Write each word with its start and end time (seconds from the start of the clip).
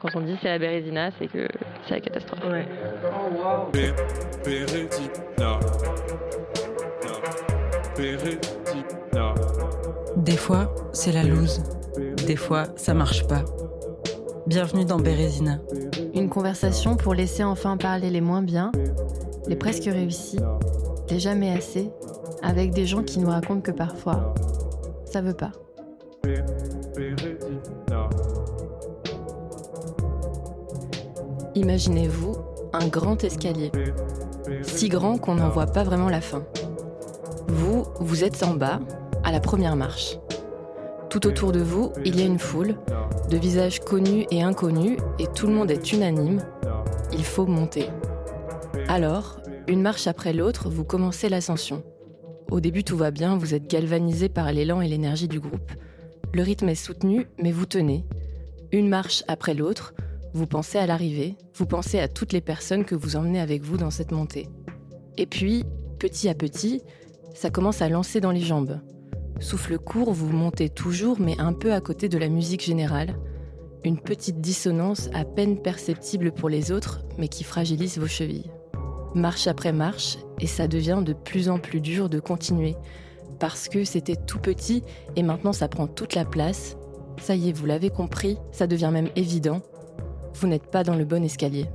Quand 0.00 0.08
on 0.14 0.22
dit 0.22 0.34
c'est 0.40 0.48
la 0.48 0.58
Bérésina, 0.58 1.10
c'est 1.18 1.26
que 1.26 1.46
c'est 1.86 1.94
la 1.94 2.00
catastrophe. 2.00 2.40
Ouais. 2.50 2.66
Des 10.16 10.36
fois, 10.38 10.74
c'est 10.94 11.12
la 11.12 11.22
loose. 11.22 11.62
Des 12.26 12.36
fois, 12.36 12.68
ça 12.76 12.94
marche 12.94 13.26
pas. 13.26 13.44
Bienvenue 14.46 14.86
dans 14.86 14.98
Bérésina. 14.98 15.58
Une 16.14 16.30
conversation 16.30 16.96
pour 16.96 17.12
laisser 17.12 17.44
enfin 17.44 17.76
parler 17.76 18.08
les 18.08 18.22
moins 18.22 18.42
bien, 18.42 18.72
les 19.48 19.56
presque 19.56 19.84
réussis, 19.84 20.40
les 21.10 21.18
jamais 21.18 21.52
assez, 21.52 21.90
avec 22.42 22.70
des 22.70 22.86
gens 22.86 23.02
qui 23.02 23.18
nous 23.18 23.28
racontent 23.28 23.60
que 23.60 23.70
parfois, 23.70 24.32
ça 25.04 25.20
veut 25.20 25.36
pas. 25.36 25.52
Imaginez-vous 31.60 32.36
un 32.72 32.88
grand 32.88 33.22
escalier, 33.22 33.70
si 34.62 34.88
grand 34.88 35.18
qu'on 35.18 35.34
n'en 35.34 35.50
voit 35.50 35.66
pas 35.66 35.84
vraiment 35.84 36.08
la 36.08 36.22
fin. 36.22 36.42
Vous, 37.48 37.84
vous 38.00 38.24
êtes 38.24 38.42
en 38.42 38.54
bas, 38.54 38.80
à 39.24 39.30
la 39.30 39.40
première 39.40 39.76
marche. 39.76 40.16
Tout 41.10 41.26
autour 41.26 41.52
de 41.52 41.60
vous, 41.60 41.92
il 42.02 42.18
y 42.18 42.22
a 42.22 42.24
une 42.24 42.38
foule, 42.38 42.76
de 43.28 43.36
visages 43.36 43.80
connus 43.80 44.24
et 44.30 44.42
inconnus, 44.42 44.96
et 45.18 45.26
tout 45.26 45.48
le 45.48 45.52
monde 45.52 45.70
est 45.70 45.92
unanime. 45.92 46.40
Il 47.12 47.24
faut 47.24 47.44
monter. 47.44 47.90
Alors, 48.88 49.42
une 49.68 49.82
marche 49.82 50.06
après 50.06 50.32
l'autre, 50.32 50.70
vous 50.70 50.84
commencez 50.84 51.28
l'ascension. 51.28 51.82
Au 52.50 52.60
début, 52.60 52.84
tout 52.84 52.96
va 52.96 53.10
bien, 53.10 53.36
vous 53.36 53.52
êtes 53.52 53.68
galvanisé 53.68 54.30
par 54.30 54.50
l'élan 54.50 54.80
et 54.80 54.88
l'énergie 54.88 55.28
du 55.28 55.40
groupe. 55.40 55.72
Le 56.32 56.40
rythme 56.40 56.70
est 56.70 56.74
soutenu, 56.74 57.26
mais 57.36 57.52
vous 57.52 57.66
tenez. 57.66 58.06
Une 58.72 58.88
marche 58.88 59.24
après 59.28 59.52
l'autre, 59.52 59.92
vous 60.32 60.46
pensez 60.46 60.78
à 60.78 60.86
l'arrivée, 60.86 61.36
vous 61.54 61.66
pensez 61.66 61.98
à 61.98 62.08
toutes 62.08 62.32
les 62.32 62.40
personnes 62.40 62.84
que 62.84 62.94
vous 62.94 63.16
emmenez 63.16 63.40
avec 63.40 63.62
vous 63.62 63.76
dans 63.76 63.90
cette 63.90 64.12
montée. 64.12 64.48
Et 65.16 65.26
puis, 65.26 65.64
petit 65.98 66.28
à 66.28 66.34
petit, 66.34 66.82
ça 67.34 67.50
commence 67.50 67.82
à 67.82 67.88
lancer 67.88 68.20
dans 68.20 68.30
les 68.30 68.40
jambes. 68.40 68.80
Souffle 69.40 69.78
court, 69.78 70.12
vous 70.12 70.28
montez 70.28 70.68
toujours, 70.68 71.18
mais 71.20 71.38
un 71.40 71.52
peu 71.52 71.72
à 71.72 71.80
côté 71.80 72.08
de 72.08 72.18
la 72.18 72.28
musique 72.28 72.62
générale. 72.62 73.16
Une 73.84 73.98
petite 73.98 74.40
dissonance 74.40 75.08
à 75.14 75.24
peine 75.24 75.62
perceptible 75.62 76.32
pour 76.32 76.48
les 76.48 76.70
autres, 76.70 77.02
mais 77.16 77.28
qui 77.28 77.44
fragilise 77.44 77.98
vos 77.98 78.06
chevilles. 78.06 78.50
Marche 79.14 79.46
après 79.46 79.72
marche, 79.72 80.18
et 80.38 80.46
ça 80.46 80.68
devient 80.68 81.02
de 81.04 81.14
plus 81.14 81.48
en 81.48 81.58
plus 81.58 81.80
dur 81.80 82.08
de 82.08 82.20
continuer, 82.20 82.76
parce 83.40 83.68
que 83.68 83.84
c'était 83.84 84.16
tout 84.16 84.38
petit 84.38 84.84
et 85.16 85.22
maintenant 85.22 85.52
ça 85.52 85.66
prend 85.66 85.86
toute 85.86 86.14
la 86.14 86.24
place. 86.24 86.76
Ça 87.20 87.34
y 87.34 87.48
est, 87.48 87.52
vous 87.52 87.66
l'avez 87.66 87.90
compris, 87.90 88.36
ça 88.52 88.66
devient 88.66 88.90
même 88.92 89.08
évident. 89.16 89.62
Vous 90.34 90.46
n'êtes 90.46 90.70
pas 90.70 90.84
dans 90.84 90.94
le 90.94 91.04
bon 91.04 91.22
escalier. 91.24 91.66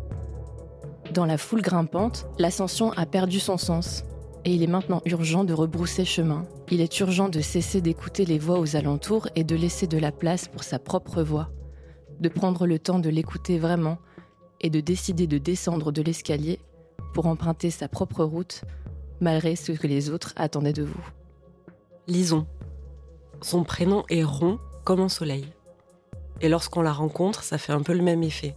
Dans 1.14 1.25
la 1.25 1.38
foule 1.38 1.61
grimpante, 1.61 2.28
l'ascension 2.39 2.92
a 2.94 3.06
perdu 3.06 3.39
son 3.39 3.58
sens 3.58 4.03
et 4.44 4.53
il 4.53 4.64
est 4.64 4.67
maintenant 4.67 5.02
urgent 5.06 5.44
de 5.44 5.53
rebrousser 5.53 6.06
chemin. 6.06 6.45
Il 6.70 6.81
est 6.81 7.00
urgent 7.00 7.30
de 7.30 7.42
cesser 7.42 7.81
d'écouter 7.81 8.25
les 8.25 8.39
voix 8.39 8.59
aux 8.59 8.75
alentours 8.75 9.28
et 9.36 9.44
de 9.44 9.56
laisser 9.56 9.88
de 9.88 9.97
la 9.97 10.12
place 10.12 10.47
pour 10.47 10.64
sa 10.64 10.80
propre 10.80 11.23
voix, 11.23 11.50
de 12.20 12.30
prendre 12.30 12.67
le 12.67 12.80
temps 12.80 13.00
de 13.00 13.09
l'écouter 13.09 13.59
vraiment 13.59 13.97
et 14.62 14.69
de 14.69 14.80
décider 14.80 15.28
de 15.28 15.38
descendre 15.38 15.92
de 15.92 16.02
l'escalier 16.02 16.59
pour 17.14 17.28
emprunter 17.28 17.72
sa 17.72 17.88
propre 17.88 18.23
route 18.23 18.62
malgré 19.22 19.56
ce 19.56 19.72
que 19.72 19.88
les 19.88 20.09
autres 20.09 20.34
attendaient 20.36 20.73
de 20.73 20.84
vous. 20.84 21.06
Lison. 22.08 22.45
Son 23.42 23.64
prénom 23.64 24.03
est 24.09 24.23
rond 24.23 24.59
comme 24.84 25.02
un 25.02 25.09
soleil. 25.09 25.55
Et 26.41 26.50
lorsqu'on 26.50 26.81
la 26.81 26.91
rencontre, 26.91 27.44
ça 27.44 27.58
fait 27.58 27.73
un 27.73 27.81
peu 27.81 27.94
le 27.94 28.03
même 28.03 28.23
effet. 28.23 28.55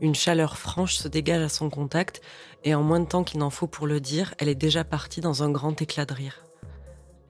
Une 0.00 0.14
chaleur 0.14 0.58
franche 0.58 0.96
se 0.96 1.08
dégage 1.08 1.42
à 1.42 1.48
son 1.48 1.70
contact, 1.70 2.20
et 2.64 2.74
en 2.74 2.82
moins 2.82 3.00
de 3.00 3.06
temps 3.06 3.24
qu'il 3.24 3.40
n'en 3.40 3.50
faut 3.50 3.66
pour 3.66 3.86
le 3.86 4.00
dire, 4.00 4.34
elle 4.38 4.48
est 4.48 4.54
déjà 4.54 4.84
partie 4.84 5.20
dans 5.20 5.42
un 5.42 5.50
grand 5.50 5.80
éclat 5.80 6.04
de 6.04 6.14
rire. 6.14 6.44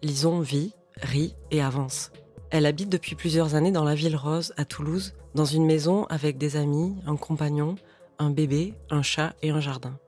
Lison 0.02 0.40
vit, 0.40 0.74
rit 1.00 1.34
et 1.50 1.62
avance. 1.62 2.10
Elle 2.50 2.66
habite 2.66 2.88
depuis 2.88 3.14
plusieurs 3.14 3.54
années 3.54 3.72
dans 3.72 3.84
la 3.84 3.94
ville 3.94 4.16
rose, 4.16 4.54
à 4.56 4.64
Toulouse, 4.64 5.14
dans 5.34 5.44
une 5.44 5.66
maison 5.66 6.04
avec 6.04 6.38
des 6.38 6.56
amis, 6.56 6.94
un 7.06 7.16
compagnon, 7.16 7.76
un 8.18 8.30
bébé, 8.30 8.74
un 8.90 9.02
chat 9.02 9.34
et 9.42 9.50
un 9.50 9.60
jardin. 9.60 9.98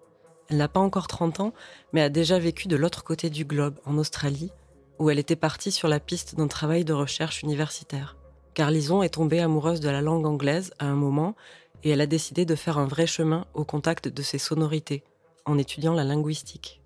Elle 0.49 0.59
n'a 0.59 0.69
pas 0.69 0.81
encore 0.81 1.09
30 1.09 1.41
ans, 1.41 1.53
mais 1.93 2.03
a 2.03 2.09
déjà 2.09 2.39
vécu 2.39 2.69
de 2.69 2.77
l'autre 2.77 3.03
côté 3.03 3.31
du 3.31 3.45
globe, 3.45 3.79
en 3.85 3.99
Australie, 3.99 4.53
où 4.99 5.11
elle 5.11 5.19
était 5.19 5.37
partie 5.37 5.73
sur 5.73 5.89
la 5.89 6.01
piste 6.01 6.37
d'un 6.37 6.47
travail 6.47 6.85
de 6.85 6.93
recherche 6.93 7.43
universitaire. 7.43 8.17
Car 8.57 8.71
Lison 8.71 9.03
est 9.03 9.11
tombée 9.11 9.41
amoureuse 9.41 9.81
de 9.81 9.91
la 9.91 10.01
langue 10.01 10.25
anglaise 10.25 10.73
à 10.79 10.87
un 10.87 10.95
moment 10.95 11.37
et 11.85 11.91
elle 11.91 12.01
a 12.01 12.07
décidé 12.07 12.47
de 12.47 12.55
faire 12.55 12.79
un 12.79 12.87
vrai 12.87 13.07
chemin 13.07 13.45
au 13.53 13.67
contact 13.67 14.09
de 14.09 14.23
ses 14.23 14.39
sonorités, 14.39 15.05
en 15.45 15.59
étudiant 15.59 15.93
la 15.93 16.05
linguistique. 16.05 16.81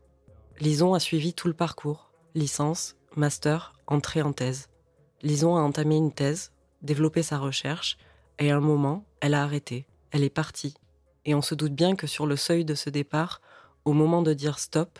Lison 0.58 0.94
a 0.94 0.98
suivi 0.98 1.32
tout 1.32 1.46
le 1.46 1.54
parcours, 1.54 2.10
licence, 2.34 2.96
master, 3.14 3.72
entrée 3.86 4.20
en 4.20 4.32
thèse. 4.32 4.68
Lison 5.22 5.54
a 5.54 5.60
entamé 5.60 5.94
une 5.94 6.10
thèse, 6.10 6.50
développé 6.82 7.22
sa 7.22 7.38
recherche, 7.38 7.98
et 8.40 8.50
à 8.50 8.56
un 8.56 8.60
moment, 8.60 9.04
elle 9.20 9.34
a 9.34 9.44
arrêté, 9.44 9.86
elle 10.10 10.24
est 10.24 10.28
partie. 10.28 10.74
Et 11.24 11.36
on 11.36 11.42
se 11.42 11.54
doute 11.54 11.76
bien 11.76 11.94
que 11.94 12.08
sur 12.08 12.26
le 12.26 12.34
seuil 12.34 12.64
de 12.64 12.74
ce 12.74 12.90
départ, 12.90 13.40
au 13.84 13.92
moment 13.92 14.22
de 14.22 14.34
dire 14.34 14.58
stop, 14.58 14.98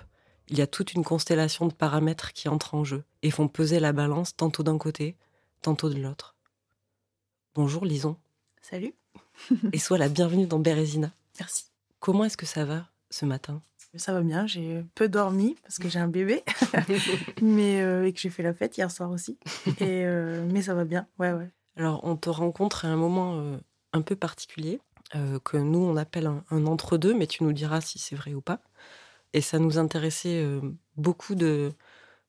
il 0.49 0.57
y 0.57 0.63
a 0.63 0.69
toute 0.69 0.95
une 0.95 1.03
constellation 1.03 1.67
de 1.67 1.75
paramètres 1.75 2.33
qui 2.33 2.49
entrent 2.49 2.77
en 2.77 2.85
jeu 2.85 3.03
et 3.25 3.33
font 3.33 3.49
peser 3.49 3.81
la 3.81 3.93
balance 3.93 4.37
tantôt 4.37 4.63
d'un 4.63 4.79
côté, 4.79 5.17
tantôt 5.63 5.89
de 5.89 5.99
l'autre. 5.99 6.37
Bonjour 7.56 7.84
Lison. 7.84 8.16
Salut. 8.62 8.94
et 9.72 9.78
sois 9.81 9.99
la 9.99 10.09
bienvenue 10.09 10.47
dans 10.47 10.61
Bérésina. 10.61 11.11
Merci. 11.41 11.65
Comment 11.99 12.25
est-ce 12.25 12.37
que 12.37 12.47
ça 12.47 12.65
va 12.65 12.87
ce 13.11 13.25
matin? 13.25 13.61
Ça 13.97 14.12
va 14.12 14.21
bien, 14.21 14.47
j'ai 14.47 14.84
peu 14.94 15.09
dormi 15.09 15.56
parce 15.62 15.81
que 15.81 15.89
j'ai 15.89 15.99
un 15.99 16.06
bébé, 16.06 16.44
mais 17.43 17.83
euh, 17.83 18.06
et 18.06 18.12
que 18.12 18.21
j'ai 18.21 18.31
fait 18.31 18.44
la 18.44 18.55
fête 18.55 18.78
hier 18.78 18.89
soir 18.89 19.10
aussi. 19.10 19.37
Et 19.81 20.06
euh, 20.06 20.47
mais 20.49 20.62
ça 20.62 20.75
va 20.75 20.84
bien, 20.84 21.09
ouais, 21.19 21.33
ouais. 21.33 21.50
Alors, 21.75 22.05
on 22.05 22.15
te 22.15 22.31
rencontre 22.31 22.84
à 22.84 22.89
un 22.89 22.97
moment 22.97 23.41
euh, 23.41 23.56
un 23.93 24.03
peu 24.03 24.15
particulier 24.15 24.81
que 25.43 25.56
nous 25.56 25.81
on 25.81 25.97
appelle 25.97 26.28
un, 26.28 26.66
entre-deux, 26.66 27.15
mais 27.15 27.27
tu 27.27 27.43
nous 27.43 27.53
diras 27.53 27.81
si 27.81 27.99
c'est 27.99 28.15
vrai 28.15 28.33
ou 28.33 28.41
pas. 28.41 28.60
Et 29.33 29.41
ça 29.41 29.59
nous 29.59 29.77
intéressait 29.77 30.47
beaucoup 30.97 31.34
de 31.34 31.72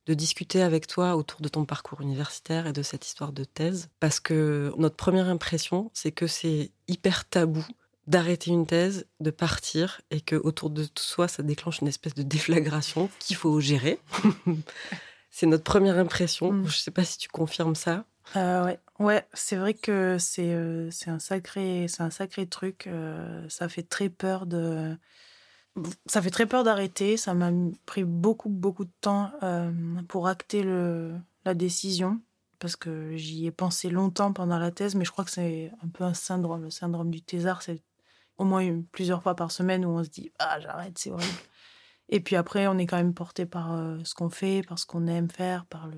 de 0.08 0.14
discuter 0.14 0.62
avec 0.62 0.88
toi 0.88 1.16
autour 1.16 1.42
de 1.42 1.48
ton 1.48 1.66
parcours 1.66 2.02
universitaire 2.02 2.68
et 2.68 2.74
de 2.74 2.82
cette 2.82 3.06
histoire 3.06 3.32
de 3.32 3.44
thèse, 3.44 3.90
parce 4.00 4.20
que 4.20 4.74
notre 4.78 4.96
première 4.96 5.28
impression, 5.28 5.92
c'est 5.94 6.12
que 6.12 6.28
c'est 6.28 6.72
hyper 6.88 7.28
tabou 7.28 7.66
d'arrêter 8.08 8.52
une 8.52 8.66
thèse, 8.66 9.06
de 9.20 9.30
partir, 9.30 10.02
et 10.10 10.22
que 10.22 10.36
autour 10.36 10.70
de 10.70 10.88
soi, 10.98 11.28
ça 11.28 11.44
déclenche 11.44 11.82
une 11.82 11.88
espèce 11.88 12.16
de 12.16 12.24
déflagration 12.24 13.10
qu'il 13.20 13.36
faut 13.36 13.60
gérer. 13.60 14.00
c'est 15.30 15.46
notre 15.46 15.64
première 15.64 15.98
impression. 15.98 16.52
Mm. 16.52 16.64
Je 16.64 16.76
ne 16.76 16.82
sais 16.82 16.92
pas 16.92 17.06
si 17.06 17.18
tu 17.18 17.30
confirmes 17.30 17.76
ça. 17.76 18.06
Euh, 18.36 18.66
ouais, 18.66 18.80
ouais 19.00 19.26
c'est 19.34 19.56
vrai 19.56 19.74
que 19.74 20.18
c'est 20.20 20.54
euh, 20.54 20.90
un 21.08 21.20
sacré 21.20 21.88
un 22.00 22.10
sacré 22.10 22.46
truc. 22.48 22.88
Euh, 22.88 23.48
ça 23.50 23.70
fait 23.70 23.84
très 23.84 24.10
peur 24.10 24.46
de 24.46 24.98
ça 26.06 26.22
fait 26.22 26.30
très 26.30 26.46
peur 26.46 26.64
d'arrêter. 26.64 27.18
Ça 27.18 27.34
m'a 27.34 27.52
pris 27.86 28.04
beaucoup, 28.04 28.50
beaucoup 28.50 28.86
de 28.86 28.92
temps 29.02 29.32
euh, 29.44 29.72
pour 30.08 30.28
acter 30.28 30.64
la 31.46 31.54
décision. 31.54 32.22
Parce 32.60 32.76
que 32.76 33.16
j'y 33.16 33.48
ai 33.48 33.52
pensé 33.52 33.90
longtemps 33.90 34.34
pendant 34.34 34.60
la 34.60 34.70
thèse, 34.70 34.94
mais 34.94 35.04
je 35.04 35.12
crois 35.12 35.26
que 35.26 35.32
c'est 35.32 35.72
un 35.84 35.88
peu 35.88 36.04
un 36.04 36.14
syndrome. 36.14 36.64
Le 36.64 36.70
syndrome 36.70 37.10
du 37.10 37.22
thésard, 37.22 37.64
c'est 37.64 37.82
au 38.38 38.44
moins 38.44 38.82
plusieurs 38.92 39.24
fois 39.24 39.36
par 39.36 39.52
semaine 39.52 39.84
où 39.84 39.90
on 39.90 40.04
se 40.04 40.10
dit 40.10 40.32
Ah, 40.38 40.60
j'arrête, 40.60 40.98
c'est 41.00 41.10
horrible. 41.10 41.34
Et 42.10 42.20
puis 42.20 42.36
après, 42.36 42.68
on 42.68 42.78
est 42.78 42.86
quand 42.86 42.98
même 42.98 43.16
porté 43.16 43.48
par 43.48 43.74
euh, 43.74 43.98
ce 44.04 44.14
qu'on 44.14 44.30
fait, 44.30 44.62
par 44.68 44.78
ce 44.78 44.86
qu'on 44.86 45.08
aime 45.08 45.30
faire, 45.30 45.66
par 45.66 45.90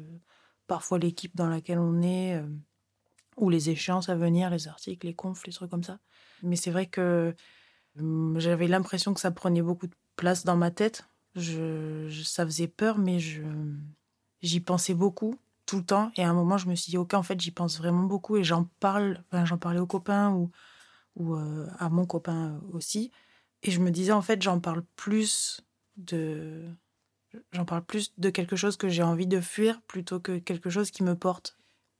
parfois 0.67 0.99
l'équipe 0.99 1.35
dans 1.35 1.49
laquelle 1.49 1.79
on 1.79 2.01
est, 2.01 2.35
euh, 2.35 2.47
ou 3.35 3.49
les 3.49 3.69
échéances 3.69 4.09
à 4.09 4.15
venir, 4.15 4.49
les 4.49 4.67
articles, 4.67 5.05
les 5.05 5.15
confs, 5.15 5.45
les 5.45 5.53
trucs 5.53 5.71
comme 5.71 5.83
ça. 5.83 5.99
Mais 6.43 6.55
c'est 6.55 6.71
vrai 6.71 6.85
que 6.85 7.35
j'avais 7.95 8.67
l'impression 8.67 9.13
que 9.13 9.19
ça 9.19 9.31
prenait 9.31 9.61
beaucoup 9.61 9.87
de 9.87 9.95
place 10.15 10.43
dans 10.43 10.57
ma 10.57 10.71
tête. 10.71 11.05
Je, 11.35 12.09
ça 12.23 12.45
faisait 12.45 12.67
peur, 12.67 12.97
mais 12.97 13.19
je, 13.19 13.43
j'y 14.41 14.59
pensais 14.59 14.93
beaucoup 14.93 15.35
tout 15.65 15.77
le 15.77 15.85
temps. 15.85 16.11
Et 16.15 16.23
à 16.23 16.29
un 16.29 16.33
moment, 16.33 16.57
je 16.57 16.67
me 16.67 16.75
suis 16.75 16.91
dit, 16.91 16.97
ok, 16.97 17.13
en 17.13 17.23
fait, 17.23 17.39
j'y 17.39 17.51
pense 17.51 17.77
vraiment 17.77 18.03
beaucoup 18.03 18.37
et 18.37 18.43
j'en 18.43 18.65
parle. 18.79 19.23
J'en 19.45 19.57
parlais 19.57 19.79
aux 19.79 19.87
copains 19.87 20.31
ou, 20.31 20.51
ou 21.15 21.35
euh, 21.35 21.67
à 21.79 21.89
mon 21.89 22.05
copain 22.05 22.59
aussi. 22.73 23.11
Et 23.63 23.71
je 23.71 23.79
me 23.79 23.91
disais, 23.91 24.11
en 24.11 24.21
fait, 24.21 24.41
j'en 24.41 24.59
parle 24.59 24.83
plus 24.95 25.61
de, 25.97 26.65
j'en 27.51 27.65
parle 27.65 27.83
plus 27.83 28.13
de 28.17 28.29
quelque 28.29 28.55
chose 28.55 28.77
que 28.77 28.89
j'ai 28.89 29.03
envie 29.03 29.27
de 29.27 29.39
fuir 29.39 29.81
plutôt 29.83 30.19
que 30.19 30.37
quelque 30.37 30.69
chose 30.69 30.91
qui 30.91 31.03
me 31.03 31.15
porte. 31.15 31.57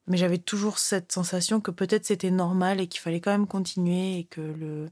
Mais 0.08 0.18
j'avais 0.18 0.38
toujours 0.38 0.80
cette 0.80 1.12
sensation 1.12 1.62
que 1.62 1.72
peut-être 1.72 2.06
c'était 2.06 2.32
normal 2.32 2.82
et 2.82 2.88
qu'il 2.88 3.00
fallait 3.00 3.22
quand 3.22 3.32
même 3.32 3.48
continuer 3.48 4.20
et 4.20 4.24
que 4.26 4.42
le, 4.42 4.90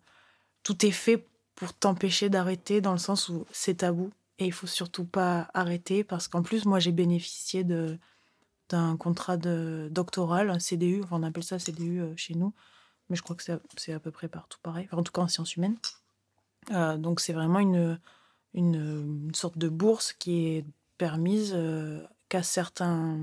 tout 0.63 0.85
est 0.85 0.91
fait 0.91 1.25
pour 1.55 1.73
t'empêcher 1.73 2.29
d'arrêter 2.29 2.81
dans 2.81 2.91
le 2.91 2.97
sens 2.97 3.29
où 3.29 3.45
c'est 3.51 3.75
tabou 3.75 4.11
et 4.39 4.45
il 4.45 4.53
faut 4.53 4.67
surtout 4.67 5.05
pas 5.05 5.49
arrêter 5.53 6.03
parce 6.03 6.27
qu'en 6.27 6.41
plus 6.41 6.65
moi 6.65 6.79
j'ai 6.79 6.91
bénéficié 6.91 7.63
de 7.63 7.97
d'un 8.69 8.95
contrat 8.95 9.35
de 9.35 9.89
doctoral, 9.91 10.49
un 10.49 10.59
CDU, 10.59 11.03
on 11.11 11.23
appelle 11.23 11.43
ça 11.43 11.59
CDU 11.59 11.99
euh, 11.99 12.13
chez 12.15 12.35
nous. 12.35 12.53
mais 13.09 13.17
je 13.17 13.21
crois 13.21 13.35
que 13.35 13.43
c'est 13.43 13.93
à 13.93 13.99
peu 13.99 14.11
près 14.11 14.29
partout 14.29 14.59
pareil, 14.63 14.87
en 14.91 15.03
tout 15.03 15.11
cas 15.11 15.21
en 15.21 15.27
sciences 15.27 15.55
humaines. 15.57 15.77
donc 16.97 17.19
c'est 17.19 17.33
vraiment 17.33 17.59
une, 17.59 17.99
une, 18.53 19.31
sorte 19.33 19.57
de 19.57 19.69
bourse 19.69 20.13
qui 20.13 20.47
est 20.47 20.65
permise 20.97 21.57
qu'à 22.29 22.43
certains, 22.43 23.19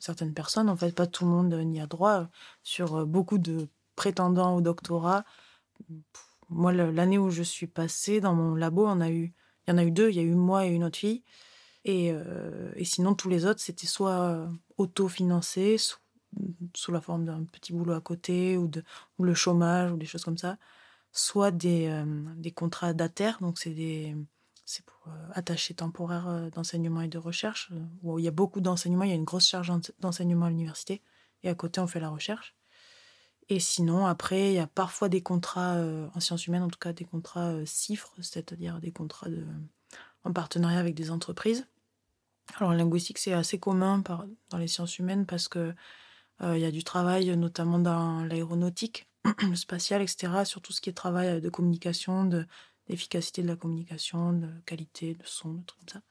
certaines 0.00 0.34
personnes, 0.34 0.68
en 0.68 0.76
fait, 0.76 0.94
pas 0.94 1.06
tout 1.06 1.24
le 1.24 1.30
monde 1.30 1.54
n'y 1.54 1.80
a 1.80 1.86
droit, 1.86 2.28
sur 2.62 3.06
beaucoup 3.06 3.38
de 3.38 3.68
prétendants 3.94 4.56
au 4.56 4.60
doctorat. 4.60 5.24
Moi, 6.50 6.72
l'année 6.72 7.18
où 7.18 7.30
je 7.30 7.42
suis 7.42 7.66
passée 7.66 8.20
dans 8.20 8.34
mon 8.34 8.54
labo, 8.54 8.86
on 8.86 9.00
a 9.00 9.10
eu, 9.10 9.34
il 9.66 9.70
y 9.70 9.74
en 9.74 9.78
a 9.78 9.84
eu 9.84 9.90
deux, 9.90 10.10
il 10.10 10.16
y 10.16 10.20
a 10.20 10.22
eu 10.22 10.34
moi 10.34 10.66
et 10.66 10.70
une 10.70 10.84
autre 10.84 10.98
fille. 10.98 11.22
Et, 11.84 12.10
euh, 12.12 12.72
et 12.76 12.84
sinon, 12.84 13.14
tous 13.14 13.28
les 13.28 13.46
autres, 13.46 13.60
c'était 13.60 13.86
soit 13.86 14.48
autofinancé, 14.78 15.76
sous, 15.78 16.92
la 16.92 17.00
forme 17.00 17.24
d'un 17.24 17.44
petit 17.44 17.72
boulot 17.72 17.94
à 17.94 18.00
côté, 18.00 18.56
ou, 18.56 18.68
de, 18.68 18.82
ou 19.18 19.24
le 19.24 19.34
chômage, 19.34 19.92
ou 19.92 19.96
des 19.96 20.06
choses 20.06 20.24
comme 20.24 20.38
ça, 20.38 20.58
soit 21.12 21.50
des, 21.50 21.88
euh, 21.88 22.04
des 22.36 22.52
contrats 22.52 22.94
d'ATER, 22.94 23.32
donc 23.40 23.58
c'est 23.58 23.70
des 23.70 24.16
c'est 24.64 24.84
pour 24.84 25.08
euh, 25.08 25.74
temporaire 25.76 26.50
d'enseignement 26.52 27.00
et 27.00 27.08
de 27.08 27.16
recherche, 27.16 27.72
où 28.02 28.18
il 28.18 28.24
y 28.26 28.28
a 28.28 28.32
beaucoup 28.32 28.60
d'enseignement, 28.60 29.04
il 29.04 29.10
y 29.10 29.12
a 29.12 29.16
une 29.16 29.24
grosse 29.24 29.48
charge 29.48 29.72
d'enseignement 30.00 30.46
à 30.46 30.50
l'université, 30.50 31.00
et 31.42 31.48
à 31.48 31.54
côté, 31.54 31.80
on 31.80 31.86
fait 31.86 32.00
la 32.00 32.10
recherche. 32.10 32.57
Et 33.50 33.60
sinon, 33.60 34.06
après, 34.06 34.50
il 34.50 34.54
y 34.54 34.58
a 34.58 34.66
parfois 34.66 35.08
des 35.08 35.22
contrats, 35.22 35.76
euh, 35.76 36.06
en 36.14 36.20
sciences 36.20 36.46
humaines 36.46 36.62
en 36.62 36.68
tout 36.68 36.78
cas, 36.78 36.92
des 36.92 37.04
contrats 37.04 37.48
euh, 37.48 37.64
c'est-à-dire 37.66 38.78
des 38.80 38.92
contrats 38.92 39.28
en 40.24 40.32
partenariat 40.32 40.78
avec 40.78 40.94
des 40.94 41.10
entreprises. 41.10 41.66
Alors, 42.56 42.70
en 42.70 42.74
linguistique, 42.74 43.18
c'est 43.18 43.32
assez 43.32 43.58
commun 43.58 44.02
dans 44.50 44.58
les 44.58 44.68
sciences 44.68 44.98
humaines 44.98 45.26
parce 45.26 45.48
que 45.48 45.74
euh, 46.42 46.56
il 46.56 46.60
y 46.60 46.66
a 46.66 46.70
du 46.70 46.84
travail, 46.84 47.34
notamment 47.36 47.78
dans 47.78 48.24
l'aéronautique, 48.24 49.08
le 49.42 49.56
spatial, 49.56 50.02
etc., 50.02 50.44
sur 50.44 50.60
tout 50.60 50.72
ce 50.72 50.80
qui 50.80 50.90
est 50.90 50.92
travail 50.92 51.40
de 51.40 51.48
communication, 51.48 52.24
d'efficacité 52.88 53.42
de, 53.42 53.48
la 53.48 53.56
communication, 53.56 54.34
de 54.34 54.48
qualité 54.66 55.14
de 55.14 55.24
son, 55.24 55.54
de 55.54 55.64
trucs 55.64 55.90
ça. 55.90 56.02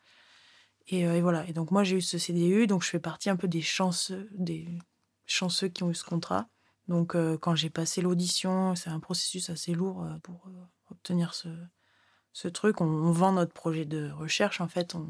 Et, 0.87 1.01
et, 1.01 1.21
voilà. 1.21 1.47
Et 1.47 1.53
donc, 1.53 1.71
moi, 1.71 1.83
j'ai 1.83 1.97
eu 1.97 2.01
ce 2.01 2.17
CDU, 2.17 2.65
donc 2.65 2.83
je 2.83 2.89
fais 2.89 2.99
partie 2.99 3.29
un 3.29 3.35
peu 3.35 3.47
des 3.47 3.61
chanceux, 3.61 4.27
des 4.31 4.67
chanceux 5.25 5.67
qui 5.67 5.83
ont 5.83 5.91
eu 5.91 5.95
ce 5.95 6.03
contrat. 6.03 6.47
Donc, 6.87 7.15
euh, 7.15 7.37
quand 7.37 7.55
j'ai 7.55 7.69
passé 7.69 8.01
l'audition, 8.01 8.75
c'est 8.75 8.89
un 8.89 8.99
processus 8.99 9.49
assez 9.49 9.73
lourd 9.73 10.03
euh, 10.03 10.17
pour 10.23 10.47
euh, 10.47 10.91
obtenir 10.91 11.33
ce, 11.33 12.47
truc. 12.47 12.81
On, 12.81 13.11
vend 13.11 13.33
notre 13.33 13.53
projet 13.53 13.85
de 13.85 14.09
recherche, 14.11 14.61
en 14.61 14.67
fait. 14.67 14.95
On, 14.95 15.07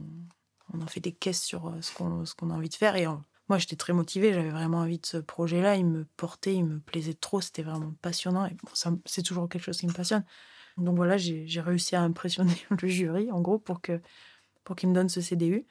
en 0.73 0.87
fait 0.87 0.99
des 0.99 1.13
caisses 1.13 1.43
sur 1.43 1.73
ce 1.81 1.93
qu'on 1.93 2.49
a 2.49 2.53
envie 2.53 2.69
de 2.69 2.73
faire. 2.73 2.95
Et 2.95 3.05
moi, 3.47 3.57
j'étais 3.57 3.75
très 3.75 3.93
motivée. 3.93 4.33
J'avais 4.33 4.49
vraiment 4.49 4.79
envie 4.79 4.99
de 4.99 5.05
ce 5.05 5.17
projet-là. 5.17 5.75
Il 5.75 5.85
me 5.85 6.05
portait, 6.17 6.55
il 6.55 6.65
me 6.65 6.79
plaisait 6.79 7.13
trop. 7.13 7.39
C'était 7.41 7.63
vraiment 7.63 7.93
passionnant. 8.01 8.45
Et 8.45 8.53
bon, 8.63 8.99
c'est 9.05 9.21
toujours 9.21 9.47
quelque 9.47 9.63
chose 9.63 9.77
qui 9.77 9.87
me 9.87 9.93
passionne. 9.93 10.25
Donc 10.77 10.95
voilà, 10.97 11.17
j'ai 11.17 11.61
réussi 11.61 11.95
à 11.95 12.01
impressionner 12.01 12.55
le 12.81 12.87
jury, 12.87 13.31
en 13.31 13.41
gros, 13.41 13.59
pour 13.59 13.81
qu'il 13.81 14.89
me 14.89 14.93
donne 14.93 15.09
ce 15.09 15.21
CDU. 15.21 15.65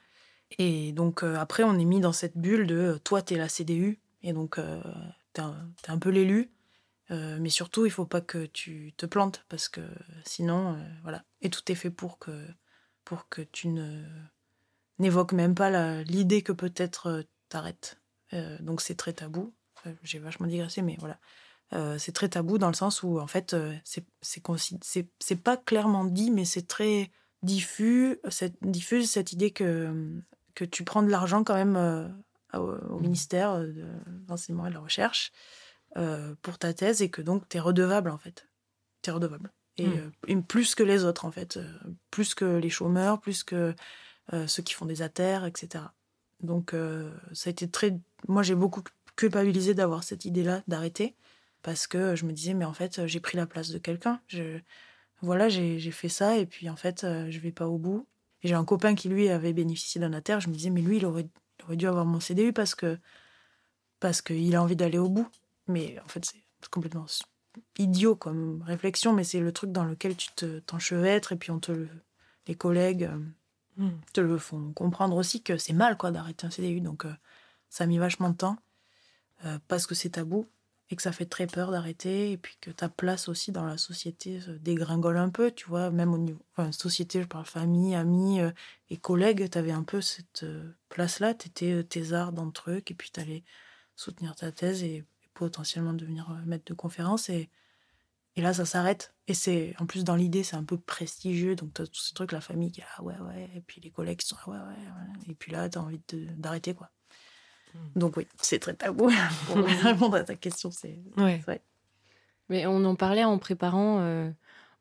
Et 0.57 0.93
donc 0.93 1.23
après, 1.23 1.63
on 1.63 1.77
est 1.77 1.85
mis 1.85 1.99
dans 1.99 2.13
cette 2.13 2.37
bulle 2.37 2.65
de 2.65 2.99
toi, 3.03 3.21
t'es 3.21 3.35
la 3.35 3.49
CDU. 3.49 3.99
Et 4.23 4.33
donc, 4.33 4.59
un, 5.39 5.97
peu 5.99 6.09
l'élu. 6.09 6.51
Euh, 7.11 7.37
mais 7.39 7.49
surtout, 7.49 7.85
il 7.85 7.91
faut 7.91 8.05
pas 8.05 8.21
que 8.21 8.45
tu 8.45 8.93
te 8.97 9.05
plantes 9.05 9.45
parce 9.49 9.69
que 9.69 9.81
sinon, 10.25 10.75
euh, 10.75 10.83
voilà. 11.03 11.23
Et 11.41 11.49
tout 11.49 11.71
est 11.71 11.75
fait 11.75 11.89
pour 11.89 12.19
que, 12.19 12.45
pour 13.05 13.29
que 13.29 13.41
tu 13.41 13.69
ne 13.69 14.03
n'évoques 14.99 15.33
même 15.33 15.55
pas 15.55 16.03
l'idée 16.03 16.41
que 16.41 16.51
peut-être 16.51 17.07
euh, 17.07 17.23
t'arrêtes. 17.49 18.01
donc 18.59 18.81
c'est 18.81 18.95
très 18.95 19.13
tabou. 19.13 19.53
J'ai 20.03 20.19
vachement 20.19 20.47
digressé, 20.47 20.81
mais 20.81 20.97
voilà. 20.99 21.17
c'est 21.97 22.11
très 22.11 22.27
tabou 22.27 22.57
dans 22.57 22.67
le 22.67 22.73
sens 22.73 23.03
où 23.03 23.19
en 23.19 23.27
fait 23.27 23.55
c'est 23.83 24.05
c'est 24.21 25.41
pas 25.41 25.55
clairement 25.55 26.03
dit, 26.03 26.29
mais 26.29 26.43
c'est 26.43 26.67
très 26.67 27.09
diffus. 27.41 28.19
Cette, 28.27 28.57
diffuse 28.61 29.09
cette 29.09 29.31
idée 29.31 29.51
que 29.51 30.21
que 30.55 30.65
tu 30.65 30.83
prends 30.83 31.03
de 31.03 31.09
l'argent 31.09 31.45
quand 31.45 31.53
même 31.53 31.77
au, 32.53 32.99
ministère 32.99 33.51
euh, 33.51 33.67
de 33.67 33.85
l'enseignement 34.27 34.65
et 34.65 34.69
de 34.69 34.75
la 34.75 34.79
recherche 34.79 35.31
euh, 35.97 36.35
pour 36.41 36.57
ta 36.57 36.73
thèse 36.73 37.01
et 37.01 37.09
que 37.09 37.21
donc 37.21 37.47
tu 37.49 37.57
es 37.57 37.59
redevable 37.59 38.09
en 38.09 38.17
fait. 38.17 38.47
Tu 39.01 39.09
es 39.09 39.13
redevable. 39.13 39.51
Et, 39.77 39.87
hmm. 39.87 40.11
euh, 40.29 40.41
plus 40.41 40.75
que 40.75 40.83
les 40.83 41.03
autres 41.03 41.25
en 41.25 41.31
fait. 41.31 41.59
plus 42.11 42.35
que 42.35 42.45
les 42.45 42.69
chômeurs, 42.69 43.19
plus 43.19 43.43
que 43.43 43.73
ceux 44.47 44.61
qui 44.61 44.73
font 44.73 44.85
des 44.85 45.01
ATER, 45.01 45.39
etc. 45.47 45.85
Donc 46.41 46.75
ça 47.31 47.49
a 47.49 47.51
été 47.51 47.69
très... 47.69 47.97
Moi 48.27 48.43
j'ai 48.43 48.55
beaucoup 48.55 48.83
culpabilisé 49.15 49.73
d'avoir 49.73 50.03
cette 50.03 50.25
idée-là 50.25 50.63
d'arrêter 50.67 51.15
parce 51.63 51.87
que 51.87 52.15
je 52.15 52.25
me 52.25 52.33
disais 52.33 52.53
mais 52.53 52.65
en 52.65 52.73
fait 52.73 53.07
j'ai 53.07 53.19
pris 53.21 53.37
la 53.37 53.45
place 53.45 53.69
de 53.69 53.77
quelqu'un. 53.77 54.19
Je... 54.27 54.59
Voilà, 55.21 55.47
j'ai 55.49 55.91
fait 55.91 56.09
ça 56.09 56.37
et 56.37 56.45
puis 56.45 56.69
en 56.69 56.75
fait 56.75 57.03
je 57.03 57.39
vais 57.39 57.53
pas 57.53 57.67
au 57.67 57.77
bout. 57.77 58.05
Et 58.43 58.49
j'ai 58.49 58.55
un 58.55 58.65
copain 58.65 58.95
qui 58.95 59.07
lui 59.07 59.29
avait 59.29 59.53
bénéficié 59.53 60.01
d'un 60.01 60.13
ATER, 60.13 60.39
je 60.41 60.49
me 60.49 60.53
disais 60.53 60.69
mais 60.69 60.81
lui 60.81 60.97
il 60.97 61.05
aurait 61.05 61.29
J'aurais 61.59 61.75
dû 61.75 61.87
avoir 61.87 62.05
mon 62.05 62.19
CDU 62.19 62.53
parce 62.53 62.75
que 62.75 62.97
parce 63.99 64.21
qu'il 64.21 64.55
a 64.55 64.61
envie 64.61 64.75
d'aller 64.75 64.97
au 64.97 65.09
bout. 65.09 65.27
Mais 65.67 65.99
en 66.03 66.07
fait, 66.07 66.23
c'est 66.25 66.69
complètement 66.69 67.05
idiot 67.77 68.15
comme 68.15 68.61
réflexion, 68.61 69.13
mais 69.13 69.23
c'est 69.23 69.39
le 69.39 69.51
truc 69.51 69.71
dans 69.71 69.83
lequel 69.83 70.15
tu 70.15 70.29
te, 70.35 70.59
t'enchevêtres 70.59 71.33
et 71.33 71.35
puis 71.35 71.51
on 71.51 71.59
te 71.59 71.87
les 72.47 72.55
collègues 72.55 73.03
euh, 73.03 73.17
hmm. 73.83 73.99
te 74.13 74.21
le 74.21 74.37
font 74.37 74.71
comprendre 74.73 75.15
aussi 75.15 75.41
que 75.41 75.57
c'est 75.57 75.73
mal 75.73 75.97
quoi 75.97 76.11
d'arrêter 76.11 76.45
un 76.45 76.49
CDU. 76.51 76.81
Donc 76.81 77.05
euh, 77.05 77.13
ça 77.69 77.83
a 77.83 77.87
mis 77.87 77.97
vachement 77.97 78.29
de 78.29 78.35
temps 78.35 78.57
euh, 79.45 79.57
parce 79.67 79.87
que 79.87 79.95
c'est 79.95 80.11
tabou 80.11 80.47
et 80.89 80.95
que 80.95 81.01
ça 81.01 81.11
fait 81.11 81.25
très 81.25 81.47
peur 81.47 81.71
d'arrêter 81.71 82.31
et 82.31 82.37
puis 82.37 82.57
que 82.61 82.71
ta 82.71 82.87
place 82.89 83.27
aussi 83.27 83.51
dans 83.51 83.65
la 83.65 83.77
société 83.77 84.39
se 84.39 84.51
dégringole 84.51 85.17
un 85.17 85.29
peu, 85.29 85.51
tu 85.51 85.67
vois, 85.67 85.91
même 85.91 86.13
au 86.13 86.17
niveau 86.17 86.39
enfin, 86.55 86.71
société, 86.71 87.21
je 87.21 87.27
parle 87.27 87.45
famille, 87.45 87.95
amis 87.95 88.39
euh, 88.39 88.51
et 88.89 88.97
collègues, 88.97 89.49
tu 89.49 89.57
avais 89.57 89.71
un 89.71 89.83
peu 89.83 90.01
cette 90.01 90.43
euh, 90.43 90.71
place-là, 90.89 91.33
tu 91.33 91.47
étais 91.47 91.73
euh, 91.73 91.83
thésard 91.83 92.31
dans 92.31 92.45
le 92.45 92.51
truc 92.51 92.89
et 92.91 92.93
puis 92.95 93.11
tu 93.11 93.19
allais 93.19 93.43
soutenir 93.95 94.35
ta 94.35 94.51
thèse 94.51 94.83
et, 94.83 95.05
potentiellement 95.33 95.93
devenir 95.93 96.31
maître 96.47 96.65
de 96.65 96.73
conférence 96.73 97.29
et, 97.29 97.51
là 98.37 98.53
ça 98.53 98.65
s'arrête 98.65 99.13
et 99.27 99.35
c'est 99.35 99.75
en 99.79 99.85
plus 99.85 100.03
dans 100.03 100.15
l'idée 100.15 100.43
c'est 100.43 100.55
un 100.55 100.63
peu 100.63 100.79
prestigieux 100.79 101.55
donc 101.55 101.75
tu 101.75 101.83
as 101.83 101.87
tous 101.87 102.01
ces 102.01 102.13
trucs 102.15 102.31
la 102.31 102.41
famille 102.41 102.71
qui 102.71 102.81
est 102.81 102.85
ah 102.95 103.03
ouais 103.03 103.17
ouais 103.19 103.49
et 103.55 103.61
puis 103.61 103.79
les 103.81 103.91
collègues 103.91 104.17
qui 104.17 104.27
sont 104.27 104.35
ah 104.43 104.49
ouais 104.49 104.57
ouais, 104.57 105.29
et 105.29 105.35
puis 105.35 105.51
là 105.51 105.69
tu 105.69 105.77
as 105.77 105.81
envie 105.81 106.01
d'arrêter 106.37 106.73
quoi. 106.73 106.89
Donc 107.95 108.17
oui, 108.17 108.27
c'est 108.41 108.59
très 108.59 108.73
tabou. 108.73 109.11
Pour 109.47 109.57
répondre 109.83 110.15
à 110.15 110.23
ta 110.23 110.35
question, 110.35 110.71
c'est 110.71 110.99
ouais. 111.17 111.37
vrai. 111.45 111.61
Mais 112.49 112.65
on 112.65 112.83
en 112.85 112.95
parlait 112.95 113.23
en 113.23 113.37
préparant. 113.37 113.99
Euh, 113.99 114.29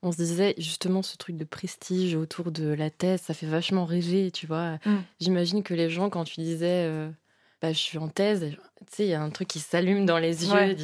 on 0.02 0.12
se 0.12 0.18
disait 0.18 0.54
justement 0.58 1.02
ce 1.02 1.16
truc 1.16 1.36
de 1.36 1.44
prestige 1.44 2.14
autour 2.14 2.52
de 2.52 2.68
la 2.68 2.90
thèse, 2.90 3.22
ça 3.22 3.34
fait 3.34 3.46
vachement 3.46 3.84
rêver, 3.84 4.30
tu 4.30 4.46
vois. 4.46 4.78
Hmm. 4.84 4.98
J'imagine 5.20 5.62
que 5.62 5.74
les 5.74 5.90
gens, 5.90 6.10
quand 6.10 6.24
tu 6.24 6.40
disais 6.40 6.84
euh, 6.84 7.10
bah, 7.62 7.72
je 7.72 7.78
suis 7.78 7.98
en 7.98 8.08
thèse, 8.08 8.44
tu 8.50 8.56
sais, 8.90 9.06
il 9.06 9.08
y 9.08 9.14
a 9.14 9.22
un 9.22 9.30
truc 9.30 9.48
qui 9.48 9.58
s'allume 9.58 10.06
dans 10.06 10.18
les 10.18 10.46
yeux. 10.46 10.76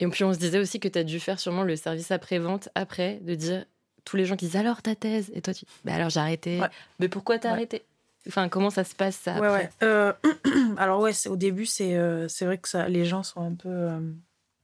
Et 0.00 0.06
puis 0.08 0.24
on 0.24 0.32
se 0.32 0.38
disait 0.38 0.58
aussi 0.58 0.80
que 0.80 0.88
tu 0.88 0.98
as 0.98 1.04
dû 1.04 1.20
faire 1.20 1.38
sûrement 1.38 1.62
le 1.62 1.76
service 1.76 2.10
après-vente 2.10 2.70
après, 2.74 3.20
de 3.22 3.34
dire 3.34 3.64
tous 4.04 4.16
les 4.16 4.24
gens 4.24 4.36
qui 4.36 4.46
disent 4.46 4.56
alors 4.56 4.82
ta 4.82 4.94
thèse 4.94 5.30
et 5.34 5.42
toi 5.42 5.52
tu 5.52 5.66
bah 5.84 5.94
alors 5.94 6.08
j'ai 6.08 6.20
arrêté 6.20 6.60
mais 6.98 7.08
pourquoi 7.08 7.38
t'as 7.38 7.50
arrêté? 7.50 7.82
Enfin, 8.30 8.48
comment 8.48 8.70
ça 8.70 8.84
se 8.84 8.94
passe 8.94 9.16
ça 9.16 9.34
après 9.34 9.50
ouais, 9.50 9.70
euh, 9.82 10.12
alors 10.76 11.00
ouais, 11.00 11.10
au 11.26 11.34
début, 11.34 11.66
c'est 11.66 11.96
euh, 11.96 12.28
c'est 12.28 12.44
vrai 12.44 12.58
que 12.58 12.68
ça, 12.68 12.88
les 12.88 13.04
gens 13.04 13.24
sont 13.24 13.40
un 13.40 13.54
peu 13.56 13.90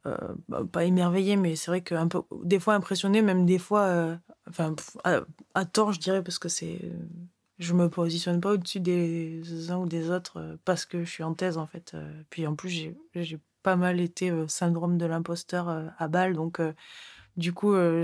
euh, 0.07 0.17
bah, 0.49 0.63
pas 0.71 0.85
émerveillés, 0.85 1.35
mais 1.35 1.57
c'est 1.57 1.73
vrai 1.73 1.81
que 1.81 1.97
un 1.97 2.07
peu, 2.07 2.23
des 2.45 2.61
fois 2.61 2.75
impressionnés, 2.75 3.23
même 3.23 3.45
des 3.45 3.59
fois, 3.59 4.17
enfin 4.49 4.77
à, 5.03 5.65
tort, 5.65 5.91
je 5.91 5.99
dirais, 5.99 6.23
parce 6.23 6.39
que 6.39 6.49
c'est, 6.49 6.79
je 7.59 7.75
me 7.75 7.89
positionne 7.89 8.41
pas 8.41 8.53
au-dessus 8.53 8.79
des 8.79 9.43
uns 9.73 9.79
ou 9.79 9.87
des 9.87 10.11
autres 10.11 10.57
parce 10.65 10.85
que 10.85 11.03
je 11.03 11.11
suis 11.11 11.25
en 11.25 11.35
thèse 11.35 11.59
en 11.59 11.67
fait. 11.67 11.97
puis 12.31 12.47
en 12.47 12.55
plus, 12.55 12.69
j'ai 13.15 13.41
pas 13.65 13.75
mal 13.75 13.99
été 13.99 14.33
syndrome 14.47 14.97
de 14.97 15.07
l'imposteur 15.07 15.93
à 15.99 16.07
balle, 16.07 16.35
donc 16.35 16.61
du 17.37 17.53
coup, 17.53 17.75
euh, 17.75 18.03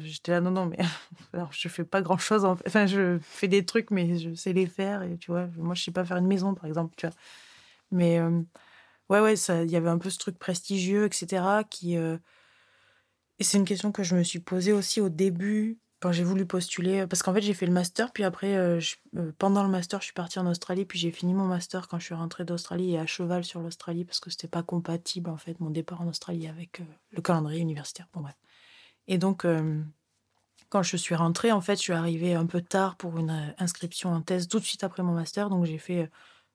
j'étais 0.00 0.32
là, 0.32 0.40
non, 0.40 0.50
non, 0.50 0.66
mais 0.66 0.78
alors, 1.32 1.52
je 1.52 1.68
fais 1.68 1.84
pas 1.84 2.02
grand 2.02 2.18
chose. 2.18 2.44
Enfin, 2.44 2.86
je 2.86 3.18
fais 3.22 3.48
des 3.48 3.64
trucs, 3.64 3.90
mais 3.90 4.18
je 4.18 4.34
sais 4.34 4.52
les 4.52 4.66
faire. 4.66 5.02
Et 5.02 5.16
tu 5.16 5.30
vois, 5.30 5.48
moi, 5.56 5.74
je 5.74 5.82
sais 5.82 5.90
pas 5.90 6.04
faire 6.04 6.18
une 6.18 6.26
maison, 6.26 6.54
par 6.54 6.66
exemple, 6.66 6.94
tu 6.96 7.06
vois. 7.06 7.16
Mais 7.90 8.18
euh, 8.18 8.42
ouais, 9.08 9.20
ouais, 9.20 9.34
il 9.34 9.70
y 9.70 9.76
avait 9.76 9.88
un 9.88 9.98
peu 9.98 10.10
ce 10.10 10.18
truc 10.18 10.38
prestigieux, 10.38 11.06
etc. 11.06 11.64
Qui, 11.70 11.96
euh, 11.96 12.18
Et 13.38 13.44
c'est 13.44 13.58
une 13.58 13.64
question 13.64 13.92
que 13.92 14.02
je 14.02 14.14
me 14.14 14.22
suis 14.22 14.40
posée 14.40 14.72
aussi 14.72 15.00
au 15.00 15.08
début, 15.08 15.78
quand 16.00 16.12
j'ai 16.12 16.24
voulu 16.24 16.44
postuler. 16.44 17.06
Parce 17.06 17.22
qu'en 17.22 17.32
fait, 17.32 17.40
j'ai 17.40 17.54
fait 17.54 17.66
le 17.66 17.72
master, 17.72 18.12
puis 18.12 18.24
après, 18.24 18.78
pendant 19.38 19.62
le 19.62 19.70
master, 19.70 20.00
je 20.00 20.04
suis 20.04 20.14
partie 20.14 20.38
en 20.38 20.46
Australie, 20.46 20.84
puis 20.84 20.98
j'ai 20.98 21.12
fini 21.12 21.32
mon 21.32 21.46
master 21.46 21.88
quand 21.88 21.98
je 21.98 22.04
suis 22.04 22.14
rentrée 22.14 22.44
d'Australie 22.44 22.92
et 22.92 22.98
à 22.98 23.06
cheval 23.06 23.42
sur 23.44 23.60
l'Australie, 23.60 24.04
parce 24.04 24.20
que 24.20 24.28
c'était 24.28 24.48
pas 24.48 24.62
compatible, 24.62 25.30
en 25.30 25.38
fait, 25.38 25.58
mon 25.60 25.70
départ 25.70 26.02
en 26.02 26.08
Australie 26.08 26.46
avec 26.46 26.82
le 27.12 27.22
calendrier 27.22 27.60
universitaire. 27.60 28.06
Bon, 28.12 28.20
bref. 28.20 28.36
Et 29.10 29.18
donc, 29.18 29.44
euh, 29.44 29.82
quand 30.68 30.84
je 30.84 30.96
suis 30.96 31.16
rentrée, 31.16 31.50
en 31.50 31.60
fait, 31.60 31.74
je 31.74 31.80
suis 31.80 31.92
arrivée 31.92 32.34
un 32.34 32.46
peu 32.46 32.62
tard 32.62 32.96
pour 32.96 33.18
une 33.18 33.30
euh, 33.30 33.52
inscription 33.58 34.10
en 34.10 34.22
thèse 34.22 34.46
tout 34.46 34.60
de 34.60 34.64
suite 34.64 34.84
après 34.84 35.02
mon 35.02 35.12
master. 35.12 35.50
Donc, 35.50 35.64
j'ai 35.64 35.78
fait 35.78 36.02
euh, 36.02 36.06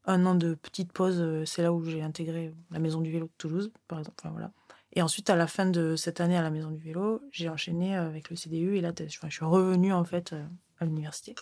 un 0.05 0.25
an 0.25 0.35
de 0.35 0.53
petite 0.53 0.93
pause. 0.93 1.43
C'est 1.45 1.63
là 1.63 1.73
où 1.73 1.83
j'ai 1.83 2.01
intégré 2.01 2.53
la 2.71 2.79
Maison 2.79 3.01
du 3.01 3.11
Vélo 3.11 3.25
de 3.25 3.33
Toulouse, 3.37 3.73
par 3.89 3.99
exemple. 3.99 4.25
Voilà. 4.31 4.53
Et 4.93 5.01
ensuite, 5.01 5.29
à 5.29 5.35
la 5.35 5.47
fin 5.47 5.65
de 5.65 5.97
cette 5.97 6.21
année 6.21 6.37
à 6.37 6.41
la 6.41 6.49
Maison 6.49 6.71
du 6.71 6.81
Vélo, 6.81 7.21
j'ai 7.29 7.49
enchaîné 7.49 7.93
avec 7.93 8.29
le 8.29 8.37
CDU 8.37 8.77
et 8.77 8.81
la 8.81 8.93
thèse. 8.93 9.11
Je 9.21 9.29
suis 9.29 9.45
revenue 9.45 9.91
en 9.91 10.05
fait 10.05 10.33
à 10.79 10.85
l'université. 10.85 11.35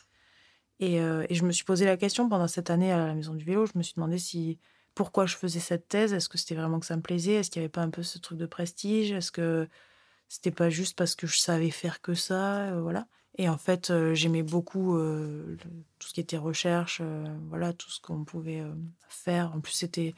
Et, 0.80 0.96
et, 0.96 1.36
je 1.36 1.46
me 1.46 1.52
suis 1.52 1.64
posé 1.64 1.86
la 1.86 1.98
question 1.98 2.28
pendant 2.28 2.48
cette 2.48 2.72
année 2.72 2.92
à 2.92 3.06
la 3.06 3.14
Maison 3.14 3.36
du 3.36 3.46
Vélo. 3.46 3.68
Je 3.68 3.74
me 3.76 3.84
suis 3.84 3.94
demandé 3.94 4.18
si 4.18 4.58
pourquoi 4.96 5.28
je 5.28 5.36
faisais 5.36 5.60
cette 5.60 5.88
thèse? 5.88 6.14
Est-ce 6.14 6.30
que 6.30 6.40
c'était 6.40 6.56
vraiment 6.56 6.80
que 6.80 6.88
ça 6.88 6.96
me 6.96 7.04
plaisait? 7.04 7.34
Est-ce 7.34 7.52
qu'il 7.52 7.60
n'y 7.60 7.66
avait 7.66 7.72
pas 7.72 7.82
un 7.82 7.92
peu 7.92 8.02
ce 8.02 8.18
truc 8.18 8.40
de 8.40 8.48
prestige? 8.48 9.12
Est-ce 9.12 9.32
que 9.32 9.68
c'était 10.30 10.52
pas 10.52 10.70
juste 10.70 10.98
parce 10.98 11.16
que 11.16 11.28
je 11.28 11.38
savais 11.38 11.70
faire 11.70 12.02
que 12.02 12.14
ça 12.14 12.70
euh, 12.72 12.82
Voilà. 12.82 13.08
Et 13.38 13.50
en 13.50 13.58
fait, 13.58 13.90
euh, 13.90 14.14
j'aimais 14.14 14.44
beaucoup 14.44 14.96
euh, 14.98 15.58
tout 16.00 16.08
ce 16.08 16.14
qui 16.14 16.20
était 16.22 16.38
recherche, 16.38 17.02
voilà, 17.50 17.74
tout 17.74 17.90
ce 17.90 18.00
qu'on 18.02 18.24
pouvait 18.26 18.64
faire. 19.10 19.54
En 19.56 19.60
plus, 19.60 19.74
c'était 19.74 20.14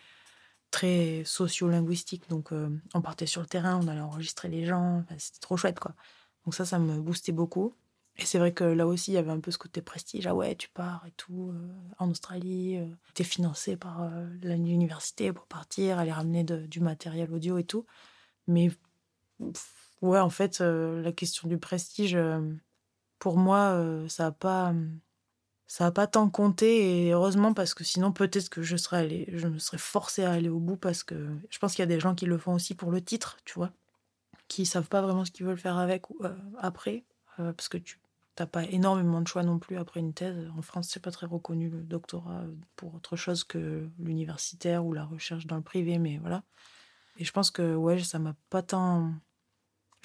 très 0.72 1.24
socio-linguistique. 1.26 2.30
Donc, 2.30 2.52
on 2.94 3.02
partait 3.02 3.26
sur 3.26 3.42
le 3.42 3.48
terrain, 3.48 3.80
on 3.82 3.88
allait 3.88 4.02
enregistrer 4.02 4.50
les 4.50 4.66
gens. 4.66 5.04
c'était 5.18 5.40
trop 5.40 5.58
chouette, 5.58 5.80
quoi. 5.80 5.96
Donc, 6.46 6.56
ça, 6.56 6.66
ça 6.66 6.80
me 6.80 7.00
boostait 7.02 7.32
beaucoup. 7.32 7.76
Et 8.18 8.26
c'est 8.26 8.40
vrai 8.40 8.54
que 8.54 8.64
là 8.64 8.88
aussi, 8.88 9.12
il 9.12 9.16
y 9.16 9.18
avait 9.18 9.32
un 9.32 9.40
peu 9.40 9.52
ce 9.52 9.58
côté 9.58 9.82
prestige. 9.82 10.28
Ah 10.28 10.36
ouais, 10.36 10.56
tu 10.56 10.70
pars 10.70 11.04
et 11.08 11.12
tout, 11.12 11.54
en 12.00 12.10
Australie, 12.10 12.78
euh, 12.78 12.88
tu 13.14 13.22
es 13.22 13.26
financé 13.26 13.76
par 13.76 14.10
l'université 14.42 15.34
pour 15.34 15.46
partir, 15.48 16.00
aller 16.00 16.12
ramener 16.12 16.44
du 16.44 16.80
matériel 16.80 17.32
audio 17.34 17.58
et 17.58 17.66
tout. 17.66 17.86
Mais 18.48 18.72
ouais, 20.06 20.20
en 20.20 20.30
fait, 20.30 20.60
la 20.60 21.12
question 21.12 21.48
du 21.48 21.58
prestige, 21.58 22.18
pour 23.20 23.38
moi, 23.38 23.80
ça 24.08 24.26
n'a 24.26 24.32
pas, 24.32 24.74
ça 25.68 25.88
a 25.88 25.92
pas 25.92 26.08
tant 26.08 26.30
compté. 26.30 27.08
Et 27.08 27.12
heureusement, 27.12 27.54
parce 27.54 27.74
que 27.74 27.84
sinon, 27.84 28.12
peut-être 28.12 28.50
que 28.50 28.62
je, 28.62 28.78
serais 28.78 28.98
allé, 28.98 29.30
je 29.34 29.48
me 29.48 29.60
serais 29.60 29.78
forcée 29.78 30.24
à 30.24 30.32
aller 30.32 30.50
au 30.50 30.60
bout 30.60 30.78
parce 30.78 31.04
que 31.04 31.28
je 31.50 31.60
pense 31.60 31.74
qu'il 31.74 31.82
y 31.82 31.84
a 31.84 31.88
des 31.88 32.00
gens 32.00 32.16
qui 32.16 32.26
le 32.26 32.38
font 32.38 32.54
aussi 32.54 32.76
pour 32.76 32.92
le 32.92 33.02
titre, 33.02 33.38
tu 33.46 33.56
vois, 33.56 33.72
qui 34.48 34.66
savent 34.66 34.90
pas 34.90 35.02
vraiment 35.02 35.26
ce 35.26 35.32
qu'ils 35.32 35.46
veulent 35.46 35.58
faire 35.58 35.78
avec 35.78 36.04
après. 36.60 37.04
parce 37.38 37.70
que 37.70 37.78
tu 37.78 38.00
t'as 38.36 38.46
pas 38.46 38.64
énormément 38.66 39.22
de 39.22 39.28
choix 39.28 39.44
non 39.44 39.60
plus 39.60 39.78
après 39.78 40.02
une 40.02 40.14
thèse. 40.14 40.38
En 40.58 40.62
France, 40.62 40.90
c'est 40.92 41.02
pas 41.02 41.12
très 41.12 41.26
reconnu 41.26 41.70
le 41.70 41.82
doctorat 41.82 42.44
pour 42.76 42.94
autre 42.94 43.16
chose 43.16 43.44
que 43.44 43.90
l'universitaire 43.98 44.86
ou 44.86 44.94
la 44.94 45.06
recherche 45.06 45.48
dans 45.48 45.56
le 45.56 45.62
privé, 45.62 45.98
mais 45.98 46.18
voilà. 46.18 46.44
Et 47.18 47.24
je 47.24 47.32
pense 47.32 47.50
que 47.50 47.76
ouais, 47.76 48.04
ça 48.04 48.20
m'a 48.20 48.36
pas 48.50 48.62
tant, 48.62 49.14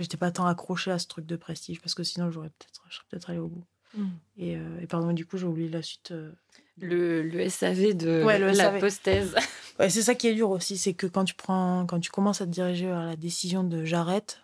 j'étais 0.03 0.17
pas 0.17 0.31
tant 0.31 0.47
accroché 0.47 0.91
à 0.91 0.99
ce 0.99 1.07
truc 1.07 1.27
de 1.27 1.37
prestige 1.37 1.81
parce 1.81 1.95
que 1.95 2.03
sinon 2.03 2.31
j'aurais 2.31 2.51
peut-être, 2.51 2.83
je 2.89 2.97
serais 2.97 3.07
peut-être 3.11 3.31
allé 3.31 3.39
au 3.39 3.49
bout. 3.49 3.65
Mmh. 3.95 4.07
Et, 4.37 4.57
euh, 4.57 4.81
et, 4.81 4.87
pardon, 4.87 5.13
du 5.13 5.27
coup, 5.27 5.37
j'ai 5.37 5.47
oublié 5.47 5.69
la 5.69 5.83
suite. 5.83 6.13
Euh. 6.13 6.33
Le, 6.79 7.23
le, 7.23 7.49
SAV 7.49 7.95
de 7.95 8.25
la 8.57 8.79
post-thèse. 8.79 9.35
Ouais, 9.79 9.89
c'est 9.89 10.03
ça 10.03 10.15
qui 10.15 10.27
est 10.27 10.35
dur 10.35 10.51
aussi, 10.51 10.77
c'est 10.77 10.93
que 10.93 11.07
quand 11.07 11.25
tu 11.25 11.33
prends, 11.33 11.87
quand 11.87 12.01
tu 12.01 12.11
commences 12.11 12.43
à 12.43 12.45
te 12.45 12.51
diriger 12.51 12.85
vers 12.85 13.03
la 13.03 13.17
décision 13.17 13.65
de 13.65 13.87
j'arrête, 13.87 14.43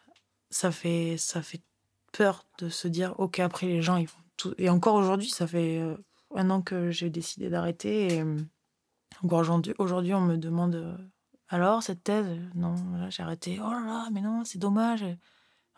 ça 0.48 0.70
fait, 0.70 1.16
ça 1.18 1.42
fait 1.42 1.60
peur 2.12 2.46
de 2.56 2.70
se 2.70 2.88
dire, 2.88 3.14
ok, 3.18 3.40
après 3.40 3.66
les 3.66 3.82
gens, 3.82 3.98
ils 3.98 4.06
vont 4.06 4.14
tout. 4.38 4.54
Et 4.56 4.70
encore 4.70 4.94
aujourd'hui, 4.94 5.28
ça 5.28 5.46
fait 5.46 5.78
euh, 5.78 5.94
un 6.34 6.48
an 6.48 6.62
que 6.62 6.90
j'ai 6.90 7.10
décidé 7.10 7.50
d'arrêter. 7.50 8.14
Et 8.14 8.22
euh, 8.22 8.38
encore 9.22 9.40
aujourd'hui, 9.40 9.74
aujourd'hui, 9.76 10.14
on 10.14 10.22
me 10.22 10.38
demande, 10.38 10.96
alors 11.50 11.82
cette 11.82 12.02
thèse? 12.02 12.26
Non, 12.54 12.74
là, 12.98 13.10
j'ai 13.10 13.22
arrêté. 13.22 13.58
Oh 13.62 13.70
là 13.70 13.82
là, 13.84 14.08
mais 14.12 14.22
non, 14.22 14.42
c'est 14.44 14.58
dommage. 14.58 15.04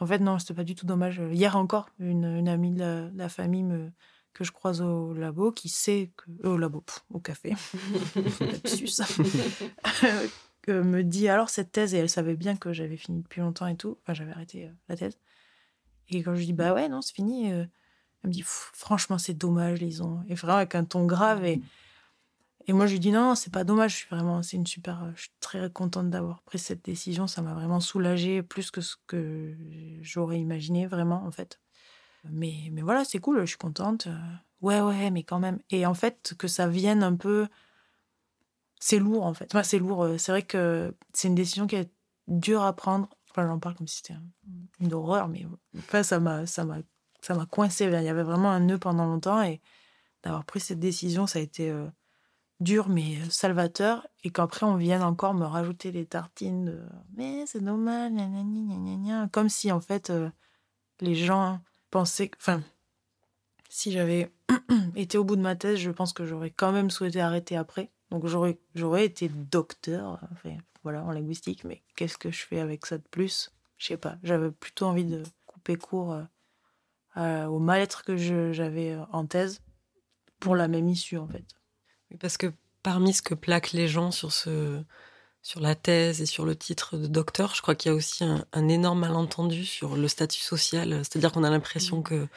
En 0.01 0.07
fait, 0.07 0.19
non, 0.19 0.39
c'était 0.39 0.55
pas 0.55 0.65
du 0.65 0.75
tout 0.75 0.87
dommage. 0.87 1.21
Hier 1.33 1.57
encore, 1.57 1.91
une, 1.99 2.25
une 2.25 2.49
amie 2.49 2.73
de 2.73 3.11
la, 3.15 3.29
famille 3.29 3.65
me, 3.65 3.91
que 4.33 4.45
je 4.45 4.53
croise 4.53 4.81
au 4.81 5.13
labo, 5.13 5.53
qui 5.53 5.69
sait 5.69 6.13
que. 6.17 6.47
Au 6.47 6.57
labo, 6.57 6.85
au 7.11 7.21
café. 7.21 7.55
me 10.69 11.03
dit 11.03 11.29
alors 11.29 11.49
cette 11.49 11.73
thèse, 11.73 11.95
et 11.95 11.99
elle 11.99 12.11
savait 12.11 12.37
bien 12.37 12.57
que 12.57 12.73
j'avais 12.73 12.97
fini 12.97 13.23
depuis 13.23 13.41
longtemps 13.41 13.67
et 13.67 13.77
tout. 13.77 13.99
Enfin, 14.03 14.15
j'avais 14.15 14.33
arrêté 14.33 14.71
la 14.89 14.97
thèse. 14.97 15.19
Et 16.11 16.23
quand 16.23 16.35
je 16.35 16.45
dis, 16.45 16.53
bah 16.53 16.73
ouais, 16.75 16.89
non, 16.89 17.03
c'est 17.03 17.15
fini, 17.15 17.53
euh, 17.53 17.65
elle 18.23 18.29
me 18.29 18.33
dit, 18.33 18.43
franchement, 18.45 19.19
c'est 19.19 19.35
dommage, 19.35 19.81
les 19.81 20.01
ont. 20.01 20.23
Et 20.29 20.35
vraiment, 20.35 20.59
avec 20.59 20.75
un 20.75 20.85
ton 20.85 21.05
grave. 21.05 21.45
Et, 21.45 21.61
et 22.69 22.73
moi, 22.73 22.87
je 22.87 22.93
lui 22.93 23.01
dis, 23.01 23.11
non, 23.11 23.35
c'est 23.35 23.53
pas 23.53 23.65
dommage, 23.65 23.93
je 23.93 23.97
suis 23.97 24.09
vraiment, 24.09 24.43
c'est 24.43 24.57
une 24.57 24.67
super. 24.67 25.11
Je 25.17 25.23
suis 25.23 25.33
très 25.41 25.71
contente 25.71 26.11
d'avoir 26.11 26.43
pris 26.43 26.59
cette 26.59 26.85
décision. 26.85 27.27
Ça 27.27 27.43
m'a 27.43 27.55
vraiment 27.55 27.81
soulagée 27.81 28.43
plus 28.43 28.71
que 28.71 28.81
ce 28.81 28.97
que 29.07 29.57
j'aurais 30.03 30.39
imaginé, 30.39 30.87
vraiment, 30.87 31.25
en 31.25 31.31
fait. 31.31 31.61
Mais, 32.25 32.69
mais 32.73 32.83
voilà, 32.83 33.05
c'est 33.05 33.19
cool, 33.19 33.41
je 33.41 33.47
suis 33.47 33.57
contente. 33.57 34.09
Ouais, 34.61 34.81
ouais, 34.81 35.11
mais 35.11 35.23
quand 35.23 35.41
même. 35.41 35.59
Et 35.71 35.87
en 35.87 35.95
fait, 35.95 36.35
que 36.39 36.47
ça 36.47 36.69
vienne 36.69 37.03
un 37.03 37.17
peu. 37.17 37.49
C'est 38.81 38.99
lourd, 38.99 39.25
en 39.25 39.35
fait. 39.35 39.47
Enfin, 39.53 39.65
c'est 39.65 39.79
lourd. 39.79 40.05
Euh, 40.05 40.19
c'est 40.19 40.31
vrai 40.31 40.43
que 40.43 40.95
c'est 41.13 41.29
une 41.29 41.35
décision 41.35 41.67
qui 41.67 41.75
est 41.77 41.91
dure 42.29 42.63
à 42.63 42.77
prendre 42.77 43.09
j'en 43.47 43.59
parle 43.59 43.75
comme 43.77 43.87
si 43.87 43.99
c'était 43.99 44.19
une 44.81 44.93
horreur, 44.93 45.29
mais 45.29 45.47
enfin, 45.77 46.03
ça 46.03 46.19
m'a, 46.19 46.47
ça 46.47 46.65
m'a, 46.65 46.79
ça 47.21 47.35
m'a 47.35 47.47
coincé. 47.47 47.85
Il 47.85 47.91
y 47.91 48.09
avait 48.09 48.23
vraiment 48.23 48.51
un 48.51 48.61
nœud 48.61 48.79
pendant 48.79 49.07
longtemps 49.07 49.43
et 49.43 49.61
d'avoir 50.23 50.45
pris 50.45 50.61
cette 50.61 50.81
décision, 50.81 51.27
ça 51.27 51.39
a 51.39 51.43
été 51.43 51.71
euh, 51.71 51.87
dur 52.61 52.89
mais 52.89 53.19
salvateur. 53.31 54.07
Et 54.25 54.31
qu'après 54.31 54.67
on 54.67 54.77
vienne 54.77 55.03
encore 55.03 55.35
me 55.35 55.45
rajouter 55.45 55.93
les 55.93 56.07
tartines 56.07 56.65
de 56.67 56.83
mais 57.17 57.47
c'est 57.47 57.63
dommage, 57.63 58.13
comme 59.33 59.49
si 59.49 59.73
en 59.73 59.81
fait 59.81 60.11
euh, 60.11 60.31
les 61.01 61.15
gens 61.15 61.61
pensaient, 61.91 62.31
enfin, 62.39 62.63
si 63.69 63.93
j'avais 63.93 64.33
été 64.97 65.19
au 65.19 65.25
bout 65.25 65.37
de 65.37 65.43
ma 65.43 65.57
thèse, 65.57 65.79
je 65.79 65.91
pense 65.91 66.13
que 66.13 66.25
j'aurais 66.25 66.51
quand 66.51 66.73
même 66.73 66.91
souhaité 66.91 67.21
arrêter 67.21 67.57
après. 67.57 67.91
Donc 68.11 68.27
j'aurais, 68.27 68.59
j'aurais 68.75 69.05
été 69.05 69.29
docteur. 69.29 70.19
Enfin, 70.33 70.57
voilà, 70.83 71.05
en 71.05 71.11
linguistique, 71.11 71.65
mais 71.65 71.83
qu'est-ce 71.97 72.19
que 72.19 72.31
je 72.31 72.45
fais 72.45 72.61
avec 72.61 72.87
ça 72.87 72.99
de 72.99 73.07
plus? 73.11 73.53
Je 73.77 73.87
sais 73.87 73.97
pas. 73.97 74.17
J'avais 74.23 74.51
plutôt 74.51 74.87
envie 74.87 75.05
de 75.05 75.23
couper 75.47 75.77
court 75.77 76.19
euh, 77.17 77.47
au 77.47 77.59
mal-être 77.59 78.05
que 78.05 78.17
j'avais 78.17 78.93
euh, 78.93 79.05
en 79.13 79.27
thèse 79.27 79.61
pour 80.41 80.57
la 80.57 80.69
même 80.69 80.89
issue, 80.89 81.19
en 81.19 81.27
fait. 81.27 81.45
Parce 82.21 82.37
que 82.37 82.53
parmi 82.83 83.13
ce 83.13 83.23
que 83.23 83.35
plaquent 83.35 83.73
les 83.73 83.89
gens 83.89 84.11
sur 84.11 84.33
ce 84.33 84.83
sur 85.41 85.61
la 85.61 85.75
thèse 85.75 86.21
et 86.21 86.27
sur 86.27 86.45
le 86.45 86.57
titre 86.57 86.99
de 86.99 87.07
docteur, 87.07 87.55
je 87.55 87.63
crois 87.63 87.75
qu'il 87.75 87.91
y 87.91 87.95
a 87.95 87.97
aussi 87.97 88.25
un, 88.25 88.69
énorme 88.69 89.01
malentendu 89.01 89.65
sur 89.65 89.97
le 89.97 90.09
statut 90.09 90.41
social. 90.41 91.03
C'est-à-dire 91.05 91.33
qu'on 91.33 91.45
a 91.45 91.51
l'impression 91.51 92.01
mmh. 92.01 92.03
que 92.03 92.29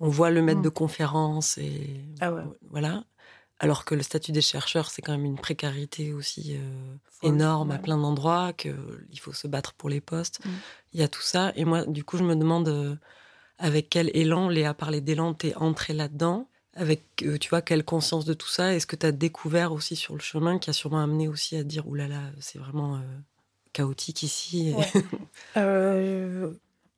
on 0.00 0.08
voit 0.08 0.30
le 0.30 0.42
maître 0.42 0.60
mmh. 0.60 0.64
de 0.64 0.68
conférence 0.70 1.58
et 1.58 2.00
ah 2.20 2.32
ouais. 2.32 2.42
voilà 2.70 3.04
alors 3.58 3.84
que 3.84 3.94
le 3.94 4.02
statut 4.02 4.32
des 4.32 4.42
chercheurs, 4.42 4.90
c'est 4.90 5.00
quand 5.00 5.12
même 5.12 5.24
une 5.24 5.38
précarité 5.38 6.12
aussi 6.12 6.56
euh, 6.56 6.96
énorme 7.22 7.70
à 7.70 7.78
plein 7.78 7.96
d'endroits, 7.96 8.52
qu'il 8.52 8.74
faut 9.18 9.32
se 9.32 9.48
battre 9.48 9.72
pour 9.72 9.88
les 9.88 10.00
postes. 10.00 10.44
Mm. 10.44 10.50
Il 10.92 11.00
y 11.00 11.02
a 11.02 11.08
tout 11.08 11.22
ça. 11.22 11.52
Et 11.56 11.64
moi, 11.64 11.86
du 11.86 12.04
coup, 12.04 12.18
je 12.18 12.24
me 12.24 12.36
demande 12.36 12.68
euh, 12.68 12.96
avec 13.58 13.88
quel 13.88 14.10
élan, 14.14 14.50
Léa 14.50 14.74
parlait 14.74 15.00
d'élan, 15.00 15.32
t'es 15.32 15.54
entrée 15.54 15.94
là-dedans 15.94 16.48
avec, 16.76 17.02
euh, 17.22 17.38
tu 17.38 17.50
vois, 17.50 17.62
quelle 17.62 17.84
conscience 17.84 18.24
de 18.24 18.34
tout 18.34 18.48
ça 18.48 18.74
Est-ce 18.74 18.86
que 18.86 18.96
tu 18.96 19.06
as 19.06 19.12
découvert 19.12 19.72
aussi 19.72 19.96
sur 19.96 20.14
le 20.14 20.20
chemin 20.20 20.58
qui 20.58 20.70
a 20.70 20.72
sûrement 20.72 21.02
amené 21.02 21.28
aussi 21.28 21.56
à 21.56 21.64
dire, 21.64 21.88
oulala, 21.88 22.14
là 22.14 22.20
là, 22.22 22.30
c'est 22.40 22.58
vraiment 22.58 23.00
chaotique 23.72 24.22
ici 24.22 24.74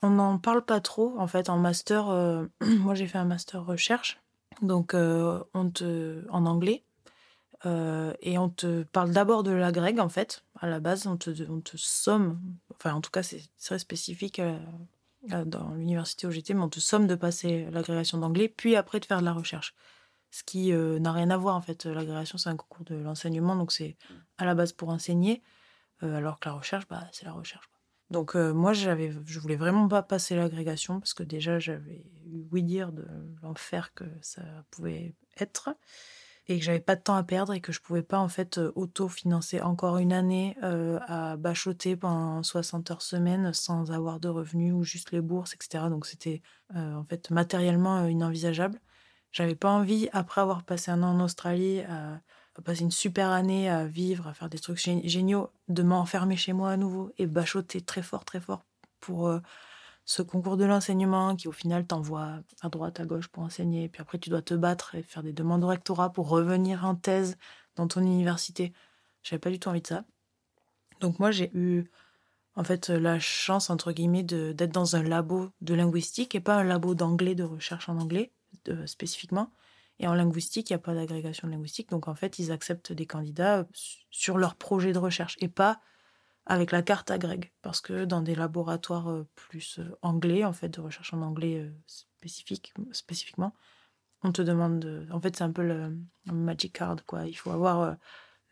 On 0.01 0.11
n'en 0.11 0.39
parle 0.39 0.65
pas 0.65 0.81
trop, 0.81 1.19
en 1.19 1.27
fait, 1.27 1.49
en 1.49 1.59
master. 1.59 2.07
moi, 2.61 2.95
j'ai 2.95 3.09
fait 3.09 3.19
un 3.19 3.25
master 3.25 3.65
recherche. 3.65 4.21
Donc, 4.63 4.95
euh, 4.95 5.43
on 5.55 5.71
te, 5.71 6.25
en 6.31 6.47
anglais. 6.47 6.85
Euh, 7.67 8.13
et 8.21 8.39
on 8.39 8.49
te 8.49 8.85
parle 8.85 9.11
d'abord 9.13 9.43
de 9.43 9.51
la 9.51 9.73
grecque, 9.73 9.99
en 9.99 10.09
fait. 10.09 10.45
À 10.61 10.69
la 10.69 10.81
base, 10.81 11.07
on 11.07 11.17
te, 11.17 11.31
on 11.51 11.61
te 11.61 11.77
somme, 11.77 12.41
enfin, 12.75 12.95
en 12.95 13.01
tout 13.01 13.11
cas, 13.11 13.23
c'est 13.23 13.43
très 13.63 13.79
spécifique 13.79 14.39
euh, 14.39 14.59
dans 15.47 15.75
l'université 15.75 16.27
où 16.27 16.31
j'étais, 16.31 16.55
mais 16.55 16.63
on 16.63 16.69
te 16.69 16.81
somme 16.81 17.07
de 17.07 17.15
passer 17.15 17.69
l'agrégation 17.71 18.19
d'anglais, 18.19 18.49
puis 18.49 18.77
après 18.77 19.01
de 19.01 19.05
faire 19.05 19.21
de 19.21 19.25
la 19.25 19.33
recherche. 19.33 19.75
Ce 20.31 20.43
qui 20.45 20.73
n'a 20.73 21.13
rien 21.13 21.31
à 21.31 21.37
voir, 21.37 21.57
en 21.57 21.63
fait. 21.63 21.87
L'agrégation, 21.87 22.39
c'est 22.39 22.51
un 22.51 22.57
concours 22.57 22.85
de 22.85 22.97
l'enseignement, 22.97 23.57
donc 23.57 23.73
c'est 23.73 23.97
à 24.37 24.45
la 24.45 24.55
base 24.55 24.73
pour 24.73 24.91
enseigner, 24.91 25.43
alors 26.01 26.39
que 26.39 26.49
la 26.49 26.55
recherche, 26.55 26.87
bah, 26.89 27.09
c'est 27.13 27.25
la 27.25 27.33
recherche. 27.33 27.69
Donc 28.11 28.35
moi, 28.35 28.73
j'avais, 28.73 29.13
je 29.27 29.39
voulais 29.39 29.57
vraiment 29.57 29.87
pas 29.87 30.03
passer 30.03 30.35
l'agrégation 30.35 30.99
parce 30.99 31.13
que 31.13 31.23
déjà 31.23 31.59
j'avais 31.59 32.07
eu 32.27 32.47
oui 32.51 32.63
dire 32.63 32.91
de 32.93 33.07
l'enfer 33.43 33.93
que 33.93 34.05
ça 34.23 34.43
pouvait 34.71 35.15
être 35.39 35.75
et 36.49 36.59
que 36.59 36.65
j'avais 36.65 36.81
pas 36.81 36.97
de 36.97 37.03
temps 37.03 37.17
à 37.17 37.23
perdre 37.23 37.53
et 37.53 37.61
que 37.61 37.73
je 37.73 37.81
pouvais 37.81 38.03
pas 38.03 38.19
en 38.19 38.29
fait 38.29 38.59
auto-financer 38.75 39.61
encore 39.61 39.99
une 39.99 40.13
année 40.13 40.57
à 41.07 41.37
bachoter 41.37 41.95
pendant 41.95 42.43
60 42.43 42.91
heures 42.91 43.03
semaine 43.03 43.53
sans 43.53 43.93
avoir 43.93 44.19
de 44.19 44.29
revenus 44.29 44.73
ou 44.73 44.83
juste 44.83 45.13
les 45.13 45.21
bourses, 45.21 45.55
etc. 45.55 45.85
Donc 45.91 46.07
c'était 46.07 46.41
en 46.75 47.05
fait 47.05 47.31
matériellement 47.31 48.07
inenvisageable. 48.07 48.81
J'avais 49.31 49.57
pas 49.57 49.71
envie, 49.71 50.09
après 50.13 50.41
avoir 50.41 50.63
passé 50.63 50.91
un 50.91 51.03
an 51.03 51.19
en 51.19 51.21
Australie, 51.21 51.83
à 52.59 52.63
passer 52.63 52.83
une 52.83 52.91
super 52.91 53.31
année 53.31 53.69
à 53.71 53.85
vivre, 53.85 54.27
à 54.27 54.35
faire 54.35 54.49
des 54.49 54.59
trucs 54.59 54.79
géniaux, 54.79 55.51
de 55.69 55.83
m'enfermer 55.83 56.37
chez 56.37 56.53
moi 56.53 56.71
à 56.71 56.77
nouveau 56.77 57.13
et 57.19 57.27
bachoter 57.27 57.81
très 57.81 58.03
fort, 58.03 58.25
très 58.25 58.41
fort 58.41 58.65
pour 59.01 59.29
euh, 59.29 59.41
ce 60.09 60.23
concours 60.23 60.57
de 60.57 60.65
l'enseignement 60.65 61.37
qui 61.37 61.49
au 61.49 61.53
final 61.53 61.87
t'envoie 61.87 62.41
à 62.63 62.71
droite, 62.71 62.99
à 62.99 63.05
gauche 63.05 63.29
pour 63.29 63.43
enseigner. 63.43 63.91
Puis 63.91 64.01
après, 64.01 64.19
tu 64.19 64.31
dois 64.31 64.41
te 64.41 64.55
battre 64.55 64.95
et 64.95 65.03
faire 65.03 65.23
des 65.23 65.35
demandes 65.35 65.63
au 65.63 65.67
rectorat 65.67 66.15
pour 66.15 66.31
revenir 66.31 66.87
en 66.87 66.95
thèse 66.95 67.37
dans 67.77 67.87
ton 67.87 68.01
université. 68.01 68.73
J'avais 69.23 69.39
pas 69.39 69.51
du 69.51 69.61
tout 69.61 69.69
envie 69.69 69.83
de 69.83 69.87
ça. 69.87 70.07
Donc 71.01 71.19
moi, 71.19 71.31
j'ai 71.31 71.51
eu 71.55 71.91
en 72.57 72.65
fait 72.65 72.89
la 72.89 73.21
chance 73.21 73.69
entre 73.69 73.93
guillemets 73.93 74.23
d'être 74.23 74.73
dans 74.73 74.97
un 74.97 75.03
labo 75.03 75.51
de 75.61 75.75
linguistique 75.75 76.35
et 76.35 76.41
pas 76.41 76.55
un 76.55 76.65
labo 76.65 76.95
d'anglais 76.95 77.35
de 77.35 77.45
recherche 77.45 77.91
en 77.91 77.99
anglais 77.99 78.33
spécifiquement. 78.87 79.53
Et 79.99 80.09
en 80.09 80.15
linguistique, 80.15 80.71
il 80.71 80.73
n'y 80.73 80.77
a 80.77 80.81
pas 80.81 80.95
d'agrégation 80.95 81.49
linguistique, 81.49 81.91
donc 81.91 82.09
en 82.09 82.15
fait 82.15 82.39
ils 82.39 82.51
acceptent 82.51 82.95
des 82.95 83.05
candidats 83.05 83.67
sur 84.11 84.39
leur 84.39 84.55
projet 84.55 84.95
de 84.95 84.99
recherche 84.99 85.37
et 85.41 85.49
pas 85.49 85.81
avec 86.49 86.73
la 86.73 86.83
carte 86.83 87.11
agrég. 87.11 87.53
Parce 87.63 87.81
que 87.81 88.05
dans 88.05 88.23
des 88.23 88.35
laboratoires 88.35 89.11
euh, 89.11 89.29
plus 89.37 89.79
euh, 89.79 89.97
anglais, 90.03 90.45
en 90.45 90.53
fait, 90.53 90.71
de 90.71 90.81
recherche 90.81 91.13
en 91.15 91.23
anglais 91.23 91.59
euh, 91.59 91.71
spécifique, 91.87 92.73
spécifiquement, 92.93 93.55
on 94.23 94.33
te 94.33 94.43
demande. 94.43 95.07
En 95.13 95.21
fait, 95.21 95.37
c'est 95.37 95.45
un 95.45 95.53
peu 95.53 95.63
le, 95.63 95.97
magic 96.33 96.73
card, 96.73 96.97
quoi. 97.07 97.27
Il 97.27 97.35
faut 97.35 97.53
avoir 97.53 97.97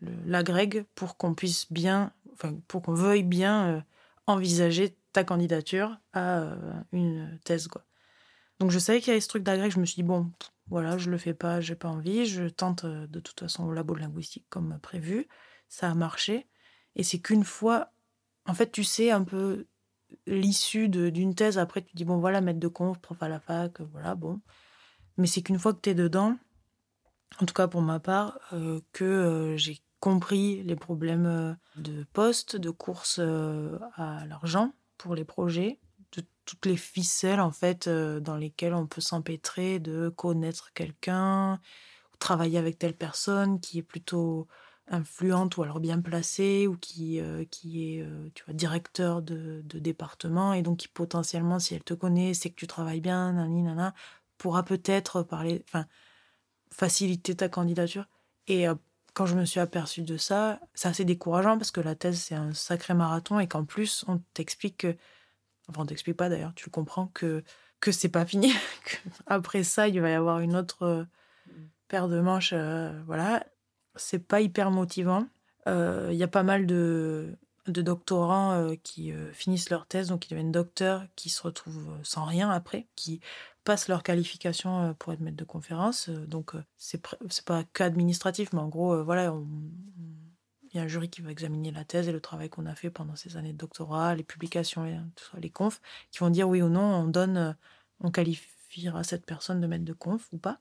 l'agrég 0.00 0.84
pour 0.94 1.16
qu'on 1.16 1.34
puisse 1.34 1.72
bien, 1.72 2.12
enfin, 2.34 2.54
pour 2.68 2.82
qu'on 2.82 2.94
veuille 2.94 3.24
bien 3.24 3.84
envisager 4.26 4.96
ta 5.12 5.24
candidature 5.24 5.98
à 6.12 6.54
une 6.92 7.40
thèse, 7.44 7.66
quoi. 7.66 7.82
Donc 8.60 8.70
je 8.70 8.78
savais 8.78 9.00
qu'il 9.00 9.08
y 9.08 9.10
avait 9.10 9.20
ce 9.20 9.28
truc 9.28 9.42
d'agrég, 9.42 9.72
je 9.72 9.80
me 9.80 9.84
suis 9.84 9.96
dit, 9.96 10.02
bon, 10.04 10.30
voilà, 10.68 10.98
je 10.98 11.10
le 11.10 11.18
fais 11.18 11.34
pas, 11.34 11.60
j'ai 11.60 11.74
pas 11.74 11.88
envie, 11.88 12.26
je 12.26 12.44
tente 12.44 12.86
de 12.86 13.18
toute 13.20 13.40
façon 13.40 13.64
au 13.64 13.72
labo 13.72 13.96
de 13.96 14.00
linguistique 14.00 14.46
comme 14.48 14.78
prévu. 14.80 15.26
Ça 15.68 15.90
a 15.90 15.94
marché. 15.94 16.46
Et 16.96 17.04
c'est 17.04 17.20
qu'une 17.20 17.44
fois, 17.44 17.92
en 18.46 18.54
fait, 18.54 18.72
tu 18.72 18.82
sais 18.82 19.10
un 19.10 19.22
peu 19.22 19.66
l'issue 20.26 20.88
d'une 20.88 21.34
thèse. 21.34 21.58
Après, 21.58 21.82
tu 21.82 21.94
dis, 21.94 22.04
bon, 22.04 22.18
voilà, 22.18 22.40
maître 22.40 22.58
de 22.58 22.68
conf, 22.68 22.98
prof 22.98 23.22
à 23.22 23.28
la 23.28 23.38
fac, 23.38 23.80
voilà, 23.80 24.14
bon. 24.14 24.40
Mais 25.18 25.26
c'est 25.26 25.42
qu'une 25.42 25.58
fois 25.58 25.72
que 25.74 25.80
tu 25.80 25.90
es 25.90 25.94
dedans, 25.94 26.36
en 27.40 27.46
tout 27.46 27.54
cas 27.54 27.68
pour 27.68 27.82
ma 27.82 28.00
part, 28.00 28.38
euh, 28.52 28.80
que 28.92 29.04
euh, 29.04 29.56
j'ai 29.56 29.80
compris 30.00 30.62
les 30.62 30.76
problèmes 30.76 31.26
euh, 31.26 31.54
de 31.76 32.04
poste, 32.12 32.56
de 32.56 32.70
course 32.70 33.18
à 33.18 34.26
l'argent 34.26 34.72
pour 34.98 35.14
les 35.14 35.24
projets, 35.24 35.78
de 36.12 36.22
toutes 36.44 36.66
les 36.66 36.76
ficelles, 36.76 37.40
en 37.40 37.50
fait, 37.50 37.88
dans 37.88 38.36
lesquelles 38.36 38.74
on 38.74 38.86
peut 38.86 39.00
s'empêtrer, 39.00 39.78
de 39.78 40.08
connaître 40.08 40.72
quelqu'un, 40.72 41.60
travailler 42.18 42.58
avec 42.58 42.78
telle 42.78 42.96
personne 42.96 43.60
qui 43.60 43.78
est 43.78 43.82
plutôt 43.82 44.46
influente 44.88 45.56
ou 45.56 45.62
alors 45.62 45.80
bien 45.80 46.00
placée 46.00 46.66
ou 46.66 46.76
qui, 46.76 47.20
euh, 47.20 47.44
qui 47.50 47.96
est 47.96 48.02
euh, 48.02 48.30
tu 48.34 48.44
vois, 48.44 48.54
directeur 48.54 49.22
de, 49.22 49.62
de, 49.64 49.78
département 49.78 50.52
et 50.52 50.62
donc 50.62 50.78
qui 50.78 50.88
potentiellement, 50.88 51.58
si 51.58 51.74
elle 51.74 51.82
te 51.82 51.94
connaît, 51.94 52.34
c'est 52.34 52.50
que 52.50 52.54
tu 52.54 52.66
travailles 52.66 53.00
bien, 53.00 53.32
nani, 53.32 53.62
nana, 53.62 53.94
pourra 54.38 54.62
peut-être 54.62 55.22
parler, 55.22 55.64
enfin, 55.68 55.86
faciliter 56.70 57.34
ta 57.34 57.48
candidature. 57.48 58.06
Et 58.46 58.68
euh, 58.68 58.74
quand 59.14 59.26
je 59.26 59.34
me 59.34 59.44
suis 59.44 59.60
aperçue 59.60 60.02
de 60.02 60.16
ça, 60.16 60.60
c'est 60.74 60.88
assez 60.88 61.04
décourageant 61.04 61.58
parce 61.58 61.70
que 61.70 61.80
la 61.80 61.94
thèse, 61.94 62.20
c'est 62.20 62.34
un 62.34 62.54
sacré 62.54 62.94
marathon 62.94 63.40
et 63.40 63.48
qu'en 63.48 63.64
plus, 63.64 64.04
on 64.08 64.18
t'explique 64.34 64.78
que, 64.78 64.96
enfin, 65.68 65.82
on 65.82 65.86
t'explique 65.86 66.16
pas 66.16 66.28
d'ailleurs, 66.28 66.54
tu 66.54 66.66
le 66.66 66.70
comprends 66.70 67.08
que, 67.08 67.42
que 67.80 67.92
c'est 67.92 68.08
pas 68.08 68.26
fini. 68.26 68.52
Après 69.26 69.64
ça, 69.64 69.88
il 69.88 70.00
va 70.00 70.10
y 70.10 70.14
avoir 70.14 70.40
une 70.40 70.54
autre 70.54 71.06
paire 71.88 72.08
de 72.08 72.20
manches, 72.20 72.54
voilà 73.06 73.44
c'est 73.96 74.18
pas 74.18 74.40
hyper 74.40 74.70
motivant. 74.70 75.26
Euh, 75.68 76.10
il 76.12 76.16
y 76.16 76.22
a 76.22 76.28
pas 76.28 76.42
mal 76.42 76.66
de, 76.66 77.36
doctorants 77.66 78.52
euh, 78.52 78.74
qui 78.82 79.12
euh, 79.12 79.32
finissent 79.32 79.70
leur 79.70 79.86
thèse, 79.86 80.08
donc 80.08 80.26
ils 80.26 80.30
deviennent 80.30 80.52
docteurs, 80.52 81.06
qui 81.16 81.28
se 81.28 81.42
retrouvent 81.42 81.98
sans 82.02 82.24
rien 82.24 82.50
après, 82.50 82.86
qui 82.94 83.20
passent 83.64 83.88
leur 83.88 84.02
qualification 84.04 84.94
pour 84.98 85.12
être 85.12 85.20
maître 85.20 85.36
de 85.36 85.44
conférence. 85.44 86.08
donc 86.08 86.52
c'est 86.78 87.02
pas 87.44 87.64
qu'administratif, 87.72 88.52
mais 88.52 88.60
en 88.60 88.68
gros, 88.68 89.02
voilà, 89.02 89.34
il 90.70 90.76
y 90.76 90.78
a 90.78 90.82
un 90.82 90.88
jury 90.88 91.10
qui 91.10 91.20
va 91.20 91.32
examiner 91.32 91.72
la 91.72 91.84
thèse 91.84 92.08
et 92.08 92.12
le 92.12 92.20
travail 92.20 92.48
qu'on 92.48 92.66
a 92.66 92.76
fait 92.76 92.90
pendant 92.90 93.16
ces 93.16 93.36
années 93.36 93.52
de 93.52 93.58
doctorat, 93.58 94.14
les 94.14 94.22
publications, 94.22 94.84
les, 94.84 95.00
les 95.40 95.50
confs, 95.50 95.80
qui 96.12 96.20
vont 96.20 96.30
dire 96.30 96.48
oui 96.48 96.62
ou 96.62 96.68
non, 96.68 96.80
on 96.80 97.06
donne, 97.06 97.56
on 98.00 98.12
qualifiera 98.12 99.02
cette 99.02 99.26
personne 99.26 99.60
de 99.60 99.66
maître 99.66 99.84
de 99.84 99.92
conf 99.92 100.28
ou 100.32 100.38
pas. 100.38 100.60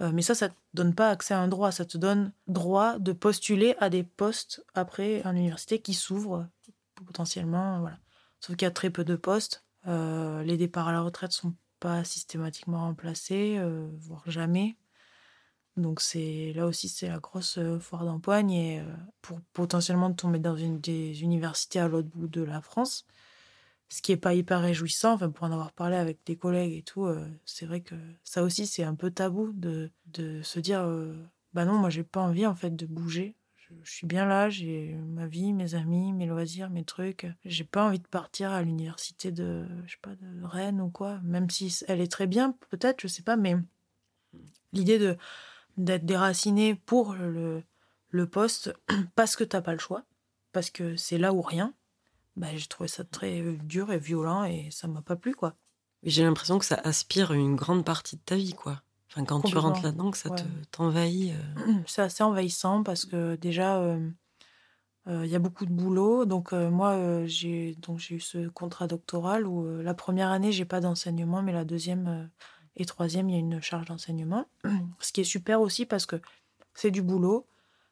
Euh, 0.00 0.12
mais 0.12 0.22
ça, 0.22 0.34
ça 0.34 0.48
ne 0.48 0.52
te 0.52 0.56
donne 0.74 0.94
pas 0.94 1.10
accès 1.10 1.34
à 1.34 1.40
un 1.40 1.48
droit. 1.48 1.72
Ça 1.72 1.84
te 1.84 1.98
donne 1.98 2.32
droit 2.46 2.98
de 2.98 3.12
postuler 3.12 3.74
à 3.80 3.90
des 3.90 4.02
postes 4.02 4.64
après 4.74 5.24
en 5.24 5.34
université 5.34 5.80
qui 5.80 5.94
s'ouvrent 5.94 6.48
potentiellement. 6.94 7.80
Voilà. 7.80 7.98
Sauf 8.40 8.56
qu'il 8.56 8.66
y 8.66 8.68
a 8.68 8.72
très 8.72 8.90
peu 8.90 9.04
de 9.04 9.16
postes. 9.16 9.64
Euh, 9.86 10.42
les 10.44 10.56
départs 10.56 10.88
à 10.88 10.92
la 10.92 11.00
retraite 11.00 11.32
sont 11.32 11.54
pas 11.80 12.04
systématiquement 12.04 12.80
remplacés, 12.80 13.56
euh, 13.58 13.88
voire 13.98 14.28
jamais. 14.30 14.76
Donc 15.76 16.00
c'est 16.00 16.52
là 16.56 16.66
aussi 16.66 16.88
c'est 16.88 17.08
la 17.08 17.20
grosse 17.20 17.60
foire 17.78 18.04
d'empoigne 18.04 18.84
pour 19.22 19.40
potentiellement 19.52 20.12
tomber 20.12 20.40
dans 20.40 20.56
une 20.56 20.80
des 20.80 21.22
universités 21.22 21.78
à 21.78 21.86
l'autre 21.86 22.08
bout 22.08 22.26
de 22.26 22.42
la 22.42 22.60
France, 22.60 23.06
ce 23.88 24.02
qui 24.02 24.12
est 24.12 24.16
pas 24.16 24.34
hyper 24.34 24.60
réjouissant. 24.60 25.14
Enfin, 25.14 25.30
pour 25.30 25.46
en 25.46 25.52
avoir 25.52 25.72
parlé 25.72 25.96
avec 25.96 26.18
des 26.26 26.36
collègues 26.36 26.74
et 26.74 26.82
tout, 26.82 27.06
euh, 27.06 27.26
c'est 27.44 27.66
vrai 27.66 27.80
que 27.80 27.94
ça 28.24 28.42
aussi, 28.42 28.66
c'est 28.66 28.84
un 28.84 28.94
peu 28.94 29.10
tabou 29.10 29.52
de, 29.52 29.90
de 30.06 30.42
se 30.42 30.60
dire 30.60 30.80
euh, 30.80 31.14
bah 31.54 31.64
non, 31.64 31.78
moi, 31.78 31.90
j'ai 31.90 32.04
pas 32.04 32.20
envie 32.20 32.46
en 32.46 32.54
fait 32.54 32.74
de 32.74 32.86
bouger. 32.86 33.34
Je, 33.82 33.90
suis 33.90 34.06
bien 34.06 34.24
là, 34.24 34.48
j'ai 34.48 34.94
ma 34.94 35.26
vie, 35.26 35.52
mes 35.52 35.74
amis, 35.74 36.14
mes 36.14 36.24
loisirs, 36.24 36.70
mes 36.70 36.84
trucs. 36.84 37.26
J'ai 37.44 37.64
pas 37.64 37.86
envie 37.86 37.98
de 37.98 38.06
partir 38.06 38.50
à 38.50 38.62
l'université 38.62 39.30
de, 39.30 39.66
je 39.84 39.92
sais 39.92 39.98
pas, 40.00 40.14
de 40.14 40.42
Rennes 40.42 40.80
ou 40.80 40.88
quoi. 40.88 41.20
Même 41.22 41.50
si 41.50 41.76
elle 41.86 42.00
est 42.00 42.10
très 42.10 42.26
bien, 42.26 42.56
peut-être, 42.70 43.02
je 43.02 43.08
sais 43.08 43.22
pas, 43.22 43.36
mais 43.36 43.56
l'idée 44.72 44.98
de 44.98 45.16
d'être 45.76 46.04
déraciné 46.04 46.74
pour 46.74 47.14
le, 47.14 47.62
le 48.08 48.26
poste 48.26 48.74
parce 49.14 49.36
que 49.36 49.44
t'as 49.44 49.60
pas 49.60 49.72
le 49.72 49.78
choix, 49.78 50.04
parce 50.52 50.70
que 50.70 50.96
c'est 50.96 51.18
là 51.18 51.32
ou 51.32 51.42
rien 51.42 51.74
bah, 52.38 52.48
j'ai 52.54 52.66
trouvé 52.66 52.88
ça 52.88 53.04
très 53.04 53.40
euh, 53.40 53.56
dur 53.64 53.92
et 53.92 53.98
violent 53.98 54.44
et 54.44 54.68
ça 54.70 54.88
m'a 54.88 55.02
pas 55.02 55.16
plu, 55.16 55.34
quoi. 55.34 55.54
J'ai 56.04 56.22
l'impression 56.22 56.58
que 56.58 56.64
ça 56.64 56.76
aspire 56.76 57.32
une 57.32 57.56
grande 57.56 57.84
partie 57.84 58.16
de 58.16 58.22
ta 58.24 58.36
vie, 58.36 58.52
quoi. 58.52 58.82
Enfin, 59.10 59.24
quand 59.24 59.40
tu 59.40 59.56
rentres 59.56 59.82
là-dedans, 59.82 60.10
que 60.10 60.18
ça 60.18 60.30
te 60.30 60.42
t'envahit. 60.70 61.32
Euh. 61.32 61.72
C'est 61.86 62.02
assez 62.02 62.22
envahissant 62.22 62.82
parce 62.82 63.04
que 63.04 63.36
déjà, 63.36 63.78
euh, 63.78 64.10
il 65.06 65.26
y 65.26 65.34
a 65.34 65.38
beaucoup 65.38 65.66
de 65.66 65.72
boulot. 65.72 66.26
Donc 66.26 66.52
moi, 66.52 67.24
j'ai 67.24 67.74
donc 67.76 67.98
j'ai 67.98 68.16
eu 68.16 68.20
ce 68.20 68.48
contrat 68.48 68.86
doctoral 68.86 69.46
où 69.46 69.80
la 69.80 69.94
première 69.94 70.30
année, 70.30 70.52
j'ai 70.52 70.66
pas 70.66 70.80
d'enseignement, 70.80 71.40
mais 71.40 71.52
la 71.52 71.64
deuxième 71.64 72.28
et 72.76 72.84
troisième, 72.84 73.30
il 73.30 73.32
y 73.32 73.36
a 73.36 73.40
une 73.40 73.62
charge 73.62 73.86
d'enseignement. 73.86 74.46
Ce 75.00 75.12
qui 75.12 75.22
est 75.22 75.24
super 75.24 75.62
aussi 75.62 75.86
parce 75.86 76.04
que 76.04 76.20
c'est 76.74 76.90
du 76.90 77.00
boulot. 77.00 77.46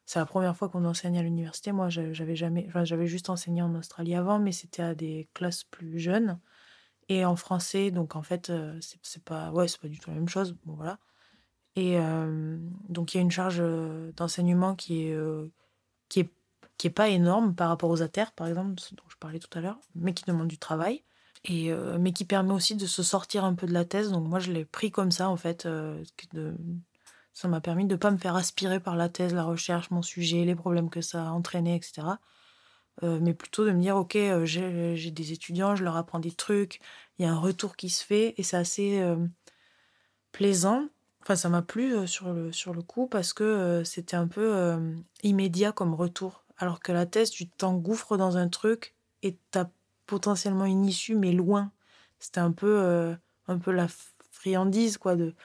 C'est 0.07 0.19
la 0.19 0.25
première 0.25 0.55
fois 0.55 0.69
qu'on 0.69 0.85
enseigne 0.85 1.17
à 1.19 1.21
l'université. 1.21 1.73
Moi, 1.73 1.89
j'avais 1.89 2.37
jamais, 2.37 2.65
enfin, 2.69 2.85
j'avais 2.85 3.07
juste 3.07 3.29
enseigné 3.29 3.61
en 3.61 3.75
Australie 3.75 4.15
avant, 4.15 4.39
mais 4.39 4.53
c'était 4.53 4.81
à 4.81 4.95
des 4.95 5.27
classes 5.33 5.65
plus 5.65 5.99
jeunes 5.99 6.39
et 7.09 7.25
en 7.25 7.35
français. 7.35 7.91
Donc 7.91 8.15
en 8.15 8.23
fait, 8.23 8.49
euh, 8.49 8.79
c'est 8.81 9.23
pas, 9.23 9.51
ouais, 9.51 9.67
c'est 9.67 9.81
pas 9.81 9.89
du 9.89 9.99
tout 9.99 10.09
la 10.09 10.15
même 10.15 10.29
chose. 10.29 10.55
Bon 10.63 10.75
voilà. 10.75 10.97
Et 11.75 11.99
euh, 11.99 12.57
donc 12.87 13.13
il 13.13 13.17
y 13.17 13.19
a 13.19 13.21
une 13.21 13.31
charge 13.31 13.57
euh, 13.59 14.13
d'enseignement 14.13 14.75
qui 14.75 15.03
est 15.03 15.17
qui 16.07 16.21
est 16.21 16.31
qui 16.77 16.87
est 16.87 16.91
pas 16.91 17.09
énorme 17.09 17.53
par 17.53 17.67
rapport 17.67 17.89
aux 17.89 18.01
ATER, 18.01 18.25
par 18.33 18.47
exemple, 18.47 18.75
dont 18.93 19.03
je 19.09 19.17
parlais 19.17 19.39
tout 19.39 19.57
à 19.57 19.61
l'heure, 19.61 19.79
mais 19.93 20.13
qui 20.13 20.23
demande 20.23 20.47
du 20.47 20.57
travail. 20.57 21.03
Et, 21.43 21.71
mais 21.99 22.11
qui 22.13 22.25
permet 22.25 22.53
aussi 22.53 22.75
de 22.75 22.85
se 22.85 23.03
sortir 23.03 23.45
un 23.45 23.55
peu 23.55 23.67
de 23.67 23.73
la 23.73 23.85
thèse. 23.85 24.11
Donc 24.11 24.27
moi, 24.27 24.39
je 24.39 24.51
l'ai 24.51 24.65
pris 24.65 24.91
comme 24.91 25.11
ça, 25.11 25.29
en 25.29 25.37
fait, 25.37 25.67
ça 27.37 27.47
m'a 27.47 27.61
permis 27.61 27.85
de 27.85 27.93
ne 27.93 27.99
pas 27.99 28.09
me 28.09 28.17
faire 28.17 28.35
aspirer 28.35 28.79
par 28.79 28.95
la 28.95 29.09
thèse, 29.09 29.31
la 29.31 29.43
recherche, 29.43 29.91
mon 29.91 30.01
sujet, 30.01 30.43
les 30.43 30.55
problèmes 30.55 30.89
que 30.89 31.01
ça 31.01 31.21
a 31.23 31.29
entraîné, 31.29 31.75
etc. 31.75 32.17
Euh, 33.03 33.19
mais 33.21 33.35
plutôt 33.35 33.63
de 33.63 33.69
me 33.71 33.79
dire, 33.79 33.95
OK, 33.95 34.15
euh, 34.15 34.43
j'ai 34.43 35.11
des 35.11 35.33
étudiants, 35.33 35.75
je 35.75 35.83
leur 35.83 35.97
apprends 35.97 36.17
des 36.17 36.31
trucs, 36.31 36.79
il 37.19 37.25
y 37.25 37.29
a 37.29 37.31
un 37.31 37.37
retour 37.37 37.75
qui 37.75 37.91
se 37.91 38.03
fait 38.03 38.33
et 38.37 38.43
c'est 38.43 38.57
assez 38.57 38.99
euh, 39.01 39.17
plaisant. 40.31 40.87
Enfin, 41.21 41.35
ça 41.35 41.47
m'a 41.47 41.61
plu 41.61 42.07
sur, 42.07 42.33
le, 42.33 42.51
sur 42.51 42.73
le 42.73 42.81
coup 42.81 43.05
parce 43.05 43.33
que 43.33 43.83
c'était 43.85 44.17
un 44.17 44.27
peu 44.27 44.79
immédiat 45.21 45.71
comme 45.71 45.93
retour. 45.93 46.43
Alors 46.57 46.79
que 46.79 46.91
la 46.91 47.05
thèse, 47.05 47.29
tu 47.29 47.47
t'engouffres 47.47 48.17
dans 48.17 48.37
un 48.37 48.47
truc 48.47 48.95
et 49.21 49.37
tu 49.51 49.59
as 49.59 49.69
potentiellement 50.07 50.65
une 50.65 50.85
issue, 50.85 51.15
mais 51.15 51.33
loin. 51.33 51.71
C'était 52.17 52.39
un 52.39 52.51
peu, 52.51 53.15
un 53.47 53.57
peu 53.59 53.71
la 53.71 53.87
friandise, 54.31 54.97
quoi, 54.97 55.15
de 55.15 55.35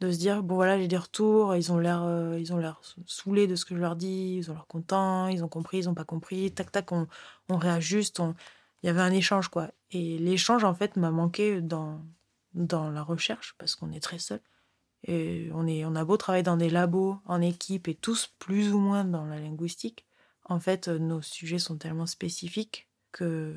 de 0.00 0.12
se 0.12 0.18
dire 0.18 0.42
bon 0.42 0.54
voilà 0.54 0.78
j'ai 0.78 0.88
des 0.88 0.96
retours 0.96 1.56
ils 1.56 1.72
ont 1.72 1.78
l'air 1.78 2.02
euh, 2.04 2.38
ils 2.38 2.52
ont 2.52 2.56
l'air 2.56 2.80
saoulés 3.06 3.46
de 3.46 3.56
ce 3.56 3.64
que 3.64 3.74
je 3.74 3.80
leur 3.80 3.96
dis 3.96 4.36
ils 4.38 4.50
ont 4.50 4.54
l'air 4.54 4.66
contents 4.66 5.26
ils 5.26 5.42
ont 5.42 5.48
compris 5.48 5.78
ils 5.78 5.88
ont 5.88 5.94
pas 5.94 6.04
compris 6.04 6.52
tac 6.52 6.70
tac 6.70 6.92
on, 6.92 7.08
on 7.48 7.56
réajuste 7.56 8.20
il 8.82 8.86
y 8.86 8.90
avait 8.90 9.00
un 9.00 9.12
échange 9.12 9.48
quoi. 9.48 9.70
Et 9.90 10.18
l'échange 10.18 10.64
en 10.64 10.74
fait 10.74 10.96
m'a 10.96 11.10
manqué 11.10 11.60
dans 11.60 12.00
dans 12.54 12.90
la 12.90 13.02
recherche 13.02 13.54
parce 13.58 13.74
qu'on 13.76 13.92
est 13.92 14.00
très 14.00 14.18
seul. 14.18 14.40
Et 15.04 15.50
on 15.54 15.66
est 15.66 15.84
on 15.84 15.94
a 15.94 16.04
beau 16.04 16.16
travailler 16.16 16.42
dans 16.42 16.56
des 16.56 16.70
labos 16.70 17.18
en 17.26 17.40
équipe 17.40 17.88
et 17.88 17.94
tous 17.94 18.32
plus 18.38 18.72
ou 18.72 18.78
moins 18.78 19.04
dans 19.04 19.24
la 19.26 19.38
linguistique 19.38 20.04
en 20.44 20.60
fait 20.60 20.88
nos 20.88 21.22
sujets 21.22 21.58
sont 21.58 21.76
tellement 21.76 22.06
spécifiques 22.06 22.88
que 23.12 23.54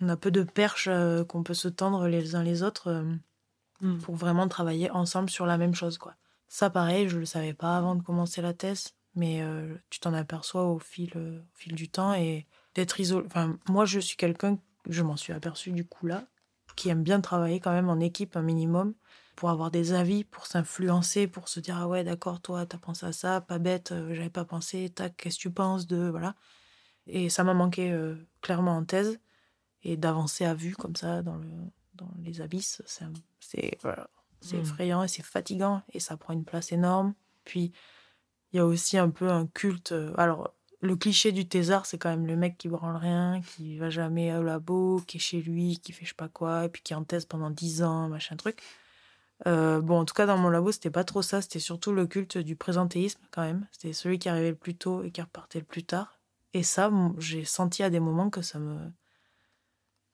on 0.00 0.08
a 0.08 0.16
peu 0.16 0.30
de 0.30 0.42
perches 0.42 0.88
euh, 0.88 1.24
qu'on 1.24 1.42
peut 1.42 1.54
se 1.54 1.68
tendre 1.68 2.08
les 2.08 2.34
uns 2.34 2.42
les 2.42 2.62
autres 2.62 2.88
euh, 2.88 3.04
Mm. 3.80 3.98
pour 3.98 4.14
vraiment 4.14 4.48
travailler 4.48 4.90
ensemble 4.90 5.30
sur 5.30 5.46
la 5.46 5.58
même 5.58 5.74
chose. 5.74 5.98
quoi. 5.98 6.14
Ça, 6.48 6.70
pareil, 6.70 7.08
je 7.08 7.18
le 7.18 7.26
savais 7.26 7.54
pas 7.54 7.76
avant 7.76 7.94
de 7.94 8.02
commencer 8.02 8.40
la 8.40 8.54
thèse, 8.54 8.94
mais 9.14 9.42
euh, 9.42 9.74
tu 9.90 10.00
t'en 10.00 10.14
aperçois 10.14 10.64
au 10.66 10.78
fil, 10.78 11.12
euh, 11.16 11.40
au 11.40 11.56
fil 11.56 11.74
du 11.74 11.88
temps 11.88 12.14
et 12.14 12.46
d'être 12.74 13.00
isolé. 13.00 13.26
Enfin, 13.26 13.58
moi, 13.68 13.84
je 13.84 13.98
suis 14.00 14.16
quelqu'un, 14.16 14.58
je 14.88 15.02
m'en 15.02 15.16
suis 15.16 15.32
aperçu 15.32 15.72
du 15.72 15.84
coup 15.84 16.06
là, 16.06 16.24
qui 16.76 16.88
aime 16.88 17.02
bien 17.02 17.20
travailler 17.20 17.60
quand 17.60 17.72
même 17.72 17.88
en 17.88 18.00
équipe 18.00 18.36
un 18.36 18.42
minimum 18.42 18.94
pour 19.36 19.50
avoir 19.50 19.70
des 19.70 19.92
avis, 19.92 20.24
pour 20.24 20.46
s'influencer, 20.46 21.26
pour 21.26 21.48
se 21.48 21.60
dire 21.60 21.76
ah 21.76 21.88
ouais 21.88 22.04
d'accord 22.04 22.40
toi 22.40 22.66
t'as 22.66 22.78
pensé 22.78 23.06
à 23.06 23.12
ça, 23.12 23.40
pas 23.40 23.58
bête, 23.58 23.92
euh, 23.92 24.14
j'avais 24.14 24.30
pas 24.30 24.44
pensé, 24.44 24.90
tac 24.90 25.16
qu'est-ce 25.16 25.36
que 25.36 25.42
tu 25.42 25.50
penses 25.50 25.86
de 25.86 26.08
voilà. 26.08 26.36
Et 27.06 27.28
ça 27.30 27.44
m'a 27.44 27.54
manqué 27.54 27.92
euh, 27.92 28.14
clairement 28.40 28.76
en 28.76 28.84
thèse 28.84 29.20
et 29.82 29.96
d'avancer 29.96 30.44
à 30.44 30.54
vue 30.54 30.76
comme 30.76 30.96
ça 30.96 31.22
dans 31.22 31.36
le 31.36 31.48
dans 31.96 32.10
les 32.22 32.40
abysses, 32.40 32.82
c'est 33.40 33.78
voilà, 33.82 34.08
c'est 34.40 34.56
Mm. 34.56 34.60
effrayant 34.60 35.02
et 35.02 35.08
c'est 35.08 35.22
fatigant 35.22 35.82
et 35.92 36.00
ça 36.00 36.16
prend 36.16 36.32
une 36.32 36.44
place 36.44 36.72
énorme. 36.72 37.14
Puis 37.44 37.72
il 38.52 38.56
y 38.56 38.60
a 38.60 38.66
aussi 38.66 38.98
un 38.98 39.10
peu 39.10 39.30
un 39.30 39.46
culte. 39.46 39.92
euh, 39.92 40.12
Alors 40.16 40.54
le 40.80 40.96
cliché 40.96 41.32
du 41.32 41.48
thésard, 41.48 41.86
c'est 41.86 41.96
quand 41.98 42.10
même 42.10 42.26
le 42.26 42.36
mec 42.36 42.58
qui 42.58 42.68
branle 42.68 42.96
rien, 42.96 43.40
qui 43.42 43.78
va 43.78 43.88
jamais 43.90 44.34
au 44.36 44.42
labo, 44.42 45.00
qui 45.06 45.16
est 45.16 45.20
chez 45.20 45.40
lui, 45.40 45.78
qui 45.78 45.92
fait 45.92 46.04
je 46.04 46.10
sais 46.10 46.14
pas 46.14 46.28
quoi, 46.28 46.66
et 46.66 46.68
puis 46.68 46.82
qui 46.82 46.92
est 46.92 46.96
en 46.96 47.04
thèse 47.04 47.24
pendant 47.24 47.50
10 47.50 47.82
ans, 47.82 48.08
machin 48.08 48.36
truc. 48.36 48.60
Euh, 49.46 49.80
bon, 49.80 49.98
en 50.00 50.04
tout 50.04 50.14
cas, 50.14 50.26
dans 50.26 50.36
mon 50.38 50.48
labo, 50.48 50.72
c'était 50.72 50.90
pas 50.90 51.04
trop 51.04 51.20
ça. 51.22 51.42
C'était 51.42 51.58
surtout 51.58 51.92
le 51.92 52.06
culte 52.06 52.38
du 52.38 52.54
présentéisme, 52.54 53.20
quand 53.30 53.42
même. 53.42 53.66
C'était 53.72 53.92
celui 53.92 54.18
qui 54.18 54.28
arrivait 54.28 54.50
le 54.50 54.56
plus 54.56 54.76
tôt 54.76 55.02
et 55.02 55.10
qui 55.10 55.20
repartait 55.20 55.58
le 55.58 55.64
plus 55.64 55.82
tard. 55.84 56.18
Et 56.52 56.62
ça, 56.62 56.90
j'ai 57.18 57.44
senti 57.44 57.82
à 57.82 57.90
des 57.90 58.00
moments 58.00 58.30
que 58.30 58.42
ça 58.42 58.58
me. 58.58 58.78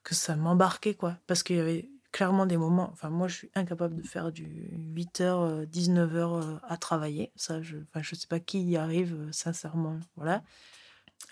Que 0.02 0.14
ça 0.14 0.36
m'embarquait, 0.36 0.94
quoi. 0.94 1.16
Parce 1.26 1.42
qu'il 1.42 1.56
y 1.56 1.60
avait 1.60 1.88
clairement 2.12 2.46
des 2.46 2.56
moments. 2.56 2.90
Enfin, 2.92 3.10
moi, 3.10 3.28
je 3.28 3.36
suis 3.36 3.50
incapable 3.54 3.96
de 3.96 4.02
faire 4.02 4.32
du 4.32 4.70
8h, 4.96 5.66
19h 5.66 6.60
à 6.62 6.76
travailler. 6.76 7.32
Ça, 7.36 7.62
je, 7.62 7.78
je 8.00 8.14
sais 8.14 8.26
pas 8.26 8.40
qui 8.40 8.62
y 8.62 8.76
arrive, 8.76 9.14
euh, 9.14 9.32
sincèrement. 9.32 9.98
Voilà. 10.16 10.42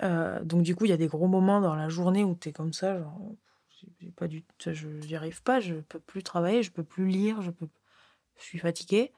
Euh, 0.03 0.43
donc, 0.45 0.63
du 0.63 0.75
coup, 0.77 0.85
il 0.85 0.91
y 0.91 0.95
a 0.95 0.99
des 0.99 1.09
gros 1.09 1.29
moments 1.29 1.61
dans 1.61 1.75
la 1.75 1.89
journée 1.89 2.25
où 2.25 2.35
tu 2.35 2.51
es 2.51 2.53
comme 2.53 2.73
ça, 2.73 2.99
genre. 2.99 3.19
Pas 4.17 4.27
du, 4.27 4.45
je 4.67 4.89
n'y 4.89 5.15
arrive 5.15 5.41
pas, 5.43 5.61
je 5.61 5.75
peux 5.75 6.01
plus 6.01 6.25
travailler, 6.25 6.65
je 6.65 6.73
peux 6.73 6.83
plus 6.83 7.07
lire, 7.07 7.43
je 7.43 7.53
peux, 7.53 7.69
je 8.37 8.43
suis 8.43 8.59
fatiguée. 8.59 9.13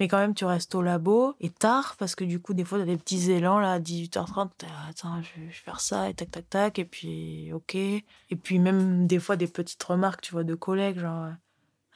Mais 0.00 0.06
quand 0.08 0.18
même, 0.18 0.34
tu 0.34 0.44
restes 0.44 0.74
au 0.74 0.82
labo 0.82 1.34
et 1.40 1.50
tard, 1.50 1.96
parce 1.98 2.14
que 2.14 2.24
du 2.24 2.40
coup, 2.40 2.54
des 2.54 2.64
fois, 2.64 2.78
tu 2.78 2.82
as 2.82 2.86
des 2.86 2.96
petits 2.96 3.30
élans 3.32 3.58
là, 3.58 3.72
à 3.72 3.78
18h30. 3.80 4.50
t'es 4.56 4.66
là, 4.66 4.72
Attends, 4.88 5.20
je 5.22 5.40
vais 5.40 5.46
je 5.50 5.58
vais 5.58 5.64
faire 5.64 5.80
ça, 5.80 6.08
et 6.08 6.14
tac, 6.14 6.30
tac, 6.30 6.48
tac, 6.48 6.78
et 6.78 6.84
puis, 6.84 7.52
ok. 7.52 7.74
Et 7.74 8.04
puis, 8.42 8.58
même 8.58 9.06
des 9.06 9.18
fois, 9.18 9.36
des 9.36 9.48
petites 9.48 9.82
remarques, 9.82 10.20
tu 10.22 10.32
vois, 10.32 10.44
de 10.44 10.54
collègues, 10.54 11.00
genre, 11.00 11.24
euh, 11.24 11.30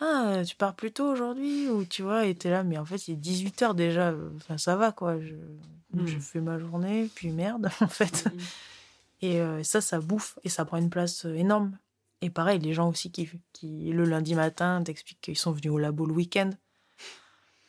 ah, 0.01 0.25
euh, 0.29 0.45
tu 0.45 0.57
pars 0.57 0.75
plus 0.75 0.91
tôt 0.93 1.07
aujourd'hui, 1.11 1.69
ou 1.71 1.85
tu 1.85 2.03
vois, 2.03 2.27
et 2.27 2.35
t'es 2.35 2.51
là, 2.51 2.65
mais 2.65 2.77
en 2.79 2.85
fait, 2.85 3.07
il 3.07 3.15
est 3.15 3.17
18h 3.17 3.75
déjà, 3.75 4.09
euh, 4.11 4.31
enfin, 4.37 4.59
ça 4.59 4.75
va, 4.77 4.91
quoi. 4.93 5.21
Je, 5.21 5.35
Mm. 5.95 6.07
je 6.07 6.19
fais 6.19 6.41
ma 6.41 6.59
journée, 6.59 7.11
puis 7.15 7.29
merde, 7.31 7.69
en 7.83 7.87
fait. 7.87 8.25
Et 9.21 9.41
euh, 9.41 9.63
ça, 9.63 9.81
ça 9.83 10.01
bouffe, 10.01 10.39
et 10.43 10.49
ça 10.49 10.65
prend 10.65 10.79
une 10.79 10.91
place 10.91 11.27
énorme. 11.27 11.79
Et 12.23 12.31
pareil, 12.31 12.59
les 12.61 12.73
gens 12.73 12.89
aussi 12.89 13.11
qui, 13.11 13.29
qui 13.53 13.91
le 13.93 14.05
lundi 14.05 14.35
matin, 14.35 14.83
t'expliquent 14.83 15.21
qu'ils 15.21 15.37
sont 15.37 15.53
venus 15.53 15.71
au 15.73 15.79
labo 15.79 16.07
le 16.07 16.15
week-end. 16.15 16.51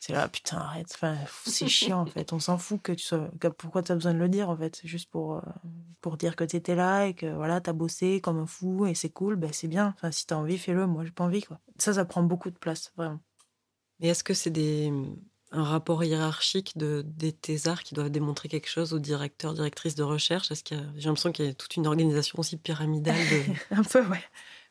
C'est 0.05 0.11
là, 0.11 0.27
putain, 0.27 0.57
arrête. 0.57 0.91
Enfin, 0.95 1.15
c'est 1.45 1.69
chiant, 1.69 2.01
en 2.01 2.05
fait. 2.05 2.33
On 2.33 2.39
s'en 2.41 2.57
fout 2.57 2.81
que 2.81 2.91
tu 2.91 3.05
sois. 3.05 3.31
pourquoi 3.57 3.83
t'as 3.83 3.93
besoin 3.93 4.13
de 4.13 4.19
le 4.19 4.27
dire, 4.27 4.49
en 4.49 4.57
fait 4.57 4.75
C'est 4.75 4.87
juste 4.89 5.09
pour, 5.09 5.35
euh, 5.37 5.41
pour 6.01 6.17
dire 6.17 6.35
que 6.35 6.43
t'étais 6.43 6.75
là 6.75 7.05
et 7.07 7.13
que 7.13 7.33
voilà, 7.33 7.61
t'as 7.61 7.71
bossé 7.71 8.19
comme 8.19 8.37
un 8.37 8.45
fou 8.45 8.85
et 8.85 8.95
c'est 8.95 9.11
cool, 9.11 9.37
ben 9.37 9.53
c'est 9.53 9.69
bien. 9.69 9.93
Enfin, 9.95 10.11
si 10.11 10.27
t'as 10.27 10.35
envie, 10.35 10.57
fais-le. 10.57 10.87
Moi, 10.87 11.05
j'ai 11.05 11.11
pas 11.11 11.23
envie, 11.23 11.41
quoi. 11.41 11.57
Ça, 11.77 11.93
ça 11.93 12.03
prend 12.03 12.21
beaucoup 12.21 12.49
de 12.51 12.57
place, 12.57 12.91
vraiment. 12.97 13.21
Mais 14.01 14.09
est-ce 14.09 14.25
que 14.25 14.33
c'est 14.33 14.49
des 14.49 14.91
un 15.51 15.63
rapport 15.63 16.03
hiérarchique 16.03 16.77
de, 16.77 17.05
des 17.05 17.31
thésards 17.31 17.83
qui 17.83 17.95
doivent 17.95 18.09
démontrer 18.09 18.49
quelque 18.49 18.67
chose 18.67 18.91
aux 18.91 18.99
directeurs, 18.99 19.53
directrices 19.53 19.95
de 19.95 20.03
recherche? 20.03 20.51
Est-ce 20.51 20.65
qu'il 20.65 20.77
y 20.77 20.81
a- 20.81 20.85
J'ai 20.97 21.05
l'impression 21.07 21.31
qu'il 21.31 21.45
y 21.45 21.47
a 21.47 21.53
toute 21.53 21.77
une 21.77 21.87
organisation 21.87 22.39
aussi 22.39 22.57
pyramidale 22.57 23.15
de... 23.15 23.53
un 23.77 23.83
peu, 23.83 24.05
ouais. 24.05 24.23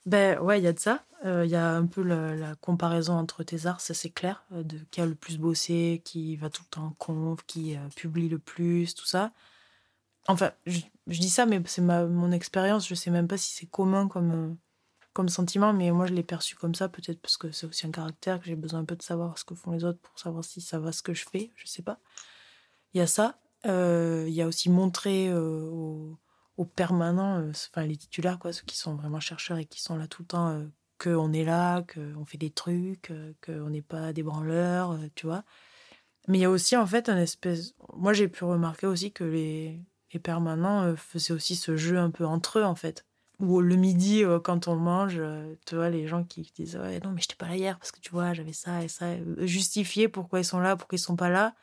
Ben 0.07 0.39
ouais, 0.41 0.59
il 0.61 0.65
y 0.65 0.67
a 0.67 0.73
de 0.73 0.79
ça. 0.79 1.05
Euh, 1.25 1.45
Il 1.45 1.51
y 1.51 1.57
a 1.57 1.71
un 1.71 1.87
peu 1.87 2.03
la, 2.03 2.55
comparaison 2.57 3.15
entre 3.15 3.45
thésards, 3.45 3.81
ça 3.81 3.95
c'est 3.95 4.11
clair, 4.11 4.45
euh, 4.53 4.63
de 4.65 4.79
qui 4.91 5.01
a 5.01 5.07
le 5.07 5.15
plus 5.15 5.39
bossé, 5.39 6.03
qui 6.05 6.37
va 6.37 6.51
tout 6.51 6.63
le 6.65 6.69
temps 6.71 6.87
en 6.87 6.91
conf, 6.93 7.45
qui 7.47 7.77
euh, 7.77 7.89
publie 7.97 8.29
le 8.29 8.39
plus, 8.39 8.95
tout 8.95 9.07
ça. 9.07 9.33
Enfin, 10.29 10.53
je, 10.67 10.81
dis 11.09 11.31
ça, 11.31 11.47
mais 11.47 11.63
c'est 11.67 11.83
mon 11.83 12.33
expérience. 12.33 12.89
Je 12.89 12.95
sais 12.95 13.11
même 13.11 13.29
pas 13.29 13.37
si 13.39 13.53
c'est 13.53 13.67
commun 13.67 14.09
comme, 14.09 14.57
comme 15.13 15.29
sentiment, 15.29 15.73
mais 15.73 15.91
moi 15.93 16.07
je 16.07 16.15
l'ai 16.15 16.23
perçu 16.25 16.57
comme 16.57 16.75
ça, 16.75 16.89
peut-être 16.89 17.21
parce 17.21 17.37
que 17.37 17.51
c'est 17.53 17.67
aussi 17.67 17.87
un 17.87 17.91
caractère, 17.93 18.41
que 18.41 18.47
j'ai 18.47 18.57
besoin 18.57 18.81
un 18.81 18.85
peu 18.85 18.97
de 18.97 19.03
savoir 19.03 19.39
ce 19.39 19.45
que 19.45 19.55
font 19.55 19.73
les 19.73 19.85
autres 19.85 20.01
pour 20.01 20.19
savoir 20.19 20.45
si 20.45 20.61
ça 20.61 20.79
va 20.81 20.93
ce 20.93 21.03
que 21.03 21.15
je 21.15 21.27
fais, 21.31 21.53
je 21.57 21.67
sais 21.67 21.83
pas. 21.83 21.99
Il 22.95 22.99
y 22.99 23.01
a 23.03 23.07
ça. 23.07 23.39
Il 23.65 24.31
y 24.31 24.43
a 24.43 24.47
aussi 24.49 24.71
montrer 24.71 25.33
aux, 25.35 26.19
permanents, 26.65 27.39
euh, 27.39 27.51
enfin 27.51 27.87
les 27.87 27.97
titulaires, 27.97 28.39
quoi, 28.39 28.53
ceux 28.53 28.65
qui 28.65 28.77
sont 28.77 28.95
vraiment 28.95 29.21
chercheurs 29.21 29.59
et 29.59 29.65
qui 29.65 29.83
sont 29.83 29.97
là 29.97 30.07
tout 30.07 30.23
le 30.23 30.29
temps, 30.29 30.49
euh, 30.51 30.67
qu'on 30.99 31.33
est 31.33 31.45
là, 31.45 31.83
qu'on 31.83 32.25
fait 32.25 32.39
des 32.39 32.51
trucs, 32.51 33.11
euh, 33.11 33.33
qu'on 33.45 33.71
n'est 33.71 33.83
pas 33.83 34.13
des 34.13 34.23
branleurs, 34.23 34.99
tu 35.15 35.27
vois. 35.27 35.45
Mais 36.29 36.39
il 36.39 36.41
y 36.43 36.45
a 36.45 36.51
aussi 36.51 36.77
en 36.77 36.87
fait 36.87 37.09
un 37.09 37.19
espèce. 37.19 37.75
Moi 37.95 38.13
j'ai 38.13 38.29
pu 38.29 38.45
remarquer 38.45 38.87
aussi 38.87 39.13
que 39.13 39.25
les, 39.25 39.81
les 40.13 40.21
permanents 40.21 40.95
faisaient 40.97 41.35
aussi 41.35 41.57
ce 41.57 41.77
jeu 41.77 41.99
un 41.99 42.11
peu 42.11 42.25
entre 42.25 42.61
eux 42.61 42.65
en 42.65 42.77
fait. 42.77 43.07
Ou 43.41 43.61
le 43.61 43.75
midi, 43.75 44.23
quand 44.45 44.69
on 44.69 44.77
mange, 44.77 45.21
tu 45.67 45.75
vois, 45.75 45.91
les 45.91 46.07
gens 46.07 46.23
qui 46.23 46.53
disent 46.55 46.77
Ouais, 46.77 47.01
non, 47.01 47.11
mais 47.11 47.21
j'étais 47.21 47.35
pas 47.35 47.49
là 47.49 47.57
hier 47.57 47.77
parce 47.79 47.91
que 47.91 47.99
tu 48.01 48.11
vois, 48.11 48.35
j'avais 48.35 48.53
ça 48.53 48.85
et 48.85 48.89
ça. 48.89 49.17
Justifier 49.39 50.09
pourquoi 50.09 50.41
ils 50.41 50.45
sont 50.45 50.61
là, 50.61 50.77
pourquoi 50.77 50.97
ils 50.97 51.01
sont 51.01 51.17
pas 51.17 51.31
là, 51.31 51.57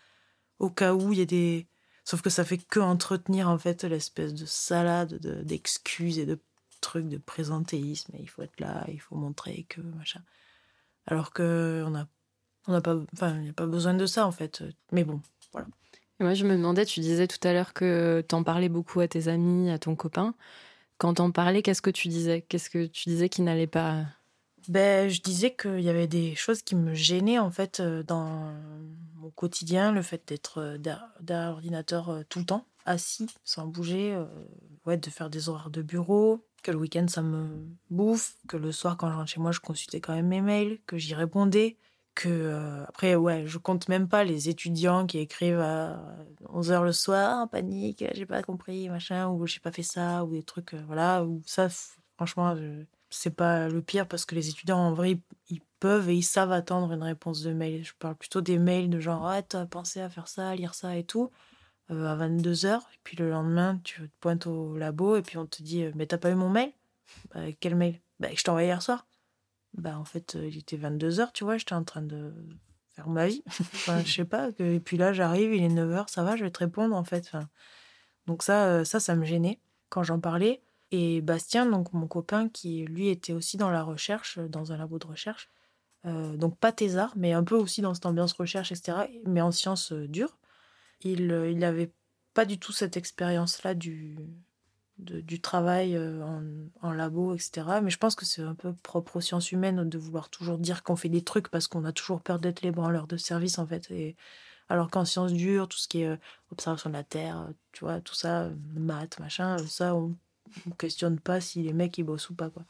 au 0.60 0.70
cas 0.70 0.94
où 0.94 1.14
il 1.14 1.20
y 1.20 1.22
a 1.22 1.26
des. 1.26 1.68
Sauf 2.10 2.24
que 2.24 2.32
ça 2.32 2.44
fait 2.44 2.58
que 2.58 2.80
entretenir 2.80 3.48
en 3.50 3.60
fait 3.60 3.84
l'espèce 3.84 4.34
de 4.34 4.48
salade 4.48 5.20
de- 5.20 5.44
d'excuses 5.44 6.18
et 6.18 6.26
de 6.26 6.40
trucs 6.82 7.08
de 7.08 7.20
présentéisme. 7.20 8.16
Et 8.16 8.22
il 8.22 8.28
faut 8.28 8.42
être 8.42 8.60
là, 8.60 8.84
il 8.88 9.00
faut 9.00 9.16
montrer 9.16 9.68
que 9.70 9.80
machin. 9.80 10.24
Alors 11.06 11.32
que 11.32 11.84
on 11.86 11.94
a, 11.94 12.08
on 12.66 12.72
n'a 12.72 12.82
pas, 12.82 12.96
enfin, 13.14 13.36
il 13.36 13.42
n'y 13.42 13.50
a 13.50 13.54
pas 13.54 13.68
besoin 13.68 13.94
de 13.94 14.08
ça 14.08 14.26
en 14.26 14.32
fait. 14.32 14.64
Mais 14.92 15.04
bon, 15.04 15.22
Et 16.20 16.24
moi, 16.24 16.34
je 16.34 16.46
me 16.46 16.56
demandais, 16.58 16.84
tu 16.84 17.00
disais 17.00 17.28
tout 17.28 17.48
à 17.48 17.54
l'heure 17.54 17.74
que 17.74 18.26
t'en 18.28 18.44
parlais 18.44 18.70
beaucoup 18.70 19.02
à 19.02 19.08
tes 19.08 19.28
amis, 19.28 19.70
à 19.70 19.78
ton 19.78 19.96
copain. 19.96 20.34
Quand 20.98 21.14
t'en 21.14 21.30
parlais, 21.30 21.62
qu'est-ce 21.62 21.84
que 21.84 21.92
tu 21.92 22.08
disais? 22.08 22.42
Qu'est-ce 22.42 22.72
que 22.72 22.88
tu 22.88 23.10
disais 23.10 23.30
qui 23.30 23.44
n'allait 23.44 23.68
pas 23.68 24.08
Ben, 24.68 25.10
je 25.10 25.22
disais 25.22 25.56
qu'il 25.56 25.82
y 25.82 25.90
avait 25.90 26.08
des 26.08 26.36
choses 26.36 26.62
qui 26.62 26.76
me 26.76 26.94
gênaient 26.94 27.40
en 27.40 27.52
fait 27.52 27.80
euh, 27.80 28.04
dans 28.04 28.54
mon 29.16 29.30
quotidien, 29.32 29.92
le 29.92 30.02
fait 30.02 30.28
d'être 30.28 30.60
euh, 30.60 30.78
derrière 30.78 31.52
l'ordinateur 31.52 32.10
euh, 32.10 32.22
tout 32.28 32.40
le 32.40 32.46
temps, 32.46 32.66
assis, 32.86 33.28
sans 33.44 33.68
bouger, 33.68 34.18
ouais, 34.86 34.98
de 34.98 35.10
faire 35.10 35.30
des 35.30 35.50
horaires 35.50 35.70
de 35.70 35.82
bureau, 35.82 36.44
que 36.64 36.72
le 36.72 36.78
week-end 36.78 37.08
ça 37.08 37.22
me 37.22 37.48
bouffe, 37.90 38.36
que 38.48 38.58
le 38.58 38.72
soir 38.72 38.98
quand 38.98 39.10
je 39.10 39.16
rentre 39.16 39.30
chez 39.30 39.40
moi 39.40 39.52
je 39.52 39.60
consultais 39.60 40.02
quand 40.02 40.14
même 40.14 40.28
mes 40.28 40.42
mails, 40.42 40.80
que 40.88 40.98
j'y 40.98 41.14
répondais, 41.14 41.78
que 42.16 42.84
après 42.88 43.16
ouais, 43.16 43.46
je 43.46 43.58
compte 43.60 43.90
même 43.90 44.08
pas 44.08 44.24
les 44.24 44.50
étudiants 44.50 45.06
qui 45.06 45.20
écrivent 45.20 45.60
à 45.60 46.02
11h 46.46 46.84
le 46.84 46.92
soir 46.92 47.44
en 47.44 47.48
panique, 47.48 48.04
j'ai 48.14 48.26
pas 48.26 48.42
compris, 48.42 48.90
machin, 48.90 49.30
ou 49.30 49.46
j'ai 49.46 49.60
pas 49.60 49.72
fait 49.72 49.84
ça, 49.84 50.26
ou 50.26 50.32
des 50.32 50.44
trucs, 50.44 50.74
voilà, 50.74 51.24
ou 51.24 51.44
ça, 51.46 51.68
franchement, 52.16 52.56
c'est 53.10 53.36
pas 53.36 53.68
le 53.70 53.82
pire 53.82 54.08
parce 54.08 54.26
que 54.26 54.36
les 54.36 54.50
étudiants 54.50 54.78
en 54.80 54.94
vrai 54.94 55.18
ils- 55.50 55.62
peuvent 55.80 56.10
et 56.10 56.16
ils 56.16 56.24
savent 56.24 56.52
attendre 56.52 56.92
une 56.92 57.04
réponse 57.04 57.42
de 57.42 57.54
mail. 57.54 57.86
Je 57.86 57.94
parle 57.98 58.16
plutôt 58.16 58.42
des 58.42 58.58
mails 58.60 58.90
de 58.90 59.00
genre 59.00 59.26
ah 59.26 59.42
t'as 59.42 59.66
pensé 59.66 60.02
à 60.02 60.10
faire 60.10 60.28
ça, 60.28 60.50
à 60.50 60.56
lire 60.56 60.74
ça 60.76 60.98
et 60.98 61.06
tout 61.06 61.32
euh, 61.90 62.06
à 62.06 62.16
22h 62.18 62.82
et 62.94 63.00
puis 63.06 63.16
le 63.16 63.30
lendemain 63.30 63.80
tu 63.86 64.02
te 64.02 64.14
pointes 64.20 64.46
au 64.46 64.76
labo 64.78 65.16
et 65.16 65.22
puis 65.22 65.38
on 65.38 65.46
te 65.46 65.64
dit 65.64 65.84
euh, 65.84 65.92
mais 65.96 66.06
t'as 66.06 66.18
pas 66.18 66.32
eu 66.32 66.36
mon 66.36 66.50
mail? 66.50 66.74
Bah, 67.34 67.40
Quel 67.62 67.76
mail? 67.76 68.02
Bah 68.20 68.28
je 68.36 68.44
t'ai 68.44 68.50
envoyé 68.50 68.68
hier 68.68 68.82
soir. 68.82 69.08
Bah 69.74 69.98
en 69.98 70.04
fait 70.04 70.36
euh, 70.36 70.50
il 70.50 70.58
était 70.58 70.76
22h 70.76 71.32
tu 71.32 71.46
vois, 71.46 71.58
j'étais 71.58 71.72
en 71.76 71.86
train 71.86 72.02
de 72.02 72.34
faire 72.92 73.08
ma 73.08 73.28
vie. 73.28 73.42
enfin 73.76 74.04
je 74.04 74.12
sais 74.12 74.26
pas 74.26 74.52
que- 74.52 74.64
et 74.64 74.82
puis 74.82 74.98
là 74.98 75.14
j'arrive, 75.14 75.54
il 75.54 75.64
est 75.64 75.70
9h, 75.70 76.10
ça 76.10 76.24
va, 76.24 76.36
je 76.36 76.44
vais 76.44 76.52
te 76.52 76.60
répondre 76.60 76.94
en 76.94 77.06
fait. 77.06 77.24
Enfin, 77.28 77.48
donc 78.28 78.44
ça 78.44 78.84
ça 78.84 79.00
ça 79.00 79.16
me 79.16 79.24
gênait 79.24 79.62
quand 79.88 80.04
j'en 80.04 80.20
parlais 80.20 80.62
et 80.92 81.22
Bastien, 81.22 81.66
donc 81.66 81.94
mon 81.94 82.08
copain, 82.08 82.50
qui 82.50 82.86
lui 82.86 83.10
était 83.10 83.34
aussi 83.34 83.58
dans 83.58 83.70
la 83.70 83.84
recherche, 83.84 84.38
euh, 84.40 84.48
dans 84.48 84.72
un 84.72 84.78
labo 84.78 84.98
de 85.00 85.08
recherche, 85.08 85.50
euh, 86.06 86.36
donc 86.38 86.58
pas 86.58 86.72
thésard, 86.72 87.14
mais 87.16 87.34
un 87.34 87.44
peu 87.44 87.56
aussi 87.56 87.82
dans 87.82 87.94
cette 87.94 88.06
ambiance 88.06 88.34
recherche, 88.34 88.72
etc., 88.72 88.98
mais 89.26 89.42
en 89.42 89.52
sciences 89.52 89.92
euh, 89.92 90.08
dures, 90.08 90.38
il 91.02 91.28
n'avait 91.58 91.92
pas 92.34 92.46
du 92.46 92.60
tout 92.60 92.72
cette 92.72 92.98
expérience-là 92.98 93.74
du, 93.74 94.18
du 94.98 95.42
travail 95.42 95.98
en, 95.98 96.44
en 96.82 96.92
labo, 96.92 97.34
etc. 97.34 97.80
Mais 97.82 97.90
je 97.90 97.98
pense 97.98 98.16
que 98.16 98.26
c'est 98.26 98.42
un 98.42 98.56
peu 98.56 98.74
propre 98.74 99.18
aux 99.18 99.22
sciences 99.22 99.52
humaines 99.54 99.88
de 99.88 99.98
vouloir 99.98 100.30
toujours 100.30 100.58
dire 100.58 100.84
qu'on 100.84 100.98
fait 100.98 101.10
des 101.10 101.24
trucs 101.24 101.48
parce 101.50 101.68
qu'on 101.68 101.86
a 101.86 101.94
toujours 101.94 102.22
peur 102.22 102.40
d'être 102.40 102.62
les 102.62 102.72
branleurs 102.72 103.08
de 103.08 103.16
service, 103.18 103.60
en 103.60 103.68
fait. 103.68 103.90
Et, 103.92 104.18
alors 104.68 104.90
qu'en 104.92 105.06
sciences 105.06 105.34
dures, 105.34 105.70
tout 105.70 105.78
ce 105.78 105.88
qui 105.88 106.02
est 106.02 106.20
observation 106.52 106.90
de 106.90 106.96
la 106.96 107.04
Terre, 107.04 107.48
tu 107.72 107.86
vois, 107.86 108.02
tout 108.02 108.16
ça, 108.16 108.50
maths, 108.76 109.20
machin, 109.20 109.58
ça, 109.68 109.96
on 109.96 110.16
on 110.68 110.72
questionne 110.72 111.20
pas 111.20 111.42
si 111.42 111.62
les 111.64 111.74
mecs 111.74 111.98
ils 111.98 112.04
bossent 112.04 112.30
ou 112.30 112.36
pas 112.36 112.50
quoi. 112.50 112.66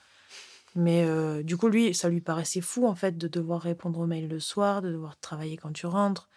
Mais 0.76 1.04
euh, 1.06 1.44
du 1.44 1.58
coup 1.58 1.68
lui 1.68 1.94
ça 1.94 2.10
lui 2.10 2.22
paraissait 2.22 2.62
fou 2.62 2.86
en 2.86 2.96
fait 2.96 3.18
de 3.18 3.28
devoir 3.28 3.62
répondre 3.62 4.00
aux 4.00 4.08
mails 4.08 4.28
le 4.28 4.40
soir, 4.40 4.82
de 4.82 4.92
devoir 4.92 5.20
travailler 5.20 5.58
quand 5.58 5.72
tu 5.72 5.86
rentres. 5.86 6.30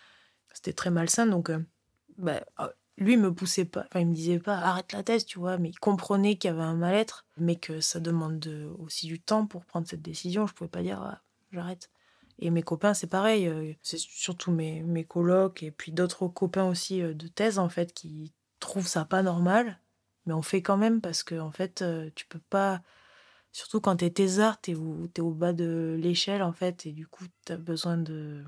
C'était 0.53 0.73
très 0.73 0.91
malsain 0.91 1.27
donc 1.27 1.51
euh, 1.51 1.59
bah, 2.19 2.41
euh, 2.61 2.69
lui 2.99 3.17
me 3.17 3.33
poussait 3.35 3.65
pas, 3.65 3.85
enfin 3.87 4.01
il 4.01 4.09
me 4.09 4.15
disait 4.15 4.39
pas 4.39 4.59
arrête 4.59 4.93
la 4.93 5.03
thèse, 5.03 5.25
tu 5.25 5.39
vois, 5.39 5.59
mais 5.59 5.71
il 5.71 5.79
comprenait 5.79 6.37
qu'il 6.37 6.49
y 6.51 6.53
avait 6.53 6.63
un 6.63 6.77
mal-être, 6.77 7.27
mais 7.39 7.57
que 7.57 7.81
ça 7.81 8.01
demande 8.01 8.47
aussi 8.79 9.07
du 9.07 9.21
temps 9.21 9.47
pour 9.47 9.65
prendre 9.65 9.89
cette 9.89 10.03
décision. 10.03 10.47
Je 10.47 10.53
pouvais 10.53 10.69
pas 10.69 10.83
dire 10.83 11.01
ah, 11.03 11.23
j'arrête. 11.53 11.91
Et 12.39 12.51
mes 12.51 12.63
copains, 12.63 12.95
c'est 12.95 13.07
pareil. 13.07 13.47
Euh, 13.47 13.73
c'est 13.83 13.99
surtout 13.99 14.51
mes, 14.51 14.83
mes 14.83 15.05
colocs 15.05 15.63
et 15.63 15.71
puis 15.71 15.93
d'autres 15.93 16.29
copains 16.29 16.69
aussi 16.69 17.03
euh, 17.03 17.15
de 17.15 17.29
thèse, 17.29 17.59
en 17.59 17.69
fait, 17.69 17.93
qui 17.93 18.33
trouvent 18.61 18.87
ça 18.87 19.05
pas 19.05 19.23
normal. 19.23 19.79
Mais 20.27 20.35
on 20.35 20.43
fait 20.43 20.63
quand 20.63 20.77
même 20.77 21.01
parce 21.01 21.23
que, 21.23 21.39
en 21.39 21.51
fait, 21.51 21.83
euh, 21.83 22.11
tu 22.15 22.27
peux 22.27 22.41
pas. 22.51 22.83
Surtout 23.53 23.81
quand 23.81 23.97
t'es 23.97 24.11
thésard, 24.11 24.61
t'es 24.61 24.75
au, 24.75 25.09
es 25.17 25.21
au 25.21 25.33
bas 25.33 25.53
de 25.53 25.99
l'échelle, 26.01 26.43
en 26.43 26.53
fait, 26.53 26.87
et 26.87 26.93
du 26.93 27.07
coup, 27.07 27.25
t'as 27.45 27.57
besoin 27.57 27.99
de, 27.99 28.45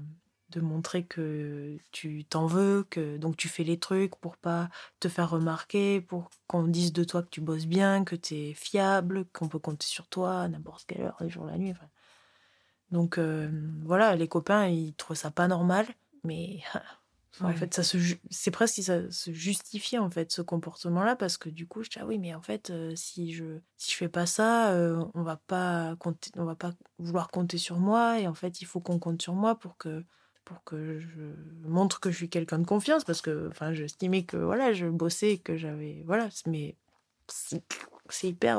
de 0.54 0.60
montrer 0.60 1.04
que 1.04 1.76
tu 1.92 2.24
t'en 2.24 2.46
veux, 2.46 2.86
que 2.90 3.16
donc 3.16 3.36
tu 3.36 3.48
fais 3.48 3.64
les 3.64 3.78
trucs 3.78 4.16
pour 4.16 4.36
pas 4.36 4.70
te 5.00 5.08
faire 5.08 5.30
remarquer, 5.30 6.00
pour 6.00 6.30
qu'on 6.46 6.64
dise 6.66 6.92
de 6.92 7.04
toi 7.04 7.22
que 7.22 7.28
tu 7.28 7.40
bosses 7.40 7.66
bien, 7.66 8.04
que 8.04 8.16
tu 8.16 8.34
es 8.34 8.54
fiable, 8.54 9.26
qu'on 9.32 9.48
peut 9.48 9.58
compter 9.58 9.86
sur 9.86 10.06
toi 10.08 10.48
n'importe 10.48 10.86
quelle 10.86 11.02
heure, 11.02 11.16
les 11.20 11.28
jours, 11.30 11.46
la 11.46 11.58
nuit. 11.58 11.74
Donc 12.90 13.18
euh, 13.18 13.50
voilà, 13.84 14.14
les 14.16 14.28
copains, 14.28 14.68
ils 14.68 14.94
trouvent 14.94 15.16
ça 15.16 15.30
pas 15.30 15.48
normal, 15.48 15.86
mais 16.22 16.60
en 17.40 17.52
fait, 17.52 17.74
ça 17.74 17.82
se 17.82 17.98
c'est 18.30 18.50
presque 18.50 18.80
ça 18.82 19.10
se 19.10 19.32
justifie 19.32 19.98
en 19.98 20.10
fait 20.10 20.30
ce 20.30 20.42
comportement-là 20.42 21.16
parce 21.16 21.36
que 21.36 21.48
du 21.48 21.66
coup, 21.66 21.82
je 21.82 21.90
dis 21.90 21.98
ah 22.00 22.06
oui, 22.06 22.18
mais 22.18 22.34
en 22.34 22.42
fait, 22.42 22.70
euh, 22.70 22.92
si 22.94 23.32
je 23.32 23.58
si 23.76 23.92
je 23.92 23.96
fais 23.96 24.08
pas 24.08 24.26
ça, 24.26 24.72
euh, 24.72 25.04
on 25.14 25.22
va 25.22 25.36
pas 25.36 25.96
compter, 25.96 26.30
on 26.36 26.44
va 26.44 26.54
pas 26.54 26.72
vouloir 26.98 27.30
compter 27.30 27.58
sur 27.58 27.78
moi 27.78 28.20
et 28.20 28.28
en 28.28 28.34
fait, 28.34 28.60
il 28.60 28.66
faut 28.66 28.80
qu'on 28.80 28.98
compte 28.98 29.20
sur 29.20 29.34
moi 29.34 29.58
pour 29.58 29.76
que 29.76 30.04
pour 30.44 30.62
que 30.64 31.00
je 31.00 31.68
montre 31.68 32.00
que 32.00 32.10
je 32.10 32.16
suis 32.16 32.28
quelqu'un 32.28 32.58
de 32.58 32.66
confiance 32.66 33.04
parce 33.04 33.22
que 33.22 33.48
enfin, 33.48 33.72
j'estimais 33.72 34.24
que 34.24 34.36
voilà, 34.36 34.72
je 34.72 34.86
bossais 34.86 35.38
que 35.38 35.56
j'avais 35.56 36.02
voilà, 36.06 36.28
mais 36.46 36.76
c'est 37.28 38.28
hyper 38.28 38.58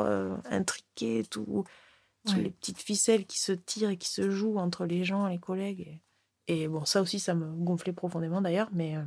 intriqué 0.49 1.23
tout 1.29 1.65
les 2.33 2.51
petites 2.51 2.81
ficelles 2.81 3.25
qui 3.25 3.39
se 3.39 3.51
tirent 3.51 3.89
et 3.89 3.97
qui 3.97 4.09
se 4.09 4.29
jouent 4.29 4.57
entre 4.57 4.85
les 4.85 5.03
gens, 5.03 5.27
les 5.27 5.37
collègues. 5.37 5.81
Et, 5.81 6.01
bon, 6.67 6.85
ça 6.85 7.01
aussi, 7.01 7.19
ça 7.19 7.33
me 7.33 7.45
gonflait 7.63 7.93
profondément 7.93 8.41
d'ailleurs, 8.41 8.69
mais. 8.71 8.95
Euh, 8.95 9.03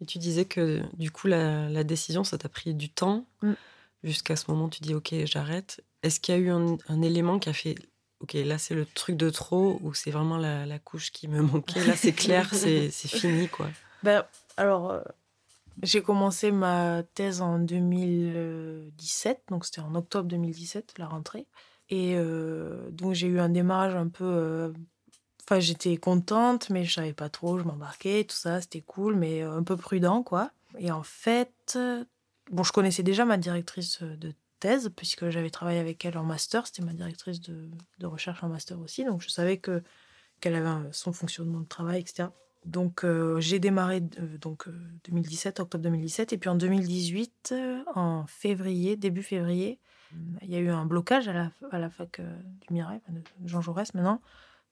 et 0.00 0.06
tu 0.06 0.18
disais 0.18 0.44
que 0.44 0.82
du 0.94 1.10
coup, 1.10 1.28
la, 1.28 1.84
décision, 1.84 2.24
ça 2.24 2.38
t'a 2.38 2.48
pris 2.48 2.74
du 2.74 2.88
temps. 2.88 3.26
Mm. 3.42 3.52
Jusqu'à 4.02 4.34
ce 4.34 4.50
moment, 4.50 4.68
tu 4.68 4.80
dis, 4.82 4.94
OK, 4.94 5.14
j'arrête. 5.26 5.82
Est-ce 6.02 6.18
qu'il 6.18 6.34
y 6.34 6.38
a 6.38 6.40
eu 6.40 6.50
un, 6.50 7.02
élément 7.02 7.38
qui 7.38 7.48
a 7.48 7.52
fait, 7.52 7.76
OK, 8.20 8.32
là, 8.32 8.58
c'est 8.58 8.74
le 8.74 8.84
truc 8.84 9.16
de 9.16 9.30
trop, 9.30 9.78
ou 9.82 9.94
c'est 9.94 10.10
vraiment 10.10 10.38
la, 10.38 10.78
couche 10.80 11.12
qui 11.12 11.28
me 11.28 11.40
manquait? 11.40 11.84
Là, 11.84 11.94
c'est 11.94 12.12
clair, 12.12 12.48
c'est 12.52 12.90
fini, 12.90 13.46
quoi. 13.46 13.68
Ben, 14.02 14.24
alors, 14.56 14.90
euh, 14.90 15.02
j'ai 15.82 16.02
commencé 16.02 16.50
ma 16.52 17.02
thèse 17.14 17.40
en 17.40 17.58
2017, 17.58 19.44
donc 19.50 19.64
c'était 19.64 19.80
en 19.80 19.94
octobre 19.94 20.28
2017, 20.28 20.94
la 20.98 21.06
rentrée. 21.06 21.46
Et 21.88 22.14
euh, 22.16 22.90
donc 22.90 23.14
j'ai 23.14 23.26
eu 23.26 23.40
un 23.40 23.48
démarrage 23.48 23.94
un 23.94 24.08
peu... 24.08 24.24
Euh, 24.24 24.72
enfin, 25.44 25.60
j'étais 25.60 25.96
contente, 25.96 26.70
mais 26.70 26.84
je 26.84 26.94
savais 26.94 27.12
pas 27.12 27.28
trop, 27.28 27.58
je 27.58 27.64
m'embarquais, 27.64 28.24
tout 28.24 28.36
ça, 28.36 28.60
c'était 28.60 28.80
cool, 28.80 29.16
mais 29.16 29.42
euh, 29.42 29.56
un 29.56 29.62
peu 29.62 29.76
prudent, 29.76 30.22
quoi. 30.22 30.50
Et 30.78 30.90
en 30.90 31.02
fait, 31.02 31.78
bon, 32.50 32.62
je 32.62 32.72
connaissais 32.72 33.02
déjà 33.02 33.24
ma 33.24 33.36
directrice 33.36 34.02
de 34.02 34.32
thèse, 34.60 34.90
puisque 34.96 35.28
j'avais 35.28 35.50
travaillé 35.50 35.78
avec 35.78 36.04
elle 36.04 36.16
en 36.16 36.24
master, 36.24 36.66
c'était 36.66 36.82
ma 36.82 36.94
directrice 36.94 37.40
de, 37.40 37.70
recherche 38.02 38.42
en 38.42 38.48
master 38.48 38.80
aussi, 38.80 39.04
donc 39.04 39.20
je 39.22 39.28
savais 39.28 39.58
que 39.58 39.82
qu'elle 40.40 40.54
avait 40.56 40.88
son 40.92 41.12
fonctionnement 41.12 41.60
de 41.60 41.68
travail, 41.68 42.00
etc. 42.00 42.30
Donc 42.64 43.04
j'ai 43.38 43.58
démarré 43.58 44.00
donc 44.00 44.68
2017, 45.04 45.60
octobre 45.60 45.82
2017, 45.84 46.32
et 46.32 46.38
puis 46.38 46.48
en 46.48 46.54
2018, 46.54 47.54
en 47.94 48.26
février, 48.26 48.96
début 48.96 49.22
février, 49.22 49.78
il 50.42 50.50
y 50.50 50.56
a 50.56 50.58
eu 50.58 50.68
un 50.68 50.84
blocage 50.84 51.28
à 51.28 51.32
la, 51.32 51.50
à 51.70 51.78
la 51.78 51.90
fac 51.90 52.20
euh, 52.20 52.36
du 52.60 52.74
Mirail, 52.74 53.00
de 53.08 53.22
Jean 53.46 53.60
Jaurès 53.60 53.94
maintenant, 53.94 54.20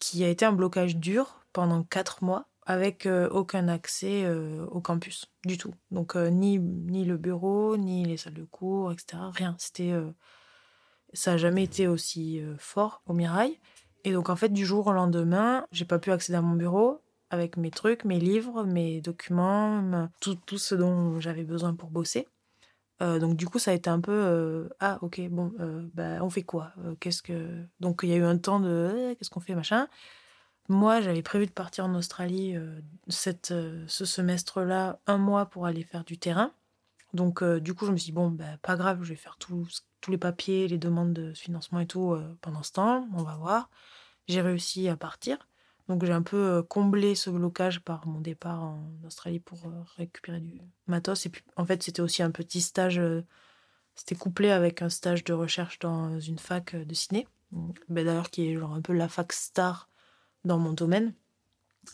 qui 0.01 0.25
a 0.25 0.29
été 0.29 0.45
un 0.45 0.53
blocage 0.53 0.97
dur 0.97 1.45
pendant 1.53 1.85
quatre 1.85 2.25
mois 2.25 2.49
avec 2.67 3.07
euh, 3.07 3.29
aucun 3.31 3.69
accès 3.69 4.25
euh, 4.25 4.67
au 4.67 4.81
campus 4.81 5.27
du 5.45 5.57
tout. 5.57 5.73
Donc 5.93 6.17
ni, 6.17 6.59
ni 6.59 7.05
le 7.05 7.17
bureau, 7.17 7.77
ni 7.77 8.05
les 8.05 8.17
salles 8.17 8.35
de 8.35 8.45
cours, 8.45 8.91
etc. 8.91 9.23
Rien. 9.33 9.55
C'était, 9.59 9.95
ça 11.13 11.33
n'a 11.33 11.37
jamais 11.37 11.63
été 11.63 11.87
aussi 11.87 12.43
fort 12.59 13.03
au 13.07 13.13
Mirail. 13.13 13.59
Et 14.05 14.13
donc 14.13 14.29
en 14.29 14.37
fait, 14.37 14.49
du 14.51 14.67
jour 14.67 14.89
au 14.89 14.93
lendemain, 14.93 15.65
j'ai 15.71 15.85
pas 15.85 15.99
pu 15.99 16.11
accéder 16.11 16.39
à 16.39 16.43
mon 16.43 16.57
bureau 16.57 17.01
avec 17.31 17.57
mes 17.57 17.71
trucs, 17.71 18.05
mes 18.05 18.19
livres, 18.19 18.65
mes 18.65 19.01
documents, 19.01 20.09
tout, 20.21 20.35
tout 20.47 20.59
ce 20.59 20.75
dont 20.75 21.21
j'avais 21.21 21.45
besoin 21.45 21.75
pour 21.75 21.91
bosser. 21.91 22.27
Euh, 23.03 23.19
donc 23.19 23.37
du 23.37 23.47
coup, 23.47 23.59
ça 23.59 23.71
a 23.71 23.75
été 23.75 23.89
un 23.89 24.01
peu 24.01 24.13
euh, 24.13 24.69
ah 24.79 24.99
ok 25.01 25.21
bon 25.31 25.53
euh, 25.61 25.89
bah, 25.95 26.23
on 26.23 26.31
fait 26.31 26.43
quoi? 26.43 26.73
Qu'est-ce 27.01 27.23
que 27.23 27.65
donc 27.81 28.01
il 28.03 28.11
y 28.11 28.13
a 28.13 28.17
eu 28.17 28.25
un 28.25 28.39
temps 28.39 28.61
de 28.61 29.15
qu'est-ce 29.19 29.31
qu'on 29.31 29.41
fait 29.41 29.55
machin. 29.55 29.89
Moi, 30.69 31.01
j'avais 31.01 31.23
prévu 31.23 31.47
de 31.47 31.51
partir 31.51 31.87
en 31.87 31.95
Australie 31.97 32.55
cette, 33.09 33.53
ce 33.89 34.05
semestre-là, 34.05 35.01
un 35.09 35.19
mois 35.19 35.47
pour 35.47 35.67
aller 35.67 35.83
faire 35.83 36.05
du 36.05 36.17
terrain. 36.19 36.53
Donc 37.13 37.43
du 37.43 37.75
coup, 37.75 37.87
je 37.87 37.93
me 37.93 37.97
suis 37.97 38.07
dit 38.07 38.13
bon 38.13 38.31
bah, 38.31 38.57
pas 38.63 38.77
grave, 38.77 39.03
je 39.03 39.09
vais 39.11 39.17
faire 39.17 39.37
tous 39.39 39.67
les 40.09 40.19
papiers, 40.19 40.69
les 40.69 40.79
demandes 40.79 41.13
de 41.13 41.33
financement 41.35 41.81
et 41.81 41.87
tout 41.87 42.17
pendant 42.41 42.63
ce 42.63 42.73
temps. 42.73 43.09
On 43.15 43.25
va 43.25 43.37
voir. 43.37 43.69
J'ai 44.29 44.43
réussi 44.43 44.89
à 44.89 44.97
partir. 44.97 45.39
Donc 45.91 46.05
j'ai 46.05 46.13
un 46.13 46.23
peu 46.23 46.37
euh, 46.37 46.63
comblé 46.63 47.17
ce 47.17 47.31
blocage 47.31 47.81
par 47.81 48.07
mon 48.07 48.21
départ 48.21 48.63
en 48.63 48.81
Australie 49.05 49.41
pour 49.41 49.59
euh, 49.67 49.83
récupérer 49.97 50.39
du 50.39 50.61
matos. 50.87 51.27
Et 51.27 51.31
puis 51.31 51.43
en 51.57 51.67
fait 51.67 51.83
c'était 51.83 52.01
aussi 52.01 52.23
un 52.23 52.31
petit 52.31 52.61
stage, 52.61 53.01
euh, 53.01 53.25
c'était 53.97 54.15
couplé 54.15 54.53
avec 54.53 54.83
un 54.83 54.89
stage 54.89 55.25
de 55.25 55.33
recherche 55.33 55.81
dans 55.81 56.21
une 56.21 56.39
fac 56.39 56.77
de 56.77 56.95
ciné, 56.95 57.27
ben, 57.89 58.07
d'ailleurs 58.07 58.31
qui 58.31 58.49
est 58.49 58.57
genre 58.57 58.73
un 58.73 58.81
peu 58.81 58.93
la 58.93 59.09
fac 59.09 59.33
star 59.33 59.89
dans 60.45 60.59
mon 60.59 60.73
domaine, 60.75 61.13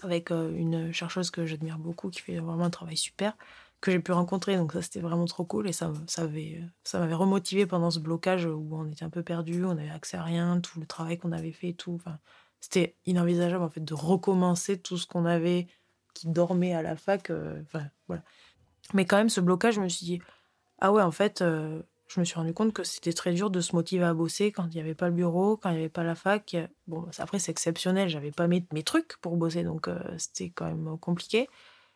avec 0.02 0.30
une 0.30 0.92
chercheuse 0.92 1.30
que 1.30 1.46
j'admire 1.46 1.78
beaucoup 1.78 2.10
qui 2.10 2.20
fait 2.20 2.36
vraiment 2.38 2.64
un 2.64 2.70
travail 2.70 2.98
super 2.98 3.34
que 3.80 3.90
j'ai 3.90 4.00
pu 4.00 4.12
rencontrer. 4.12 4.56
Donc 4.56 4.72
ça, 4.72 4.82
c'était 4.82 5.00
vraiment 5.00 5.24
trop 5.26 5.44
cool. 5.44 5.68
Et 5.68 5.72
ça, 5.72 5.92
ça, 6.06 6.22
avait, 6.22 6.60
ça 6.84 6.98
m'avait 6.98 7.14
remotivé 7.14 7.66
pendant 7.66 7.90
ce 7.90 7.98
blocage 7.98 8.44
où 8.46 8.68
on 8.72 8.90
était 8.90 9.04
un 9.04 9.10
peu 9.10 9.22
perdu, 9.22 9.64
on 9.64 9.70
avait 9.70 9.90
accès 9.90 10.16
à 10.16 10.22
rien, 10.22 10.60
tout 10.60 10.80
le 10.80 10.86
travail 10.86 11.18
qu'on 11.18 11.32
avait 11.32 11.52
fait, 11.52 11.72
tout. 11.72 11.94
Enfin, 11.94 12.18
c'était 12.60 12.96
inenvisageable 13.06 13.64
en 13.64 13.68
fait 13.68 13.84
de 13.84 13.94
recommencer 13.94 14.78
tout 14.78 14.98
ce 14.98 15.06
qu'on 15.06 15.24
avait 15.24 15.68
qui 16.14 16.28
dormait 16.28 16.74
à 16.74 16.82
la 16.82 16.96
fac. 16.96 17.30
Euh, 17.30 17.62
voilà. 18.08 18.22
Mais 18.94 19.04
quand 19.04 19.16
même, 19.16 19.28
ce 19.28 19.40
blocage, 19.40 19.74
je 19.74 19.80
me 19.80 19.88
suis 19.88 20.06
dit, 20.06 20.20
ah 20.80 20.92
ouais, 20.92 21.02
en 21.02 21.10
fait, 21.10 21.42
euh, 21.42 21.82
je 22.08 22.20
me 22.20 22.24
suis 22.24 22.36
rendu 22.36 22.54
compte 22.54 22.72
que 22.72 22.84
c'était 22.84 23.12
très 23.12 23.32
dur 23.32 23.50
de 23.50 23.60
se 23.60 23.74
motiver 23.74 24.04
à 24.04 24.14
bosser 24.14 24.52
quand 24.52 24.64
il 24.64 24.74
n'y 24.74 24.80
avait 24.80 24.94
pas 24.94 25.08
le 25.08 25.14
bureau, 25.14 25.56
quand 25.56 25.70
il 25.70 25.74
n'y 25.74 25.80
avait 25.80 25.88
pas 25.88 26.04
la 26.04 26.14
fac. 26.14 26.56
Bon, 26.86 27.06
après, 27.18 27.38
c'est 27.38 27.52
exceptionnel, 27.52 28.08
j'avais 28.08 28.30
pas 28.30 28.46
mes, 28.46 28.64
mes, 28.72 28.82
trucs 28.82 29.16
pour 29.18 29.36
bosser, 29.36 29.62
donc 29.62 29.88
euh, 29.88 29.98
c'était 30.16 30.50
quand 30.50 30.66
même 30.66 30.96
compliqué. 30.98 31.48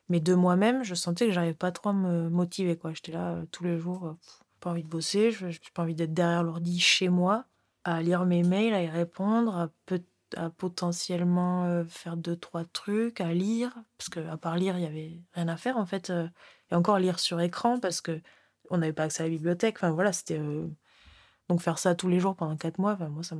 Mais 0.08 0.20
de 0.20 0.34
moi-même, 0.34 0.82
je 0.82 0.94
sentais 0.94 1.26
que 1.26 1.32
j'arrivais 1.32 1.54
pas 1.54 1.70
trop 1.72 1.90
à 1.90 1.92
me 1.92 2.28
motiver. 2.28 2.76
quoi. 2.76 2.92
J'étais 2.92 3.12
là 3.12 3.36
tous 3.52 3.64
les 3.64 3.78
jours, 3.78 4.16
pas 4.58 4.70
envie 4.70 4.82
de 4.82 4.88
bosser, 4.88 5.30
je 5.30 5.46
n'ai 5.46 5.58
pas 5.72 5.82
envie 5.82 5.94
d'être 5.94 6.12
derrière 6.12 6.42
l'ordi 6.42 6.80
chez 6.80 7.08
moi, 7.08 7.44
à 7.84 8.02
lire 8.02 8.26
mes 8.26 8.42
mails, 8.42 8.74
à 8.74 8.82
y 8.82 8.88
répondre, 8.88 9.56
à 9.56 9.70
peut 9.86 10.02
à 10.36 10.50
potentiellement 10.50 11.64
euh, 11.64 11.84
faire 11.84 12.16
deux 12.16 12.36
trois 12.36 12.64
trucs, 12.64 13.20
à 13.20 13.32
lire 13.32 13.74
parce 13.98 14.08
que 14.08 14.20
à 14.28 14.36
part 14.36 14.56
lire 14.56 14.76
il 14.78 14.82
y 14.82 14.86
avait 14.86 15.20
rien 15.32 15.48
à 15.48 15.56
faire 15.56 15.76
en 15.76 15.86
fait 15.86 16.10
euh, 16.10 16.28
et 16.70 16.74
encore 16.74 16.98
lire 16.98 17.18
sur 17.18 17.40
écran 17.40 17.78
parce 17.80 18.00
que 18.00 18.20
on 18.70 18.78
n'avait 18.78 18.92
pas 18.92 19.04
accès 19.04 19.22
à 19.22 19.26
la 19.26 19.30
bibliothèque. 19.30 19.76
Enfin 19.76 19.90
voilà 19.90 20.12
c'était 20.12 20.38
euh, 20.38 20.68
donc 21.48 21.60
faire 21.60 21.78
ça 21.78 21.94
tous 21.94 22.08
les 22.08 22.20
jours 22.20 22.36
pendant 22.36 22.56
quatre 22.56 22.78
mois. 22.78 22.96
Moi 22.96 23.22
ça 23.22 23.36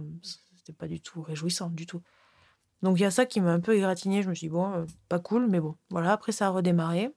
c'était 0.57 0.73
pas 0.73 0.89
du 0.89 1.01
tout 1.01 1.23
réjouissant 1.23 1.71
du 1.71 1.87
tout. 1.87 2.03
Donc 2.83 2.99
il 2.99 3.03
y 3.03 3.07
a 3.07 3.11
ça 3.11 3.27
qui 3.27 3.41
m'a 3.41 3.53
un 3.53 3.61
peu 3.61 3.77
égratigné. 3.77 4.23
Je 4.23 4.29
me 4.31 4.35
suis 4.35 4.49
dit 4.49 4.53
bon 4.53 4.87
pas 5.09 5.19
cool 5.19 5.49
mais 5.49 5.61
bon 5.61 5.77
voilà 5.91 6.13
après 6.13 6.33
ça 6.33 6.49
a 6.49 6.51
redémarré. 6.51 7.13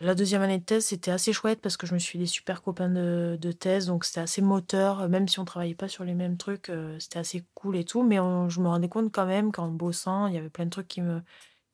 La 0.00 0.14
deuxième 0.14 0.42
année 0.42 0.58
de 0.58 0.64
thèse, 0.64 0.84
c'était 0.86 1.10
assez 1.10 1.32
chouette 1.32 1.60
parce 1.60 1.76
que 1.76 1.84
je 1.84 1.92
me 1.92 1.98
suis 1.98 2.20
des 2.20 2.26
super 2.26 2.62
copains 2.62 2.88
de, 2.88 3.52
thèse, 3.52 3.86
donc 3.86 4.04
c'était 4.04 4.20
assez 4.20 4.40
moteur, 4.40 5.08
même 5.08 5.26
si 5.26 5.40
on 5.40 5.44
travaillait 5.44 5.74
pas 5.74 5.88
sur 5.88 6.04
les 6.04 6.14
mêmes 6.14 6.36
trucs, 6.36 6.68
euh, 6.70 6.96
c'était 7.00 7.18
assez 7.18 7.44
cool 7.54 7.76
et 7.76 7.84
tout. 7.84 8.04
Mais 8.04 8.16
je 8.16 8.60
me 8.60 8.68
rendais 8.68 8.88
compte 8.88 9.10
quand 9.12 9.26
même 9.26 9.50
qu'en 9.50 9.68
bossant, 9.68 10.28
il 10.28 10.34
y 10.34 10.38
avait 10.38 10.50
plein 10.50 10.66
de 10.66 10.70
trucs 10.70 10.86
qui 10.88 11.02
me 11.02 11.20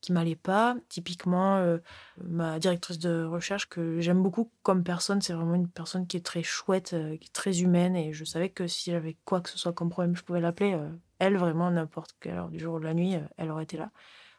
qui 0.01 0.11
m'allaient 0.13 0.35
pas. 0.35 0.75
Typiquement, 0.89 1.57
euh, 1.57 1.79
ma 2.23 2.59
directrice 2.59 2.99
de 2.99 3.23
recherche 3.25 3.69
que 3.69 3.99
j'aime 4.01 4.21
beaucoup 4.23 4.51
comme 4.63 4.83
personne, 4.83 5.21
c'est 5.21 5.33
vraiment 5.33 5.55
une 5.55 5.69
personne 5.69 6.07
qui 6.07 6.17
est 6.17 6.25
très 6.25 6.43
chouette, 6.43 6.93
euh, 6.93 7.17
qui 7.17 7.27
est 7.27 7.33
très 7.33 7.61
humaine, 7.61 7.95
et 7.95 8.13
je 8.13 8.25
savais 8.25 8.49
que 8.49 8.67
si 8.67 8.91
j'avais 8.91 9.17
quoi 9.25 9.41
que 9.41 9.49
ce 9.49 9.57
soit 9.57 9.73
comme 9.73 9.89
problème, 9.89 10.15
je 10.15 10.23
pouvais 10.23 10.41
l'appeler. 10.41 10.77
elle, 11.19 11.37
vraiment, 11.37 11.71
n'importe 11.71 12.15
quelle 12.19 12.35
heure 12.35 12.49
du 12.49 12.59
jour 12.59 12.75
ou 12.75 12.79
de 12.79 12.85
la 12.85 12.93
nuit, 12.93 13.15
elle 13.37 13.51
aurait 13.51 13.63
été 13.63 13.77
là. 13.77 13.91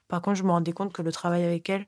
Par 0.08 0.22
contre, 0.22 0.38
je 0.38 0.44
me 0.44 0.50
rendais 0.50 0.72
compte 0.72 0.92
que 0.92 1.02
le 1.02 1.12
travail 1.12 1.44
avec 1.44 1.68
elle, 1.70 1.86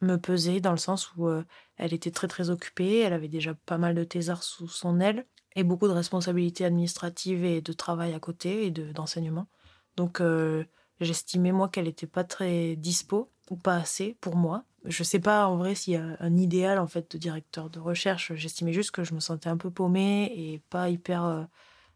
me 0.00 0.16
pesait 0.16 0.60
dans 0.60 0.72
le 0.72 0.76
sens 0.76 1.14
où 1.16 1.26
euh, 1.28 1.44
elle 1.76 1.94
était 1.94 2.10
très 2.10 2.28
très 2.28 2.50
occupée, 2.50 2.98
elle 2.98 3.12
avait 3.12 3.28
déjà 3.28 3.54
pas 3.54 3.78
mal 3.78 3.94
de 3.94 4.04
thésards 4.04 4.42
sous 4.42 4.68
son 4.68 5.00
aile 5.00 5.26
et 5.54 5.64
beaucoup 5.64 5.88
de 5.88 5.92
responsabilités 5.92 6.64
administratives 6.64 7.44
et 7.44 7.60
de 7.60 7.72
travail 7.72 8.12
à 8.12 8.20
côté 8.20 8.66
et 8.66 8.70
d'enseignement. 8.70 9.48
Donc 9.96 10.20
euh, 10.20 10.64
j'estimais 11.00 11.52
moi 11.52 11.68
qu'elle 11.68 11.86
n'était 11.86 12.06
pas 12.06 12.24
très 12.24 12.76
dispo 12.76 13.30
ou 13.50 13.56
pas 13.56 13.76
assez 13.76 14.16
pour 14.20 14.36
moi. 14.36 14.64
Je 14.84 15.02
sais 15.02 15.18
pas 15.18 15.46
en 15.46 15.56
vrai 15.56 15.74
s'il 15.74 15.94
y 15.94 15.96
a 15.96 16.16
un 16.20 16.36
idéal 16.36 16.78
en 16.78 16.86
fait 16.86 17.10
de 17.12 17.18
directeur 17.18 17.70
de 17.70 17.80
recherche. 17.80 18.32
J'estimais 18.34 18.72
juste 18.72 18.90
que 18.90 19.02
je 19.02 19.14
me 19.14 19.20
sentais 19.20 19.48
un 19.48 19.56
peu 19.56 19.70
paumée 19.70 20.32
et 20.36 20.62
pas 20.70 20.90
hyper 20.90 21.24
euh, 21.24 21.44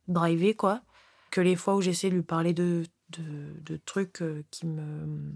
drivée 0.08 0.54
quoi. 0.54 0.82
Que 1.30 1.40
les 1.40 1.54
fois 1.54 1.76
où 1.76 1.80
j'essaie 1.80 2.10
de 2.10 2.16
lui 2.16 2.22
parler 2.22 2.52
de, 2.52 2.82
de, 3.10 3.76
trucs 3.84 4.22
euh, 4.22 4.44
qui 4.50 4.66
me 4.66 5.32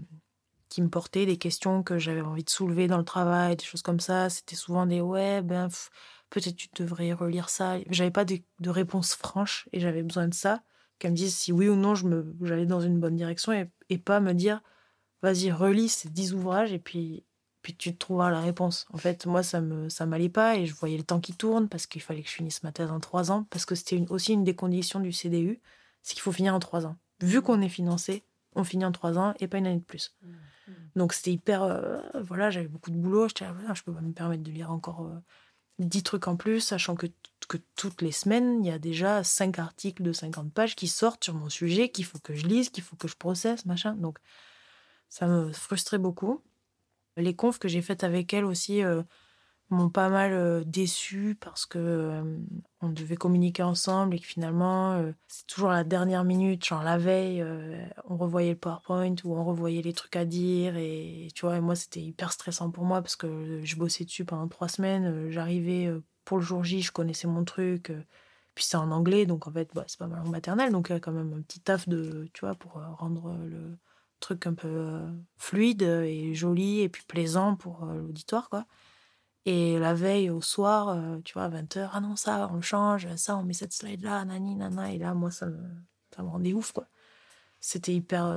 qui 0.75 0.81
me 0.81 0.89
portaient, 0.89 1.25
des 1.25 1.37
questions 1.37 1.83
que 1.83 1.97
j'avais 1.97 2.19
envie 2.19 2.43
de 2.43 2.49
soulever 2.49 2.87
dans 2.87 2.97
le 2.97 3.05
travail, 3.05 3.55
des 3.55 3.63
choses 3.63 3.81
comme 3.81 4.01
ça, 4.01 4.29
c'était 4.29 4.57
souvent 4.57 4.85
des 4.85 4.99
ouais 4.99 5.41
ben 5.41 5.69
peut-être 6.29 6.57
tu 6.57 6.67
devrais 6.75 7.13
relire 7.13 7.47
ça. 7.47 7.77
J'avais 7.89 8.11
pas 8.11 8.25
de, 8.25 8.39
de 8.59 8.69
réponse 8.69 9.15
franche 9.15 9.69
et 9.71 9.79
j'avais 9.79 10.03
besoin 10.03 10.27
de 10.27 10.33
ça 10.33 10.61
qu'elle 10.99 11.11
me 11.11 11.15
dise 11.15 11.33
si 11.33 11.53
oui 11.53 11.69
ou 11.69 11.77
non 11.77 11.93
j'allais 11.95 12.65
dans 12.65 12.81
une 12.81 12.99
bonne 12.99 13.15
direction 13.15 13.53
et, 13.53 13.69
et 13.87 13.97
pas 13.97 14.19
me 14.19 14.33
dire 14.33 14.61
vas-y 15.21 15.49
relis 15.49 15.87
ces 15.87 16.09
dix 16.09 16.33
ouvrages 16.33 16.73
et 16.73 16.79
puis 16.79 17.23
puis 17.61 17.73
tu 17.73 17.95
trouveras 17.95 18.29
la 18.29 18.41
réponse. 18.41 18.85
En 18.91 18.97
fait, 18.97 19.25
moi, 19.25 19.43
ça 19.43 19.61
me 19.61 19.87
ça 19.87 20.05
m'allait 20.05 20.27
pas 20.29 20.57
et 20.57 20.65
je 20.65 20.75
voyais 20.75 20.97
le 20.97 21.03
temps 21.03 21.21
qui 21.21 21.33
tourne 21.33 21.69
parce 21.69 21.87
qu'il 21.87 22.01
fallait 22.01 22.21
que 22.21 22.29
je 22.29 22.35
finisse 22.35 22.63
ma 22.63 22.73
thèse 22.73 22.91
en 22.91 22.99
trois 22.99 23.31
ans, 23.31 23.47
parce 23.49 23.65
que 23.65 23.75
c'était 23.75 24.03
aussi 24.09 24.33
une 24.33 24.43
des 24.43 24.55
conditions 24.55 24.99
du 24.99 25.13
CDU, 25.13 25.61
c'est 26.01 26.13
qu'il 26.13 26.21
faut 26.21 26.33
finir 26.33 26.53
en 26.53 26.59
trois 26.59 26.85
ans. 26.85 26.97
Vu 27.21 27.41
qu'on 27.41 27.61
est 27.61 27.69
financé, 27.69 28.25
on 28.55 28.63
finit 28.63 28.85
en 28.85 28.91
trois 28.91 29.17
ans 29.17 29.33
et 29.39 29.47
pas 29.47 29.57
une 29.57 29.67
année 29.67 29.79
de 29.79 29.83
plus. 29.83 30.15
Mmh, 30.21 30.29
mmh. 30.29 30.73
Donc 30.95 31.13
c'était 31.13 31.31
hyper... 31.31 31.63
Euh, 31.63 31.99
voilà, 32.15 32.49
j'avais 32.49 32.67
beaucoup 32.67 32.91
de 32.91 32.97
boulot, 32.97 33.27
je 33.27 33.43
ah, 33.43 33.73
je 33.73 33.83
peux 33.83 33.93
pas 33.93 34.01
me 34.01 34.13
permettre 34.13 34.43
de 34.43 34.51
lire 34.51 34.71
encore 34.71 35.05
euh, 35.05 35.19
dix 35.79 36.03
trucs 36.03 36.27
en 36.27 36.35
plus, 36.35 36.61
sachant 36.61 36.95
que, 36.95 37.07
que 37.47 37.57
toutes 37.75 38.01
les 38.01 38.11
semaines, 38.11 38.63
il 38.63 38.67
y 38.67 38.71
a 38.71 38.79
déjà 38.79 39.23
cinq 39.23 39.59
articles 39.59 40.03
de 40.03 40.13
50 40.13 40.53
pages 40.53 40.75
qui 40.75 40.87
sortent 40.87 41.23
sur 41.23 41.33
mon 41.33 41.49
sujet, 41.49 41.89
qu'il 41.89 42.05
faut 42.05 42.19
que 42.19 42.33
je 42.33 42.47
lise, 42.47 42.69
qu'il 42.69 42.83
faut 42.83 42.95
que 42.95 43.07
je 43.07 43.15
processe, 43.15 43.65
machin. 43.65 43.93
Donc 43.95 44.19
ça 45.09 45.27
me 45.27 45.51
frustrait 45.51 45.97
beaucoup. 45.97 46.41
Les 47.17 47.35
confs 47.35 47.59
que 47.59 47.67
j'ai 47.67 47.81
faites 47.81 48.03
avec 48.03 48.33
elle 48.33 48.45
aussi 48.45 48.83
euh, 48.83 49.03
m'ont 49.69 49.89
pas 49.89 50.09
mal 50.09 50.63
déçu 50.65 51.35
parce 51.39 51.65
que 51.65 52.23
on 52.81 52.89
devait 52.89 53.15
communiquer 53.15 53.63
ensemble 53.63 54.15
et 54.15 54.19
que 54.19 54.25
finalement 54.25 55.01
c'est 55.27 55.47
toujours 55.47 55.69
la 55.69 55.83
dernière 55.83 56.23
minute, 56.23 56.63
genre 56.65 56.83
la 56.83 56.97
veille, 56.97 57.43
on 58.05 58.17
revoyait 58.17 58.51
le 58.51 58.57
PowerPoint 58.57 59.15
ou 59.23 59.35
on 59.35 59.43
revoyait 59.43 59.81
les 59.81 59.93
trucs 59.93 60.15
à 60.15 60.25
dire 60.25 60.77
et 60.77 61.29
tu 61.33 61.45
vois, 61.45 61.57
et 61.57 61.61
moi 61.61 61.75
c'était 61.75 62.01
hyper 62.01 62.31
stressant 62.31 62.69
pour 62.69 62.85
moi 62.85 63.01
parce 63.01 63.15
que 63.15 63.61
je 63.63 63.75
bossais 63.75 64.05
dessus 64.05 64.25
pendant 64.25 64.47
trois 64.47 64.67
semaines, 64.67 65.31
j'arrivais 65.31 65.91
pour 66.25 66.37
le 66.37 66.43
jour 66.43 66.63
J, 66.63 66.81
je 66.81 66.91
connaissais 66.91 67.27
mon 67.27 67.43
truc. 67.43 67.91
puis 68.55 68.65
c'est 68.65 68.77
en 68.77 68.91
anglais, 68.91 69.25
donc 69.25 69.47
en 69.47 69.51
fait, 69.51 69.69
bah, 69.73 69.85
c'est 69.87 69.99
pas 69.99 70.07
ma 70.07 70.17
langue 70.17 70.29
maternelle, 70.29 70.71
donc 70.71 70.87
il 70.89 70.93
y 70.93 70.95
a 70.95 70.99
quand 70.99 71.11
même 71.11 71.33
un 71.33 71.41
petit 71.41 71.59
taf 71.59 71.89
de, 71.89 72.29
tu 72.33 72.41
vois, 72.41 72.55
pour 72.55 72.73
rendre 72.73 73.35
le, 73.45 73.77
truc 74.19 74.47
un 74.47 74.53
peu 74.53 75.01
fluide 75.37 75.83
et 75.83 76.33
joli 76.33 76.81
et 76.81 76.89
puis 76.89 77.03
plaisant 77.07 77.55
pour 77.55 77.85
l'auditoire, 77.85 78.49
quoi. 78.49 78.65
Et 79.45 79.77
la 79.77 79.93
veille 79.93 80.29
au 80.29 80.41
soir, 80.41 80.89
euh, 80.89 81.19
tu 81.23 81.33
vois, 81.33 81.43
à 81.43 81.49
20h, 81.49 81.89
ah 81.93 82.01
non, 82.01 82.15
ça, 82.15 82.49
on 82.51 82.55
le 82.55 82.61
change, 82.61 83.07
ça, 83.15 83.37
on 83.37 83.43
met 83.43 83.53
cette 83.53 83.73
slide-là, 83.73 84.25
nani, 84.25 84.55
nana. 84.55 84.91
Et 84.91 84.97
là, 84.97 85.13
moi, 85.13 85.29
ça 85.31 85.45
me, 85.45 85.59
ça 86.15 86.23
me 86.23 86.29
rendait 86.29 86.53
ouf, 86.53 86.71
quoi. 86.71 86.87
C'était 87.59 87.93
hyper 87.93 88.35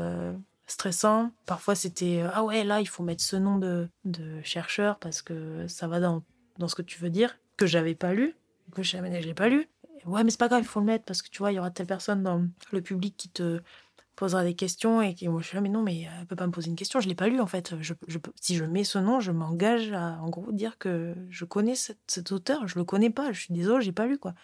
stressant. 0.67 1.33
Parfois, 1.47 1.75
c'était, 1.75 2.25
ah 2.33 2.45
ouais, 2.45 2.65
là, 2.65 2.81
il 2.81 2.89
faut 2.89 3.03
mettre 3.03 3.23
ce 3.23 3.37
nom 3.37 3.59
de, 3.59 3.89
de 4.05 4.41
chercheur 4.43 4.99
parce 4.99 5.23
que 5.23 5.67
ça 5.67 5.89
va 5.89 6.01
dans, 6.01 6.23
dans 6.59 6.69
ce 6.69 6.75
que 6.75 6.83
tu 6.83 6.99
veux 7.01 7.11
dire, 7.11 7.39
que 7.57 7.67
j'avais 7.67 7.95
pas 7.95 8.13
lu, 8.13 8.37
que 8.75 8.83
je 8.83 8.97
n'ai 8.97 9.35
pas 9.35 9.49
lu. 9.49 9.69
Ouais, 10.05 10.25
mais 10.25 10.31
c'est 10.31 10.39
pas 10.39 10.49
grave, 10.49 10.63
il 10.63 10.67
faut 10.69 10.81
le 10.81 10.87
mettre 10.87 11.05
parce 11.05 11.23
que 11.23 11.29
tu 11.29 11.39
vois, 11.39 11.53
il 11.53 11.57
y 11.57 11.59
aura 11.59 11.71
telle 11.71 11.87
personne 11.87 12.23
dans 12.23 12.47
le 12.73 12.83
public 12.83 13.17
qui 13.17 13.29
te 13.29 13.61
posera 14.19 14.43
des 14.43 14.55
questions 14.55 15.01
et 15.01 15.15
qui 15.15 15.29
moi 15.29 15.41
je 15.41 15.47
suis 15.47 15.55
là 15.55 15.61
mais 15.61 15.69
non 15.69 15.83
mais 15.83 16.03
elle 16.03 16.27
peut 16.27 16.35
pas 16.35 16.47
me 16.47 16.53
poser 16.53 16.69
une 16.69 16.77
question. 16.77 16.99
Je 17.01 17.09
l'ai 17.09 17.15
pas 17.15 17.29
lu 17.29 17.41
en 17.41 17.47
fait. 17.47 17.81
Je, 17.81 17.95
je, 18.09 18.19
si 18.41 18.57
je 18.57 18.65
mets 18.65 18.83
ce 18.83 18.99
nom 18.99 19.21
je 19.21 19.31
m'engage 19.31 19.93
à 19.93 20.21
en 20.21 20.29
gros 20.29 20.51
dire 20.51 20.77
que 20.79 21.15
je 21.31 21.45
connais 21.45 21.77
cet 21.77 22.33
auteur. 22.33 22.67
Je 22.67 22.77
le 22.77 22.85
connais 22.85 23.11
pas. 23.11 23.31
Je 23.33 23.41
suis 23.43 23.55
désolée 23.55 23.85
j'ai 23.85 23.93
pas 23.93 24.07
lu 24.07 24.19
quoi. 24.19 24.35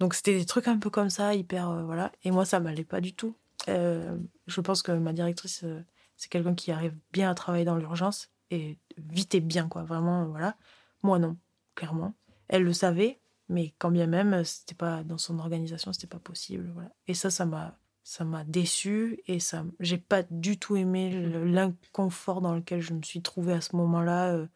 Donc 0.00 0.12
c'était 0.12 0.36
des 0.36 0.44
trucs 0.44 0.68
un 0.68 0.78
peu 0.78 0.90
comme 0.90 1.08
ça 1.08 1.34
hyper 1.34 1.70
euh, 1.70 1.82
voilà. 1.84 2.12
Et 2.24 2.30
moi 2.30 2.44
ça 2.44 2.60
m'allait 2.60 2.84
pas 2.84 3.00
du 3.00 3.14
tout. 3.14 3.34
Euh, 3.68 4.18
je 4.46 4.60
pense 4.60 4.82
que 4.82 4.92
ma 4.92 5.14
directrice 5.14 5.64
euh, 5.64 5.82
c'est 6.16 6.30
quelqu'un 6.30 6.54
qui 6.54 6.70
arrive 6.70 6.94
bien 7.10 7.30
à 7.30 7.34
travailler 7.34 7.64
dans 7.64 7.76
l'urgence 7.76 8.28
et 8.50 8.78
vite 8.98 9.34
et 9.34 9.40
bien 9.40 9.66
quoi. 9.66 9.84
Vraiment 9.84 10.26
voilà. 10.26 10.56
Moi 11.02 11.18
non 11.18 11.38
clairement. 11.74 12.14
Elle 12.48 12.64
le 12.64 12.74
savait 12.74 13.18
mais 13.48 13.74
quand 13.78 13.90
bien 13.90 14.06
même 14.06 14.44
c'était 14.44 14.74
pas 14.74 15.02
dans 15.04 15.18
son 15.18 15.38
organisation 15.38 15.94
c'était 15.94 16.06
pas 16.06 16.18
possible 16.18 16.70
voilà. 16.74 16.90
Et 17.06 17.14
ça 17.14 17.30
ça 17.30 17.46
m'a 17.46 17.78
ça 18.04 18.24
m'a 18.24 18.44
déçu 18.44 19.18
et 19.26 19.40
ça 19.40 19.64
j'ai 19.80 19.96
pas 19.96 20.22
du 20.30 20.58
tout 20.58 20.76
aimé 20.76 21.10
mmh. 21.10 21.44
l'inconfort 21.46 22.42
dans 22.42 22.54
lequel 22.54 22.82
je 22.82 22.92
me 22.92 23.02
suis 23.02 23.22
trouvée 23.22 23.54
à 23.54 23.62
ce 23.62 23.74
moment-là 23.76 24.34
euh, 24.34 24.46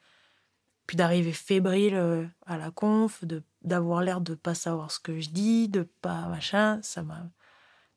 puis 0.87 0.99
d'arriver 0.99 1.33
fébrile 1.33 1.95
euh, 1.95 2.27
à 2.45 2.59
la 2.59 2.71
conf 2.71 3.25
de 3.25 3.43
d'avoir 3.63 4.03
l'air 4.03 4.21
de 4.21 4.35
pas 4.35 4.55
savoir 4.55 4.91
ce 4.91 5.01
que 5.01 5.19
je 5.19 5.31
dis 5.31 5.69
de 5.69 5.83
pas 6.03 6.29
machin 6.29 6.79
ça 6.83 7.03
m'a 7.03 7.31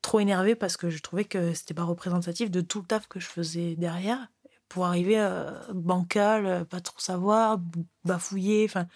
trop 0.01 0.21
énervé 0.21 0.55
parce 0.55 0.77
que 0.77 0.89
je 0.89 1.01
trouvais 1.01 1.25
que 1.25 1.53
c'était 1.53 1.73
pas 1.73 1.83
représentatif 1.83 2.49
de 2.49 2.61
tout 2.61 2.79
le 2.79 2.87
taf 2.87 3.07
que 3.07 3.19
je 3.19 3.27
faisais 3.27 3.75
derrière 3.75 4.31
pour 4.69 4.85
arriver 4.85 5.19
euh, 5.19 5.51
bancal 5.73 6.65
pas 6.65 6.79
trop 6.79 6.99
savoir 6.99 7.59
bafouiller 8.05 8.65
enfin 8.69 8.87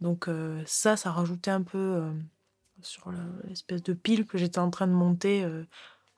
donc 0.00 0.28
ça 0.66 0.96
ça 0.96 1.12
rajoutait 1.12 1.50
un 1.52 1.62
peu 1.62 2.12
sur 2.82 3.12
l'espèce 3.44 3.82
de 3.82 3.92
pile 3.92 4.26
que 4.26 4.38
j'étais 4.38 4.58
en 4.58 4.70
train 4.70 4.86
de 4.86 4.92
monter 4.92 5.44
euh, 5.44 5.64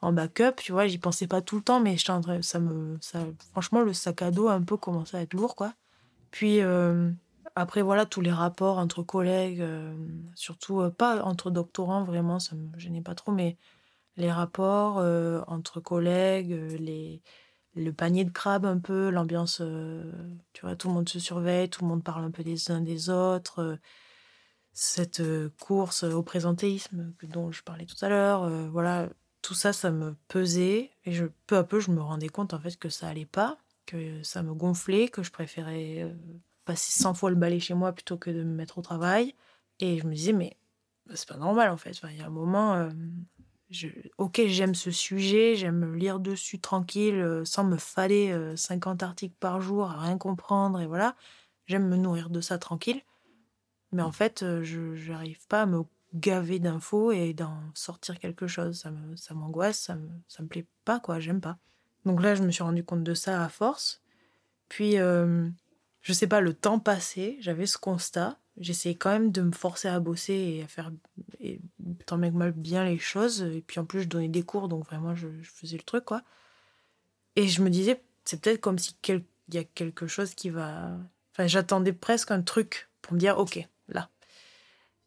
en 0.01 0.13
backup. 0.13 0.57
Tu 0.59 0.73
vois, 0.73 0.87
j'y 0.87 0.99
pensais 0.99 1.27
pas 1.27 1.43
tout 1.43 1.57
le 1.57 1.63
temps, 1.63 1.81
mais 1.81 1.97
ça 1.97 2.21
me, 2.61 2.99
ça, 3.01 3.27
franchement, 3.51 3.83
le 3.83 3.93
sac 3.93 4.23
à 4.23 4.31
dos 4.31 4.49
a 4.49 4.55
un 4.55 4.63
peu 4.63 4.77
commencé 4.77 5.17
à 5.17 5.23
être 5.23 5.35
lourd, 5.35 5.57
quoi. 5.57 5.75
Puis 6.31 6.61
euh, 6.61 7.11
après, 7.55 7.83
voilà, 7.83 8.07
tous 8.07 8.21
les 8.21 8.33
rapports 8.33 8.79
entre 8.79 9.03
collègues, 9.03 9.61
euh, 9.61 9.95
surtout 10.35 10.89
pas 10.97 11.23
entre 11.25 11.51
doctorants, 11.51 12.05
vraiment, 12.05 12.39
ça 12.39 12.55
me 12.57 12.79
gênait 12.79 13.03
pas 13.03 13.15
trop, 13.15 13.33
mais 13.33 13.57
les 14.17 14.31
rapports 14.31 14.99
entre 15.49 15.81
collègues, 15.81 16.51
les, 16.79 17.23
le 17.75 17.93
panier 17.93 18.25
de 18.25 18.31
crabe 18.31 18.67
un 18.67 18.79
peu, 18.79 19.11
l'ambiance, 19.11 19.63
tu 20.53 20.61
vois, 20.63 20.77
tout 20.77 20.89
le 20.89 20.95
monde 20.95 21.09
se 21.09 21.19
surveille, 21.19 21.71
tout 21.71 21.83
le 21.83 21.89
monde 21.89 22.05
parle 22.05 22.25
un 22.25 22.31
peu 22.31 22.43
des 22.43 22.71
uns 22.71 22.81
des 22.81 23.09
autres 23.09 23.79
cette 24.73 25.21
euh, 25.21 25.51
course 25.59 26.05
au 26.05 26.23
présentéisme 26.23 27.13
dont 27.23 27.51
je 27.51 27.63
parlais 27.63 27.87
tout 27.87 28.03
à 28.05 28.09
l'heure, 28.09 28.45
euh, 28.45 28.69
voilà, 28.71 29.09
tout 29.43 29.55
ça, 29.55 29.73
ça 29.73 29.91
me 29.91 30.15
pesait 30.29 30.91
et 31.05 31.13
je, 31.13 31.27
peu 31.47 31.57
à 31.57 31.65
peu, 31.65 31.81
je 31.81 31.91
me 31.91 32.01
rendais 32.01 32.29
compte 32.29 32.55
en 32.55 32.61
fait 32.61 32.77
que 32.77 32.89
ça 32.89 33.09
allait 33.09 33.27
pas, 33.27 33.59
que 33.87 34.23
ça 34.23 34.43
me 34.43 34.55
gonflait, 34.55 35.09
que 35.09 35.23
je 35.23 35.31
préférais 35.31 36.03
euh, 36.03 36.15
passer 36.65 36.93
100 36.93 37.15
fois 37.15 37.31
le 37.31 37.37
balai 37.37 37.61
chez 37.61 37.75
moi 37.75 37.93
plutôt 37.93 38.17
que 38.17 38.31
de 38.31 38.45
me 38.45 38.55
mettre 38.55 38.79
au 38.79 38.83
travail. 38.83 39.35
Et 39.81 39.99
je 39.99 40.07
me 40.07 40.15
disais, 40.15 40.33
mais 40.33 40.57
c'est 41.15 41.29
pas 41.29 41.37
normal 41.37 41.71
en 41.71 41.77
fait. 41.77 41.99
il 42.11 42.19
y 42.19 42.21
a 42.21 42.27
un 42.27 42.31
moment, 42.31 42.89
ok, 44.19 44.43
j'aime 44.47 44.75
ce 44.75 44.91
sujet, 44.91 45.57
j'aime 45.57 45.95
lire 45.95 46.21
dessus 46.21 46.61
tranquille, 46.61 47.41
sans 47.45 47.65
me 47.65 47.79
faller 47.79 48.37
50 48.55 49.03
articles 49.03 49.35
par 49.41 49.63
jour 49.63 49.91
à 49.91 49.99
rien 50.01 50.19
comprendre 50.19 50.81
et 50.81 50.87
voilà. 50.87 51.17
J'aime 51.67 51.89
me 51.89 51.97
nourrir 51.97 52.29
de 52.29 52.43
ça 52.43 52.59
tranquille. 52.59 53.03
Mais 53.93 54.03
en 54.03 54.13
fait, 54.13 54.43
euh, 54.43 54.63
je 54.63 55.11
n'arrive 55.11 55.47
pas 55.49 55.63
à 55.63 55.67
me 55.67 55.83
gaver 56.15 56.59
d'infos 56.59 57.13
et 57.13 57.35
d'en 57.35 57.61
sortir 57.75 58.19
quelque 58.19 58.47
chose. 58.47 58.81
Ça, 58.81 58.93
ça 59.17 59.35
m'angoisse, 59.35 59.81
ça 59.81 59.95
me, 59.95 60.09
ça 60.29 60.43
me 60.43 60.49
plaît 60.49 60.67
pas, 60.85 61.01
quoi, 61.01 61.21
j'aime 61.21 61.41
pas. 61.41 61.59
Donc 62.05 62.23
là, 62.23 62.35
je 62.35 62.43
me 62.43 62.51
suis 62.51 62.63
rendu 62.63 62.85
compte 62.85 63.05
de 63.05 63.15
ça 63.15 63.45
à 63.45 63.49
force. 63.49 64.03
Puis, 64.69 64.99
euh, 64.99 65.49
je 66.03 66.13
sais 66.13 66.27
pas, 66.27 66.41
le 66.41 66.55
temps 66.55 66.79
passé, 66.79 67.37
j'avais 67.41 67.67
ce 67.67 67.79
constat. 67.79 68.39
J'essayais 68.57 68.95
quand 68.95 69.11
même 69.11 69.33
de 69.33 69.43
me 69.43 69.53
forcer 69.53 69.89
à 69.89 70.01
bosser 70.01 70.35
et 70.35 70.63
à 70.63 70.67
faire 70.67 70.93
et, 71.41 71.61
tant 72.07 72.19
bien 72.19 72.31
que 72.31 72.37
mal 72.37 72.53
bien 72.53 72.85
les 72.85 72.99
choses. 72.99 73.43
Et 73.43 73.63
puis 73.67 73.81
en 73.81 73.85
plus, 73.85 74.03
je 74.03 74.09
donnais 74.09 74.29
des 74.29 74.43
cours, 74.43 74.69
donc 74.69 74.85
vraiment, 74.87 75.15
je, 75.15 75.29
je 75.41 75.51
faisais 75.51 75.77
le 75.77 75.83
truc, 75.83 76.05
quoi. 76.05 76.23
Et 77.37 77.49
je 77.49 77.63
me 77.63 77.71
disais, 77.71 78.03
c'est 78.25 78.41
peut-être 78.41 78.61
comme 78.61 78.79
si 78.79 78.97
il 79.09 79.25
y 79.55 79.59
a 79.59 79.65
quelque 79.65 80.07
chose 80.07 80.35
qui 80.35 80.51
va. 80.51 80.97
Enfin, 81.33 81.47
j'attendais 81.47 81.93
presque 81.93 82.31
un 82.31 82.43
truc 82.43 82.89
pour 83.03 83.15
me 83.15 83.19
dire, 83.19 83.39
ok, 83.39 83.67
là. 83.95 84.11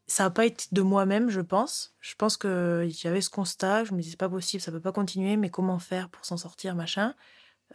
Ça 0.05 0.23
n'a 0.23 0.29
pas 0.29 0.45
été 0.45 0.65
de 0.71 0.81
moi-même, 0.81 1.29
je 1.29 1.41
pense. 1.41 1.95
Je 2.01 2.13
pense 2.15 2.37
que 2.37 2.87
j'avais 2.91 3.21
ce 3.21 3.29
constat, 3.29 3.85
je 3.85 3.93
me 3.93 3.99
disais, 3.99 4.11
c'est 4.11 4.17
pas 4.17 4.29
possible, 4.29 4.61
ça 4.61 4.71
peut 4.71 4.81
pas 4.81 4.91
continuer, 4.91 5.37
mais 5.37 5.49
comment 5.49 5.79
faire 5.79 6.09
pour 6.09 6.25
s'en 6.25 6.37
sortir, 6.37 6.75
machin. 6.75 7.15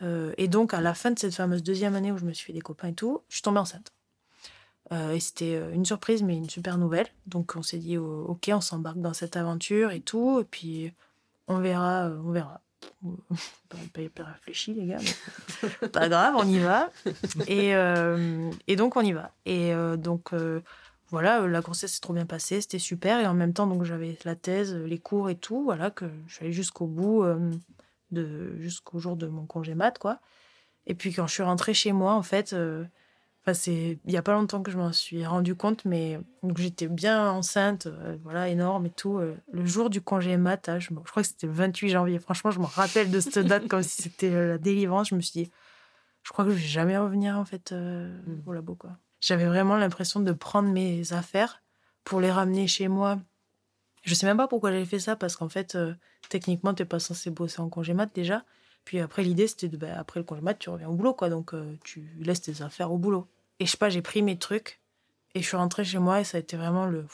Euh, 0.02 0.32
et 0.36 0.48
donc, 0.48 0.74
à 0.74 0.80
la 0.80 0.94
fin 0.94 1.10
de 1.10 1.18
cette 1.18 1.34
fameuse 1.34 1.62
deuxième 1.62 1.94
année 1.94 2.12
où 2.12 2.18
je 2.18 2.24
me 2.24 2.32
suis 2.32 2.46
fait 2.46 2.52
des 2.52 2.60
copains 2.60 2.88
et 2.88 2.94
tout, 2.94 3.22
je 3.28 3.36
suis 3.36 3.42
tombée 3.42 3.58
enceinte. 3.58 3.92
Euh, 4.92 5.12
et 5.12 5.20
c'était 5.20 5.56
euh, 5.56 5.72
une 5.72 5.84
surprise, 5.84 6.22
mais 6.22 6.36
une 6.36 6.48
super 6.48 6.78
nouvelle. 6.78 7.08
Donc, 7.26 7.54
on 7.56 7.62
s'est 7.62 7.78
dit, 7.78 7.98
ok, 7.98 8.50
on 8.52 8.60
s'embarque 8.60 9.00
dans 9.00 9.14
cette 9.14 9.36
aventure 9.36 9.90
et 9.90 10.00
tout. 10.00 10.40
Et 10.40 10.44
puis, 10.44 10.92
on 11.46 11.58
verra, 11.58 12.10
on 12.24 12.30
verra. 12.30 12.60
pas 13.68 14.00
hyper 14.00 14.26
réfléchi, 14.26 14.72
les 14.72 14.86
gars, 14.86 14.98
mais 15.02 15.88
pas 15.88 16.08
grave, 16.08 16.34
on 16.36 16.46
y 16.46 16.58
va. 16.58 16.90
Et, 17.48 17.70
et 18.66 18.76
donc, 18.76 18.96
on 18.96 19.00
y 19.00 19.12
va. 19.12 19.32
Et 19.44 19.72
donc, 19.96 20.32
voilà, 21.10 21.42
euh, 21.42 21.46
la 21.48 21.60
grossesse 21.60 21.94
s'est 21.94 22.00
trop 22.00 22.12
bien 22.12 22.26
passée, 22.26 22.60
c'était 22.60 22.78
super. 22.78 23.20
Et 23.20 23.26
en 23.26 23.34
même 23.34 23.52
temps, 23.52 23.66
donc 23.66 23.84
j'avais 23.84 24.16
la 24.24 24.36
thèse, 24.36 24.74
les 24.74 24.98
cours 24.98 25.30
et 25.30 25.36
tout, 25.36 25.62
voilà, 25.64 25.90
que 25.90 26.06
je 26.26 26.34
suis 26.34 26.44
allée 26.44 26.52
jusqu'au 26.52 26.86
bout, 26.86 27.22
euh, 27.24 27.50
de, 28.10 28.56
jusqu'au 28.58 28.98
jour 28.98 29.16
de 29.16 29.26
mon 29.26 29.46
congé 29.46 29.74
mat, 29.74 29.98
quoi. 29.98 30.20
Et 30.86 30.94
puis 30.94 31.12
quand 31.12 31.26
je 31.26 31.34
suis 31.34 31.42
rentrée 31.42 31.74
chez 31.74 31.92
moi, 31.92 32.14
en 32.14 32.22
fait, 32.22 32.52
euh, 32.52 32.84
c'est 33.54 33.98
il 34.04 34.12
y 34.12 34.16
a 34.18 34.22
pas 34.22 34.32
longtemps 34.34 34.62
que 34.62 34.70
je 34.70 34.76
m'en 34.76 34.92
suis 34.92 35.24
rendu 35.24 35.54
compte, 35.54 35.86
mais 35.86 36.20
donc 36.42 36.58
j'étais 36.58 36.86
bien 36.86 37.30
enceinte, 37.30 37.86
euh, 37.86 38.16
voilà, 38.22 38.48
énorme 38.48 38.84
et 38.86 38.90
tout. 38.90 39.16
euh, 39.18 39.34
le 39.52 39.64
jour 39.64 39.88
du 39.88 40.02
congé 40.02 40.36
mat, 40.36 40.68
hein, 40.68 40.78
je, 40.78 40.88
je 40.90 40.94
crois 41.10 41.22
que 41.22 41.28
c'était 41.28 41.46
le 41.46 41.54
28 41.54 41.88
janvier. 41.88 42.18
Franchement, 42.18 42.50
je 42.50 42.60
me 42.60 42.66
rappelle 42.66 43.10
de 43.10 43.20
cette 43.20 43.38
date 43.46 43.66
comme 43.68 43.82
si 43.82 44.02
c'était 44.02 44.32
euh, 44.34 44.48
la 44.50 44.58
délivrance. 44.58 45.08
Je 45.08 45.14
me 45.14 45.20
suis 45.22 45.44
dit, 45.44 45.50
je 46.22 46.30
crois 46.32 46.44
que 46.44 46.50
je 46.50 46.56
vais 46.56 46.60
jamais 46.60 46.98
revenir 46.98 47.38
en 47.38 47.44
fait 47.46 47.72
euh, 47.72 48.14
Mm. 48.26 48.42
au 48.46 48.52
labo 48.52 48.74
quoi. 48.74 48.90
J'avais 49.20 49.46
vraiment 49.46 49.76
l'impression 49.76 50.20
de 50.20 50.32
prendre 50.32 50.68
mes 50.68 51.12
affaires 51.12 51.62
pour 52.04 52.20
les 52.20 52.30
ramener 52.30 52.66
chez 52.66 52.88
moi. 52.88 53.18
Je 54.02 54.14
sais 54.14 54.26
même 54.26 54.36
pas 54.36 54.48
pourquoi 54.48 54.70
j'avais 54.70 54.84
fait 54.84 55.00
ça 55.00 55.16
parce 55.16 55.36
qu'en 55.36 55.48
fait, 55.48 55.74
euh, 55.74 55.94
techniquement, 56.28 56.72
t'es 56.74 56.84
pas 56.84 57.00
censé 57.00 57.30
bosser 57.30 57.60
en 57.60 57.68
congé 57.68 57.94
mat 57.94 58.10
déjà. 58.14 58.44
Puis 58.84 59.00
après, 59.00 59.22
l'idée, 59.22 59.48
c'était 59.48 59.68
de, 59.68 59.76
bah, 59.76 59.98
après 59.98 60.20
le 60.20 60.24
congé 60.24 60.40
mat, 60.40 60.54
tu 60.54 60.70
reviens 60.70 60.88
au 60.88 60.94
boulot, 60.94 61.14
quoi. 61.14 61.28
Donc, 61.28 61.52
euh, 61.52 61.76
tu 61.84 62.08
laisses 62.20 62.42
tes 62.42 62.62
affaires 62.62 62.92
au 62.92 62.98
boulot. 62.98 63.26
Et 63.60 63.66
je 63.66 63.72
sais 63.72 63.76
pas, 63.76 63.90
j'ai 63.90 64.02
pris 64.02 64.22
mes 64.22 64.38
trucs 64.38 64.80
et 65.34 65.42
je 65.42 65.46
suis 65.46 65.56
rentrée 65.56 65.84
chez 65.84 65.98
moi 65.98 66.20
et 66.20 66.24
ça 66.24 66.36
a 66.36 66.40
été 66.40 66.56
vraiment 66.56 66.86
le 66.86 67.04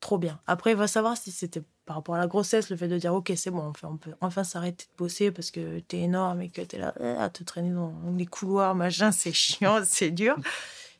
trop 0.00 0.18
bien. 0.18 0.38
Après, 0.46 0.72
il 0.72 0.76
va 0.76 0.86
savoir 0.86 1.16
si 1.16 1.30
c'était 1.32 1.62
par 1.86 1.96
rapport 1.96 2.14
à 2.14 2.18
la 2.18 2.26
grossesse, 2.26 2.70
le 2.70 2.76
fait 2.76 2.88
de 2.88 2.98
dire, 2.98 3.14
ok, 3.14 3.32
c'est 3.36 3.50
bon, 3.50 3.62
enfin, 3.62 3.88
on 3.90 3.96
peut 3.96 4.14
enfin 4.20 4.44
s'arrêter 4.44 4.84
de 4.84 4.96
bosser 4.96 5.30
parce 5.30 5.50
que 5.50 5.80
t'es 5.80 5.98
énorme 5.98 6.42
et 6.42 6.50
que 6.50 6.60
t'es 6.62 6.78
là 6.78 6.94
euh, 7.00 7.18
à 7.18 7.30
te 7.30 7.42
traîner 7.44 7.72
dans 7.72 7.94
les 8.16 8.26
couloirs, 8.26 8.74
machin, 8.74 9.12
c'est 9.12 9.32
chiant, 9.32 9.80
c'est 9.84 10.10
dur. 10.10 10.36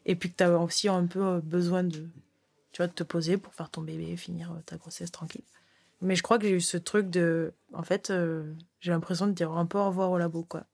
Et 0.07 0.17
puis 0.17 0.31
que 0.31 0.37
t'as 0.37 0.51
aussi 0.51 0.89
un 0.89 1.07
peu 1.07 1.25
euh, 1.25 1.41
besoin 1.41 1.83
de, 1.83 2.09
tu 2.73 2.79
vois, 2.79 2.87
de 2.87 2.93
te 2.93 3.03
poser 3.03 3.37
pour 3.39 3.55
faire 3.55 3.71
ton 3.71 3.83
bébé 3.83 4.17
finir 4.17 4.53
euh, 4.53 4.61
ta 4.67 4.77
grossesse 4.77 5.11
tranquille. 5.11 5.45
Mais 6.01 6.17
je 6.17 6.23
crois 6.23 6.39
que 6.39 6.47
j'ai 6.47 6.55
eu 6.55 6.61
ce 6.61 6.77
truc 6.77 7.09
de. 7.09 7.53
En 7.73 7.83
fait, 7.83 8.11
euh, 8.11 8.53
j'ai 8.81 8.91
l'impression 8.91 9.27
de 9.27 9.33
dire 9.33 9.53
un 9.53 9.67
peu 9.67 9.79
au 9.79 9.87
revoir 9.87 10.11
au 10.11 10.19
labo, 10.19 10.43
quoi. 10.43 10.65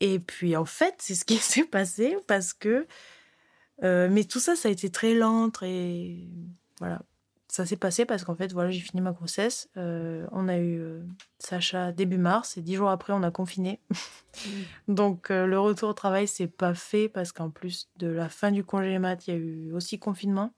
Et 0.00 0.18
puis, 0.18 0.56
en 0.56 0.64
fait, 0.64 0.96
c'est 0.98 1.14
ce 1.14 1.24
qui 1.24 1.36
s'est 1.38 1.64
passé 1.64 2.16
parce 2.26 2.52
que. 2.52 2.86
mais 3.82 4.24
tout 4.24 4.40
ça, 4.40 4.56
ça 4.56 4.68
a 4.68 4.72
été 4.72 4.90
très 4.90 5.14
lent, 5.14 5.50
très. 5.50 6.16
Voilà. 6.80 7.02
Ça 7.54 7.64
s'est 7.64 7.76
passé 7.76 8.04
parce 8.04 8.24
qu'en 8.24 8.34
fait, 8.34 8.52
voilà, 8.52 8.72
j'ai 8.72 8.80
fini 8.80 9.00
ma 9.00 9.12
grossesse. 9.12 9.68
Euh, 9.76 10.26
on 10.32 10.48
a 10.48 10.58
eu 10.58 10.80
euh, 10.80 11.04
Sacha 11.38 11.92
début 11.92 12.18
mars 12.18 12.56
et 12.56 12.62
dix 12.62 12.74
jours 12.74 12.90
après, 12.90 13.12
on 13.12 13.22
a 13.22 13.30
confiné. 13.30 13.78
Donc, 14.88 15.30
euh, 15.30 15.46
le 15.46 15.60
retour 15.60 15.90
au 15.90 15.92
travail, 15.92 16.26
c'est 16.26 16.48
pas 16.48 16.74
fait 16.74 17.08
parce 17.08 17.30
qu'en 17.30 17.50
plus 17.50 17.88
de 17.98 18.08
la 18.08 18.28
fin 18.28 18.50
du 18.50 18.64
congé 18.64 18.98
mat, 18.98 19.28
il 19.28 19.30
y 19.30 19.34
a 19.34 19.36
eu 19.36 19.72
aussi 19.72 20.00
confinement. 20.00 20.52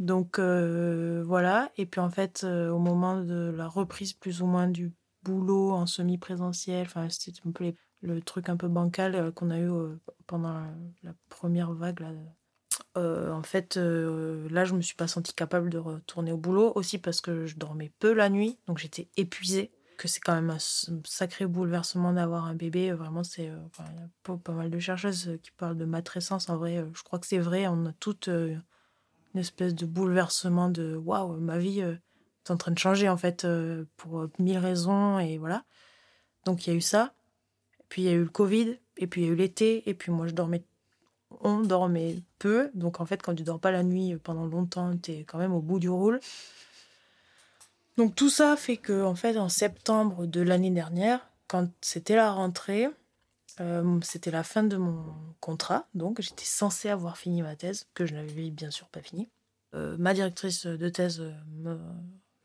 Donc 0.00 0.40
voilà, 0.40 1.70
et 1.76 1.86
puis 1.86 2.00
en 2.00 2.10
fait, 2.10 2.42
au 2.42 2.78
moment 2.78 3.22
de 3.22 3.54
la 3.56 3.68
reprise 3.68 4.12
plus 4.12 4.42
ou 4.42 4.46
moins 4.46 4.66
du 4.66 4.92
boulot 5.22 5.70
en 5.70 5.86
semi-présentiel, 5.86 6.84
enfin 6.86 7.08
c'était 7.10 7.38
un 7.46 7.52
peu 7.52 7.62
les- 7.62 7.76
le 8.02 8.20
truc 8.22 8.48
un 8.48 8.56
peu 8.56 8.66
bancal 8.66 9.30
qu'on 9.34 9.50
a 9.50 9.60
eu 9.60 9.70
pendant 10.26 10.54
la, 10.54 10.66
la 11.04 11.12
première 11.28 11.70
vague. 11.72 12.00
Là. 12.00 12.08
Euh, 12.96 13.30
en 13.30 13.42
fait, 13.42 13.76
euh, 13.76 14.48
là, 14.50 14.64
je 14.64 14.74
me 14.74 14.80
suis 14.80 14.96
pas 14.96 15.06
sentie 15.06 15.32
capable 15.32 15.70
de 15.70 15.78
retourner 15.78 16.32
au 16.32 16.36
boulot, 16.36 16.72
aussi 16.74 16.98
parce 16.98 17.20
que 17.20 17.46
je 17.46 17.56
dormais 17.56 17.92
peu 17.98 18.12
la 18.12 18.28
nuit, 18.28 18.58
donc 18.66 18.78
j'étais 18.78 19.08
épuisée. 19.16 19.70
Que 19.96 20.08
c'est 20.08 20.20
quand 20.20 20.34
même 20.34 20.48
un 20.48 20.58
sacré 21.04 21.46
bouleversement 21.46 22.14
d'avoir 22.14 22.46
un 22.46 22.54
bébé. 22.54 22.90
Vraiment, 22.92 23.22
c'est. 23.22 23.50
euh, 23.50 23.58
y 23.78 24.30
a 24.32 24.36
pas, 24.38 24.52
mal 24.52 24.70
de 24.70 24.78
chercheuses 24.78 25.38
qui 25.42 25.50
parlent 25.50 25.76
de 25.76 25.84
matrescence. 25.84 26.48
En 26.48 26.56
vrai, 26.56 26.82
je 26.94 27.02
crois 27.02 27.18
que 27.18 27.26
c'est 27.26 27.38
vrai. 27.38 27.66
On 27.66 27.84
a 27.84 27.92
toutes 27.92 28.28
euh, 28.28 28.56
une 29.34 29.40
espèce 29.40 29.74
de 29.74 29.84
bouleversement 29.84 30.70
de 30.70 30.96
waouh, 30.96 31.36
ma 31.38 31.58
vie 31.58 31.80
est 31.80 32.50
en 32.50 32.56
train 32.56 32.72
de 32.72 32.78
changer 32.78 33.10
en 33.10 33.18
fait 33.18 33.46
pour 33.98 34.26
mille 34.38 34.56
raisons 34.56 35.18
et 35.18 35.36
voilà. 35.36 35.64
Donc 36.46 36.66
il 36.66 36.70
y 36.70 36.72
a 36.72 36.76
eu 36.76 36.80
ça. 36.80 37.12
Puis 37.90 38.02
il 38.02 38.04
y 38.06 38.08
a 38.08 38.12
eu 38.12 38.22
le 38.22 38.30
Covid 38.30 38.78
et 38.96 39.06
puis 39.06 39.20
il 39.20 39.26
y 39.26 39.28
a 39.28 39.32
eu 39.32 39.36
l'été 39.36 39.88
et 39.88 39.94
puis 39.94 40.10
moi 40.10 40.26
je 40.26 40.32
dormais 40.32 40.64
on 41.40 41.60
dormait 41.60 42.16
peu 42.38 42.70
donc 42.74 43.00
en 43.00 43.06
fait 43.06 43.22
quand 43.22 43.34
tu 43.34 43.42
dors 43.42 43.60
pas 43.60 43.70
la 43.70 43.82
nuit 43.82 44.16
pendant 44.22 44.46
longtemps 44.46 44.96
tu 44.96 45.12
es 45.12 45.24
quand 45.24 45.38
même 45.38 45.52
au 45.52 45.60
bout 45.60 45.78
du 45.78 45.88
rôle. 45.88 46.20
Donc 47.96 48.14
tout 48.14 48.30
ça 48.30 48.56
fait 48.56 48.76
que 48.76 49.02
en 49.02 49.14
fait 49.14 49.36
en 49.36 49.48
septembre 49.48 50.26
de 50.26 50.40
l'année 50.40 50.70
dernière 50.70 51.28
quand 51.46 51.68
c'était 51.80 52.16
la 52.16 52.30
rentrée 52.32 52.88
euh, 53.60 54.00
c'était 54.02 54.30
la 54.30 54.42
fin 54.42 54.62
de 54.62 54.76
mon 54.76 55.04
contrat, 55.40 55.86
donc 55.94 56.20
j'étais 56.20 56.44
censée 56.44 56.88
avoir 56.88 57.18
fini 57.18 57.42
ma 57.42 57.56
thèse, 57.56 57.88
que 57.94 58.06
je 58.06 58.14
n'avais 58.14 58.50
bien 58.50 58.70
sûr 58.70 58.88
pas 58.88 59.02
fini. 59.02 59.28
Euh, 59.74 59.96
ma 59.98 60.14
directrice 60.14 60.66
de 60.66 60.88
thèse 60.88 61.22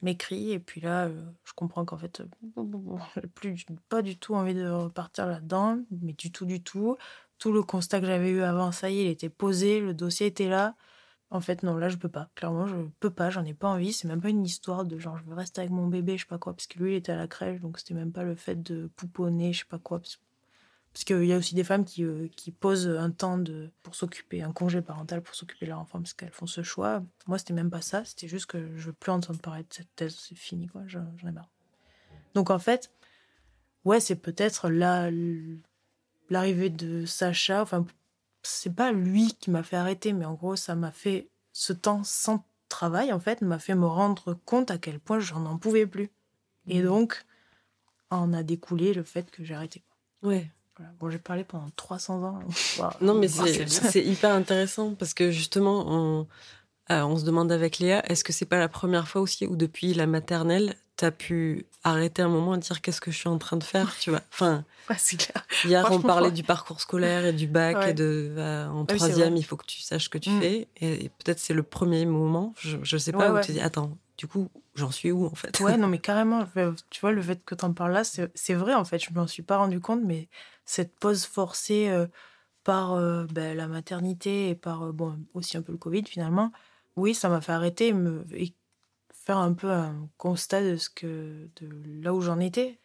m'écrit, 0.02 0.52
et 0.52 0.60
puis 0.60 0.82
là, 0.82 1.06
euh, 1.06 1.24
je 1.46 1.54
comprends 1.54 1.86
qu'en 1.86 1.98
fait, 1.98 2.22
plus 3.36 3.66
pas 3.88 4.02
du 4.02 4.18
tout 4.18 4.36
envie 4.36 4.54
de 4.54 4.68
repartir 4.68 5.26
là-dedans, 5.28 5.80
mais 6.02 6.14
du 6.14 6.32
tout, 6.32 6.46
du 6.46 6.62
tout. 6.62 6.98
Tout 7.38 7.52
le 7.52 7.64
constat 7.64 8.00
que 8.00 8.06
j'avais 8.06 8.30
eu 8.30 8.42
avant, 8.42 8.72
ça 8.72 8.90
y 8.90 9.00
est, 9.00 9.06
il 9.06 9.10
était 9.10 9.30
posé, 9.30 9.82
le 9.82 9.94
dossier 9.94 10.28
était 10.28 10.50
là. 10.50 10.76
En 11.32 11.42
fait, 11.42 11.64
non, 11.64 11.76
là, 11.78 11.90
je 11.90 11.98
peux 11.98 12.10
pas. 12.10 12.30
Clairement, 12.36 12.68
je 12.68 12.76
peux 13.00 13.10
pas, 13.10 13.30
j'en 13.30 13.44
ai 13.44 13.54
pas 13.54 13.68
envie. 13.68 13.94
C'est 13.94 14.08
même 14.08 14.22
pas 14.22 14.30
une 14.30 14.46
histoire 14.46 14.86
de 14.86 14.98
genre, 15.00 15.18
je 15.18 15.24
veux 15.26 15.34
rester 15.34 15.62
avec 15.62 15.72
mon 15.72 15.88
bébé, 15.88 16.18
je 16.18 16.24
sais 16.24 16.30
pas 16.30 16.38
quoi, 16.38 16.54
parce 16.54 16.68
que 16.68 16.80
lui, 16.80 16.94
il 16.94 16.96
était 16.96 17.12
à 17.12 17.18
la 17.18 17.28
crèche, 17.28 17.60
donc 17.62 17.80
c'était 17.80 17.94
même 17.94 18.12
pas 18.12 18.24
le 18.24 18.36
fait 18.36 18.62
de 18.62 18.90
pouponner, 18.96 19.52
je 19.54 19.60
sais 19.60 19.66
pas 19.70 19.80
quoi. 19.80 20.00
Parce 20.00 20.20
parce 20.96 21.04
qu'il 21.04 21.26
y 21.26 21.34
a 21.34 21.38
aussi 21.38 21.56
des 21.56 21.66
femmes 21.66 21.84
qui, 21.84 22.06
euh, 22.06 22.30
qui 22.38 22.52
posent 22.52 22.88
un 22.88 23.12
temps 23.12 23.44
pour 23.84 23.96
s'occuper, 23.96 24.44
un 24.44 24.54
congé 24.54 24.82
parental 24.82 25.22
pour 25.22 25.36
s'occuper 25.36 25.66
de 25.66 25.72
leur 25.72 25.80
enfant, 25.82 26.00
parce 26.00 26.14
qu'elles 26.14 26.32
font 26.32 26.48
ce 26.48 26.64
choix. 26.64 27.04
Moi, 27.28 27.38
c'était 27.38 27.52
même 27.52 27.70
pas 27.70 27.82
ça. 27.82 28.06
C'était 28.06 28.30
juste 28.30 28.46
que 28.46 28.78
je 28.78 28.86
veux 28.86 28.94
plus 28.94 29.12
entendre 29.12 29.42
parler 29.42 29.64
de 29.64 29.74
cette 29.74 29.94
thèse. 29.98 30.16
C'est 30.18 30.36
fini, 30.36 30.68
quoi. 30.68 30.84
J'en 30.88 31.04
ai 31.28 31.32
marre. 31.34 31.50
Donc, 32.34 32.50
en 32.50 32.60
fait, 32.60 32.94
ouais, 33.84 34.00
c'est 34.00 34.16
peut-être 34.16 34.70
là 34.70 35.12
l'arrivée 36.30 36.70
de 36.70 37.06
Sacha. 37.06 37.62
Enfin, 37.62 37.86
c'est 38.44 38.74
pas 38.74 38.92
lui 38.92 39.34
qui 39.40 39.52
m'a 39.52 39.64
fait 39.64 39.78
arrêter, 39.78 40.14
mais 40.14 40.26
en 40.26 40.34
gros, 40.34 40.56
ça 40.56 40.76
m'a 40.76 40.92
fait 40.92 41.30
ce 41.54 41.74
temps 41.74 42.04
sans 42.04 42.46
travail, 42.70 43.14
en 43.14 43.20
fait, 43.20 43.42
m'a 43.42 43.60
fait 43.60 43.76
me 43.76 43.86
rendre 43.86 44.34
compte 44.46 44.72
à 44.72 44.78
quel 44.78 45.00
point 45.00 45.20
j'en 45.20 45.46
en 45.46 45.58
pouvais 45.58 45.86
plus. 45.86 46.10
Et 46.68 46.82
donc, 46.82 47.26
en 48.10 48.34
a 48.34 48.44
découlé 48.44 48.94
le 48.94 49.04
fait 49.04 49.30
que 49.32 49.44
j'ai 49.44 49.54
arrêté. 49.54 49.84
Ouais. 50.24 50.50
Voilà. 50.78 50.92
Bon, 51.00 51.10
j'ai 51.10 51.20
parlé 51.20 51.44
pendant 51.44 51.70
300 51.76 52.24
ans. 52.24 52.40
Non, 53.02 53.16
mais 53.16 53.28
c'est 53.28 54.04
hyper 54.04 54.34
intéressant 54.34 54.94
parce 54.94 55.14
que 55.14 55.32
justement, 55.32 55.86
on, 55.88 56.28
euh, 56.92 57.02
on 57.04 57.18
se 57.18 57.24
demande 57.24 57.52
avec 57.52 57.80
Léa, 57.80 58.04
est-ce 58.10 58.24
que 58.24 58.34
c'est 58.34 58.46
pas 58.46 58.60
la 58.60 58.68
première 58.68 59.08
fois 59.08 59.22
aussi 59.22 59.46
où 59.48 59.56
depuis 59.56 59.94
la 59.94 60.06
maternelle, 60.06 60.76
t'as 60.98 61.12
pu 61.12 61.66
arrêter 61.84 62.22
un 62.22 62.30
moment 62.30 62.56
et 62.56 62.58
dire 62.60 62.82
qu'est-ce 62.82 63.02
que 63.02 63.12
je 63.12 63.18
suis 63.18 63.30
en 63.30 63.38
train 63.38 63.58
de 63.58 63.64
faire, 63.64 63.96
tu 64.00 64.10
vois 64.10 64.22
Enfin, 64.32 64.64
Ouais, 64.90 64.96
c'est 65.00 65.18
clair. 65.18 65.46
hier 65.66 65.86
on 65.90 66.00
parlait 66.02 66.28
ouais. 66.28 66.34
du 66.34 66.44
parcours 66.44 66.80
scolaire 66.80 67.26
et 67.26 67.34
du 67.34 67.48
bac 67.48 67.78
Ouais. 67.78 67.92
et 67.92 67.94
de 67.94 68.34
euh, 68.38 68.68
en 68.70 68.86
troisième, 68.86 69.36
il 69.36 69.44
faut 69.44 69.58
que 69.58 69.66
tu 69.66 69.82
saches 69.82 70.06
ce 70.06 70.10
que 70.10 70.18
tu 70.20 70.30
Mm. 70.30 70.40
fais 70.40 70.68
et, 70.78 71.06
et 71.06 71.10
peut-être 71.10 71.40
c'est 71.40 71.54
le 71.54 71.64
premier 71.64 72.06
moment, 72.06 72.54
je, 72.60 72.78
je 72.84 72.98
sais 72.98 73.12
pas, 73.12 73.32
où 73.32 73.40
tu 73.40 73.52
dis 73.52 73.60
attends, 73.62 73.98
du 74.18 74.28
coup 74.28 74.50
j'en 74.76 74.92
suis 74.92 75.12
où 75.12 75.26
en 75.26 75.36
fait? 75.36 75.60
Ouais, 75.62 75.78
non, 75.78 75.88
mais 75.90 76.00
carrément, 76.00 76.46
tu 76.90 77.00
vois, 77.02 77.12
le 77.12 77.22
fait 77.22 77.44
que 77.44 77.56
tu 77.56 77.66
en 77.66 77.74
parles 77.74 77.94
là, 77.94 78.04
c'est 78.04 78.54
vrai, 78.54 78.74
en 78.74 78.84
fait, 78.86 79.00
je 79.00 79.12
m'en 79.14 79.26
suis 79.28 79.44
pas 79.44 79.58
rendu 79.58 79.80
compte, 79.80 80.02
mais 80.04 80.28
cette 80.66 80.94
pause 81.00 81.26
forcée 81.26 81.88
euh, 81.90 82.08
par 82.64 82.94
euh, 82.94 83.26
ben, 83.26 83.56
la 83.56 83.68
maternité 83.68 84.50
et 84.50 84.56
par, 84.56 84.84
euh, 84.84 84.92
bon, 84.92 85.18
aussi 85.34 85.58
un 85.58 85.62
peu 85.62 85.72
le 85.72 85.78
Covid, 85.78 86.04
finalement, 86.06 86.52
oui, 86.96 87.14
ça 87.16 87.30
m'a 87.30 87.42
fait 87.42 87.54
arrêter 87.54 87.94
me, 87.94 88.26
et 88.34 88.54
faire 89.26 89.38
un 89.38 89.54
peu 89.54 89.72
un 89.72 90.10
constat 90.18 90.64
de, 90.64 90.78
ce 90.78 90.90
que, 90.90 91.50
de 91.58 92.02
là 92.04 92.14
où 92.14 92.22
j'en 92.22 92.40
étais. 92.40 92.80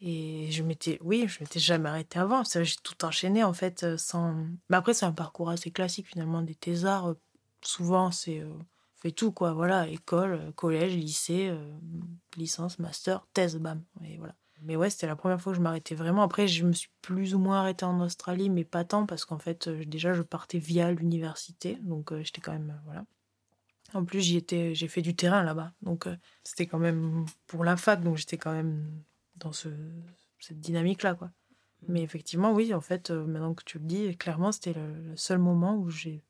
Et 0.00 0.50
je 0.50 0.62
m'étais, 0.62 0.98
oui, 1.00 1.26
je 1.26 1.40
m'étais 1.40 1.60
jamais 1.60 1.88
arrêtée 1.88 2.18
avant. 2.18 2.42
J'ai 2.44 2.76
tout 2.82 3.02
enchaîné, 3.04 3.44
en 3.44 3.54
fait, 3.54 3.82
euh, 3.82 3.96
sans. 3.96 4.34
Mais 4.68 4.76
après, 4.76 4.92
c'est 4.92 5.06
un 5.06 5.12
parcours 5.12 5.48
assez 5.48 5.70
classique, 5.70 6.08
finalement, 6.08 6.42
des 6.42 6.54
thésards. 6.54 7.14
Souvent, 7.62 8.10
c'est. 8.10 8.40
euh, 8.40 8.52
fait 8.96 9.12
tout, 9.12 9.32
quoi. 9.32 9.52
Voilà, 9.54 9.88
école, 9.88 10.52
collège, 10.54 10.94
lycée, 10.96 11.48
euh, 11.48 11.72
licence, 12.36 12.78
master, 12.78 13.26
thèse, 13.32 13.56
bam. 13.56 13.82
Et 14.04 14.18
voilà. 14.18 14.34
Mais 14.62 14.76
ouais, 14.76 14.90
c'était 14.90 15.06
la 15.06 15.16
première 15.16 15.40
fois 15.40 15.52
que 15.52 15.56
je 15.58 15.62
m'arrêtais 15.62 15.94
vraiment. 15.94 16.22
Après, 16.22 16.48
je 16.48 16.64
me 16.66 16.72
suis 16.72 16.90
plus 17.02 17.34
ou 17.34 17.38
moins 17.38 17.60
arrêtée 17.60 17.84
en 17.84 18.00
Australie, 18.00 18.50
mais 18.50 18.64
pas 18.64 18.84
tant, 18.84 19.06
parce 19.06 19.24
qu'en 19.24 19.38
fait, 19.38 19.68
déjà, 19.68 20.12
je 20.14 20.22
partais 20.22 20.58
via 20.58 20.90
l'université. 20.92 21.76
Donc, 21.82 22.12
j'étais 22.22 22.40
quand 22.40 22.52
même. 22.52 22.80
voilà. 22.84 23.04
En 23.96 24.04
plus, 24.04 24.20
j'y 24.20 24.36
étais, 24.36 24.74
j'ai 24.74 24.88
fait 24.88 25.02
du 25.02 25.16
terrain 25.16 25.42
là-bas. 25.42 25.72
Donc, 25.82 26.06
euh, 26.06 26.16
c'était 26.44 26.66
quand 26.66 26.78
même 26.78 27.26
pour 27.46 27.64
la 27.64 27.76
fac. 27.76 28.02
Donc, 28.02 28.16
j'étais 28.16 28.38
quand 28.38 28.52
même 28.52 29.02
dans 29.36 29.52
ce, 29.52 29.68
cette 30.38 30.60
dynamique-là, 30.60 31.14
quoi. 31.14 31.30
Mais 31.88 32.02
effectivement, 32.02 32.52
oui, 32.52 32.74
en 32.74 32.80
fait, 32.80 33.10
euh, 33.10 33.24
maintenant 33.26 33.54
que 33.54 33.64
tu 33.64 33.78
le 33.78 33.84
dis, 33.84 34.16
clairement, 34.16 34.52
c'était 34.52 34.72
le, 34.72 35.10
le 35.10 35.16
seul 35.16 35.38
moment 35.38 35.76
où 35.76 35.90
j'ai 35.90 36.22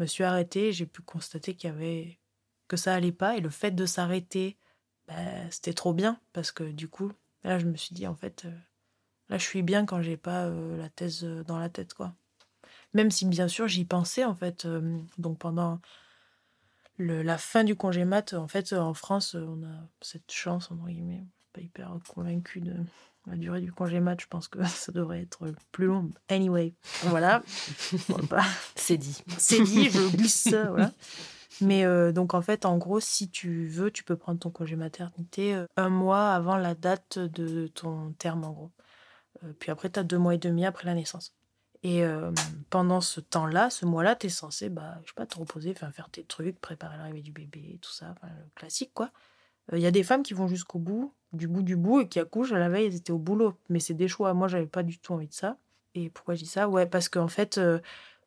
me 0.00 0.06
suis 0.06 0.24
arrêtée 0.24 0.72
j'ai 0.72 0.86
pu 0.86 1.02
constater 1.02 1.54
qu'il 1.54 1.70
y 1.70 1.72
avait 1.72 2.18
que 2.68 2.76
ça 2.76 2.94
allait 2.94 3.12
pas 3.12 3.36
et 3.36 3.40
le 3.40 3.50
fait 3.50 3.70
de 3.70 3.86
s'arrêter 3.86 4.56
ben, 5.06 5.48
c'était 5.50 5.74
trop 5.74 5.92
bien 5.92 6.18
parce 6.32 6.50
que 6.52 6.64
du 6.64 6.88
coup 6.88 7.12
là 7.44 7.58
je 7.58 7.66
me 7.66 7.76
suis 7.76 7.94
dit 7.94 8.06
en 8.06 8.14
fait 8.14 8.46
euh, 8.46 8.58
là 9.28 9.38
je 9.38 9.44
suis 9.44 9.62
bien 9.62 9.84
quand 9.84 10.02
j'ai 10.02 10.16
pas 10.16 10.48
la 10.48 10.88
thèse 10.88 11.24
dans 11.46 11.58
la 11.58 11.68
tête 11.68 11.94
quoi 11.94 12.14
même 12.94 13.10
si 13.10 13.26
bien 13.26 13.46
sûr 13.46 13.68
j'y 13.68 13.84
pensais 13.84 14.24
en 14.24 14.34
fait 14.34 14.66
donc 15.18 15.38
pendant 15.38 15.80
le- 17.00 17.22
la 17.22 17.38
fin 17.38 17.64
du 17.64 17.74
congé 17.76 18.04
mat 18.04 18.34
en 18.34 18.46
fait 18.48 18.72
euh, 18.72 18.78
en 18.80 18.94
France 18.94 19.34
euh, 19.34 19.44
on 19.48 19.62
a 19.64 19.88
cette 20.00 20.30
chance 20.30 20.70
entre 20.70 20.86
guillemets 20.86 21.24
pas 21.52 21.60
hyper 21.60 21.92
convaincue 22.08 22.60
de 22.60 22.74
La 23.26 23.36
durée 23.36 23.60
du 23.60 23.70
congé 23.72 24.00
mat, 24.00 24.18
je 24.20 24.26
pense 24.26 24.48
que 24.48 24.62
ça 24.66 24.92
devrait 24.92 25.20
être 25.22 25.52
plus 25.72 25.86
long. 25.86 26.10
Anyway, 26.28 26.74
voilà. 27.04 27.42
C'est 28.76 28.96
dit. 28.96 29.22
C'est 29.36 29.60
dit, 29.62 29.90
je 29.90 30.08
glisse 30.16 30.48
ça, 30.48 30.70
voilà. 30.70 30.92
Mais 31.60 31.84
euh, 31.84 32.12
donc, 32.12 32.32
en 32.34 32.40
fait, 32.40 32.64
en 32.64 32.78
gros, 32.78 32.98
si 33.00 33.28
tu 33.28 33.66
veux, 33.68 33.90
tu 33.90 34.04
peux 34.04 34.16
prendre 34.16 34.38
ton 34.40 34.50
congé 34.50 34.74
maternité 34.76 35.54
euh, 35.54 35.66
un 35.76 35.90
mois 35.90 36.30
avant 36.32 36.56
la 36.56 36.74
date 36.74 37.18
de 37.18 37.66
ton 37.66 38.12
terme, 38.12 38.44
en 38.44 38.52
gros. 38.52 38.70
Euh, 39.44 39.52
puis 39.58 39.70
après, 39.70 39.90
tu 39.90 40.00
as 40.00 40.02
deux 40.04 40.18
mois 40.18 40.34
et 40.34 40.38
demi 40.38 40.64
après 40.64 40.86
la 40.86 40.94
naissance. 40.94 41.34
Et 41.82 42.04
pendant 42.68 43.00
ce 43.00 43.20
temps-là, 43.20 43.70
ce 43.70 43.86
mois-là, 43.86 44.14
tu 44.14 44.26
es 44.26 44.28
censé, 44.30 44.68
bah, 44.68 44.98
je 45.02 45.08
sais 45.08 45.14
pas, 45.14 45.26
te 45.26 45.38
reposer, 45.38 45.74
faire 45.74 46.08
tes 46.10 46.24
trucs, 46.24 46.60
préparer 46.60 46.98
l'arrivée 46.98 47.22
du 47.22 47.32
bébé, 47.32 47.78
tout 47.80 47.90
ça, 47.90 48.14
le 48.22 48.28
classique, 48.54 48.90
quoi. 48.92 49.10
Il 49.72 49.78
y 49.78 49.86
a 49.86 49.90
des 49.90 50.02
femmes 50.02 50.22
qui 50.22 50.34
vont 50.34 50.46
jusqu'au 50.48 50.78
bout, 50.78 51.14
du 51.32 51.48
bout 51.48 51.62
du 51.62 51.76
bout, 51.76 52.00
et 52.00 52.08
qui 52.08 52.18
accouchent 52.18 52.52
à 52.52 52.58
la 52.58 52.68
veille, 52.68 52.86
elles 52.86 52.96
étaient 52.96 53.12
au 53.12 53.18
boulot. 53.18 53.54
Mais 53.68 53.80
c'est 53.80 53.94
des 53.94 54.08
choix. 54.08 54.34
Moi, 54.34 54.48
j'avais 54.48 54.66
pas 54.66 54.82
du 54.82 54.98
tout 54.98 55.14
envie 55.14 55.28
de 55.28 55.32
ça. 55.32 55.56
Et 55.94 56.10
pourquoi 56.10 56.34
je 56.34 56.40
dis 56.40 56.50
ça? 56.50 56.68
Ouais, 56.68 56.86
parce 56.86 57.08
qu'en 57.08 57.28
fait, 57.28 57.58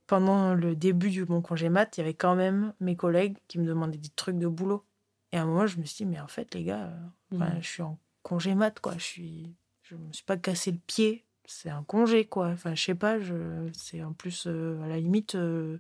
pendant 0.08 0.54
le 0.54 0.76
début 0.76 1.12
de 1.12 1.26
mon 1.30 1.42
congé 1.42 1.70
mat, 1.70 1.98
il 1.98 2.02
y 2.02 2.04
avait 2.04 2.14
quand 2.14 2.36
même 2.36 2.74
mes 2.80 2.96
collègues 2.96 3.38
qui 3.48 3.60
me 3.60 3.66
demandaient 3.66 3.98
des 3.98 4.10
trucs 4.10 4.38
de 4.38 4.48
boulot. 4.48 4.84
Et 5.32 5.38
à 5.38 5.44
un 5.44 5.46
moment, 5.46 5.68
je 5.68 5.80
me 5.80 5.86
suis 5.86 6.06
dit, 6.06 6.06
mais 6.06 6.20
en 6.20 6.28
fait, 6.28 6.54
les 6.54 6.64
gars, 6.64 6.92
euh, 7.34 7.38
mmh. 7.38 7.62
je 7.62 7.68
suis 7.68 7.84
en 7.84 7.98
congé 8.22 8.56
mat, 8.56 8.80
quoi. 8.80 8.94
Je 8.98 9.04
suis, 9.04 9.56
je 9.84 9.96
me 9.96 10.12
suis 10.12 10.24
pas 10.24 10.38
cassé 10.38 10.72
le 10.72 10.78
pied. 10.78 11.26
C'est 11.46 11.70
un 11.70 11.84
congé, 11.84 12.26
quoi. 12.26 12.48
Enfin, 12.48 12.76
je 12.76 12.84
sais 12.84 12.96
pas, 12.96 13.20
je, 13.20 13.70
c'est 13.74 14.04
en 14.04 14.14
plus, 14.14 14.46
euh, 14.48 14.82
à 14.84 14.88
la 14.88 14.98
limite, 15.00 15.36
euh, 15.36 15.78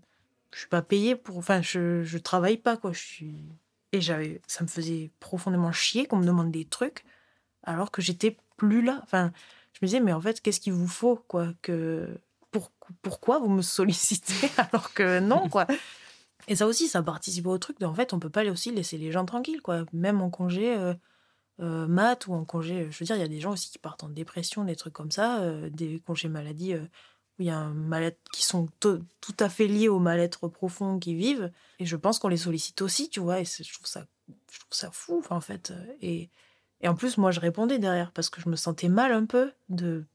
je 0.52 0.60
suis 0.60 0.68
pas 0.68 0.82
payée 0.82 1.16
pour, 1.16 1.38
enfin, 1.38 1.62
je, 1.62 2.04
je 2.04 2.18
travaille 2.18 2.58
pas, 2.58 2.78
quoi. 2.78 2.92
Je 2.92 3.00
suis, 3.00 3.36
et 3.94 4.02
j'avais, 4.02 4.42
ça 4.48 4.64
me 4.64 4.70
faisait 4.70 5.12
profondément 5.20 5.72
chier 5.72 6.06
qu'on 6.06 6.18
me 6.18 6.26
demande 6.26 6.52
des 6.52 6.66
trucs 6.66 7.06
alors 7.64 7.92
que 7.92 8.02
j'étais 8.02 8.38
plus 8.58 8.82
là. 8.82 9.00
Enfin, 9.04 9.32
je 9.74 9.80
me 9.82 9.88
disais, 9.88 10.00
mais 10.02 10.14
en 10.14 10.22
fait, 10.22 10.42
qu'est-ce 10.42 10.60
qu'il 10.60 10.74
vous 10.74 10.88
faut, 10.88 11.16
quoi, 11.28 11.54
que 11.62 12.10
pourquoi 13.02 13.40
vous 13.40 13.50
me 13.50 13.62
sollicitez 13.62 14.50
alors 14.58 14.94
que 14.94 15.20
non, 15.20 15.50
quoi. 15.50 15.66
Et 16.48 16.56
ça 16.56 16.68
aussi, 16.68 16.88
ça 16.88 17.02
participe 17.02 17.48
au 17.48 17.58
truc 17.58 17.82
en 17.82 17.94
fait, 17.94 18.14
on 18.14 18.20
peut 18.20 18.30
pas 18.30 18.46
aussi 18.46 18.72
laisser 18.72 18.98
les 18.98 19.12
gens 19.12 19.26
tranquilles, 19.26 19.62
quoi. 19.62 19.86
Même 19.94 20.22
en 20.22 20.30
congé 20.30 20.76
euh, 20.76 20.94
euh 21.60 21.88
mat 21.88 22.28
ou 22.28 22.34
en 22.34 22.46
congé, 22.46 22.90
je 22.92 23.00
veux 23.00 23.06
dire, 23.06 23.16
il 23.16 23.20
y 23.22 23.26
a 23.26 23.28
des 23.28 23.40
gens 23.40 23.52
aussi 23.52 23.70
qui 23.70 23.80
partent 23.80 24.04
en 24.04 24.10
dépression, 24.10 24.64
des 24.64 24.76
trucs 24.76 24.94
comme 24.94 25.12
ça, 25.12 25.42
euh, 25.42 25.70
des 25.70 26.00
congés 26.00 26.30
maladie 26.30 26.74
euh, 26.74 26.84
où 27.40 27.44
il 27.44 27.46
y 27.46 27.50
a 27.50 27.58
un 27.58 27.74
mal 27.74 28.16
qui 28.32 28.44
sont 28.44 28.68
tout 28.80 29.06
à 29.40 29.50
fait 29.50 29.68
liés 29.68 29.90
au 29.90 30.00
mal-être 30.00 30.48
profond 30.48 31.00
qu'ils 31.00 31.18
vivent. 31.18 31.52
Et 31.80 31.86
je 31.86 31.96
pense 31.96 32.20
qu'on 32.20 32.28
les 32.28 32.38
sollicite 32.38 32.82
aussi, 32.82 33.10
tu 33.10 33.20
vois. 33.20 33.40
Et 33.40 33.46
je 33.46 33.74
trouve 33.74 33.88
ça, 33.88 34.06
je 34.52 34.60
trouve 34.60 34.74
ça 34.74 34.92
fou, 34.92 35.24
en 35.30 35.42
fait. 35.42 35.74
Et, 36.02 36.30
et 36.82 36.88
en 36.88 36.96
plus, 36.96 37.18
moi, 37.18 37.32
je 37.32 37.40
répondais 37.40 37.80
derrière 37.80 38.12
parce 38.12 38.30
que 38.30 38.42
je 38.42 38.50
me 38.50 38.56
sentais 38.56 38.90
mal 38.90 39.12
un 39.12 39.26
peu 39.26 39.52
de 39.70 40.06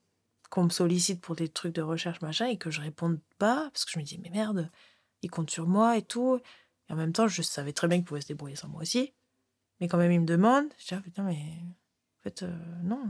qu'on 0.51 0.65
me 0.65 0.71
sollicite 0.71 1.21
pour 1.21 1.37
des 1.37 1.49
trucs 1.49 1.75
de 1.75 1.83
recherche, 1.83 2.21
machin, 2.21 2.47
et 2.47 2.57
que 2.57 2.71
je 2.71 2.81
réponde 2.81 3.21
pas, 3.39 3.69
parce 3.73 3.85
que 3.85 3.93
je 3.93 3.99
me 3.99 4.05
dis, 4.05 4.19
mais 4.19 4.31
merde, 4.31 4.71
il 5.23 5.31
compte 5.31 5.51
sur 5.51 5.67
moi 5.67 5.97
et 5.97 6.03
tout. 6.03 6.41
Et 6.89 6.93
en 6.93 6.97
même 6.97 7.13
temps, 7.13 7.29
je 7.29 7.43
savais 7.43 7.73
très 7.73 7.89
bien 7.89 7.99
qu'il 7.99 8.07
pouvait 8.07 8.21
se 8.21 8.29
débrouiller 8.29 8.57
sans 8.57 8.69
moi 8.69 8.83
aussi. 8.83 9.13
Mais 9.81 9.89
quand 9.89 9.99
même, 9.99 10.13
il 10.13 10.21
me 10.21 10.27
demande, 10.27 10.67
je 10.79 10.89
dis, 10.89 10.95
ah, 10.95 11.01
putain, 11.01 11.23
mais 11.23 11.37
en 11.37 12.23
fait, 12.23 12.43
euh, 12.43 12.57
non, 12.83 13.03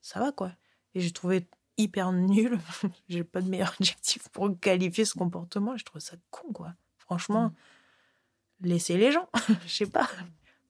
ça 0.00 0.20
va, 0.20 0.32
quoi. 0.32 0.52
Et 0.94 1.00
j'ai 1.00 1.10
trouvé 1.10 1.46
hyper 1.76 2.12
nul, 2.12 2.58
j'ai 3.08 3.24
pas 3.24 3.40
de 3.40 3.48
meilleur 3.48 3.74
adjectif 3.80 4.28
pour 4.28 4.58
qualifier 4.60 5.04
ce 5.04 5.14
comportement, 5.14 5.76
je 5.76 5.84
trouve 5.84 6.00
ça 6.00 6.16
con, 6.30 6.52
quoi. 6.52 6.74
Franchement, 6.98 7.48
mm. 7.48 8.66
laissez 8.66 8.96
les 8.96 9.12
gens, 9.12 9.28
je 9.66 9.72
sais 9.72 9.86
pas. 9.86 10.08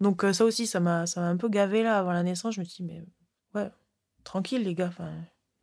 Donc 0.01 0.25
euh, 0.25 0.33
ça 0.33 0.45
aussi, 0.45 0.67
ça 0.67 0.81
m'a 0.81 1.05
un 1.17 1.37
peu 1.37 1.49
gavé 1.49 1.83
là 1.83 1.99
avant 1.99 2.13
la 2.13 2.23
naissance. 2.23 2.55
Je 2.55 2.61
me 2.61 2.65
suis 2.65 2.85
dit, 2.85 2.91
mais 2.91 3.05
ouais, 3.55 3.71
tranquille 4.25 4.63
les 4.63 4.75
gars, 4.75 4.89
enfin, 4.89 5.13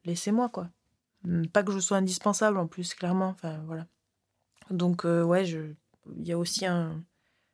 laissez-moi, 0.06 0.50
quoi. 0.50 0.70
Hum, 1.26 1.48
pas 1.48 1.64
que 1.64 1.72
je 1.72 1.80
sois 1.80 1.98
indispensable 1.98 2.58
en 2.58 2.68
plus, 2.68 2.94
clairement. 2.94 3.30
Enfin, 3.30 3.62
voilà. 3.66 3.88
Donc, 4.70 5.06
euh, 5.06 5.24
ouais, 5.24 5.48
il 5.48 5.76
y 6.28 6.32
a 6.32 6.38
aussi 6.38 6.66
un. 6.66 7.04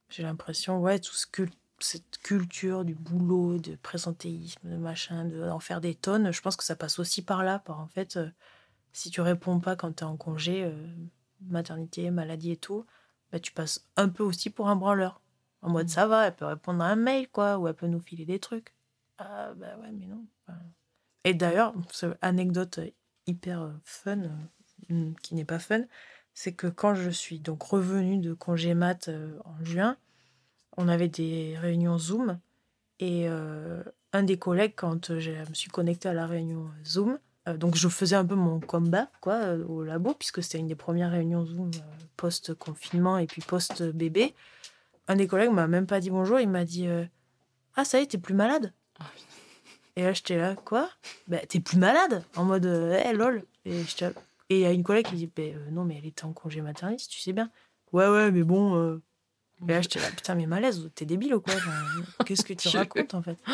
J'ai 0.09 0.23
l'impression, 0.23 0.79
ouais, 0.79 0.99
tout 0.99 1.13
ce 1.13 1.27
que 1.27 1.43
cette 1.79 2.17
culture 2.19 2.85
du 2.85 2.95
boulot, 2.95 3.59
de 3.59 3.75
présentéisme, 3.75 4.69
de 4.69 4.77
machin, 4.77 5.25
d'en 5.25 5.59
faire 5.59 5.81
des 5.81 5.95
tonnes, 5.95 6.31
je 6.31 6.41
pense 6.41 6.55
que 6.55 6.63
ça 6.63 6.75
passe 6.75 6.99
aussi 6.99 7.21
par 7.21 7.43
là. 7.43 7.59
Par 7.59 7.79
en 7.79 7.87
fait, 7.87 8.17
euh, 8.17 8.29
si 8.93 9.11
tu 9.11 9.21
réponds 9.21 9.59
pas 9.59 9.75
quand 9.75 9.93
tu 9.93 10.03
es 10.03 10.07
en 10.07 10.17
congé, 10.17 10.63
euh, 10.63 10.87
maternité, 11.41 12.09
maladie 12.11 12.51
et 12.51 12.57
tout, 12.57 12.85
bah, 13.31 13.39
tu 13.39 13.51
passes 13.51 13.87
un 13.95 14.09
peu 14.09 14.23
aussi 14.23 14.49
pour 14.49 14.69
un 14.69 14.75
branleur. 14.75 15.21
En 15.61 15.69
mode, 15.69 15.87
mmh. 15.87 15.89
ça 15.89 16.07
va, 16.07 16.27
elle 16.27 16.35
peut 16.35 16.45
répondre 16.45 16.83
à 16.83 16.87
un 16.87 16.95
mail, 16.95 17.29
quoi, 17.29 17.57
ou 17.57 17.67
elle 17.67 17.73
peut 17.73 17.87
nous 17.87 17.99
filer 17.99 18.25
des 18.25 18.39
trucs. 18.39 18.73
Ah, 19.17 19.53
bah 19.55 19.77
ouais, 19.81 19.91
mais 19.91 20.05
non. 20.05 20.25
Et 21.23 21.33
d'ailleurs, 21.33 21.73
anecdote 22.21 22.79
hyper 23.25 23.73
fun, 23.83 24.21
euh, 24.91 25.11
qui 25.21 25.35
n'est 25.35 25.45
pas 25.45 25.59
fun, 25.59 25.81
c'est 26.33 26.53
que 26.53 26.67
quand 26.67 26.93
je 26.93 27.09
suis 27.09 27.39
donc 27.39 27.63
revenue 27.63 28.17
de 28.17 28.33
congé 28.33 28.73
mat 28.73 29.07
euh, 29.07 29.37
en 29.43 29.63
juin, 29.63 29.97
on 30.77 30.87
avait 30.87 31.09
des 31.09 31.55
réunions 31.59 31.97
Zoom 31.97 32.39
et 32.99 33.27
euh, 33.27 33.83
un 34.13 34.23
des 34.23 34.37
collègues, 34.37 34.73
quand 34.75 35.19
je 35.19 35.31
me 35.31 35.53
suis 35.53 35.69
connectée 35.69 36.09
à 36.09 36.13
la 36.13 36.25
réunion 36.25 36.69
Zoom, 36.85 37.19
donc 37.57 37.75
je 37.75 37.87
faisais 37.87 38.15
un 38.15 38.25
peu 38.25 38.35
mon 38.35 38.59
combat 38.59 39.09
quoi 39.21 39.53
au 39.53 39.81
labo 39.81 40.13
puisque 40.13 40.43
c'était 40.43 40.57
une 40.57 40.67
des 40.67 40.75
premières 40.75 41.11
réunions 41.11 41.45
Zoom 41.45 41.71
post 42.17 42.53
confinement 42.55 43.17
et 43.17 43.25
puis 43.25 43.41
post 43.41 43.83
bébé. 43.83 44.33
Un 45.07 45.15
des 45.15 45.27
collègues 45.27 45.51
m'a 45.51 45.67
même 45.67 45.87
pas 45.87 46.01
dit 46.01 46.09
bonjour, 46.09 46.41
il 46.41 46.49
m'a 46.49 46.65
dit 46.65 46.87
ah 47.75 47.85
ça 47.85 47.99
y 47.99 48.03
est 48.03 48.07
t'es 48.07 48.17
plus 48.17 48.33
malade? 48.33 48.73
Et 49.97 50.03
là, 50.03 50.13
j'étais 50.13 50.37
là, 50.37 50.55
quoi? 50.55 50.89
Bah, 51.27 51.39
t'es 51.49 51.59
plus 51.59 51.77
malade? 51.77 52.23
En 52.35 52.43
mode, 52.43 52.65
hé, 52.65 53.01
eh, 53.09 53.13
lol. 53.13 53.43
Et 53.65 53.81
il 54.49 54.59
y 54.59 54.65
a 54.65 54.71
une 54.71 54.83
collègue 54.83 55.07
qui 55.07 55.15
dit, 55.15 55.25
bah, 55.25 55.41
euh, 55.41 55.71
non, 55.71 55.85
mais 55.85 55.97
elle 55.97 56.05
était 56.05 56.23
en 56.23 56.33
congé 56.33 56.61
maternité, 56.61 57.05
tu 57.09 57.19
sais 57.19 57.33
bien. 57.33 57.49
Ouais, 57.91 58.07
ouais, 58.07 58.31
mais 58.31 58.43
bon. 58.43 59.01
Euh. 59.61 59.65
Et 59.67 59.71
là, 59.71 59.81
j'étais 59.81 59.99
là, 59.99 60.09
putain, 60.09 60.35
mais 60.35 60.45
malaise, 60.45 60.89
t'es 60.95 61.05
débile 61.05 61.35
ou 61.35 61.41
quoi 61.41 61.53
Qu'est-ce 62.25 62.43
que 62.43 62.53
tu 62.53 62.69
racontes, 62.69 63.13
en 63.13 63.21
fait? 63.21 63.37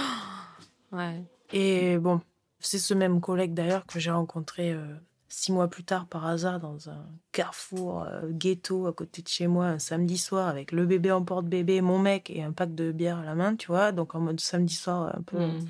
Ouais. 0.92 1.24
Et 1.52 1.98
bon, 1.98 2.22
c'est 2.60 2.78
ce 2.78 2.94
même 2.94 3.20
collègue 3.20 3.56
d'ailleurs 3.56 3.84
que 3.88 4.00
j'ai 4.00 4.12
rencontré 4.12 4.74
euh, 4.74 4.94
six 5.28 5.52
mois 5.52 5.68
plus 5.68 5.84
tard 5.84 6.06
par 6.06 6.28
hasard 6.28 6.60
dans 6.60 6.88
un 6.88 7.08
carrefour 7.32 8.06
ghetto 8.30 8.86
à 8.86 8.94
côté 8.94 9.24
de 9.24 9.28
chez 9.28 9.48
moi 9.48 9.66
un 9.66 9.80
samedi 9.80 10.20
soir 10.20 10.48
avec 10.48 10.72
le 10.72 10.86
bébé 10.86 11.12
en 11.12 11.24
porte-bébé, 11.24 11.82
mon 11.82 11.98
mec 11.98 12.30
et 12.30 12.44
un 12.44 12.52
pack 12.52 12.76
de 12.76 12.92
bière 12.92 13.18
à 13.18 13.26
la 13.26 13.34
main, 13.34 13.56
tu 13.56 13.70
vois. 13.70 13.92
Donc 13.92 14.14
en 14.14 14.20
mode 14.20 14.40
samedi 14.40 14.76
soir 14.76 15.16
un 15.18 15.24
peu. 15.24 15.40
Hmm. 15.40 15.66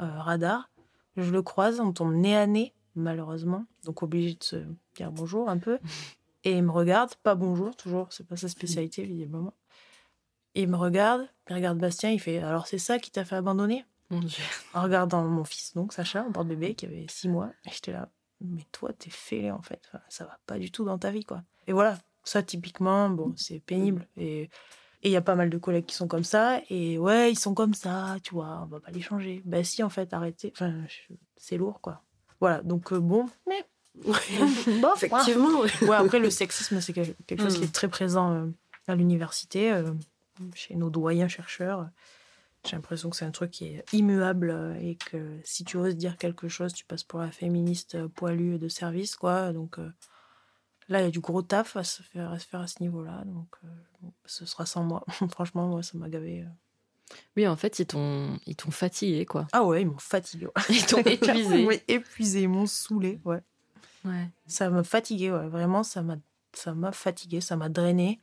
Euh, 0.00 0.20
radar. 0.20 0.70
Je 1.16 1.30
le 1.30 1.42
croise, 1.42 1.78
on 1.78 1.92
tombe 1.92 2.14
nez 2.14 2.36
à 2.36 2.46
nez, 2.46 2.74
malheureusement. 2.96 3.64
Donc 3.84 4.02
obligé 4.02 4.34
de 4.34 4.42
se 4.42 4.56
dire 4.96 5.12
bonjour 5.12 5.48
un 5.48 5.58
peu. 5.58 5.78
Et 6.44 6.52
il 6.52 6.62
me 6.62 6.70
regarde, 6.70 7.14
pas 7.16 7.34
bonjour 7.34 7.74
toujours, 7.74 8.12
c'est 8.12 8.26
pas 8.26 8.36
sa 8.36 8.48
spécialité 8.48 9.02
visiblement. 9.04 9.54
Et 10.54 10.62
il 10.62 10.68
me 10.68 10.76
regarde, 10.76 11.26
il 11.48 11.54
regarde 11.54 11.78
Bastien, 11.78 12.10
il 12.10 12.20
fait 12.20 12.38
Alors 12.38 12.66
c'est 12.66 12.78
ça 12.78 12.98
qui 12.98 13.10
t'a 13.10 13.24
fait 13.24 13.36
abandonner? 13.36 13.84
Mon 14.10 14.20
Dieu. 14.20 14.44
En 14.74 14.82
regardant 14.82 15.24
mon 15.24 15.44
fils, 15.44 15.72
donc 15.74 15.92
Sacha, 15.92 16.22
un 16.22 16.30
porte-bébé 16.30 16.74
qui 16.74 16.86
avait 16.86 17.06
six 17.08 17.28
mois. 17.28 17.50
Et 17.64 17.70
j'étais 17.70 17.92
là 17.92 18.10
Mais 18.40 18.64
toi, 18.70 18.92
t'es 18.92 19.10
fêlé 19.10 19.50
en 19.50 19.62
fait. 19.62 19.90
ça 20.08 20.24
va 20.24 20.38
pas 20.46 20.58
du 20.58 20.70
tout 20.70 20.84
dans 20.84 20.98
ta 20.98 21.10
vie, 21.10 21.24
quoi. 21.24 21.42
Et 21.66 21.72
voilà, 21.72 21.98
ça 22.22 22.42
typiquement, 22.42 23.08
bon, 23.08 23.32
c'est 23.36 23.60
pénible. 23.60 24.06
Et 24.16 24.50
il 25.02 25.10
y 25.10 25.16
a 25.16 25.22
pas 25.22 25.34
mal 25.34 25.50
de 25.50 25.58
collègues 25.58 25.86
qui 25.86 25.94
sont 25.94 26.08
comme 26.08 26.24
ça. 26.24 26.60
Et 26.70 26.98
ouais, 26.98 27.32
ils 27.32 27.38
sont 27.38 27.54
comme 27.54 27.74
ça, 27.74 28.16
tu 28.22 28.34
vois, 28.34 28.60
on 28.62 28.66
va 28.66 28.80
pas 28.80 28.90
les 28.90 29.02
changer. 29.02 29.42
Ben 29.44 29.64
si, 29.64 29.82
en 29.82 29.90
fait, 29.90 30.12
arrêtez. 30.12 30.52
Enfin, 30.54 30.74
c'est 31.36 31.56
lourd, 31.56 31.80
quoi. 31.80 32.02
Voilà, 32.40 32.62
donc 32.62 32.92
euh, 32.92 33.00
bon, 33.00 33.26
mais. 33.46 33.64
bon, 34.04 34.94
Effectivement, 34.96 35.60
ouais. 35.60 35.96
après, 35.96 36.18
le 36.18 36.30
sexisme, 36.30 36.80
c'est 36.80 36.92
quelque 36.92 37.42
chose 37.42 37.58
qui 37.58 37.64
est 37.64 37.68
mm. 37.68 37.72
très 37.72 37.88
présent 37.88 38.32
euh, 38.32 38.46
à 38.88 38.94
l'université, 38.94 39.72
euh, 39.72 39.92
chez 40.54 40.74
nos 40.74 40.90
doyens 40.90 41.28
chercheurs. 41.28 41.88
J'ai 42.66 42.76
l'impression 42.76 43.10
que 43.10 43.16
c'est 43.16 43.26
un 43.26 43.30
truc 43.30 43.50
qui 43.50 43.66
est 43.66 43.84
immuable 43.92 44.76
et 44.80 44.96
que 44.96 45.38
si 45.44 45.64
tu 45.64 45.76
oses 45.76 45.96
dire 45.96 46.16
quelque 46.16 46.48
chose, 46.48 46.72
tu 46.72 46.84
passes 46.84 47.04
pour 47.04 47.20
la 47.20 47.30
féministe 47.30 48.06
poilue 48.08 48.58
de 48.58 48.68
service, 48.68 49.16
quoi. 49.16 49.52
Donc. 49.52 49.78
Là, 50.88 51.00
il 51.00 51.04
y 51.04 51.08
a 51.08 51.10
du 51.10 51.20
gros 51.20 51.42
taf 51.42 51.76
à 51.76 51.84
se 51.84 52.02
faire 52.02 52.30
à, 52.30 52.38
se 52.38 52.46
faire 52.46 52.60
à 52.60 52.66
ce 52.66 52.82
niveau-là. 52.82 53.22
Donc, 53.26 53.48
euh, 53.64 54.08
ce 54.26 54.44
sera 54.44 54.66
sans 54.66 54.84
moi. 54.84 55.04
Franchement, 55.30 55.68
moi, 55.68 55.82
ça 55.82 55.96
m'a 55.96 56.08
gavé. 56.08 56.42
Euh. 56.42 57.14
Oui, 57.36 57.46
en 57.46 57.56
fait, 57.56 57.78
ils 57.78 57.86
t'ont, 57.86 58.38
ils 58.46 58.56
t'ont 58.56 58.70
fatigué, 58.70 59.24
quoi. 59.24 59.46
Ah 59.52 59.64
ouais, 59.64 59.82
ils 59.82 59.86
m'ont 59.86 59.98
fatigué. 59.98 60.46
Ils 60.68 60.84
t'ont 60.84 60.98
épuisé. 61.04 61.66
oui, 61.66 61.80
épuisé, 61.88 62.42
ils 62.42 62.48
m'ont 62.48 62.66
saoulé, 62.66 63.20
ouais. 63.24 63.40
Ça 64.46 64.70
m'a 64.70 64.84
fatigué. 64.84 65.30
Vraiment, 65.30 65.82
ça 65.82 66.02
m'a, 66.02 66.16
ça 66.52 66.74
fatigué, 66.92 67.40
ça 67.40 67.56
m'a 67.56 67.68
drainé. 67.68 68.20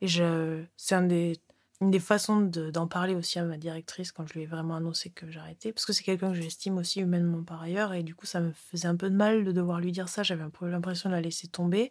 Et 0.00 0.08
je, 0.08 0.64
c'est 0.76 1.06
des 1.06 1.40
une 1.80 1.90
des 1.90 2.00
façons 2.00 2.40
d'en 2.42 2.86
parler 2.86 3.14
aussi 3.14 3.38
à 3.38 3.44
ma 3.44 3.56
directrice 3.56 4.12
quand 4.12 4.26
je 4.26 4.34
lui 4.34 4.42
ai 4.42 4.46
vraiment 4.46 4.76
annoncé 4.76 5.10
que 5.10 5.30
j'arrêtais, 5.30 5.72
parce 5.72 5.86
que 5.86 5.92
c'est 5.92 6.02
quelqu'un 6.02 6.28
que 6.28 6.40
j'estime 6.40 6.76
aussi 6.76 7.00
humainement 7.00 7.42
par 7.42 7.62
ailleurs, 7.62 7.94
et 7.94 8.02
du 8.02 8.14
coup 8.14 8.26
ça 8.26 8.40
me 8.40 8.52
faisait 8.52 8.88
un 8.88 8.96
peu 8.96 9.08
de 9.08 9.16
mal 9.16 9.44
de 9.44 9.52
devoir 9.52 9.80
lui 9.80 9.90
dire 9.90 10.08
ça, 10.08 10.22
j'avais 10.22 10.44
l'impression 10.62 11.08
de 11.08 11.14
la 11.14 11.20
laisser 11.22 11.48
tomber. 11.48 11.90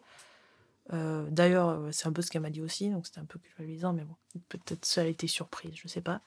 Euh, 0.92 1.26
d'ailleurs, 1.30 1.70
euh, 1.70 1.88
c'est 1.92 2.06
un 2.06 2.12
peu 2.12 2.22
ce 2.22 2.30
qu'elle 2.30 2.42
m'a 2.42 2.50
dit 2.50 2.62
aussi, 2.62 2.90
donc 2.90 3.06
c'était 3.06 3.20
un 3.20 3.24
peu 3.24 3.38
culpabilisant, 3.38 3.92
mais 3.92 4.04
bon, 4.04 4.16
peut-être 4.48 4.84
ça 4.84 5.02
a 5.02 5.04
été 5.04 5.26
surprise, 5.26 5.72
je 5.74 5.88
sais 5.88 6.00
pas. 6.00 6.22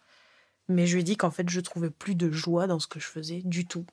Mais 0.67 0.85
je 0.85 0.95
lui 0.95 1.01
ai 1.01 1.03
dit 1.03 1.17
qu'en 1.17 1.31
fait 1.31 1.49
je 1.49 1.59
trouvais 1.61 1.89
plus 1.89 2.15
de 2.15 2.31
joie 2.31 2.67
dans 2.67 2.79
ce 2.79 2.87
que 2.87 2.99
je 2.99 3.07
faisais 3.07 3.41
du 3.43 3.65
tout, 3.65 3.85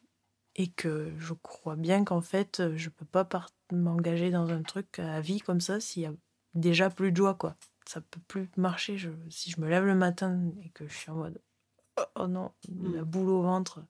et 0.57 0.68
que 0.68 1.12
je 1.18 1.32
crois 1.34 1.76
bien 1.76 2.05
qu'en 2.05 2.20
fait, 2.20 2.62
je 2.76 2.88
peux 2.88 3.05
pas 3.05 3.28
m'engager 3.72 4.30
dans 4.30 4.51
un 4.51 4.62
truc 4.62 4.98
à 4.98 5.20
vie 5.20 5.40
comme 5.40 5.61
ça 5.61 5.80
s'il 5.80 6.03
y 6.03 6.07
a 6.07 6.12
déjà 6.55 6.90
plus 6.90 7.12
de 7.12 7.16
joie, 7.16 7.34
quoi. 7.34 7.57
Ça 7.86 8.01
peut 8.01 8.20
plus 8.28 8.51
marcher. 8.57 8.98
Je, 8.98 9.11
si 9.30 9.51
je 9.51 9.61
me 9.61 9.68
lève 9.68 9.84
le 9.84 9.94
matin 9.94 10.53
et 10.62 10.70
que 10.70 10.86
je 10.86 10.94
suis 10.94 11.11
en 11.11 11.16
mode 11.16 11.40
oh, 11.98 12.03
oh 12.16 12.26
non, 12.26 12.53
la 12.68 13.03
mm. 13.03 13.05
boule 13.05 13.30
au 13.30 13.42
ventre, 13.42 13.84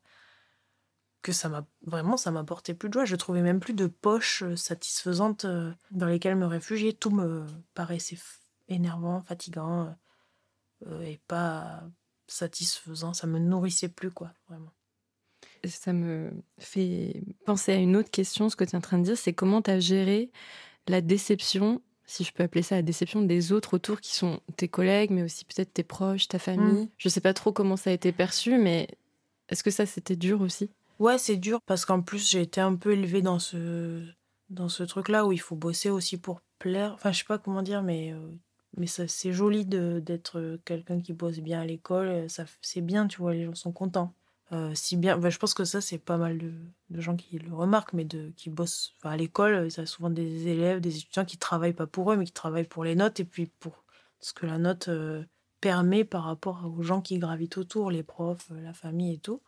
que 1.22 1.32
ça 1.32 1.48
m'a 1.48 1.66
vraiment, 1.82 2.16
ça 2.16 2.30
m'apportait 2.30 2.74
plus 2.74 2.88
de 2.88 2.94
joie. 2.94 3.04
Je 3.04 3.16
trouvais 3.16 3.42
même 3.42 3.60
plus 3.60 3.74
de 3.74 3.86
poches 3.86 4.44
satisfaisantes 4.54 5.44
euh, 5.44 5.72
dans 5.90 6.06
lesquelles 6.06 6.36
me 6.36 6.46
réfugier. 6.46 6.94
Tout 6.94 7.10
me 7.10 7.46
paraissait 7.74 8.18
énervant, 8.68 9.22
fatigant 9.22 9.94
euh, 10.86 11.00
et 11.02 11.20
pas 11.26 11.82
satisfaisant. 12.26 13.12
Ça 13.12 13.26
me 13.26 13.38
nourrissait 13.38 13.88
plus, 13.88 14.10
quoi, 14.10 14.32
vraiment. 14.48 14.72
Ça 15.64 15.92
me 15.92 16.30
fait 16.58 17.22
penser 17.44 17.72
à 17.72 17.76
une 17.76 17.96
autre 17.96 18.10
question. 18.10 18.48
Ce 18.48 18.56
que 18.56 18.64
tu 18.64 18.72
es 18.72 18.76
en 18.76 18.80
train 18.80 18.98
de 18.98 19.04
dire, 19.04 19.16
c'est 19.16 19.32
comment 19.32 19.62
tu 19.62 19.70
as 19.70 19.80
géré 19.80 20.30
la 20.88 21.00
déception 21.00 21.80
si 22.10 22.24
je 22.24 22.32
peux 22.32 22.42
appeler 22.42 22.62
ça 22.62 22.74
la 22.74 22.82
déception 22.82 23.22
des 23.22 23.52
autres 23.52 23.74
autour 23.74 24.00
qui 24.00 24.14
sont 24.14 24.40
tes 24.56 24.66
collègues, 24.66 25.10
mais 25.10 25.22
aussi 25.22 25.44
peut-être 25.44 25.72
tes 25.72 25.84
proches, 25.84 26.26
ta 26.26 26.40
famille. 26.40 26.84
Mm. 26.84 26.88
Je 26.98 27.08
sais 27.08 27.20
pas 27.20 27.32
trop 27.32 27.52
comment 27.52 27.76
ça 27.76 27.90
a 27.90 27.92
été 27.92 28.10
perçu, 28.10 28.58
mais 28.58 28.88
est-ce 29.48 29.62
que 29.62 29.70
ça 29.70 29.86
c'était 29.86 30.16
dur 30.16 30.40
aussi? 30.40 30.70
Ouais, 30.98 31.18
c'est 31.18 31.36
dur 31.36 31.60
parce 31.66 31.84
qu'en 31.84 32.02
plus 32.02 32.28
j'ai 32.28 32.42
été 32.42 32.60
un 32.60 32.74
peu 32.74 32.92
élevée 32.92 33.22
dans 33.22 33.38
ce 33.38 34.04
dans 34.48 34.68
ce 34.68 34.82
truc-là 34.82 35.24
où 35.24 35.30
il 35.30 35.40
faut 35.40 35.54
bosser 35.54 35.88
aussi 35.88 36.16
pour 36.16 36.40
plaire. 36.58 36.92
Enfin, 36.94 37.12
je 37.12 37.18
sais 37.18 37.24
pas 37.24 37.38
comment 37.38 37.62
dire, 37.62 37.82
mais 37.82 38.12
euh, 38.12 38.18
mais 38.76 38.88
c'est 38.88 39.32
joli 39.32 39.64
d'être 39.64 40.58
quelqu'un 40.64 41.00
qui 41.00 41.12
bosse 41.12 41.38
bien 41.38 41.60
à 41.60 41.64
l'école. 41.64 42.28
Ça 42.28 42.44
c'est 42.60 42.80
bien, 42.80 43.06
tu 43.06 43.18
vois, 43.18 43.34
les 43.34 43.44
gens 43.44 43.54
sont 43.54 43.72
contents. 43.72 44.12
Euh, 44.52 44.72
si 44.74 44.96
bien, 44.96 45.20
je 45.28 45.38
pense 45.38 45.54
que 45.54 45.64
ça, 45.64 45.80
c'est 45.80 45.98
pas 45.98 46.16
mal 46.16 46.38
de, 46.38 47.00
gens 47.00 47.16
qui 47.16 47.38
le 47.38 47.54
remarquent, 47.54 47.92
mais 47.92 48.04
de, 48.04 48.32
qui 48.36 48.50
bossent 48.50 48.94
à 49.02 49.16
l'école. 49.16 49.68
Il 49.70 49.76
y 49.76 49.80
a 49.80 49.86
souvent 49.86 50.10
des 50.10 50.48
élèves, 50.48 50.80
des 50.80 50.96
étudiants 50.96 51.24
qui 51.24 51.38
travaillent 51.38 51.72
pas 51.72 51.86
pour 51.86 52.12
eux, 52.12 52.16
mais 52.16 52.24
qui 52.24 52.32
travaillent 52.32 52.64
pour 52.64 52.84
les 52.84 52.96
notes 52.96 53.20
et 53.20 53.24
puis 53.24 53.46
pour 53.60 53.84
ce 54.18 54.32
que 54.32 54.46
la 54.46 54.58
note 54.58 54.88
euh, 54.88 55.24
permet 55.60 56.04
par 56.04 56.24
rapport 56.24 56.64
aux 56.76 56.82
gens 56.82 57.00
qui 57.00 57.18
gravitent 57.18 57.58
autour, 57.58 57.90
les 57.90 58.02
profs, 58.02 58.50
euh, 58.50 58.60
la 58.60 58.72
famille 58.72 59.14
et 59.14 59.18
tout. 59.18 59.40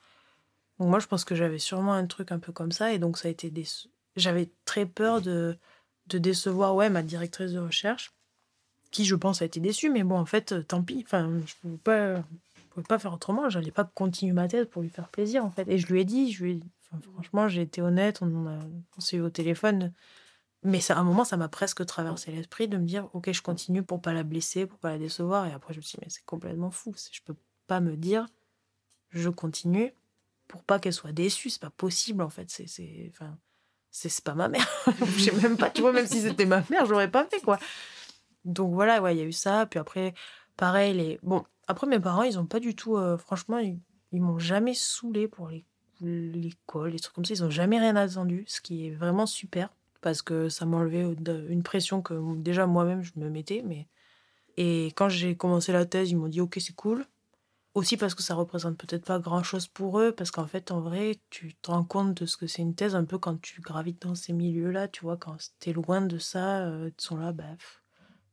Donc 0.78 0.88
moi, 0.88 1.00
je 1.00 1.06
pense 1.08 1.24
que 1.24 1.34
j'avais 1.34 1.58
sûrement 1.58 1.94
un 1.94 2.06
truc 2.06 2.30
un 2.30 2.38
peu 2.38 2.52
comme 2.52 2.72
ça, 2.72 2.92
et 2.92 2.98
donc 2.98 3.18
ça 3.18 3.28
a 3.28 3.30
été 3.30 3.50
des... 3.50 3.66
J'avais 4.14 4.50
très 4.64 4.86
peur 4.86 5.20
de, 5.20 5.58
de 6.06 6.18
décevoir 6.18 6.76
ouais, 6.76 6.90
ma 6.90 7.02
directrice 7.02 7.52
de 7.52 7.58
recherche, 7.58 8.12
qui, 8.92 9.04
je 9.04 9.16
pense, 9.16 9.42
a 9.42 9.46
été 9.46 9.58
déçue, 9.58 9.90
mais 9.90 10.04
bon, 10.04 10.18
en 10.18 10.26
fait, 10.26 10.66
tant 10.68 10.82
pis. 10.82 11.02
Enfin, 11.04 11.40
je 11.46 11.54
pouvais 11.60 11.78
pas 11.78 12.22
pouvais 12.72 12.86
pas 12.86 12.98
faire 12.98 13.12
autrement. 13.12 13.48
J'allais 13.48 13.70
pas 13.70 13.84
continuer 13.84 14.32
ma 14.32 14.48
tête 14.48 14.70
pour 14.70 14.82
lui 14.82 14.88
faire 14.88 15.08
plaisir, 15.08 15.44
en 15.44 15.50
fait. 15.50 15.68
Et 15.68 15.78
je 15.78 15.86
lui 15.92 16.00
ai 16.00 16.04
dit, 16.04 16.32
je 16.32 16.44
lui 16.44 16.60
franchement, 17.00 17.48
j'ai 17.48 17.62
été 17.62 17.80
honnête, 17.80 18.20
on, 18.22 18.46
on 18.96 19.00
s'est 19.00 19.16
eu 19.16 19.22
au 19.22 19.30
téléphone. 19.30 19.92
Mais 20.64 20.80
ça, 20.80 20.96
à 20.96 21.00
un 21.00 21.04
moment, 21.04 21.24
ça 21.24 21.36
m'a 21.36 21.48
presque 21.48 21.84
traversé 21.86 22.30
l'esprit 22.30 22.68
de 22.68 22.76
me 22.76 22.86
dire, 22.86 23.08
ok, 23.14 23.32
je 23.32 23.42
continue 23.42 23.82
pour 23.82 24.00
pas 24.00 24.12
la 24.12 24.22
blesser, 24.22 24.66
pour 24.66 24.78
pas 24.78 24.90
la 24.90 24.98
décevoir. 24.98 25.46
Et 25.46 25.52
après, 25.52 25.74
je 25.74 25.78
me 25.78 25.82
suis 25.82 25.96
dit, 25.96 26.02
mais 26.04 26.10
c'est 26.10 26.24
complètement 26.24 26.70
fou. 26.70 26.94
Je 27.10 27.20
peux 27.24 27.34
pas 27.66 27.80
me 27.80 27.96
dire, 27.96 28.26
je 29.10 29.28
continue 29.28 29.92
pour 30.46 30.62
pas 30.62 30.78
qu'elle 30.78 30.92
soit 30.92 31.12
déçue. 31.12 31.50
C'est 31.50 31.60
pas 31.60 31.70
possible, 31.70 32.22
en 32.22 32.28
fait. 32.28 32.48
C'est, 32.48 32.68
c'est, 32.68 33.10
enfin, 33.12 33.36
c'est, 33.90 34.22
pas 34.22 34.34
ma 34.34 34.48
mère. 34.48 34.68
Je 35.16 35.24
sais 35.24 35.32
même 35.32 35.56
pas, 35.56 35.70
tu 35.70 35.80
vois, 35.80 35.92
même 35.92 36.06
si 36.06 36.20
c'était 36.20 36.46
ma 36.46 36.62
mère, 36.70 36.86
j'aurais 36.86 37.10
pas 37.10 37.24
fait, 37.24 37.40
quoi. 37.40 37.58
Donc 38.44 38.72
voilà, 38.72 39.02
ouais, 39.02 39.16
il 39.16 39.18
y 39.18 39.22
a 39.22 39.26
eu 39.26 39.32
ça. 39.32 39.66
Puis 39.66 39.80
après, 39.80 40.14
pareil, 40.56 40.94
les... 40.94 41.18
bon, 41.22 41.44
après, 41.72 41.86
mes 41.86 41.98
parents, 41.98 42.22
ils 42.22 42.38
ont 42.38 42.46
pas 42.46 42.60
du 42.60 42.76
tout. 42.76 42.96
Euh, 42.96 43.16
franchement, 43.16 43.58
ils, 43.58 43.80
m'ont 44.12 44.38
jamais 44.38 44.74
saoulé 44.74 45.26
pour 45.26 45.50
l'école, 46.00 46.90
les 46.90 47.00
trucs 47.00 47.14
comme 47.14 47.24
ça. 47.24 47.34
Ils 47.34 47.44
ont 47.44 47.50
jamais 47.50 47.78
rien 47.78 47.96
attendu, 47.96 48.44
ce 48.46 48.60
qui 48.60 48.86
est 48.86 48.90
vraiment 48.90 49.26
super 49.26 49.70
parce 50.02 50.20
que 50.20 50.50
ça 50.50 50.66
m'enlevait 50.66 51.06
une 51.48 51.62
pression 51.62 52.02
que 52.02 52.36
déjà 52.36 52.66
moi-même 52.66 53.02
je 53.02 53.12
me 53.16 53.30
mettais. 53.30 53.62
Mais 53.64 53.88
et 54.58 54.86
quand 54.96 55.08
j'ai 55.08 55.36
commencé 55.36 55.72
la 55.72 55.86
thèse, 55.86 56.10
ils 56.10 56.16
m'ont 56.16 56.28
dit 56.28 56.42
ok 56.42 56.58
c'est 56.60 56.74
cool. 56.74 57.06
Aussi 57.74 57.96
parce 57.96 58.14
que 58.14 58.22
ça 58.22 58.34
représente 58.34 58.76
peut-être 58.76 59.06
pas 59.06 59.18
grand-chose 59.18 59.66
pour 59.66 59.98
eux, 59.98 60.12
parce 60.12 60.30
qu'en 60.30 60.46
fait 60.46 60.70
en 60.70 60.80
vrai 60.80 61.20
tu 61.30 61.54
te 61.54 61.70
rends 61.70 61.84
compte 61.84 62.14
de 62.20 62.26
ce 62.26 62.36
que 62.36 62.46
c'est 62.46 62.60
une 62.60 62.74
thèse 62.74 62.94
un 62.94 63.04
peu 63.04 63.16
quand 63.16 63.40
tu 63.40 63.62
gravites 63.62 64.02
dans 64.02 64.14
ces 64.14 64.34
milieux-là, 64.34 64.88
tu 64.88 65.02
vois, 65.02 65.16
quand 65.16 65.36
t'es 65.58 65.72
loin 65.72 66.02
de 66.02 66.18
ça, 66.18 66.66
euh, 66.66 66.90
ils 66.90 67.02
sont 67.02 67.16
là, 67.16 67.32
bah, 67.32 67.44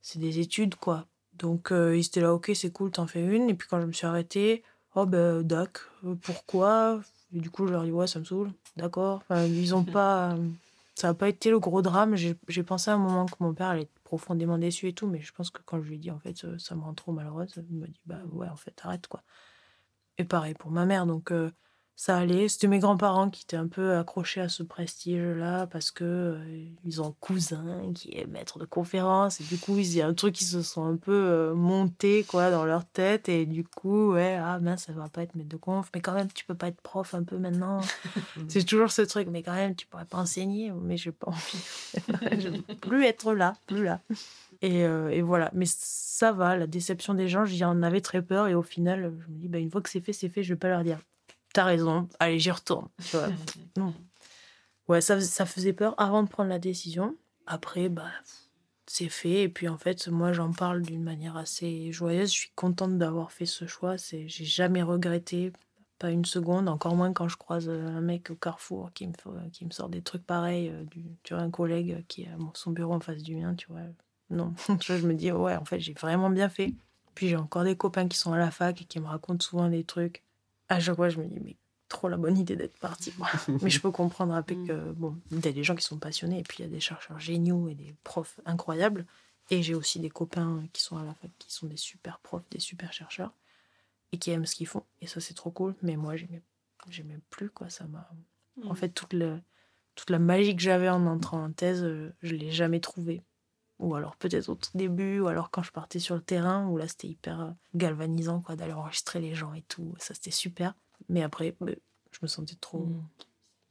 c'est 0.01 0.19
des 0.19 0.39
études 0.39 0.75
quoi. 0.75 1.07
Donc 1.39 1.71
euh, 1.71 1.97
ils 1.97 2.05
étaient 2.05 2.21
là, 2.21 2.33
ok, 2.33 2.51
c'est 2.53 2.71
cool, 2.71 2.91
t'en 2.91 3.07
fais 3.07 3.23
une. 3.23 3.49
Et 3.49 3.53
puis 3.53 3.67
quand 3.67 3.81
je 3.81 3.85
me 3.85 3.91
suis 3.91 4.05
arrêtée, 4.05 4.63
oh 4.95 5.05
ben, 5.05 5.41
dac, 5.41 5.79
euh, 6.05 6.15
pourquoi? 6.21 7.01
Et 7.33 7.39
du 7.39 7.49
coup, 7.49 7.67
je 7.67 7.71
leur 7.71 7.83
dis, 7.83 7.91
ouais, 7.91 8.07
ça 8.07 8.19
me 8.19 8.25
saoule, 8.25 8.51
d'accord. 8.75 9.17
Enfin, 9.17 9.45
ils 9.45 9.73
ont 9.75 9.83
pas. 9.85 10.35
Ça 10.95 11.07
n'a 11.07 11.13
pas 11.13 11.29
été 11.29 11.49
le 11.49 11.59
gros 11.59 11.81
drame. 11.81 12.15
J'ai 12.15 12.63
pensé 12.63 12.91
à 12.91 12.95
un 12.95 12.97
moment 12.97 13.25
que 13.25 13.35
mon 13.39 13.53
père 13.53 13.67
allait 13.67 13.83
être 13.83 13.99
profondément 14.03 14.57
déçu 14.57 14.89
et 14.89 14.93
tout, 14.93 15.07
mais 15.07 15.21
je 15.21 15.31
pense 15.31 15.49
que 15.49 15.61
quand 15.63 15.81
je 15.81 15.87
lui 15.87 15.95
ai 15.95 15.97
dit, 15.97 16.11
en 16.11 16.19
fait, 16.19 16.45
ça, 16.57 16.75
me 16.75 16.81
rend 16.81 16.93
trop 16.93 17.13
malheureuse, 17.13 17.53
il 17.69 17.77
m'a 17.77 17.87
dit, 17.87 18.01
bah 18.05 18.19
ouais, 18.33 18.49
en 18.49 18.57
fait, 18.57 18.73
arrête, 18.83 19.07
quoi. 19.07 19.23
Et 20.17 20.25
pareil 20.25 20.55
pour 20.55 20.71
ma 20.71 20.85
mère. 20.85 21.05
Donc, 21.05 21.31
euh, 21.31 21.51
ça 21.99 22.15
allait. 22.15 22.47
C'était 22.47 22.67
mes 22.67 22.79
grands-parents 22.79 23.29
qui 23.29 23.43
étaient 23.43 23.57
un 23.57 23.67
peu 23.67 23.97
accrochés 23.97 24.39
à 24.39 24.47
ce 24.47 24.63
prestige-là 24.63 25.67
parce 25.67 25.91
que 25.91 26.05
euh, 26.05 26.65
ils 26.85 27.01
ont 27.01 27.07
un 27.07 27.15
cousin 27.19 27.91
qui 27.93 28.15
est 28.15 28.25
maître 28.25 28.57
de 28.57 28.63
conférence 28.63 29.41
et 29.41 29.43
du 29.43 29.57
coup 29.57 29.77
il 29.77 29.93
y 29.93 30.01
a 30.01 30.07
un 30.07 30.13
truc 30.13 30.33
qui 30.35 30.45
se 30.45 30.61
sont 30.61 30.85
un 30.85 30.95
peu 30.95 31.11
euh, 31.11 31.53
montés 31.53 32.23
quoi 32.23 32.51
dans 32.51 32.63
leur 32.63 32.85
tête 32.85 33.27
et 33.27 33.45
du 33.45 33.65
coup 33.65 34.13
ouais 34.13 34.39
ah 34.41 34.59
mince 34.59 34.85
ça 34.85 34.93
va 34.93 35.09
pas 35.09 35.23
être 35.23 35.35
maître 35.35 35.49
de 35.49 35.57
conf. 35.57 35.89
Mais 35.93 35.99
quand 35.99 36.13
même 36.13 36.29
tu 36.31 36.45
peux 36.45 36.55
pas 36.55 36.69
être 36.69 36.79
prof 36.79 37.13
un 37.13 37.23
peu 37.23 37.37
maintenant. 37.37 37.81
C'est 38.47 38.63
toujours 38.63 38.91
ce 38.91 39.01
truc 39.01 39.27
mais 39.29 39.43
quand 39.43 39.55
même 39.55 39.75
tu 39.75 39.85
pourrais 39.85 40.05
pas 40.05 40.19
enseigner 40.19 40.71
mais 40.71 40.95
j'ai 40.95 41.11
pas 41.11 41.27
envie 41.27 42.39
je 42.39 42.47
veux 42.47 42.75
plus 42.75 43.03
être 43.03 43.33
là 43.33 43.55
plus 43.67 43.83
là. 43.83 43.99
Et, 44.61 44.85
euh, 44.85 45.09
et, 45.09 45.21
voilà. 45.21 45.51
Mais 45.53 45.65
ça 45.67 46.31
va 46.31 46.55
la 46.55 46.65
déception 46.65 47.13
des 47.13 47.27
gens 47.27 47.43
j'y 47.43 47.65
en 47.65 47.83
avais 47.83 47.99
très 47.99 48.21
peur 48.21 48.47
et 48.47 48.55
au 48.55 48.63
final 48.63 49.13
je 49.19 49.33
me 49.33 49.37
dis 49.37 49.49
bah 49.49 49.57
une 49.57 49.69
fois 49.69 49.81
que 49.81 49.89
c'est 49.89 49.99
fait 49.99 50.13
c'est 50.13 50.29
fait 50.29 50.43
je 50.43 50.53
vais 50.53 50.59
pas 50.59 50.69
leur 50.69 50.85
dire 50.85 50.99
t'as 51.53 51.65
raison, 51.65 52.07
allez, 52.19 52.39
j'y 52.39 52.51
retourne. 52.51 52.87
Tu 53.09 53.17
vois. 53.17 53.29
non. 53.77 53.93
Ouais, 54.87 55.01
ça, 55.01 55.21
ça 55.21 55.45
faisait 55.45 55.73
peur 55.73 55.93
avant 55.97 56.23
de 56.23 56.29
prendre 56.29 56.49
la 56.49 56.59
décision. 56.59 57.15
Après, 57.45 57.89
bah, 57.89 58.09
c'est 58.87 59.09
fait. 59.09 59.43
Et 59.43 59.49
puis, 59.49 59.67
en 59.67 59.77
fait, 59.77 60.07
moi, 60.07 60.33
j'en 60.33 60.51
parle 60.51 60.81
d'une 60.81 61.03
manière 61.03 61.37
assez 61.37 61.91
joyeuse. 61.91 62.31
Je 62.31 62.39
suis 62.39 62.51
contente 62.55 62.97
d'avoir 62.97 63.31
fait 63.31 63.45
ce 63.45 63.67
choix. 63.67 63.97
C'est, 63.97 64.27
j'ai 64.27 64.45
jamais 64.45 64.81
regretté, 64.81 65.51
pas 65.99 66.09
une 66.09 66.25
seconde, 66.25 66.67
encore 66.67 66.95
moins 66.95 67.13
quand 67.13 67.27
je 67.27 67.37
croise 67.37 67.69
un 67.69 68.01
mec 68.01 68.31
au 68.31 68.35
carrefour 68.35 68.91
qui 68.93 69.07
me, 69.07 69.13
qui 69.51 69.65
me 69.65 69.71
sort 69.71 69.89
des 69.89 70.01
trucs 70.01 70.25
pareils. 70.25 70.69
Euh, 70.69 70.83
du, 70.85 71.03
tu 71.23 71.33
vois, 71.33 71.43
un 71.43 71.51
collègue 71.51 72.03
qui 72.07 72.25
a 72.25 72.35
son 72.55 72.71
bureau 72.71 72.93
en 72.93 72.99
face 72.99 73.21
du 73.21 73.35
mien, 73.35 73.53
tu 73.55 73.67
vois. 73.67 73.81
Non, 74.31 74.53
je 74.81 75.05
me 75.05 75.13
dis, 75.13 75.31
ouais, 75.31 75.55
en 75.55 75.65
fait, 75.65 75.79
j'ai 75.79 75.93
vraiment 75.93 76.29
bien 76.29 76.49
fait. 76.49 76.73
Puis 77.13 77.27
j'ai 77.27 77.35
encore 77.35 77.63
des 77.63 77.75
copains 77.75 78.07
qui 78.07 78.17
sont 78.17 78.33
à 78.33 78.37
la 78.37 78.49
fac 78.49 78.81
et 78.81 78.85
qui 78.85 78.99
me 78.99 79.07
racontent 79.07 79.43
souvent 79.43 79.69
des 79.69 79.83
trucs 79.83 80.23
à 80.69 80.79
chaque 80.79 80.95
fois, 80.95 81.09
je 81.09 81.19
me 81.19 81.25
dis, 81.25 81.39
mais 81.43 81.57
trop 81.89 82.07
la 82.07 82.17
bonne 82.17 82.37
idée 82.37 82.55
d'être 82.55 82.77
parti. 82.77 83.13
mais 83.61 83.69
je 83.69 83.81
peux 83.81 83.91
comprendre 83.91 84.33
un 84.33 84.43
peu 84.43 84.55
mm. 84.55 84.67
que, 84.67 84.91
bon, 84.93 85.17
il 85.31 85.43
y 85.43 85.47
a 85.47 85.51
des 85.51 85.63
gens 85.63 85.75
qui 85.75 85.83
sont 85.83 85.97
passionnés, 85.97 86.39
et 86.39 86.43
puis 86.43 86.59
il 86.59 86.65
y 86.65 86.67
a 86.67 86.71
des 86.71 86.79
chercheurs 86.79 87.19
géniaux 87.19 87.67
et 87.67 87.75
des 87.75 87.95
profs 88.03 88.39
incroyables. 88.45 89.05
Et 89.49 89.63
j'ai 89.63 89.73
aussi 89.73 89.99
des 89.99 90.11
copains 90.11 90.63
qui 90.73 90.83
sont 90.83 90.97
à 90.97 91.03
la 91.03 91.13
fac, 91.15 91.31
qui 91.39 91.51
sont 91.51 91.65
des 91.65 91.77
super 91.77 92.19
profs, 92.19 92.47
des 92.51 92.59
super 92.59 92.93
chercheurs, 92.93 93.33
et 94.11 94.17
qui 94.17 94.29
aiment 94.29 94.45
ce 94.45 94.55
qu'ils 94.55 94.67
font. 94.67 94.83
Et 95.01 95.07
ça, 95.07 95.19
c'est 95.19 95.33
trop 95.33 95.49
cool. 95.49 95.75
Mais 95.81 95.97
moi, 95.97 96.15
j'aimais, 96.15 96.43
j'aimais 96.87 97.17
plus, 97.31 97.49
quoi. 97.49 97.69
Ça 97.69 97.85
m'a. 97.85 98.07
En 98.63 98.73
mm. 98.73 98.75
fait, 98.75 98.89
toute, 98.89 99.13
le, 99.13 99.41
toute 99.95 100.11
la 100.11 100.19
magie 100.19 100.55
que 100.55 100.61
j'avais 100.61 100.89
en 100.89 101.07
entrant 101.07 101.43
en 101.43 101.51
thèse, 101.51 101.83
euh, 101.83 102.13
je 102.21 102.35
l'ai 102.35 102.51
jamais 102.51 102.79
trouvée 102.79 103.23
ou 103.79 103.95
alors 103.95 104.15
peut-être 104.17 104.49
au 104.49 104.55
tout 104.55 104.71
début, 104.75 105.19
ou 105.19 105.27
alors 105.27 105.51
quand 105.51 105.63
je 105.63 105.71
partais 105.71 105.99
sur 105.99 106.15
le 106.15 106.21
terrain, 106.21 106.67
où 106.67 106.77
là 106.77 106.87
c'était 106.87 107.07
hyper 107.07 107.41
euh, 107.41 107.49
galvanisant 107.75 108.41
quoi, 108.41 108.55
d'aller 108.55 108.73
enregistrer 108.73 109.19
les 109.19 109.33
gens 109.33 109.53
et 109.53 109.63
tout, 109.63 109.95
ça 109.97 110.13
c'était 110.13 110.31
super. 110.31 110.75
Mais 111.07 111.23
après, 111.23 111.55
bah, 111.61 111.71
je 112.11 112.19
me 112.21 112.27
sentais 112.27 112.57
trop. 112.59 112.85
Mm. 112.85 113.03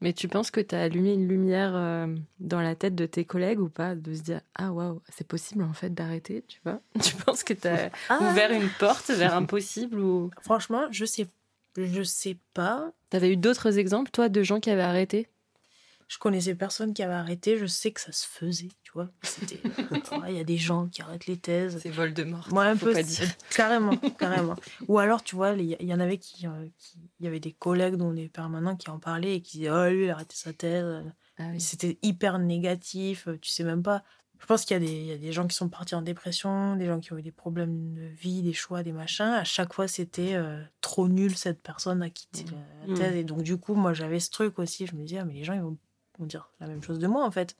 Mais 0.00 0.12
tu 0.12 0.28
penses 0.28 0.50
que 0.50 0.60
tu 0.60 0.74
as 0.76 0.82
allumé 0.82 1.12
une 1.12 1.26
lumière 1.26 1.72
euh, 1.74 2.06
dans 2.38 2.60
la 2.60 2.76
tête 2.76 2.94
de 2.94 3.04
tes 3.04 3.24
collègues 3.24 3.60
ou 3.60 3.68
pas? 3.68 3.96
De 3.96 4.14
se 4.14 4.22
dire 4.22 4.40
Ah 4.54 4.72
waouh, 4.72 5.02
c'est 5.08 5.26
possible 5.26 5.64
en 5.64 5.72
fait 5.72 5.92
d'arrêter, 5.92 6.44
tu 6.46 6.60
vois? 6.64 6.80
Tu 7.02 7.14
penses 7.16 7.42
que 7.42 7.52
tu 7.52 7.66
as 7.66 7.90
ah. 8.08 8.30
ouvert 8.30 8.52
une 8.52 8.68
porte 8.78 9.10
vers 9.10 9.34
un 9.34 9.44
possible 9.44 9.98
ou... 9.98 10.30
Franchement, 10.40 10.86
je 10.92 11.04
sais, 11.04 11.26
je 11.76 12.02
sais 12.02 12.36
pas. 12.54 12.92
Tu 13.10 13.16
avais 13.16 13.32
eu 13.32 13.36
d'autres 13.36 13.78
exemples, 13.78 14.10
toi, 14.12 14.28
de 14.28 14.42
gens 14.42 14.60
qui 14.60 14.70
avaient 14.70 14.82
arrêté? 14.82 15.26
Je 16.08 16.18
connaissais 16.18 16.54
personne 16.54 16.94
qui 16.94 17.02
avait 17.02 17.12
arrêté, 17.14 17.56
je 17.58 17.66
sais 17.66 17.92
que 17.92 18.00
ça 18.00 18.12
se 18.12 18.26
faisait. 18.26 18.68
Il 20.28 20.34
y 20.36 20.40
a 20.40 20.44
des 20.44 20.56
gens 20.56 20.88
qui 20.88 21.02
arrêtent 21.02 21.26
les 21.26 21.36
thèses. 21.36 21.78
C'est 21.82 21.90
Voldemort. 21.90 22.48
Moi, 22.50 22.64
un 22.64 22.76
peu. 22.76 22.92
Carrément, 23.54 23.96
carrément. 24.18 24.56
Ou 24.88 24.98
alors, 24.98 25.22
tu 25.22 25.36
vois, 25.36 25.52
il 25.52 25.76
y, 25.82 25.94
en 25.94 26.00
avait 26.00 26.18
qui. 26.18 26.46
Euh, 26.46 26.66
il 27.20 27.24
y 27.24 27.28
avait 27.28 27.40
des 27.40 27.52
collègues 27.52 27.96
dont 27.96 28.10
les 28.10 28.28
permanents 28.28 28.76
qui 28.76 28.90
en 28.90 28.98
parlaient 28.98 29.36
et 29.36 29.40
qui 29.42 29.58
disaient 29.58 29.70
Oh, 29.70 29.88
lui, 29.88 30.04
il 30.04 30.10
a 30.10 30.14
arrêté 30.14 30.34
sa 30.34 30.52
thèse. 30.52 31.04
Ah 31.38 31.44
C'était 31.58 31.98
hyper 32.02 32.38
négatif. 32.38 33.28
Tu 33.42 33.50
sais 33.50 33.64
même 33.64 33.82
pas. 33.82 34.02
Je 34.40 34.46
pense 34.46 34.64
qu'il 34.64 34.74
y, 34.74 34.76
a 34.76 34.80
des- 34.80 34.92
il 34.92 35.06
y 35.06 35.12
a 35.12 35.18
des 35.18 35.32
gens 35.32 35.46
qui 35.48 35.56
sont 35.56 35.68
partis 35.68 35.96
en 35.96 36.02
dépression, 36.02 36.76
des 36.76 36.86
gens 36.86 37.00
qui 37.00 37.12
ont 37.12 37.18
eu 37.18 37.22
des 37.22 37.32
problèmes 37.32 37.92
de 37.94 38.06
vie, 38.06 38.40
des 38.42 38.52
choix, 38.52 38.82
des 38.84 38.92
machins. 38.92 39.24
À 39.26 39.42
chaque 39.44 39.72
fois, 39.74 39.88
c'était 39.88 40.34
euh, 40.34 40.62
trop 40.80 41.08
nul 41.08 41.36
cette 41.36 41.60
personne 41.60 42.02
a 42.02 42.08
quitté 42.10 42.44
la 42.86 42.86
Mm. 42.94 42.96
thèse. 42.96 43.16
Et 43.16 43.24
donc, 43.24 43.42
du 43.42 43.56
coup, 43.58 43.74
moi, 43.74 43.92
j'avais 43.92 44.20
ce 44.20 44.30
truc 44.30 44.58
aussi. 44.60 44.86
Je 44.86 44.94
me 44.94 45.02
disais, 45.04 45.18
ah, 45.18 45.24
mais 45.24 45.34
les 45.34 45.44
gens, 45.44 45.54
ils 45.54 45.60
vont, 45.60 45.76
dire 46.26 46.50
la 46.60 46.66
même 46.66 46.82
chose 46.82 46.98
de 46.98 47.06
moi, 47.06 47.24
en 47.24 47.30
fait. 47.30 47.56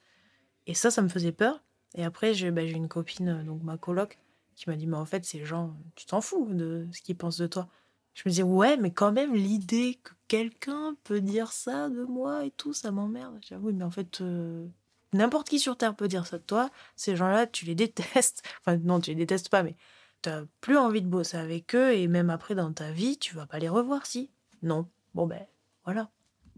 Et 0.66 0.74
ça, 0.74 0.90
ça 0.90 1.02
me 1.02 1.08
faisait 1.08 1.32
peur. 1.32 1.62
Et 1.94 2.04
après, 2.04 2.34
j'ai 2.34 2.50
bah, 2.50 2.62
une 2.62 2.88
copine, 2.88 3.28
euh, 3.28 3.42
donc 3.42 3.62
ma 3.62 3.78
coloc, 3.78 4.18
qui 4.54 4.68
m'a 4.68 4.76
dit, 4.76 4.86
mais 4.86 4.96
en 4.96 5.06
fait, 5.06 5.24
ces 5.24 5.44
gens, 5.44 5.76
tu 5.94 6.06
t'en 6.06 6.20
fous 6.20 6.48
de 6.50 6.86
ce 6.92 7.00
qu'ils 7.00 7.16
pensent 7.16 7.38
de 7.38 7.46
toi. 7.46 7.68
Je 8.14 8.22
me 8.26 8.30
disais, 8.30 8.42
ouais, 8.42 8.76
mais 8.76 8.90
quand 8.90 9.12
même, 9.12 9.34
l'idée 9.34 10.00
que 10.02 10.12
quelqu'un 10.26 10.96
peut 11.04 11.20
dire 11.20 11.52
ça 11.52 11.88
de 11.88 12.02
moi 12.02 12.44
et 12.44 12.50
tout, 12.50 12.72
ça 12.72 12.90
m'emmerde. 12.90 13.38
J'avoue, 13.48 13.72
mais 13.72 13.84
en 13.84 13.90
fait, 13.90 14.20
euh, 14.20 14.66
n'importe 15.12 15.48
qui 15.48 15.60
sur 15.60 15.76
Terre 15.76 15.94
peut 15.94 16.08
dire 16.08 16.26
ça 16.26 16.38
de 16.38 16.42
toi. 16.42 16.70
Ces 16.96 17.14
gens-là, 17.14 17.46
tu 17.46 17.64
les 17.64 17.76
détestes. 17.76 18.42
Enfin, 18.60 18.76
non, 18.78 19.00
tu 19.00 19.10
les 19.10 19.16
détestes 19.16 19.48
pas, 19.48 19.62
mais 19.62 19.76
tu 20.22 20.30
n'as 20.30 20.42
plus 20.60 20.76
envie 20.76 21.02
de 21.02 21.06
bosser 21.06 21.36
avec 21.36 21.74
eux. 21.76 21.94
Et 21.94 22.08
même 22.08 22.28
après, 22.30 22.56
dans 22.56 22.72
ta 22.72 22.90
vie, 22.90 23.18
tu 23.18 23.36
vas 23.36 23.46
pas 23.46 23.60
les 23.60 23.68
revoir, 23.68 24.04
si. 24.04 24.30
Non. 24.62 24.88
Bon, 25.14 25.26
ben, 25.26 25.46
voilà. 25.84 26.10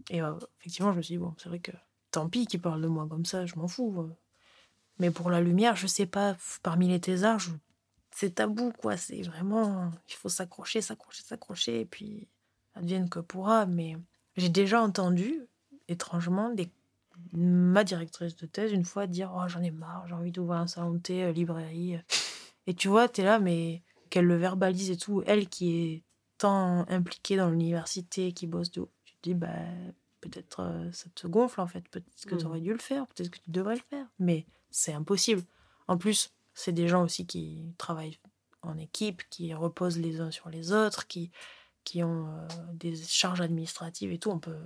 Et 0.09 0.21
euh, 0.21 0.33
effectivement, 0.59 0.91
je 0.91 0.97
me 0.97 1.01
suis 1.03 1.13
dit, 1.13 1.19
bon, 1.19 1.35
c'est 1.37 1.49
vrai 1.49 1.59
que 1.59 1.71
tant 2.11 2.29
pis 2.29 2.45
qu'ils 2.47 2.61
parlent 2.61 2.81
de 2.81 2.87
moi 2.87 3.07
comme 3.09 3.25
ça, 3.25 3.45
je 3.45 3.55
m'en 3.55 3.67
fous. 3.67 3.93
euh. 4.01 4.15
Mais 4.99 5.11
pour 5.11 5.29
la 5.29 5.41
lumière, 5.41 5.75
je 5.75 5.87
sais 5.87 6.05
pas, 6.05 6.35
parmi 6.63 6.87
les 6.87 6.99
thésards, 7.01 7.39
je- 7.39 7.51
c'est 8.11 8.35
tabou, 8.35 8.71
quoi. 8.77 8.97
C'est 8.97 9.21
vraiment. 9.23 9.91
Il 10.09 10.15
faut 10.15 10.29
s'accrocher, 10.29 10.81
s'accrocher, 10.81 11.23
s'accrocher, 11.23 11.81
et 11.81 11.85
puis 11.85 12.27
advienne 12.75 13.09
que 13.09 13.19
pourra. 13.19 13.65
Mais 13.65 13.97
j'ai 14.37 14.49
déjà 14.49 14.81
entendu, 14.81 15.41
étrangement, 15.87 16.51
des... 16.53 16.69
ma 17.33 17.83
directrice 17.83 18.35
de 18.35 18.45
thèse, 18.45 18.71
une 18.73 18.85
fois, 18.85 19.07
dire 19.07 19.31
Oh, 19.35 19.47
j'en 19.47 19.61
ai 19.63 19.71
marre, 19.71 20.07
j'ai 20.07 20.13
envie 20.13 20.31
d'ouvrir 20.31 20.59
un 20.59 20.67
salon 20.67 20.91
de 20.93 20.99
thé, 20.99 21.23
euh, 21.23 21.31
librairie. 21.31 21.99
Et 22.67 22.73
tu 22.75 22.87
vois, 22.89 23.09
t'es 23.09 23.23
là, 23.23 23.39
mais 23.39 23.83
qu'elle 24.09 24.25
le 24.25 24.35
verbalise 24.37 24.91
et 24.91 24.97
tout, 24.97 25.23
elle 25.25 25.47
qui 25.49 25.77
est 25.77 26.03
tant 26.37 26.85
impliquée 26.89 27.37
dans 27.37 27.49
l'université, 27.49 28.33
qui 28.33 28.47
bosse 28.47 28.71
de 28.71 28.87
tu 29.05 29.13
te 29.15 29.19
dis, 29.23 29.33
bah, 29.35 29.49
peut-être 30.21 30.61
euh, 30.61 30.91
ça 30.91 31.09
te 31.13 31.27
gonfle 31.27 31.59
en 31.61 31.67
fait, 31.67 31.81
peut-être 31.89 32.25
que 32.25 32.35
Mhm. 32.35 32.41
tu 32.41 32.45
aurais 32.47 32.61
dû 32.61 32.71
le 32.71 32.79
faire, 32.79 33.05
peut-être 33.07 33.29
que 33.31 33.39
tu 33.39 33.51
devrais 33.51 33.75
le 33.75 33.81
faire. 33.89 34.07
Mais 34.19 34.45
c'est 34.69 34.93
impossible. 34.93 35.43
En 35.87 35.97
plus, 35.97 36.31
c'est 36.53 36.71
des 36.71 36.87
gens 36.87 37.03
aussi 37.03 37.25
qui 37.25 37.73
travaillent 37.77 38.19
en 38.61 38.77
équipe, 38.77 39.23
qui 39.29 39.53
reposent 39.53 39.97
les 39.97 40.19
uns 40.21 40.31
sur 40.31 40.49
les 40.49 40.71
autres, 40.71 41.07
qui, 41.07 41.31
qui 41.83 42.03
ont 42.03 42.27
euh, 42.27 42.47
des 42.73 42.95
charges 42.95 43.41
administratives 43.41 44.11
et 44.11 44.19
tout. 44.19 44.29
On 44.29 44.39
peut... 44.39 44.57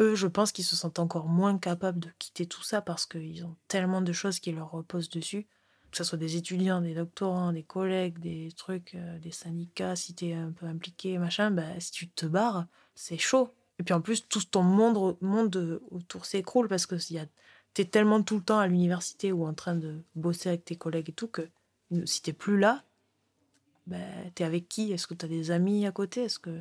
Eux, 0.00 0.14
je 0.14 0.26
pense 0.26 0.52
qu'ils 0.52 0.64
se 0.64 0.76
sentent 0.76 0.98
encore 1.00 1.26
moins 1.28 1.58
capables 1.58 1.98
de 2.00 2.08
quitter 2.18 2.46
tout 2.46 2.62
ça 2.62 2.80
parce 2.82 3.04
qu'ils 3.06 3.44
ont 3.44 3.56
tellement 3.68 4.00
de 4.00 4.12
choses 4.12 4.38
qui 4.40 4.52
leur 4.52 4.70
reposent 4.70 5.08
dessus. 5.08 5.46
Que 5.90 5.96
ce 5.96 6.04
soit 6.04 6.18
des 6.18 6.36
étudiants, 6.36 6.80
des 6.82 6.94
doctorants, 6.94 7.50
des 7.52 7.62
collègues, 7.62 8.18
des 8.18 8.52
trucs, 8.56 8.94
euh, 8.94 9.18
des 9.20 9.30
syndicats, 9.30 9.96
si 9.96 10.14
tu 10.14 10.26
es 10.26 10.34
un 10.34 10.52
peu 10.52 10.66
impliqué, 10.66 11.16
machin, 11.18 11.50
bah, 11.50 11.80
si 11.80 11.90
tu 11.92 12.08
te 12.10 12.26
barres, 12.26 12.66
c'est 12.94 13.16
chaud. 13.18 13.54
Et 13.78 13.84
puis 13.84 13.94
en 13.94 14.00
plus, 14.00 14.26
tout 14.28 14.42
ton 14.42 14.62
monde, 14.62 15.16
monde 15.20 15.80
autour 15.90 16.24
s'écroule 16.24 16.68
parce 16.68 16.86
que 16.86 16.96
tu 16.96 17.16
es 17.82 17.84
tellement 17.84 18.22
tout 18.22 18.36
le 18.36 18.42
temps 18.42 18.58
à 18.58 18.66
l'université 18.66 19.32
ou 19.32 19.46
en 19.46 19.54
train 19.54 19.76
de 19.76 20.02
bosser 20.14 20.48
avec 20.48 20.64
tes 20.64 20.76
collègues 20.76 21.10
et 21.10 21.12
tout 21.12 21.28
que 21.28 21.48
si 22.04 22.22
t'es 22.22 22.32
plus 22.32 22.58
là, 22.58 22.84
ben, 23.86 24.30
t'es 24.34 24.44
avec 24.44 24.68
qui? 24.68 24.92
Est-ce 24.92 25.06
que 25.06 25.14
t'as 25.14 25.28
des 25.28 25.50
amis 25.50 25.86
à 25.86 25.92
côté? 25.92 26.24
Est-ce 26.24 26.38
que 26.38 26.60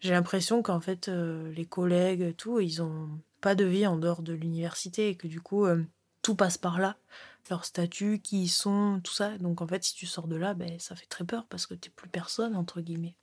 j'ai 0.00 0.12
l'impression 0.12 0.62
qu'en 0.62 0.80
fait 0.80 1.08
euh, 1.08 1.52
les 1.52 1.66
collègues 1.66 2.22
et 2.22 2.34
tout, 2.34 2.60
ils 2.60 2.82
ont 2.82 3.08
pas 3.40 3.54
de 3.54 3.64
vie 3.64 3.86
en 3.86 3.96
dehors 3.96 4.22
de 4.22 4.32
l'université 4.32 5.08
et 5.08 5.16
que 5.16 5.26
du 5.26 5.40
coup 5.40 5.66
euh, 5.66 5.82
tout 6.22 6.34
passe 6.34 6.58
par 6.58 6.78
là, 6.78 6.96
leur 7.48 7.64
statut, 7.64 8.20
qui 8.20 8.44
ils 8.44 8.48
sont, 8.48 9.00
tout 9.02 9.12
ça. 9.12 9.36
Donc 9.38 9.60
en 9.60 9.66
fait, 9.66 9.82
si 9.82 9.94
tu 9.94 10.06
sors 10.06 10.28
de 10.28 10.36
là, 10.36 10.54
ben 10.54 10.78
ça 10.78 10.94
fait 10.94 11.06
très 11.06 11.24
peur 11.24 11.46
parce 11.48 11.66
que 11.66 11.74
t'es 11.74 11.90
plus 11.90 12.08
personne 12.08 12.54
entre 12.54 12.80
guillemets. 12.80 13.16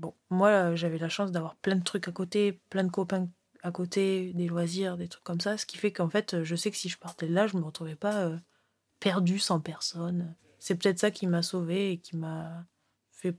Bon, 0.00 0.14
moi 0.30 0.48
euh, 0.48 0.76
j'avais 0.76 0.96
la 0.96 1.10
chance 1.10 1.30
d'avoir 1.30 1.56
plein 1.56 1.76
de 1.76 1.84
trucs 1.84 2.08
à 2.08 2.12
côté, 2.12 2.52
plein 2.70 2.84
de 2.84 2.90
copains 2.90 3.28
à 3.62 3.70
côté, 3.70 4.32
des 4.32 4.48
loisirs, 4.48 4.96
des 4.96 5.08
trucs 5.08 5.24
comme 5.24 5.42
ça, 5.42 5.58
ce 5.58 5.66
qui 5.66 5.76
fait 5.76 5.92
qu'en 5.92 6.08
fait, 6.08 6.42
je 6.42 6.56
sais 6.56 6.70
que 6.70 6.78
si 6.78 6.88
je 6.88 6.96
partais 6.96 7.28
de 7.28 7.34
là, 7.34 7.46
je 7.46 7.58
me 7.58 7.62
retrouvais 7.62 7.96
pas 7.96 8.24
euh, 8.24 8.38
perdue 8.98 9.38
sans 9.38 9.60
personne. 9.60 10.34
C'est 10.58 10.74
peut-être 10.76 10.98
ça 10.98 11.10
qui 11.10 11.26
m'a 11.26 11.42
sauvée 11.42 11.92
et 11.92 11.98
qui 11.98 12.16
m'a 12.16 12.64
fait 13.10 13.36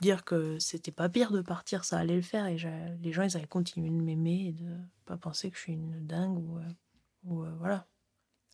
dire 0.00 0.24
que 0.24 0.58
c'était 0.58 0.90
pas 0.90 1.08
pire 1.08 1.30
de 1.30 1.40
partir, 1.40 1.84
ça 1.84 1.98
allait 1.98 2.16
le 2.16 2.22
faire 2.22 2.46
et 2.46 2.56
les 3.00 3.12
gens 3.12 3.22
ils 3.22 3.36
allaient 3.36 3.46
continuer 3.46 3.88
de 3.88 4.02
m'aimer 4.02 4.48
et 4.48 4.52
de 4.52 4.76
pas 5.04 5.16
penser 5.16 5.52
que 5.52 5.56
je 5.56 5.62
suis 5.62 5.74
une 5.74 6.04
dingue 6.04 6.36
ou, 6.36 6.58
ou, 7.24 7.44
euh, 7.44 7.54
voilà. 7.60 7.86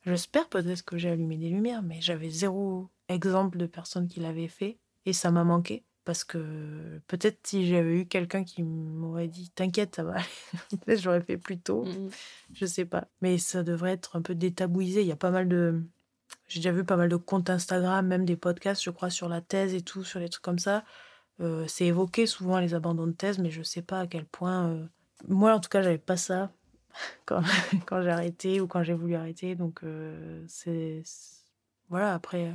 J'espère 0.05 0.51
peut-être 0.51 0.85
que 0.85 0.99
j'ai 0.99 1.09
allumé 1.09 1.39
des 1.39 1.49
lumières, 1.49 1.83
mais 1.83 2.03
j'avais 2.03 2.29
zéro 2.29 2.91
exemple 3.09 3.57
de 3.57 3.67
personne 3.67 4.07
qui 4.07 4.21
l'avait 4.21 4.49
fait 4.49 4.79
et 5.07 5.15
ça 5.15 5.31
m'a 5.31 5.45
manqué 5.45 5.87
parce 6.09 6.25
que 6.25 7.03
peut-être 7.07 7.47
si 7.47 7.67
j'avais 7.67 8.01
eu 8.01 8.07
quelqu'un 8.07 8.43
qui 8.43 8.63
m'aurait 8.63 9.29
dit 9.29 9.51
t'inquiète 9.51 9.97
ça 9.97 10.05
va 10.05 10.15
aller, 10.15 10.97
j'aurais 10.97 11.21
fait 11.21 11.37
plus 11.37 11.59
tôt. 11.59 11.85
Mm. 11.85 12.09
Je 12.55 12.65
sais 12.65 12.87
pas. 12.87 13.09
Mais 13.21 13.37
ça 13.37 13.63
devrait 13.63 13.93
être 13.93 14.17
un 14.17 14.23
peu 14.23 14.35
détabouisé. 14.35 15.03
Il 15.03 15.07
y 15.07 15.13
a 15.13 15.17
pas 15.17 15.31
mal 15.31 15.49
de. 15.49 15.83
J'ai 16.47 16.61
déjà 16.61 16.73
vu 16.73 16.83
pas 16.83 16.97
mal 16.97 17.11
de 17.11 17.17
comptes 17.17 17.51
Instagram, 17.51 18.07
même 18.07 18.25
des 18.25 18.37
podcasts, 18.37 18.83
je 18.83 18.89
crois, 18.89 19.11
sur 19.11 19.29
la 19.29 19.43
thèse 19.43 19.75
et 19.75 19.83
tout, 19.83 20.03
sur 20.03 20.19
les 20.19 20.31
trucs 20.31 20.43
comme 20.43 20.59
ça. 20.59 20.83
Euh, 21.41 21.67
c'est 21.69 21.85
évoqué 21.85 22.25
souvent 22.27 22.59
les 22.59 22.73
abandons 22.73 23.07
de 23.07 23.13
thèse, 23.13 23.39
mais 23.39 23.51
je 23.51 23.63
sais 23.63 23.83
pas 23.83 24.01
à 24.01 24.07
quel 24.07 24.25
point. 24.25 24.69
euh, 24.71 24.87
Moi, 25.29 25.53
en 25.53 25.61
tout 25.61 25.69
cas, 25.69 25.83
j'avais 25.83 25.99
pas 25.99 26.17
ça 26.17 26.51
quand, 27.27 27.43
quand 27.85 28.01
j'ai 28.03 28.09
arrêté 28.11 28.63
ou 28.63 28.67
quand 28.67 28.83
j'ai 28.83 28.95
voulu 28.95 29.15
arrêter. 29.15 29.57
Donc, 29.57 29.81
euh, 29.85 30.43
c'est. 30.49 31.03
Voilà, 31.91 32.15
après. 32.15 32.51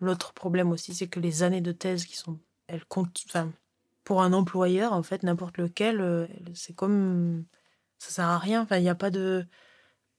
L'autre 0.00 0.32
problème 0.32 0.70
aussi, 0.70 0.94
c'est 0.94 1.08
que 1.08 1.18
les 1.18 1.42
années 1.42 1.60
de 1.60 1.72
thèse 1.72 2.04
qui 2.04 2.16
sont. 2.16 2.38
Elles 2.66 2.84
comptent. 2.84 3.22
Enfin, 3.26 3.52
pour 4.04 4.22
un 4.22 4.32
employeur, 4.32 4.92
en 4.92 5.02
fait, 5.02 5.22
n'importe 5.22 5.58
lequel, 5.58 6.00
euh, 6.00 6.26
c'est 6.54 6.74
comme. 6.74 7.44
Ça 7.98 8.10
sert 8.10 8.26
à 8.28 8.38
rien. 8.38 8.62
Enfin, 8.62 8.76
il 8.78 8.82
n'y 8.82 8.88
a 8.88 8.94
pas 8.94 9.10
de 9.10 9.46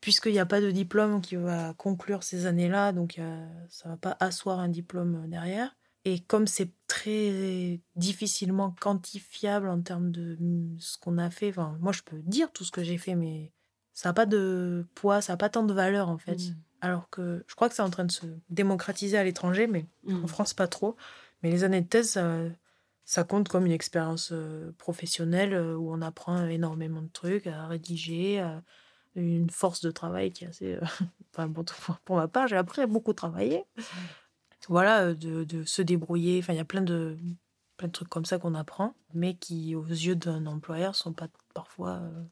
puisqu'il 0.02 0.34
n'y 0.34 0.39
a 0.39 0.46
pas 0.46 0.62
de 0.62 0.70
diplôme 0.70 1.20
qui 1.22 1.36
va 1.36 1.74
conclure 1.74 2.22
ces 2.22 2.46
années-là, 2.46 2.91
donc 2.91 3.18
a- 3.18 3.48
ça 3.70 3.89
ne 3.89 3.93
va 3.93 3.98
pas 3.98 4.18
asseoir 4.20 4.60
un 4.60 4.68
diplôme 4.70 5.28
derrière. 5.30 5.76
Et 6.04 6.20
comme 6.20 6.46
c'est 6.46 6.70
très 6.86 7.80
difficilement 7.96 8.76
quantifiable 8.80 9.68
en 9.68 9.82
termes 9.82 10.12
de 10.12 10.38
mm, 10.39 10.78
ce 10.80 11.00
qu'on 11.00 11.18
a 11.18 11.32
fait, 11.32 11.50
enfin, 11.50 11.78
moi 11.82 11.91
je 11.91 12.04
peux 12.04 12.20
dire 12.20 12.52
tout 12.52 12.64
ce 12.64 12.72
que 12.72 12.84
j'ai 12.84 13.00
fait, 13.00 13.16
mais 13.16 13.52
ça 13.93 14.10
n'a 14.10 14.14
pas 14.14 14.28
de 14.28 14.86
poids, 14.93 15.22
ça 15.22 15.34
n'a 15.34 15.38
pas 15.38 15.50
tant 15.50 15.64
de 15.64 15.74
valeur 15.74 16.10
en 16.10 16.20
fait. 16.20 16.36
Mm. 16.38 16.56
Alors 16.82 17.10
que 17.10 17.43
je 17.48 17.56
crois 17.56 17.68
que 17.70 17.74
c'est 17.76 17.82
en 17.82 17.89
train 17.89 18.06
de 18.06 18.12
se 18.12 18.28
démocratiser 18.50 19.18
à 19.18 19.24
l'étranger, 19.24 19.66
mais 19.66 19.88
Mm. 20.04 20.24
en 20.24 20.28
France 20.28 20.54
pas 20.54 20.68
trop. 20.68 20.96
Mais 21.46 21.52
les 21.52 21.64
années 21.64 21.82
de 21.82 21.88
thèse, 21.88 22.20
ça, 23.04 23.24
compte 23.24 23.50
comme 23.50 23.68
une 23.68 23.72
expérience 23.72 24.32
euh, 24.32 24.72
professionnelle 24.80 25.54
euh, 25.54 25.76
où 25.76 25.93
on 25.93 26.02
apprend 26.02 26.48
énormément 26.48 27.04
de 27.04 27.10
trucs 27.10 27.46
à 27.46 27.68
rédiger, 27.68 28.43
une 29.14 29.52
force 29.52 29.82
de 29.82 29.91
travail 29.91 30.32
qui 30.32 30.46
est 30.46 30.48
assez. 30.48 30.74
euh, 30.74 30.82
enfin, 31.32 31.48
bon, 31.48 31.64
pour- 32.04 32.16
ma 32.16 32.28
part, 32.28 32.48
j'ai 32.48 32.56
appris 32.56 32.82
à 32.82 32.88
beaucoup 32.88 33.14
travailler. 33.14 33.64
Voilà, 34.70 35.10
euh, 35.10 35.14
de, 35.14 35.64
se 35.66 35.84
débrouiller. 35.84 36.39
Enfin, 36.39 36.54
il 36.54 36.56
y 36.56 36.60
a 36.60 36.66
plein 36.66 36.82
de, 36.82 37.16
plein 37.78 37.89
de 37.89 37.93
trucs 37.93 38.10
comme 38.10 38.26
ça 38.26 38.39
qu'on 38.39 38.56
apprend, 38.56 38.96
mais 39.14 39.36
qui, 39.36 39.76
aux 39.76 39.86
yeux 39.86 40.16
d'un 40.16 40.48
employeur, 40.48 40.96
sont 40.96 41.14
pas 41.14 41.28
parfois. 41.54 42.00
euh, 42.02 42.24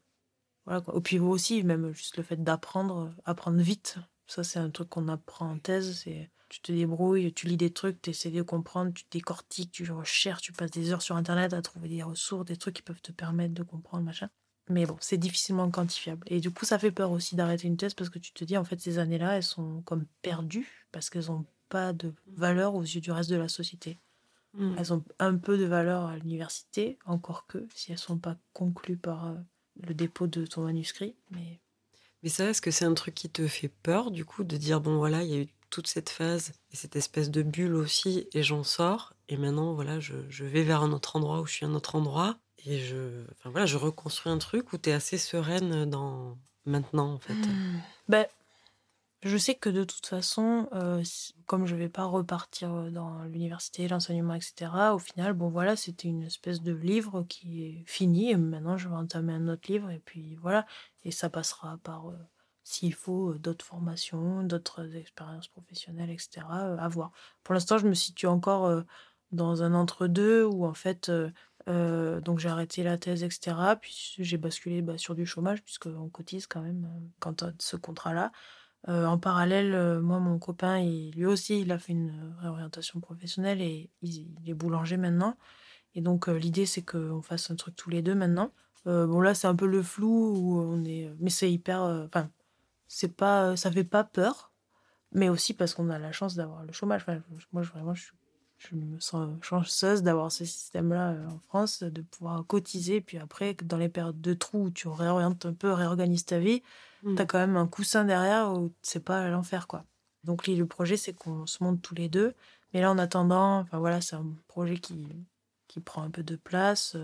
voilà 0.65 0.81
quoi. 0.81 0.95
Et 0.97 1.01
puis 1.01 1.19
aussi, 1.19 1.61
même 1.61 1.93
juste 1.93 2.17
le 2.17 2.23
fait 2.23 2.43
d'apprendre, 2.43 3.09
euh, 3.15 3.21
apprendre 3.25 3.61
vite. 3.61 3.97
Ça, 4.25 4.43
c'est 4.43 4.57
un 4.57 4.71
truc 4.71 4.89
qu'on 4.89 5.07
apprend 5.07 5.51
en 5.51 5.59
thèse. 5.59 5.99
C'est 6.03 6.31
tu 6.53 6.61
te 6.61 6.71
débrouilles, 6.71 7.33
tu 7.33 7.47
lis 7.47 7.57
des 7.57 7.71
trucs, 7.71 7.99
tu 8.01 8.11
essaies 8.11 8.29
de 8.29 8.43
comprendre, 8.43 8.93
tu 8.93 9.05
décortiques, 9.09 9.71
tu 9.71 9.91
recherches, 9.91 10.43
tu 10.43 10.53
passes 10.53 10.69
des 10.69 10.91
heures 10.91 11.01
sur 11.01 11.15
Internet 11.15 11.53
à 11.53 11.61
trouver 11.63 11.89
des 11.89 12.03
ressources, 12.03 12.45
des 12.45 12.57
trucs 12.57 12.75
qui 12.75 12.81
peuvent 12.83 13.01
te 13.01 13.11
permettre 13.11 13.55
de 13.55 13.63
comprendre, 13.63 14.03
machin. 14.03 14.29
Mais 14.69 14.85
bon, 14.85 14.95
c'est 14.99 15.17
difficilement 15.17 15.69
quantifiable. 15.71 16.25
Et 16.27 16.39
du 16.39 16.51
coup, 16.51 16.65
ça 16.65 16.77
fait 16.77 16.91
peur 16.91 17.11
aussi 17.11 17.35
d'arrêter 17.35 17.67
une 17.67 17.75
thèse 17.75 17.95
parce 17.95 18.11
que 18.11 18.19
tu 18.19 18.31
te 18.33 18.43
dis, 18.43 18.55
en 18.55 18.63
fait, 18.63 18.79
ces 18.79 18.99
années-là, 18.99 19.37
elles 19.37 19.43
sont 19.43 19.81
comme 19.81 20.05
perdues 20.21 20.87
parce 20.91 21.09
qu'elles 21.09 21.25
n'ont 21.25 21.45
pas 21.69 21.91
de 21.91 22.13
valeur 22.27 22.75
aux 22.75 22.83
yeux 22.83 23.01
du 23.01 23.11
reste 23.11 23.31
de 23.31 23.35
la 23.35 23.49
société. 23.49 23.99
Mm. 24.53 24.75
Elles 24.77 24.93
ont 24.93 25.03
un 25.17 25.37
peu 25.37 25.57
de 25.57 25.65
valeur 25.65 26.05
à 26.05 26.17
l'université, 26.17 26.99
encore 27.05 27.47
que 27.47 27.67
si 27.73 27.91
elles 27.91 27.97
sont 27.97 28.19
pas 28.19 28.37
conclues 28.53 28.97
par 28.97 29.27
euh, 29.27 29.33
le 29.87 29.95
dépôt 29.95 30.27
de 30.27 30.45
ton 30.45 30.61
manuscrit. 30.61 31.15
Mais 31.31 31.59
Mais 32.21 32.29
ça, 32.29 32.47
est-ce 32.47 32.61
que 32.61 32.69
c'est 32.69 32.85
un 32.85 32.93
truc 32.93 33.15
qui 33.15 33.29
te 33.29 33.47
fait 33.47 33.71
peur, 33.81 34.11
du 34.11 34.23
coup, 34.23 34.43
de 34.43 34.55
dire, 34.55 34.81
bon, 34.81 34.97
voilà, 34.97 35.23
il 35.23 35.29
y 35.29 35.33
a 35.33 35.41
eu 35.41 35.47
toute 35.73 35.87
cette 35.87 36.09
phase 36.09 36.53
et 36.71 36.75
cette 36.75 36.95
espèce 36.95 37.31
de 37.31 37.41
bulle 37.41 37.73
aussi, 37.73 38.27
et 38.33 38.43
j'en 38.43 38.63
sors, 38.63 39.13
et 39.27 39.37
maintenant, 39.37 39.73
voilà, 39.73 39.99
je, 39.99 40.13
vais 40.43 40.61
vers 40.61 40.83
un 40.83 40.91
autre 40.91 41.15
endroit 41.15 41.41
où 41.41 41.47
je 41.47 41.53
suis 41.53 41.65
un 41.65 41.73
autre 41.73 41.95
endroit, 41.95 42.37
et 42.65 42.77
je, 42.77 43.23
enfin, 43.31 43.49
voilà, 43.49 43.65
je 43.65 43.77
reconstruis 43.77 44.31
un 44.31 44.37
truc 44.37 44.71
où 44.71 44.77
tu 44.77 44.91
es 44.91 44.93
assez 44.93 45.17
sereine 45.17 45.89
dans 45.89 46.37
maintenant, 46.65 47.13
en 47.13 47.17
fait. 47.17 47.33
Ben, 48.07 48.27
je 49.23 49.35
sais 49.35 49.55
que 49.55 49.69
de 49.69 49.83
toute 49.83 50.05
façon, 50.05 50.67
euh, 50.73 51.01
comme 51.47 51.65
je 51.65 51.75
vais 51.75 51.89
pas 51.89 52.05
repartir 52.05 52.91
dans 52.91 53.23
l'université, 53.23 53.87
l'enseignement, 53.87 54.35
etc., 54.35 54.69
au 54.93 54.99
final, 54.99 55.33
bon 55.33 55.49
voilà, 55.49 55.75
c'était 55.75 56.07
une 56.07 56.23
espèce 56.23 56.61
de 56.61 56.73
livre 56.73 57.23
qui 57.27 57.63
est 57.63 57.83
fini, 57.87 58.29
et 58.29 58.37
maintenant 58.37 58.77
je 58.77 58.89
vais 58.89 58.95
entamer 58.95 59.33
un 59.33 59.47
autre 59.47 59.71
livre, 59.71 59.89
et 59.89 59.99
puis 60.05 60.35
voilà, 60.35 60.67
et 61.03 61.09
ça 61.09 61.31
passera 61.31 61.79
par 61.83 62.09
euh, 62.09 62.17
s'il 62.63 62.93
faut 62.93 63.33
d'autres 63.35 63.65
formations, 63.65 64.43
d'autres 64.43 64.95
expériences 64.95 65.47
professionnelles, 65.47 66.09
etc., 66.09 66.41
à 66.49 66.87
voir. 66.87 67.11
Pour 67.43 67.53
l'instant, 67.53 67.77
je 67.77 67.87
me 67.87 67.93
situe 67.93 68.27
encore 68.27 68.83
dans 69.31 69.63
un 69.63 69.73
entre-deux 69.73 70.45
où, 70.45 70.65
en 70.65 70.73
fait, 70.73 71.11
donc 71.67 72.39
j'ai 72.39 72.49
arrêté 72.49 72.83
la 72.83 72.97
thèse, 72.97 73.23
etc., 73.23 73.55
puis 73.81 74.15
j'ai 74.19 74.37
basculé 74.37 74.81
bah, 74.81 74.97
sur 74.97 75.15
du 75.15 75.25
chômage, 75.25 75.63
puisqu'on 75.63 76.09
cotise 76.09 76.47
quand 76.47 76.61
même 76.61 76.87
quand 77.19 77.43
on 77.43 77.53
ce 77.59 77.75
contrat-là. 77.75 78.31
en 78.87 79.17
parallèle, 79.17 79.99
moi, 79.99 80.19
mon 80.19 80.39
copain, 80.39 80.79
lui 80.81 81.25
aussi, 81.25 81.61
il 81.61 81.71
a 81.71 81.79
fait 81.79 81.93
une 81.93 82.33
réorientation 82.39 82.99
professionnelle 83.01 83.61
et 83.61 83.89
il, 84.01 84.27
il 84.41 84.49
est 84.49 84.53
boulanger 84.53 84.97
maintenant. 84.97 85.37
Et 85.95 86.01
donc, 86.01 86.27
l'idée, 86.27 86.65
c'est 86.65 86.81
qu'on 86.81 87.21
fasse 87.21 87.51
un 87.51 87.55
truc 87.55 87.75
tous 87.75 87.89
les 87.89 88.01
deux 88.01 88.15
maintenant. 88.15 88.51
Euh, 88.87 89.07
bon, 89.07 89.21
là, 89.21 89.33
c'est 89.33 89.47
un 89.47 89.55
peu 89.55 89.65
le 89.65 89.81
flou, 89.81 90.35
où 90.35 90.59
on 90.59 90.83
est... 90.83 91.11
mais 91.19 91.29
c'est 91.29 91.51
hyper. 91.51 91.83
Euh, 91.83 92.05
enfin, 92.05 92.29
c'est 92.93 93.15
pas, 93.15 93.57
ça 93.57 93.71
fait 93.71 93.83
pas 93.83 94.03
peur, 94.03 94.51
mais 95.11 95.27
aussi 95.27 95.53
parce 95.55 95.73
qu'on 95.73 95.89
a 95.89 95.97
la 95.97 96.11
chance 96.11 96.35
d'avoir 96.35 96.63
le 96.63 96.71
chômage. 96.71 97.05
moi, 97.51 97.63
vraiment, 97.63 97.95
je, 97.95 98.11
je, 98.57 98.75
me 98.75 98.99
sens 98.99 99.29
chanceuse 99.41 100.03
d'avoir 100.03 100.31
ce 100.31 100.45
système-là 100.45 101.13
euh, 101.13 101.27
en 101.27 101.39
France, 101.39 101.81
de 101.81 102.01
pouvoir 102.03 102.45
cotiser. 102.45 103.01
Puis 103.01 103.17
après, 103.17 103.55
dans 103.63 103.77
les 103.77 103.89
périodes 103.89 104.21
de 104.21 104.33
trous 104.35 104.65
où 104.65 104.69
tu 104.69 104.87
réorientes 104.87 105.45
un 105.47 105.53
peu, 105.53 105.71
réorganises 105.71 106.25
ta 106.25 106.37
vie, 106.37 106.61
mmh. 107.01 107.15
tu 107.15 107.21
as 107.21 107.25
quand 107.25 107.39
même 107.39 107.57
un 107.57 107.67
coussin 107.67 108.05
derrière 108.05 108.53
où 108.53 108.71
c'est 108.83 109.03
pas 109.03 109.27
l'enfer, 109.27 109.67
quoi. 109.67 109.85
Donc, 110.23 110.45
le 110.47 110.65
projet, 110.65 110.95
c'est 110.95 111.13
qu'on 111.13 111.47
se 111.47 111.63
monte 111.63 111.81
tous 111.81 111.95
les 111.95 112.09
deux. 112.09 112.35
Mais 112.73 112.81
là, 112.81 112.91
en 112.91 112.99
attendant, 112.99 113.59
enfin 113.59 113.79
voilà, 113.79 114.01
c'est 114.01 114.15
un 114.15 114.35
projet 114.47 114.77
qui, 114.77 115.07
qui 115.67 115.79
prend 115.79 116.03
un 116.03 116.11
peu 116.11 116.23
de 116.23 116.35
place 116.35 116.95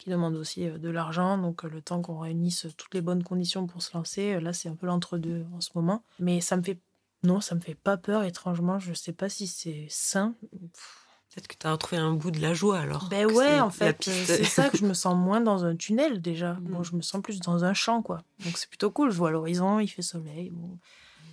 qui 0.00 0.10
demande 0.10 0.34
aussi 0.34 0.66
euh, 0.66 0.78
de 0.78 0.88
l'argent. 0.88 1.38
Donc, 1.38 1.64
euh, 1.64 1.68
le 1.68 1.80
temps 1.82 2.02
qu'on 2.02 2.18
réunisse 2.18 2.66
toutes 2.76 2.94
les 2.94 3.02
bonnes 3.02 3.22
conditions 3.22 3.66
pour 3.66 3.82
se 3.82 3.96
lancer, 3.96 4.34
euh, 4.34 4.40
là, 4.40 4.52
c'est 4.52 4.68
un 4.68 4.74
peu 4.74 4.86
l'entre-deux 4.86 5.44
en 5.54 5.60
ce 5.60 5.70
moment. 5.74 6.02
Mais 6.18 6.40
ça 6.40 6.56
me 6.56 6.62
fait. 6.62 6.78
Non, 7.22 7.40
ça 7.40 7.54
me 7.54 7.60
fait 7.60 7.74
pas 7.74 7.98
peur, 7.98 8.24
étrangement. 8.24 8.78
Je 8.78 8.94
sais 8.94 9.12
pas 9.12 9.28
si 9.28 9.46
c'est 9.46 9.86
sain. 9.90 10.34
Peut-être 10.40 11.48
que 11.48 11.54
tu 11.56 11.66
as 11.66 11.72
retrouvé 11.72 12.00
un 12.00 12.12
bout 12.12 12.30
de 12.30 12.40
la 12.40 12.54
joie 12.54 12.78
alors. 12.78 13.08
Ben 13.10 13.30
ouais, 13.30 13.60
en 13.60 13.70
fait, 13.70 14.02
c'est 14.02 14.44
ça 14.44 14.70
que 14.70 14.78
je 14.78 14.86
me 14.86 14.94
sens 14.94 15.14
moins 15.14 15.42
dans 15.42 15.64
un 15.66 15.76
tunnel 15.76 16.22
déjà. 16.22 16.54
Bon, 16.62 16.80
mm. 16.80 16.84
je 16.84 16.96
me 16.96 17.02
sens 17.02 17.20
plus 17.20 17.38
dans 17.40 17.62
un 17.62 17.74
champ, 17.74 18.00
quoi. 18.00 18.22
Donc 18.44 18.56
c'est 18.56 18.68
plutôt 18.68 18.90
cool. 18.90 19.10
Je 19.10 19.18
vois 19.18 19.30
l'horizon, 19.30 19.80
il 19.80 19.88
fait 19.88 20.02
soleil. 20.02 20.48
Bon, 20.50 20.78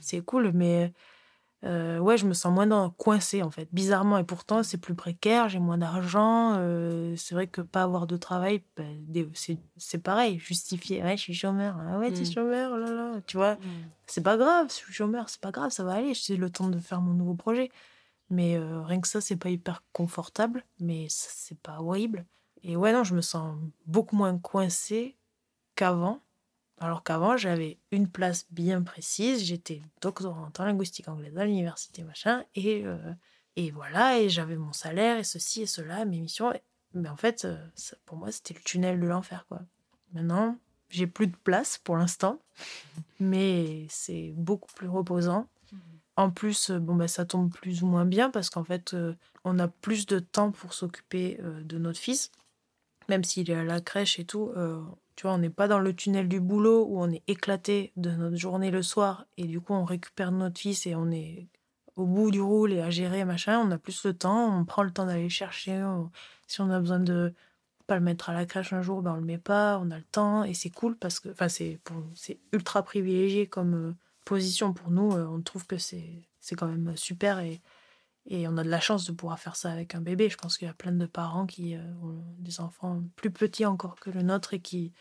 c'est 0.02 0.20
cool, 0.20 0.52
mais 0.54 0.92
euh, 1.66 1.98
ouais, 1.98 2.18
je 2.18 2.26
me 2.28 2.34
sens 2.34 2.54
moins 2.54 2.68
dans, 2.68 2.90
coincée 2.92 3.42
en 3.42 3.50
fait, 3.50 3.68
bizarrement. 3.72 4.18
Et 4.20 4.24
pourtant, 4.24 4.62
c'est 4.62 4.78
plus 4.78 4.94
précaire, 4.94 5.50
j'ai 5.50 5.60
moins 5.60 5.78
d'argent. 5.78 6.56
Euh, 6.58 7.16
c'est 7.16 7.34
vrai 7.34 7.48
que 7.48 7.62
pas 7.62 7.84
avoir 7.84 8.06
de 8.06 8.16
travail, 8.16 8.64
ben, 8.76 9.04
c'est 9.78 9.98
pareil, 9.98 10.38
justifier. 10.40 11.02
Ouais, 11.02 11.18
je 11.18 11.24
suis 11.24 11.34
chômeur. 11.34 11.76
Ah 11.80 11.98
ouais, 11.98 12.12
tu 12.12 12.20
es 12.20 12.30
mm. 12.30 12.32
chômeur, 12.32 12.72
oh 12.74 12.78
là 12.78 12.92
là. 12.92 13.22
Tu 13.26 13.38
vois, 13.38 13.56
mm. 13.56 13.60
c'est 14.06 14.24
pas 14.24 14.38
grave, 14.38 14.68
je 14.70 14.76
suis 14.76 14.94
chômeur, 14.94 15.30
c'est 15.30 15.42
pas 15.42 15.52
grave, 15.52 15.72
ça 15.72 15.84
va 15.84 15.94
aller. 15.94 16.14
J'ai 16.14 16.38
le 16.38 16.50
temps 16.50 16.70
de 16.70 16.80
faire 16.80 17.02
mon 17.02 17.14
nouveau 17.14 17.34
projet. 17.34 17.72
Mais 18.30 18.58
euh, 18.58 18.82
rien 18.84 19.00
que 19.00 19.08
ça, 19.08 19.22
c'est 19.22 19.38
pas 19.38 19.50
hyper 19.50 19.84
confortable, 19.94 20.66
mais 20.80 21.08
c'est 21.10 21.58
pas 21.60 21.80
horrible. 21.80 22.26
Et 22.64 22.76
ouais, 22.76 22.92
non, 22.92 23.04
je 23.04 23.16
me 23.16 23.22
sens 23.22 23.58
beaucoup 23.86 24.16
moins 24.16 24.38
coincée 24.38 25.16
qu'avant. 25.76 26.22
Alors 26.80 27.04
qu'avant, 27.04 27.38
j'avais 27.38 27.80
une 27.92 28.08
place 28.08 28.46
bien 28.52 28.84
précise. 28.84 29.44
J'étais 29.44 29.82
doctorante 30.02 30.60
en 30.60 30.66
linguistique 30.66 31.08
anglaise 31.08 31.38
à 31.38 31.46
l'université, 31.46 32.04
machin. 32.04 32.44
Et, 32.54 32.86
euh, 32.86 32.98
et 33.56 33.72
voilà, 33.72 34.20
et 34.20 34.30
j'avais 34.30 34.58
mon 34.58 34.74
salaire, 34.74 35.18
et 35.18 35.24
ceci 35.24 35.64
et 35.64 35.66
cela, 35.66 36.06
mes 36.06 36.20
missions. 36.20 36.54
Mais 36.94 37.10
en 37.10 37.18
fait, 37.18 37.46
euh, 37.46 37.58
pour 38.06 38.18
moi, 38.18 38.32
c'était 38.32 38.54
le 38.54 38.62
tunnel 38.62 39.00
de 39.00 39.08
l'enfer, 39.08 39.46
quoi. 39.48 39.62
Maintenant, 40.14 40.58
j'ai 40.90 41.08
plus 41.08 41.28
de 41.28 41.36
place 41.36 41.80
pour 41.80 41.98
l'instant, 41.98 42.40
mais 43.20 43.88
c'est 43.90 44.34
beaucoup 44.38 44.72
plus 44.74 44.88
reposant. 44.88 45.48
En 46.16 46.32
plus, 46.32 46.70
euh, 46.70 46.80
bon, 46.80 46.96
bah, 46.96 47.08
ça 47.08 47.26
tombe 47.26 47.52
plus 47.52 47.82
ou 47.82 47.88
moins 47.88 48.06
bien 48.06 48.30
parce 48.30 48.52
qu'en 48.52 48.64
fait, 48.64 48.96
on 49.44 49.58
a 49.58 49.68
plus 49.68 50.06
de 50.06 50.20
temps 50.20 50.52
pour 50.52 50.74
s'occuper 50.74 51.40
de 51.42 51.78
notre 51.80 52.00
fils, 52.00 52.32
même 53.10 53.24
s'il 53.24 53.50
est 53.50 53.56
à 53.56 53.64
la 53.64 53.82
crèche 53.82 54.20
et 54.20 54.26
tout 54.26 54.52
tu 55.18 55.24
vois, 55.24 55.34
on 55.34 55.40
n'est 55.40 55.50
pas 55.50 55.68
dans 55.68 55.80
le 55.80 55.96
tunnel 55.96 56.30
du 56.30 56.40
boulot 56.40 56.86
où 56.86 57.02
on 57.02 57.10
est 57.10 57.24
éclaté 57.28 57.92
de 57.96 58.12
notre 58.12 58.38
journée 58.38 58.70
le 58.70 58.84
soir 58.84 59.26
et 59.36 59.46
du 59.46 59.60
coup 59.60 59.74
on 59.74 59.84
récupère 59.84 60.32
notre 60.32 60.60
fils 60.60 60.86
et 60.86 60.94
on 60.94 61.10
est 61.10 61.48
au 61.96 62.06
bout 62.06 62.30
du 62.30 62.40
roule 62.40 62.72
et 62.72 62.82
à 62.82 62.92
gérer 62.92 63.26
machin. 63.26 63.60
On 63.60 63.72
a 63.72 63.80
plus 63.80 64.06
le 64.06 64.14
temps, 64.14 64.56
on 64.56 64.64
prend 64.64 64.84
le 64.84 64.92
temps 64.92 65.08
d'aller 65.08 65.28
chercher. 65.28 65.84
si 66.46 66.62
on 66.62 66.70
a 66.70 66.80
besoin 66.80 67.00
de 67.00 67.34
pas 67.88 67.96
le 67.96 68.02
mettre 68.02 68.30
à 68.30 68.34
la 68.34 68.46
crèche 68.46 68.74
un 68.74 68.84
jour, 68.84 69.02
ben 69.02 69.14
on 69.14 69.16
le 69.16 69.26
met 69.26 69.40
pas. 69.40 69.80
On 69.80 69.90
a 69.90 69.98
le 69.98 70.04
temps 70.04 70.44
et 70.44 70.54
c'est 70.54 70.70
cool 70.70 70.96
parce 70.96 71.20
que, 71.20 71.30
c'est 71.50 71.80
c'est 72.14 72.40
ultra 72.54 72.84
privilégié 72.84 73.48
comme 73.48 73.74
euh, 73.74 73.96
position 74.24 74.72
pour 74.72 74.92
nous. 74.92 75.14
Euh, 75.14 75.26
on 75.26 75.42
trouve 75.42 75.66
que 75.66 75.80
c'est 75.80 76.28
c'est 76.42 76.56
quand 76.56 76.68
même 76.68 76.96
super 76.96 77.40
et 77.40 77.60
et 78.30 78.48
on 78.48 78.58
a 78.58 78.64
de 78.64 78.70
la 78.70 78.82
chance 78.82 79.06
de 79.06 79.14
pouvoir 79.14 79.40
faire 79.40 79.56
ça 79.56 79.72
avec 79.72 79.96
un 79.96 80.02
bébé. 80.02 80.30
Je 80.30 80.38
pense 80.38 80.58
qu'il 80.58 80.68
y 80.68 80.72
a 80.72 80.74
plein 80.74 80.92
de 80.92 81.06
parents 81.06 81.46
qui 81.46 81.76
euh, 81.76 81.82
ont 82.04 82.22
des 82.40 82.60
enfants 82.60 83.02
plus 83.16 83.32
petits 83.32 83.66
encore 83.66 83.96
que 83.96 84.10
le 84.10 84.22
nôtre 84.22 84.54
et 84.54 84.60
qui, 84.60 84.92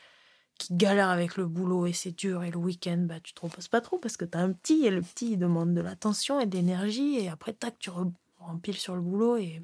qui 0.59 0.75
galèrent 0.75 1.11
avec 1.11 1.37
le 1.37 1.47
boulot 1.47 1.87
et 1.87 1.93
c'est 1.93 2.13
dur. 2.13 2.45
Et 2.45 2.53
le 2.53 2.59
week-end, 2.59 2.99
bah, 2.99 3.19
tu 3.19 3.35
te 3.35 3.41
reposes 3.41 3.67
pas 3.67 3.81
trop 3.81 3.99
parce 3.99 4.17
que 4.17 4.25
tu 4.25 4.39
as 4.39 4.41
un 4.41 4.53
petit 4.53 4.87
et 4.87 4.91
le 4.91 5.03
petit 5.03 5.33
il 5.33 5.39
demande 5.39 5.75
de 5.75 5.81
l'attention 5.81 6.39
et 6.39 6.47
de 6.47 6.57
l'énergie. 6.57 7.17
Et 7.19 7.29
après, 7.29 7.53
tac, 7.53 7.77
tu 7.81 7.91
rempiles 8.39 8.79
sur 8.79 8.95
le 8.95 9.03
boulot. 9.03 9.37
Et 9.39 9.61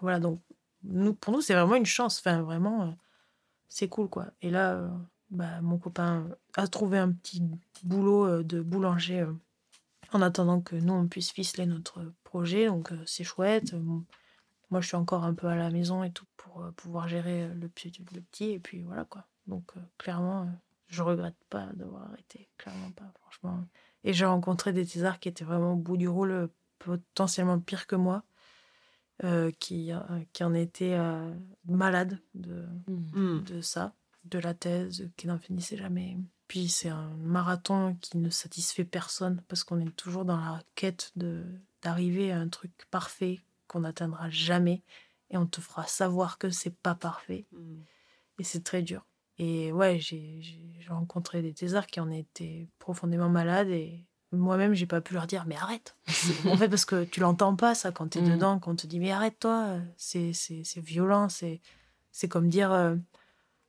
voilà, 0.00 0.18
donc 0.18 0.40
nous, 0.82 1.12
pour 1.12 1.34
nous, 1.34 1.42
c'est 1.42 1.54
vraiment 1.54 1.76
une 1.76 1.84
chance. 1.84 2.20
Enfin, 2.20 2.40
vraiment, 2.40 2.84
euh, 2.84 2.90
c'est 3.68 3.88
cool 3.88 4.08
quoi. 4.08 4.28
Et 4.40 4.48
là, 4.48 4.76
euh, 4.76 4.88
bah, 5.30 5.60
mon 5.60 5.76
copain 5.76 6.26
a 6.56 6.66
trouvé 6.68 6.96
un 6.96 7.12
petit 7.12 7.42
boulot 7.82 8.42
de 8.42 8.62
boulanger 8.62 9.26
en 10.14 10.22
attendant 10.22 10.60
que 10.60 10.76
nous, 10.76 10.94
on 10.94 11.08
puisse 11.08 11.32
ficeler 11.32 11.66
notre 11.66 12.12
projet. 12.22 12.66
Donc, 12.66 12.92
euh, 12.92 13.02
c'est 13.04 13.24
chouette. 13.24 13.74
Moi, 14.70 14.80
je 14.80 14.86
suis 14.86 14.96
encore 14.96 15.24
un 15.24 15.34
peu 15.34 15.48
à 15.48 15.56
la 15.56 15.70
maison 15.70 16.04
et 16.04 16.12
tout 16.12 16.26
pour 16.36 16.62
euh, 16.62 16.70
pouvoir 16.70 17.08
gérer 17.08 17.48
le 17.48 17.68
petit, 17.68 17.92
le 18.14 18.20
petit. 18.20 18.52
Et 18.52 18.60
puis, 18.60 18.82
voilà, 18.82 19.04
quoi. 19.04 19.26
Donc, 19.48 19.64
euh, 19.76 19.80
clairement, 19.98 20.48
je 20.86 21.02
regrette 21.02 21.36
pas 21.50 21.66
d'avoir 21.74 22.04
arrêté. 22.04 22.48
Clairement 22.58 22.92
pas, 22.92 23.12
franchement. 23.20 23.66
Et 24.04 24.12
j'ai 24.12 24.24
rencontré 24.24 24.72
des 24.72 24.86
thésards 24.86 25.18
qui 25.18 25.28
étaient 25.28 25.44
vraiment 25.44 25.72
au 25.72 25.76
bout 25.76 25.96
du 25.96 26.08
rôle, 26.08 26.48
potentiellement 26.78 27.58
pire 27.58 27.86
que 27.86 27.96
moi. 27.96 28.22
qui, 29.58 29.92
qui 30.32 30.44
en 30.44 30.54
étaient 30.54 30.98
malades 31.64 32.20
de, 32.34 32.66
mmh. 32.88 33.44
de 33.44 33.60
ça, 33.60 33.94
de 34.24 34.38
la 34.38 34.54
thèse, 34.54 35.10
qui 35.16 35.26
n'en 35.26 35.38
finissait 35.38 35.76
jamais. 35.76 36.18
Puis 36.48 36.68
c'est 36.68 36.88
un 36.88 37.10
marathon 37.16 37.96
qui 38.00 38.18
ne 38.18 38.30
satisfait 38.30 38.84
personne 38.84 39.42
parce 39.48 39.64
qu'on 39.64 39.80
est 39.80 39.96
toujours 39.96 40.24
dans 40.24 40.36
la 40.36 40.62
quête 40.74 41.12
de 41.16 41.44
d'arriver 41.82 42.32
à 42.32 42.38
un 42.38 42.48
truc 42.48 42.72
parfait 42.90 43.40
qu'on 43.66 43.80
n'atteindra 43.80 44.30
jamais 44.30 44.82
et 45.30 45.36
on 45.36 45.46
te 45.46 45.60
fera 45.60 45.86
savoir 45.86 46.38
que 46.38 46.48
c'est 46.50 46.74
pas 46.74 46.94
parfait. 46.94 47.46
Mm. 47.52 47.80
Et 48.38 48.44
c'est 48.44 48.64
très 48.64 48.82
dur. 48.82 49.06
Et 49.38 49.72
ouais, 49.72 49.98
j'ai 49.98 50.42
rencontré 50.88 51.42
des 51.42 51.52
thésards 51.52 51.86
qui 51.86 52.00
en 52.00 52.10
étaient 52.10 52.68
profondément 52.78 53.28
malades 53.28 53.68
et 53.68 54.06
moi-même, 54.32 54.74
j'ai 54.74 54.86
pas 54.86 55.00
pu 55.00 55.14
leur 55.14 55.26
dire 55.26 55.44
mais 55.46 55.56
arrête. 55.56 55.96
en 56.46 56.56
fait, 56.56 56.68
parce 56.68 56.84
que 56.84 57.04
tu 57.04 57.20
l'entends 57.20 57.54
pas 57.54 57.74
ça 57.74 57.92
quand 57.92 58.08
tu 58.08 58.18
es 58.18 58.22
mm. 58.22 58.30
dedans, 58.30 58.58
quand 58.58 58.72
on 58.72 58.76
te 58.76 58.86
dit 58.86 58.98
mais 58.98 59.12
arrête-toi, 59.12 59.78
c'est 59.96 60.32
violent, 60.76 61.28
c'est 61.28 62.28
comme 62.28 62.48
dire. 62.48 62.72
Euh, 62.72 62.96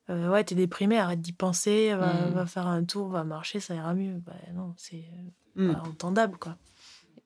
euh, 0.09 0.29
ouais, 0.29 0.43
t'es 0.43 0.55
déprimé, 0.55 0.97
arrête 0.97 1.21
d'y 1.21 1.33
penser, 1.33 1.93
va, 1.95 2.13
mmh. 2.13 2.47
faire 2.47 2.67
un 2.67 2.83
tour, 2.83 3.09
va 3.09 3.23
marcher, 3.23 3.59
ça 3.59 3.73
ira 3.75 3.93
mieux. 3.93 4.19
Bah, 4.19 4.33
non, 4.53 4.73
c'est 4.77 5.05
mmh. 5.55 5.71
entendable, 5.71 6.37
quoi. 6.37 6.57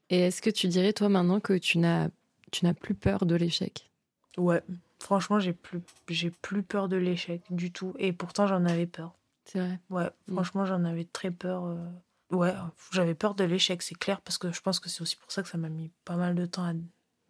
Et 0.10 0.22
est-ce 0.22 0.42
que 0.42 0.50
tu 0.50 0.68
dirais, 0.68 0.94
toi, 0.94 1.10
maintenant, 1.10 1.40
que 1.40 1.54
tu 1.54 1.78
n'as, 1.78 2.10
tu 2.52 2.66
n'as 2.66 2.74
plus 2.74 2.96
peur 2.96 3.26
de 3.26 3.36
l'échec? 3.36 3.92
Ouais, 4.38 4.64
franchement, 5.00 5.40
j'ai 5.40 5.54
plus, 5.54 5.82
j'ai 6.08 6.32
plus 6.32 6.64
peur 6.64 6.88
de 6.88 6.96
l'échec 6.96 7.44
du 7.50 7.72
tout. 7.72 7.94
Et 8.00 8.14
pourtant, 8.14 8.48
j'en 8.48 8.66
avais 8.66 8.88
peur. 8.88 9.14
C'est 9.46 9.60
vrai? 9.60 9.80
Ouais, 9.90 10.10
mmh. 10.28 10.34
franchement, 10.34 10.66
j'en 10.66 10.86
avais 10.86 11.06
très 11.06 11.32
peur. 11.32 11.66
Euh, 11.66 11.78
ouais, 12.32 12.54
j'avais 12.92 13.16
peur 13.16 13.36
de 13.36 13.44
l'échec, 13.44 13.82
c'est 13.82 13.96
clair, 13.96 14.22
parce 14.22 14.38
que 14.38 14.52
je 14.52 14.62
pense 14.62 14.80
que 14.80 14.90
c'est 14.90 15.02
aussi 15.02 15.18
pour 15.18 15.32
ça 15.32 15.44
que 15.44 15.50
ça 15.50 15.58
m'a 15.58 15.70
mis 15.70 15.92
pas 16.06 16.16
mal 16.16 16.34
de 16.34 16.46
temps 16.46 16.64
à 16.64 16.74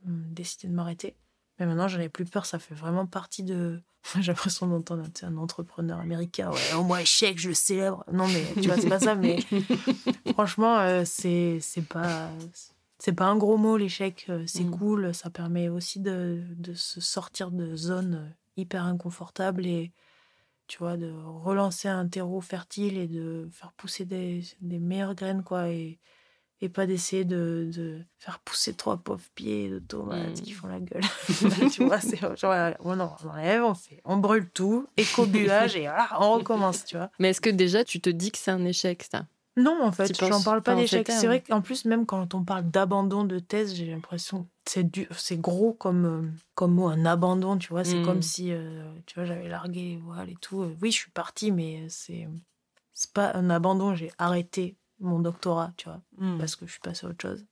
décider 0.06 0.68
de 0.68 0.74
m'arrêter. 0.74 1.16
Mais 1.60 1.66
maintenant, 1.66 1.88
j'en 1.88 2.00
ai 2.00 2.10
plus 2.10 2.26
peur. 2.26 2.46
Ça 2.46 2.60
fait 2.60 2.76
vraiment 2.76 3.06
partie 3.06 3.44
de. 3.44 3.82
J'ai 4.20 4.32
l'impression 4.32 4.68
d'entendre 4.68 5.04
un 5.22 5.38
entrepreneur 5.38 6.00
américain. 6.00 6.52
Ouais, 6.52 6.74
au 6.78 6.84
moins 6.84 7.00
échec, 7.00 7.38
je 7.38 7.50
le 7.50 7.54
célèbre. 7.54 8.04
Non, 8.12 8.28
mais 8.28 8.44
tu 8.62 8.68
vois, 8.68 8.78
c'est 8.78 8.90
pas 8.90 9.00
ça. 9.00 9.16
Mais 9.16 9.40
franchement, 10.34 10.78
euh, 10.80 11.04
c'est 11.06 11.60
c'est 11.62 11.88
pas. 11.88 12.30
C'est 13.02 13.14
pas 13.14 13.28
un 13.28 13.38
gros 13.38 13.58
mot, 13.58 13.78
l'échec. 13.78 14.26
Euh, 14.30 14.44
c'est 14.46 14.66
mm. 14.66 14.72
cool. 14.72 15.14
Ça 15.14 15.30
permet 15.30 15.70
aussi 15.70 16.00
de, 16.00 16.44
de 16.58 16.74
se 16.74 17.00
sortir 17.00 17.52
de 17.52 17.76
zones 17.76 18.34
hyper 18.58 18.84
inconfortables 18.84 19.66
et, 19.66 19.94
tu 20.68 20.80
vois, 20.80 20.98
de 20.98 21.10
relancer 21.10 21.88
un 21.88 22.08
terreau 22.10 22.42
fertile 22.42 22.98
et 22.98 23.08
de 23.08 23.48
faire 23.54 23.72
pousser 23.72 24.04
des, 24.04 24.44
des 24.60 24.80
meilleures 24.80 25.16
graines, 25.16 25.44
quoi. 25.44 25.70
Et, 25.70 25.98
et 26.62 26.70
pas 26.70 26.86
d'essayer 26.86 27.26
de, 27.26 27.70
de, 27.74 28.02
faire 28.18 28.40
pousser 28.40 28.74
trois 28.74 28.98
pauvres 28.98 29.24
pieds 29.36 29.70
de 29.70 29.80
tomates 29.80 30.42
qui 30.42 30.52
mm. 30.52 30.56
font 30.56 30.68
la 30.68 30.80
gueule. 30.80 31.04
tu 31.72 31.84
vois, 31.86 32.00
c'est 32.02 32.20
genre, 32.38 32.74
on 32.82 33.00
enlève, 33.00 33.64
on 33.64 33.76
fait, 33.76 34.02
on 34.04 34.18
brûle 34.18 34.50
tout, 34.50 34.88
éco-buage 34.98 35.76
et 35.76 35.82
voilà, 35.82 36.10
on 36.20 36.34
recommence, 36.34 36.86
tu 36.86 36.98
vois. 36.98 37.10
Mais 37.20 37.30
est-ce 37.30 37.42
que 37.42 37.50
déjà 37.50 37.84
tu 37.84 38.02
te 38.02 38.10
dis 38.10 38.32
que 38.32 38.38
c'est 38.38 38.52
un 38.52 38.66
échec, 38.66 39.04
ça? 39.10 39.26
Non, 39.58 39.84
en 39.84 39.92
fait, 39.92 40.18
j'en 40.26 40.42
parle 40.42 40.62
pas 40.62 40.76
d'échec. 40.76 41.10
C'est 41.12 41.28
vrai 41.28 41.42
qu'en 41.42 41.62
plus, 41.62 41.86
même 41.86 42.06
quand 42.06 42.34
on 42.34 42.44
parle 42.44 42.70
d'abandon 42.70 43.24
de 43.26 43.40
thèse, 43.40 43.76
j'ai 43.76 43.88
l'impression 43.88 44.44
que 44.44 44.50
c'est 44.66 44.90
du- 44.90 45.08
c'est 45.12 45.40
gros 45.40 45.74
comme, 45.74 46.06
euh, 46.06 46.30
comme 46.56 46.76
mot, 46.76 46.88
un 46.88 47.06
abandon, 47.06 47.58
tu 47.58 47.70
vois. 47.70 47.84
C'est 47.84 47.98
Mm. 47.98 48.04
comme 48.04 48.22
si, 48.22 48.52
euh, 48.52 48.84
tu 49.06 49.16
vois, 49.16 49.26
j'avais 49.26 49.50
largué 49.50 49.82
les 49.82 49.98
voiles 49.98 50.30
et 50.30 50.38
tout. 50.40 50.62
Euh, 50.62 50.78
Oui, 50.82 50.92
je 50.92 50.98
suis 50.98 51.12
partie, 51.12 51.52
mais 51.52 51.86
c'est 51.90 52.28
c'est 52.94 53.12
pas 53.12 53.32
un 53.34 53.50
abandon. 53.50 53.96
J'ai 53.96 54.12
arrêté 54.18 54.76
mon 55.00 55.20
doctorat, 55.20 55.74
tu 55.78 55.86
vois, 55.90 56.02
Mm. 56.18 56.38
parce 56.38 56.56
que 56.56 56.66
je 56.66 56.72
suis 56.72 56.82
passée 56.82 57.06
à 57.08 57.10
autre 57.10 57.22
chose. 57.22 57.46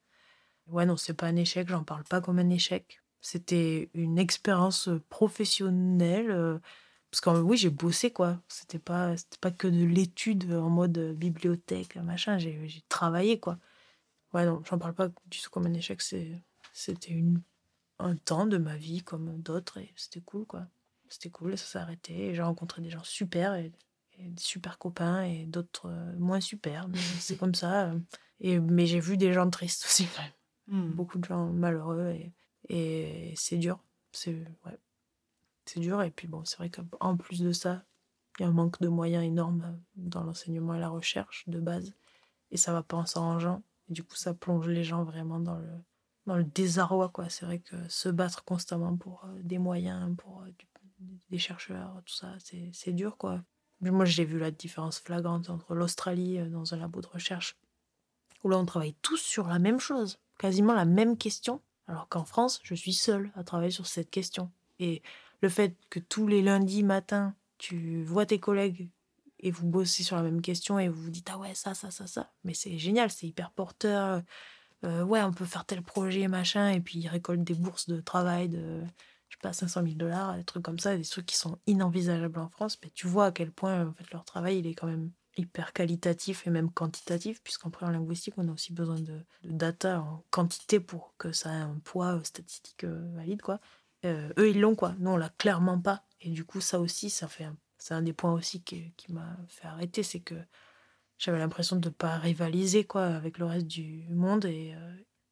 Ouais, 0.68 0.86
non, 0.86 0.98
c'est 0.98 1.14
pas 1.14 1.28
un 1.28 1.36
échec, 1.38 1.68
j'en 1.70 1.84
parle 1.84 2.04
pas 2.04 2.20
comme 2.22 2.40
un 2.40 2.50
échec. 2.50 3.02
C'était 3.22 3.90
une 3.94 4.18
expérience 4.20 4.88
euh, 4.90 5.02
professionnelle. 5.10 6.30
euh, 6.32 6.60
parce 7.10 7.22
que 7.22 7.30
oui, 7.42 7.56
j'ai 7.58 7.70
bossé, 7.70 8.12
quoi. 8.12 8.42
C'était 8.50 8.80
pas, 8.80 9.16
c'était 9.16 9.38
pas 9.40 9.52
que 9.52 9.68
de 9.68 9.86
l'étude 9.86 10.52
en 10.54 10.70
mode 10.70 10.98
euh, 10.98 11.14
bibliothèque, 11.14 11.96
machin. 11.98 12.38
J'ai, 12.38 12.68
j'ai 12.68 12.82
travaillé, 12.90 13.40
quoi. 13.40 13.58
Ouais, 14.34 14.46
non, 14.46 14.62
j'en 14.66 14.78
parle 14.78 14.94
pas 14.94 15.08
du 15.26 15.40
tout 15.42 15.50
comme 15.50 15.66
un 15.68 15.74
échec. 15.74 16.02
C'est, 16.02 16.42
c'était 16.74 17.12
une, 17.14 17.42
un 18.00 18.16
temps 18.18 18.46
de 18.46 18.58
ma 18.58 18.76
vie 18.76 19.04
comme 19.04 19.42
d'autres 19.42 19.78
et 19.78 19.94
c'était 19.96 20.22
cool, 20.22 20.46
quoi. 20.46 20.68
C'était 21.08 21.30
cool 21.30 21.54
et 21.54 21.58
ça 21.58 21.66
s'est 21.66 21.80
arrêté. 21.80 22.14
Et 22.28 22.36
j'ai 22.36 22.42
rencontré 22.42 22.82
des 22.82 22.90
gens 22.90 23.04
super 23.04 23.56
et 23.56 23.72
des 24.18 24.42
super 24.42 24.78
copains 24.78 25.24
et 25.24 25.46
d'autres 25.46 25.88
euh, 25.90 26.14
moins 26.18 26.42
super. 26.42 26.88
mais 26.88 26.98
c'est 27.20 27.38
comme 27.38 27.56
ça. 27.56 27.92
euh. 27.92 28.00
Et, 28.40 28.60
mais 28.60 28.86
j'ai 28.86 29.00
vu 29.00 29.18
des 29.18 29.34
gens 29.34 29.50
tristes 29.50 29.86
aussi, 29.86 30.08
quand 30.16 30.22
même 30.24 30.32
Mm. 30.70 30.92
beaucoup 30.96 31.18
de 31.18 31.24
gens 31.24 31.48
malheureux 31.54 32.10
et, 32.10 32.34
et 32.68 33.34
c'est 33.38 33.58
dur. 33.58 33.80
C'est 34.12 34.34
ouais. 34.66 34.78
c'est 35.66 35.80
dur. 35.80 36.02
Et 36.04 36.12
puis 36.12 36.28
bon, 36.28 36.44
c'est 36.44 36.58
vrai 36.58 36.70
qu'en 36.70 37.16
plus 37.16 37.40
de 37.42 37.54
ça, 37.54 37.86
il 38.38 38.44
y 38.44 38.46
a 38.46 38.50
un 38.50 38.52
manque 38.52 38.82
de 38.82 38.90
moyens 38.90 39.24
énorme 39.24 39.80
dans 39.96 40.24
l'enseignement 40.24 40.74
et 40.76 40.80
la 40.80 40.90
recherche 40.90 41.48
de 41.48 41.60
base. 41.62 41.94
Et 42.52 42.58
ça 42.58 42.74
va 42.74 42.84
pas 42.84 42.98
en 42.98 43.06
s'arrangeant. 43.06 43.64
Et 43.90 43.94
du 43.94 44.04
coup, 44.04 44.16
ça 44.18 44.34
plonge 44.34 44.68
les 44.68 44.84
gens 44.84 45.04
vraiment 45.06 45.40
dans 45.40 45.56
le, 45.56 45.70
dans 46.26 46.36
le 46.36 46.44
désarroi. 46.44 47.08
quoi. 47.10 47.30
C'est 47.30 47.46
vrai 47.46 47.60
que 47.60 47.88
se 47.88 48.10
battre 48.10 48.44
constamment 48.44 48.98
pour 48.98 49.24
euh, 49.24 49.40
des 49.44 49.58
moyens, 49.60 50.16
pour 50.18 50.42
euh, 50.42 50.48
du- 50.60 50.68
des 51.30 51.38
chercheurs, 51.38 52.02
tout 52.06 52.14
ça, 52.16 52.36
c'est 52.40 52.72
c'est 52.74 52.92
dur. 52.92 53.16
quoi. 53.18 53.42
Moi, 53.82 54.06
j'ai 54.06 54.26
vu 54.26 54.40
la 54.40 54.52
différence 54.52 55.00
flagrante 55.00 55.50
entre 55.50 55.76
l'Australie 55.76 56.40
euh, 56.40 56.50
dans 56.50 56.74
un 56.74 56.78
labo 56.78 57.02
de 57.02 57.08
recherche 57.08 57.56
où 58.44 58.50
là 58.50 58.58
on 58.58 58.66
travaille 58.66 58.96
tous 59.02 59.18
sur 59.18 59.48
la 59.48 59.60
même 59.60 59.80
chose, 59.80 60.20
quasiment 60.38 60.74
la 60.74 60.86
même 60.86 61.18
question, 61.18 61.62
alors 61.88 62.08
qu'en 62.08 62.26
France, 62.26 62.60
je 62.64 62.76
suis 62.76 62.94
seule 62.94 63.32
à 63.36 63.44
travailler 63.44 63.72
sur 63.72 63.88
cette 63.88 64.10
question. 64.10 64.52
Et 64.80 65.02
le 65.42 65.50
fait 65.50 65.76
que 65.90 66.00
tous 66.00 66.28
les 66.28 66.42
lundis 66.42 66.84
matin, 66.84 67.36
tu 67.58 68.04
vois 68.04 68.26
tes 68.26 68.40
collègues 68.40 68.90
et 69.40 69.52
vous 69.52 69.68
bossez 69.68 70.04
sur 70.04 70.16
la 70.16 70.24
même 70.24 70.42
question 70.42 70.80
et 70.80 70.90
vous 70.90 71.02
vous 71.02 71.10
dites 71.10 71.30
ah 71.32 71.38
ouais 71.38 71.54
ça 71.54 71.74
ça 71.74 71.92
ça 71.92 72.08
ça, 72.08 72.32
mais 72.44 72.54
c'est 72.54 72.78
génial, 72.78 73.12
c'est 73.12 73.28
hyper 73.28 73.52
porteur. 73.52 74.24
Euh, 74.84 75.04
ouais, 75.04 75.24
on 75.24 75.34
peut 75.34 75.46
faire 75.46 75.66
tel 75.66 75.82
projet 75.82 76.28
machin 76.28 76.70
et 76.70 76.80
puis 76.80 77.00
ils 77.00 77.08
récoltent 77.08 77.44
des 77.44 77.56
bourses 77.56 77.88
de 77.88 78.00
travail 78.00 78.50
de 78.50 78.84
je 79.30 79.36
sais 79.36 79.40
pas 79.42 79.54
500 79.54 79.84
000 79.84 79.96
dollars, 79.96 80.36
des 80.36 80.44
trucs 80.44 80.64
comme 80.64 80.80
ça, 80.80 80.96
des 80.98 81.04
trucs 81.04 81.26
qui 81.26 81.36
sont 81.36 81.58
inenvisageables 81.68 82.40
en 82.40 82.50
France. 82.50 82.78
Mais 82.84 82.90
tu 82.94 83.08
vois 83.08 83.28
à 83.28 83.32
quel 83.32 83.52
point 83.52 83.88
en 83.88 83.94
fait 83.94 84.10
leur 84.12 84.26
travail 84.26 84.60
il 84.60 84.68
est 84.68 84.74
quand 84.74 84.88
même 84.88 85.12
hyper 85.38 85.74
qualitatif 85.74 86.46
et 86.48 86.50
même 86.50 86.72
quantitatif, 86.72 87.42
puisqu'en 87.44 87.72
en 87.82 87.90
linguistique, 87.90 88.34
on 88.38 88.48
a 88.48 88.52
aussi 88.52 88.74
besoin 88.74 89.00
de, 89.00 89.24
data 89.44 90.02
en 90.02 90.24
quantité 90.32 90.80
pour 90.80 91.14
que 91.18 91.32
ça 91.32 91.54
ait 91.54 91.62
un 91.62 91.80
poids 91.84 92.16
euh, 92.16 92.24
statistique 92.24 92.84
euh, 92.84 93.12
valide, 93.16 93.42
quoi. 93.42 93.60
Euh, 94.06 94.32
eux, 94.38 94.50
ils 94.50 94.60
l'ont, 94.60 94.76
quoi. 94.76 94.96
Nous, 95.00 95.12
on 95.12 95.18
l'a 95.18 95.30
clairement 95.30 95.80
pas. 95.80 96.04
Et 96.22 96.30
du 96.30 96.44
coup, 96.44 96.62
ça 96.62 96.80
aussi, 96.80 97.10
ça 97.10 97.28
fait 97.28 97.48
c'est 97.78 97.94
un 97.94 98.02
des 98.02 98.14
points 98.14 98.34
aussi 98.34 98.64
qui, 98.64 98.92
qui 98.98 99.14
m'a 99.14 99.38
fait 99.48 99.68
arrêter, 99.68 100.02
c'est 100.02 100.20
que 100.20 100.36
j'avais 101.20 101.38
l'impression 101.38 101.76
de 101.76 101.90
ne 101.90 101.94
pas 101.94 102.18
rivaliser, 102.18 102.86
quoi, 102.86 103.06
avec 103.06 103.38
le 103.38 103.46
reste 103.46 103.68
du 103.68 104.08
monde, 104.10 104.46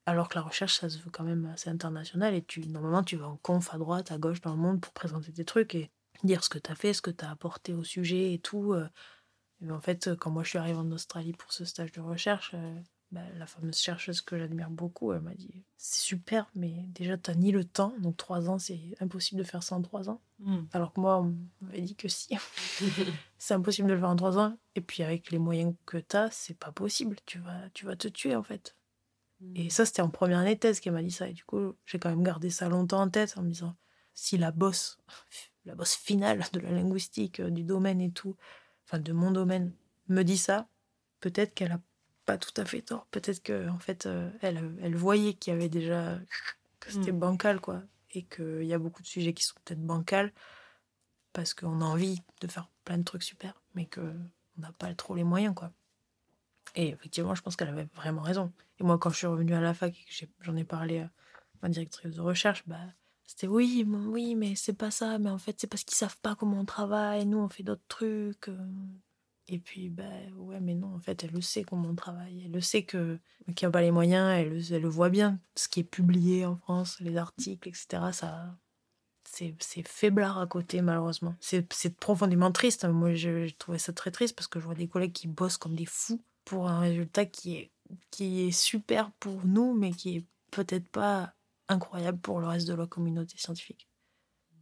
alors 0.06 0.30
que 0.30 0.36
la 0.36 0.41
recherche, 0.41 0.80
ça 0.80 0.89
se 0.89 0.99
veut 0.99 1.12
quand 1.12 1.24
même 1.24 1.45
assez 1.47 1.70
international, 1.70 2.34
et 2.34 2.43
tu, 2.43 2.62
normalement, 2.68 3.03
tu 3.03 3.16
vas 3.16 3.28
en 3.28 3.38
conf 3.38 3.74
à 3.74 3.78
droite, 3.78 4.12
à 4.12 4.18
gauche 4.18 4.41
dans 4.41 4.53
le 4.56 4.62
monde 4.62 4.82
pour 4.82 4.93
présenter 4.93 5.32
tes 5.32 5.45
trucs 5.45 5.76
et 5.76 5.91
dire 6.24 6.43
ce 6.43 6.49
que 6.49 6.60
tu 6.60 6.72
as 6.72 6.76
fait, 6.76 6.93
ce 6.93 7.01
que 7.01 7.12
tu 7.12 7.26
as 7.26 7.32
apporté 7.32 7.74
au 7.74 7.84
sujet 7.84 8.34
et 8.34 8.39
tout. 8.39 8.74
euh, 8.74 8.88
mais 9.62 9.72
en 9.72 9.80
fait, 9.80 10.16
quand 10.16 10.32
moi 10.32 10.43
je 10.43 10.49
suis 10.49 10.58
arrivée 10.58 10.78
en 10.78 10.91
Australie 10.91 11.34
pour 11.34 11.51
ce 11.53 11.66
stage 11.66 11.91
de 11.93 12.01
recherche, 12.01 12.51
euh, 12.53 12.80
bah, 13.12 13.22
la 13.38 13.45
fameuse 13.45 13.78
chercheuse 13.78 14.20
que 14.22 14.38
j'admire 14.38 14.70
beaucoup, 14.70 15.14
elle 15.14 15.22
m'a 15.22 15.34
dit 15.34 15.64
C'est 15.78 16.01
super, 16.01 16.49
mais 16.56 16.84
déjà, 16.88 17.18
tu 17.18 17.32
ni 17.38 17.51
le 17.51 17.64
temps, 17.64 17.93
donc 17.99 18.18
trois 18.18 18.49
ans, 18.49 18.60
c'est 18.60 18.82
impossible 18.99 19.39
de 19.39 19.47
faire 19.47 19.64
ça 19.64 19.76
en 19.76 19.82
trois 19.82 20.10
ans. 20.10 20.22
Mm. 20.39 20.64
Alors 20.74 20.91
que 20.91 20.99
moi, 20.99 21.22
on 21.22 21.36
m'avait 21.62 21.82
dit 21.82 21.95
que 21.95 22.10
si. 22.10 22.36
c'est 23.38 23.53
impossible 23.53 23.88
de 23.88 23.93
le 23.93 23.99
faire 23.99 24.10
en 24.10 24.16
trois 24.16 24.38
ans. 24.38 24.58
Et 24.76 24.82
puis, 24.82 25.03
avec 25.03 25.32
les 25.32 25.39
moyens 25.39 25.76
que 25.86 25.97
tu 25.97 26.18
as, 26.18 26.30
c'est 26.32 26.58
pas 26.58 26.72
possible. 26.72 27.16
Tu 27.26 27.39
vas, 27.39 27.70
tu 27.74 27.86
vas 27.86 27.95
te 27.95 28.08
tuer, 28.08 28.36
en 28.36 28.43
fait. 28.43 28.76
Et 29.55 29.69
ça, 29.69 29.86
c'était 29.86 30.01
en 30.01 30.09
première 30.09 30.39
année 30.39 30.55
de 30.55 30.59
thèse 30.59 30.79
qu'elle 30.79 30.93
m'a 30.93 31.03
dit 31.03 31.11
ça. 31.11 31.27
Et 31.29 31.33
du 31.33 31.43
coup, 31.45 31.75
j'ai 31.86 31.99
quand 31.99 32.09
même 32.09 32.23
gardé 32.23 32.49
ça 32.49 32.69
longtemps 32.69 33.01
en 33.01 33.09
tête 33.09 33.38
en 33.38 33.43
me 33.43 33.49
disant 33.49 33.75
si 34.13 34.38
la 34.38 34.51
bosse, 34.51 34.97
la 35.65 35.75
bosse 35.75 35.95
finale 35.95 36.43
de 36.53 36.59
la 36.59 36.71
linguistique, 36.71 37.39
euh, 37.41 37.49
du 37.49 37.63
domaine 37.63 37.99
et 38.01 38.11
tout, 38.11 38.36
enfin 38.86 38.99
de 38.99 39.11
mon 39.13 39.31
domaine, 39.31 39.73
me 40.07 40.23
dit 40.23 40.38
ça, 40.38 40.67
peut-être 41.19 41.53
qu'elle 41.53 41.71
a 41.73 41.81
pas 42.25 42.38
tout 42.38 42.53
à 42.57 42.65
fait 42.65 42.81
tort. 42.81 43.07
Peut-être 43.11 43.43
que 43.43 43.69
en 43.69 43.79
fait, 43.79 44.05
euh, 44.05 44.31
elle, 44.41 44.77
elle 44.81 44.95
voyait 44.95 45.33
qu'il 45.33 45.51
y 45.53 45.55
avait 45.55 45.69
déjà 45.69 46.19
que 46.79 46.91
c'était 46.91 47.11
Mm. 47.11 47.19
bancal, 47.19 47.59
quoi. 47.61 47.83
Et 48.11 48.23
qu'il 48.23 48.63
y 48.63 48.73
a 48.73 48.79
beaucoup 48.79 49.01
de 49.01 49.07
sujets 49.07 49.33
qui 49.33 49.43
sont 49.43 49.55
peut-être 49.65 49.86
bancals 49.86 50.33
parce 51.33 51.53
qu'on 51.53 51.81
a 51.81 51.86
envie 51.86 52.21
de 52.41 52.47
faire 52.47 52.69
plein 52.86 52.97
de 52.97 53.03
trucs 53.03 53.23
super, 53.23 53.61
mais 53.73 53.88
qu'on 53.88 54.15
n'a 54.57 54.71
pas 54.73 54.93
trop 54.95 55.15
les 55.15 55.23
moyens, 55.25 55.53
quoi. 55.53 55.71
Et 56.76 56.89
effectivement, 56.89 57.36
je 57.36 57.41
pense 57.41 57.55
qu'elle 57.55 57.69
avait 57.69 57.88
vraiment 57.95 58.21
raison. 58.21 58.51
Et 58.80 58.84
moi, 58.84 58.97
quand 58.97 59.09
je 59.09 59.17
suis 59.17 59.28
revenue 59.28 59.53
à 59.53 59.61
la 59.61 59.73
fac 59.73 59.95
et 59.97 60.03
que 60.26 60.32
j'en 60.41 60.55
ai 60.55 60.63
parlé 60.65 60.99
à 60.99 61.09
ma 61.61 61.69
directrice 61.69 62.13
de 62.15 62.21
recherche, 62.21 62.63
bah, 62.67 62.80
c'était 63.26 63.47
oui, 63.47 63.86
oui, 63.88 64.36
mais 64.36 64.55
c'est 64.55 64.73
pas 64.73 64.91
ça. 64.91 65.17
Mais 65.17 65.30
en 65.30 65.38
fait, 65.38 65.55
c'est 65.59 65.67
parce 65.67 65.84
qu'ils 65.84 65.95
savent 65.97 66.17
pas 66.21 66.36
comment 66.36 66.59
on 66.59 66.65
travaille. 66.65 67.26
Nous, 67.26 67.38
on 67.38 67.49
fait 67.49 67.63
d'autres 67.63 67.88
trucs. 67.88 68.49
euh. 68.49 68.57
Et 69.47 69.59
puis, 69.59 69.89
bah, 69.89 70.03
ouais, 70.38 70.59
mais 70.59 70.73
non, 70.73 70.95
en 70.95 70.99
fait, 70.99 71.23
elle 71.23 71.32
le 71.32 71.41
sait 71.41 71.63
comment 71.63 71.89
on 71.89 71.95
travaille. 71.95 72.43
Elle 72.45 72.51
le 72.51 72.61
sait 72.61 72.84
que 72.84 73.19
qu'il 73.55 73.65
n'y 73.67 73.69
a 73.69 73.71
pas 73.71 73.82
les 73.82 73.91
moyens. 73.91 74.28
Elle, 74.38 74.49
le- 74.57 74.73
elle 74.73 74.82
le 74.82 74.89
voit 74.89 75.09
bien. 75.09 75.39
Ce 75.55 75.67
qui 75.69 75.82
est 75.82 75.84
publié 75.84 76.45
en 76.45 76.57
France, 76.57 76.99
les 76.99 77.15
articles, 77.15 77.69
etc., 77.69 78.11
ça. 78.11 78.57
C'est 79.23 79.55
faiblard 79.88 80.39
à 80.39 80.47
côté, 80.47 80.82
malheureusement. 80.82 81.36
C'est 81.41 81.71
c'est 81.73 81.95
profondément 81.97 82.51
triste. 82.51 82.86
Moi, 82.86 83.15
je, 83.15 83.47
je 83.47 83.55
trouvais 83.55 83.78
ça 83.80 83.91
très 83.91 84.11
triste 84.11 84.36
parce 84.36 84.47
que 84.47 84.59
je 84.59 84.65
vois 84.65 84.76
des 84.76 84.88
collègues 84.88 85.11
qui 85.13 85.28
bossent 85.28 85.57
comme 85.57 85.76
des 85.76 85.86
fous 85.86 86.21
pour 86.46 86.68
un 86.70 86.80
résultat 86.80 87.26
qui 87.26 87.56
est, 87.58 87.72
qui 88.12 88.41
est 88.41 88.52
super 88.52 89.12
pour 89.20 89.46
nous, 89.46 89.74
mais 89.76 89.91
qui 89.91 90.18
est 90.18 90.26
peut-être 90.52 90.88
pas 90.89 91.36
incroyable 91.68 92.20
pour 92.20 92.39
le 92.39 92.48
reste 92.48 92.68
de 92.68 92.74
la 92.74 92.88
communauté 92.88 93.38
scientifique. 93.38 93.88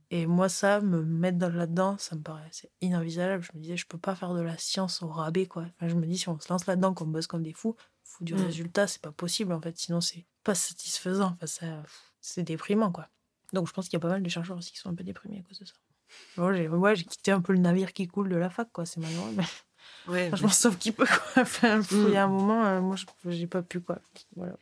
Et 0.09 0.27
moi, 0.27 0.47
ça, 0.47 0.79
me 0.79 1.03
mettre 1.03 1.37
dans- 1.39 1.49
là-dedans, 1.49 1.97
ça 1.97 2.15
me 2.15 2.21
paraît 2.21 2.47
c'est 2.51 2.71
inenvisageable. 2.81 3.43
Je 3.43 3.51
me 3.57 3.61
disais, 3.61 3.77
je 3.77 3.87
peux 3.87 3.97
pas 3.97 4.15
faire 4.15 4.33
de 4.33 4.41
la 4.41 4.57
science 4.57 5.01
au 5.01 5.07
rabais, 5.07 5.47
quoi. 5.47 5.63
Enfin, 5.75 5.87
je 5.87 5.95
me 5.95 6.05
dis, 6.05 6.17
si 6.17 6.29
on 6.29 6.39
se 6.39 6.51
lance 6.51 6.65
là-dedans, 6.67 6.93
qu'on 6.93 7.07
bosse 7.07 7.25
comme 7.27 7.41
des 7.43 7.53
fous, 7.53 7.75
faut 8.03 8.23
du 8.23 8.35
Mm. 8.35 8.37
résultat, 8.37 8.87
c'est 8.87 9.01
pas 9.01 9.11
possible, 9.11 9.53
en 9.53 9.59
fait. 9.61 9.75
Sinon, 9.77 10.01
c'est 10.01 10.25
pas 10.43 10.55
satisfaisant. 10.55 11.31
Enfin, 11.35 11.47
ça, 11.47 11.83
c'est 12.21 12.43
déprimant, 12.43 12.91
quoi. 12.91 13.09
Donc, 13.53 13.67
je 13.67 13.73
pense 13.73 13.85
qu'il 13.85 13.93
y 13.93 13.97
a 13.97 14.01
pas 14.01 14.09
mal 14.09 14.21
de 14.21 14.29
chercheurs 14.29 14.57
aussi 14.57 14.71
qui 14.71 14.77
sont 14.77 14.89
un 14.89 14.95
peu 14.95 15.03
déprimés 15.03 15.39
à 15.39 15.41
cause 15.43 15.59
de 15.59 15.65
ça. 15.65 15.73
Moi, 16.37 16.53
j'ai 16.53 16.67
ouais, 16.67 16.95
j'ai 16.95 17.05
quitté 17.05 17.31
un 17.31 17.41
peu 17.41 17.53
le 17.53 17.59
navire 17.59 17.91
qui 17.93 18.07
coule 18.07 18.29
de 18.29 18.35
la 18.35 18.49
fac, 18.51 18.71
quoi. 18.71 18.85
C'est 18.85 18.99
malheureux, 18.99 19.31
mais 19.35 19.43
Ouais, 20.07 20.27
franchement, 20.27 20.49
sauf 20.49 20.77
qui 20.77 20.91
peut, 20.91 21.05
quoi. 21.05 21.43
Enfin, 21.43 21.81
il 21.91 22.11
y 22.13 22.15
a 22.17 22.25
un 22.25 22.27
moment, 22.27 22.65
euh, 22.65 22.81
moi, 22.81 22.95
je- 22.95 23.05
j'ai 23.31 23.47
pas 23.47 23.61
pu, 23.61 23.79
quoi. 23.79 23.99
Voilà. 24.35 24.55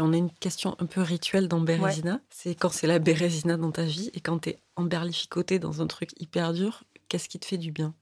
On 0.00 0.12
a 0.12 0.16
une 0.16 0.30
question 0.30 0.74
un 0.80 0.86
peu 0.86 1.02
rituelle 1.02 1.46
dans 1.46 1.60
Bérésina. 1.60 2.20
C'est 2.30 2.54
quand 2.54 2.68
c'est 2.68 2.86
la 2.88 2.98
Bérésina 2.98 3.56
dans 3.56 3.70
ta 3.70 3.84
vie 3.84 4.10
et 4.14 4.20
quand 4.20 4.38
t'es 4.40 4.58
emberlificoté 4.76 5.58
dans 5.58 5.82
un 5.82 5.86
truc 5.86 6.10
hyper 6.20 6.52
dur, 6.52 6.82
qu'est-ce 7.08 7.28
qui 7.28 7.38
te 7.38 7.46
fait 7.46 7.58
du 7.58 7.70
bien? 7.70 7.94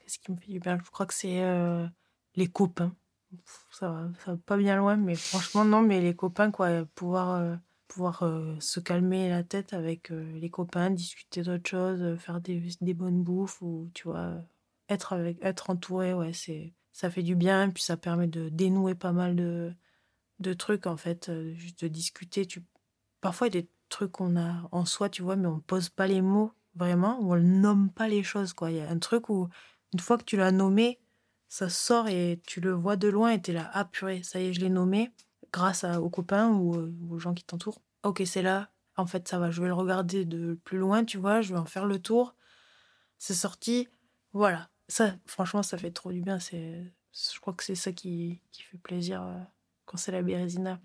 Qu'est-ce 0.00 0.18
qui 0.18 0.32
me 0.32 0.36
fait 0.36 0.52
du 0.52 0.60
bien? 0.60 0.78
Je 0.82 0.90
crois 0.90 1.04
que 1.04 1.12
c'est 1.14 1.42
euh, 1.42 1.86
les 2.36 2.46
copains. 2.46 2.94
Ça 3.70 3.90
va, 3.90 4.08
ça 4.24 4.32
va 4.32 4.38
pas 4.46 4.56
bien 4.56 4.76
loin, 4.76 4.96
mais 4.96 5.14
franchement, 5.14 5.64
non, 5.64 5.82
mais 5.82 6.00
les 6.00 6.14
copains, 6.14 6.50
quoi. 6.50 6.86
Pouvoir, 6.94 7.32
euh, 7.34 7.56
pouvoir 7.88 8.22
euh, 8.22 8.54
se 8.60 8.80
calmer 8.80 9.28
la 9.28 9.42
tête 9.42 9.74
avec 9.74 10.10
euh, 10.12 10.32
les 10.38 10.48
copains, 10.48 10.90
discuter 10.90 11.42
d'autres 11.42 11.68
choses, 11.68 12.00
euh, 12.02 12.16
faire 12.16 12.40
des, 12.40 12.62
des 12.80 12.94
bonnes 12.94 13.22
bouffes, 13.22 13.60
ou 13.60 13.90
tu 13.92 14.04
vois, 14.08 14.36
être, 14.88 15.12
avec, 15.12 15.38
être 15.42 15.70
entouré, 15.70 16.14
ouais, 16.14 16.32
c'est, 16.32 16.74
ça 16.92 17.10
fait 17.10 17.22
du 17.22 17.34
bien, 17.34 17.70
puis 17.70 17.82
ça 17.82 17.96
permet 17.96 18.26
de 18.26 18.48
dénouer 18.48 18.94
pas 18.94 19.12
mal 19.12 19.36
de, 19.36 19.72
de 20.38 20.52
trucs, 20.52 20.86
en 20.86 20.96
fait, 20.96 21.28
euh, 21.28 21.52
juste 21.54 21.82
de 21.82 21.88
discuter. 21.88 22.46
Tu... 22.46 22.64
Parfois, 23.20 23.48
il 23.48 23.54
y 23.54 23.58
a 23.58 23.62
des 23.62 23.68
trucs 23.88 24.12
qu'on 24.12 24.36
a 24.36 24.68
en 24.72 24.84
soi, 24.84 25.08
tu 25.08 25.22
vois, 25.22 25.36
mais 25.36 25.48
on 25.48 25.60
pose 25.60 25.88
pas 25.88 26.06
les 26.06 26.22
mots, 26.22 26.52
vraiment, 26.74 27.18
ou 27.20 27.34
on 27.34 27.40
nomme 27.40 27.90
pas 27.90 28.08
les 28.08 28.22
choses, 28.22 28.52
quoi. 28.52 28.70
Il 28.70 28.76
y 28.76 28.80
a 28.80 28.88
un 28.88 28.98
truc 28.98 29.28
où 29.28 29.48
une 29.92 30.00
fois 30.00 30.18
que 30.18 30.24
tu 30.24 30.36
l'as 30.36 30.52
nommé, 30.52 31.00
ça 31.48 31.68
sort 31.68 32.08
et 32.08 32.40
tu 32.46 32.60
le 32.60 32.72
vois 32.72 32.96
de 32.96 33.08
loin 33.08 33.30
et 33.30 33.40
tu 33.40 33.50
es 33.50 33.54
là, 33.54 33.70
ah 33.72 33.84
purée, 33.84 34.22
ça 34.22 34.40
y 34.40 34.46
est, 34.46 34.52
je 34.52 34.60
l'ai 34.60 34.70
nommé, 34.70 35.12
grâce 35.52 35.84
aux 35.84 36.10
copains 36.10 36.50
ou 36.50 36.74
euh, 36.74 36.94
aux 37.08 37.18
gens 37.18 37.34
qui 37.34 37.44
t'entourent. 37.44 37.80
Ok, 38.02 38.22
c'est 38.26 38.42
là, 38.42 38.70
en 38.96 39.06
fait, 39.06 39.28
ça 39.28 39.38
va, 39.38 39.50
je 39.50 39.60
vais 39.60 39.68
le 39.68 39.74
regarder 39.74 40.24
de 40.24 40.54
plus 40.64 40.78
loin, 40.78 41.04
tu 41.04 41.18
vois, 41.18 41.40
je 41.40 41.52
vais 41.52 41.58
en 41.58 41.66
faire 41.66 41.86
le 41.86 41.98
tour. 41.98 42.34
C'est 43.18 43.34
sorti, 43.34 43.88
voilà. 44.32 44.68
Ça, 44.88 45.14
franchement, 45.26 45.62
ça 45.62 45.76
fait 45.78 45.90
trop 45.90 46.12
du 46.12 46.20
bien, 46.20 46.38
c'est 46.38 46.82
je 47.32 47.40
crois 47.40 47.54
que 47.54 47.64
c'est 47.64 47.74
ça 47.74 47.92
qui, 47.92 48.40
qui 48.52 48.62
fait 48.62 48.76
plaisir 48.78 49.22
euh, 49.22 49.38
quand 49.86 49.96
c'est 49.96 50.12
la 50.12 50.22
Bérésina. 50.22 50.80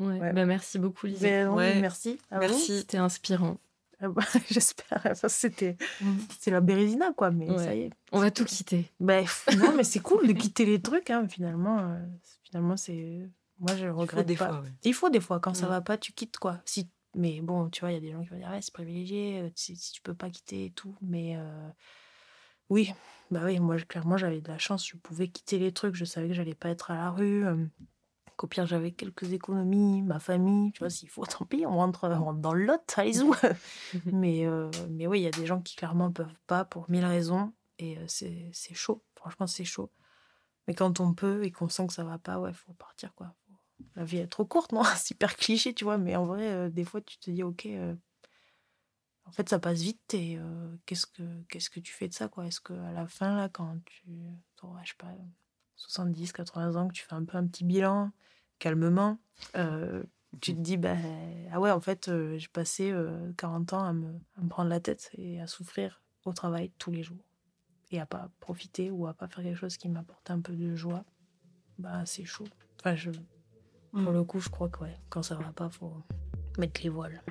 Ouais. 0.00 0.18
Ouais. 0.20 0.32
Bah, 0.32 0.44
merci 0.44 0.78
beaucoup, 0.78 1.06
Lisa. 1.06 1.26
Mais 1.26 1.44
non, 1.44 1.54
Ouais. 1.54 1.80
Merci. 1.80 2.18
à 2.30 2.36
vous. 2.40 2.48
Merci. 2.48 2.78
C'était 2.78 2.98
inspirant. 2.98 3.58
Ah 4.00 4.08
bah, 4.08 4.22
J'espère. 4.50 5.16
Ça, 5.16 5.28
c'était 5.28 5.76
c'est 6.38 6.50
la 6.50 6.60
Bérésina, 6.60 7.12
quoi. 7.12 7.30
Mais 7.30 7.48
Ouais. 7.50 7.58
ça 7.64 7.74
y 7.74 7.80
est. 7.82 7.90
On 8.12 8.18
va 8.20 8.30
tout 8.30 8.44
quitter. 8.44 8.90
Bah, 9.00 9.20
pff, 9.20 9.48
non, 9.56 9.74
mais 9.74 9.84
c'est 9.84 10.00
cool 10.00 10.26
de 10.26 10.32
quitter 10.32 10.66
les 10.66 10.80
trucs, 10.82 11.10
hein, 11.10 11.26
finalement. 11.28 11.78
euh, 11.78 12.04
finalement, 12.42 12.76
c'est. 12.76 13.28
Moi, 13.60 13.74
je 13.76 13.84
le 13.84 13.90
Il 13.90 13.94
faut 13.94 14.00
regrette 14.00 14.26
des 14.26 14.36
pas. 14.36 14.48
fois, 14.48 14.60
ouais. 14.62 14.72
Il 14.82 14.94
faut 14.94 15.10
des 15.10 15.20
fois, 15.20 15.38
quand 15.40 15.54
ça 15.54 15.66
Mm. 15.66 15.70
va 15.70 15.80
pas, 15.80 15.96
tu 15.96 16.12
quittes, 16.12 16.38
quoi. 16.38 16.60
Si... 16.64 16.88
Mais 17.16 17.40
bon, 17.40 17.70
tu 17.70 17.80
vois, 17.80 17.92
il 17.92 17.94
y 17.94 17.98
a 17.98 18.00
des 18.00 18.10
gens 18.10 18.20
qui 18.22 18.28
vont 18.28 18.36
dire, 18.36 18.50
ouais, 18.50 18.60
c'est 18.60 18.74
privilégié, 18.74 19.40
euh, 19.42 19.48
si, 19.54 19.76
si 19.76 19.92
tu 19.92 20.02
peux 20.02 20.14
pas 20.14 20.28
quitter 20.28 20.66
et 20.66 20.70
tout. 20.72 20.94
Mais 21.00 21.36
euh, 21.36 21.68
oui, 22.74 22.92
bah 23.30 23.42
oui, 23.44 23.60
moi, 23.60 23.76
clairement, 23.76 24.16
j'avais 24.16 24.40
de 24.40 24.48
la 24.48 24.58
chance, 24.58 24.84
je 24.84 24.96
pouvais 24.96 25.28
quitter 25.28 25.60
les 25.60 25.70
trucs, 25.70 25.94
je 25.94 26.04
savais 26.04 26.26
que 26.26 26.34
j'allais 26.34 26.56
pas 26.56 26.70
être 26.70 26.90
à 26.90 26.96
la 26.96 27.10
rue. 27.12 27.46
euh, 27.46 27.64
qu'au 28.36 28.48
pire, 28.48 28.66
j'avais 28.66 28.90
quelques 28.90 29.32
économies, 29.32 30.02
ma 30.02 30.18
famille, 30.18 30.72
tu 30.72 30.80
vois, 30.80 30.90
s'il 30.90 31.08
faut, 31.08 31.24
tant 31.24 31.44
pis, 31.44 31.64
on 31.66 31.76
rentre, 31.76 32.08
on 32.08 32.24
rentre 32.24 32.40
dans 32.40 32.52
le 32.52 32.64
lot, 32.64 32.82
allez-y. 32.96 33.22
mais, 34.06 34.44
euh, 34.44 34.72
mais 34.90 35.06
oui, 35.06 35.20
il 35.20 35.22
y 35.22 35.28
a 35.28 35.30
des 35.30 35.46
gens 35.46 35.60
qui 35.60 35.76
clairement 35.76 36.10
peuvent 36.10 36.34
pas 36.48 36.64
pour 36.64 36.90
mille 36.90 37.04
raisons, 37.04 37.52
et 37.78 37.96
euh, 37.96 38.04
c'est 38.08 38.50
c'est 38.52 38.74
chaud, 38.74 39.04
franchement, 39.14 39.46
c'est 39.46 39.64
chaud. 39.64 39.92
Mais 40.66 40.74
quand 40.74 40.98
on 40.98 41.14
peut 41.14 41.44
et 41.44 41.52
qu'on 41.52 41.68
sent 41.68 41.86
que 41.86 41.92
ça 41.92 42.02
va 42.02 42.18
pas, 42.18 42.40
ouais, 42.40 42.52
faut 42.52 42.72
partir, 42.72 43.14
quoi. 43.14 43.34
La 43.94 44.02
vie 44.02 44.18
est 44.18 44.26
trop 44.26 44.46
courte, 44.46 44.72
non? 44.72 44.82
C'est 44.96 45.12
hyper 45.12 45.36
cliché, 45.36 45.74
tu 45.74 45.84
vois, 45.84 45.98
mais 45.98 46.16
en 46.16 46.24
vrai, 46.24 46.70
des 46.70 46.84
fois, 46.84 47.00
tu 47.00 47.18
te 47.18 47.30
dis, 47.30 47.44
ok, 47.44 47.68
en 49.26 49.32
fait, 49.32 49.48
ça 49.48 49.58
passe 49.58 49.80
vite, 49.80 50.14
et 50.14 50.36
euh, 50.38 50.76
qu'est-ce 50.86 51.06
que 51.06 51.22
qu'est-ce 51.48 51.70
que 51.70 51.80
tu 51.80 51.92
fais 51.92 52.08
de 52.08 52.12
ça, 52.14 52.28
quoi? 52.28 52.46
Est-ce 52.46 52.60
qu'à 52.60 52.92
la 52.92 53.06
fin, 53.06 53.36
là, 53.36 53.48
quand 53.48 53.78
tu, 53.86 54.02
je 54.60 54.88
sais 54.88 54.94
pas, 54.98 55.12
70, 55.76 56.32
80 56.32 56.76
ans, 56.76 56.88
que 56.88 56.92
tu 56.94 57.04
fais 57.04 57.14
un 57.14 57.24
peu 57.24 57.36
un 57.36 57.46
petit 57.46 57.64
bilan, 57.64 58.10
calmement, 58.58 59.18
euh, 59.56 60.02
tu 60.40 60.54
te 60.54 60.60
dis, 60.60 60.76
bah, 60.76 60.96
ah 61.52 61.60
ouais, 61.60 61.70
en 61.70 61.80
fait, 61.80 62.08
euh, 62.08 62.36
j'ai 62.38 62.48
passé 62.48 62.90
euh, 62.90 63.32
40 63.36 63.72
ans 63.72 63.84
à 63.84 63.92
me, 63.92 64.18
à 64.36 64.40
me 64.42 64.48
prendre 64.48 64.68
la 64.70 64.80
tête 64.80 65.10
et 65.14 65.40
à 65.40 65.46
souffrir 65.46 66.02
au 66.24 66.32
travail 66.32 66.70
tous 66.78 66.90
les 66.90 67.02
jours 67.02 67.24
et 67.90 68.00
à 68.00 68.06
pas 68.06 68.30
profiter 68.40 68.90
ou 68.90 69.06
à 69.06 69.14
pas 69.14 69.28
faire 69.28 69.44
quelque 69.44 69.58
chose 69.58 69.76
qui 69.76 69.88
m'apporte 69.88 70.30
un 70.30 70.40
peu 70.40 70.54
de 70.54 70.74
joie, 70.74 71.04
bah 71.78 72.04
c'est 72.06 72.24
chaud. 72.24 72.46
Enfin, 72.80 72.94
je, 72.96 73.10
pour 73.10 74.02
Mm. 74.10 74.12
le 74.12 74.24
coup, 74.24 74.40
je 74.40 74.48
crois 74.48 74.68
que 74.68 74.80
ouais, 74.80 74.98
quand 75.08 75.22
ça 75.22 75.36
va 75.36 75.52
pas, 75.52 75.68
faut 75.70 76.02
mettre 76.58 76.82
les 76.82 76.88
voiles. 76.88 77.22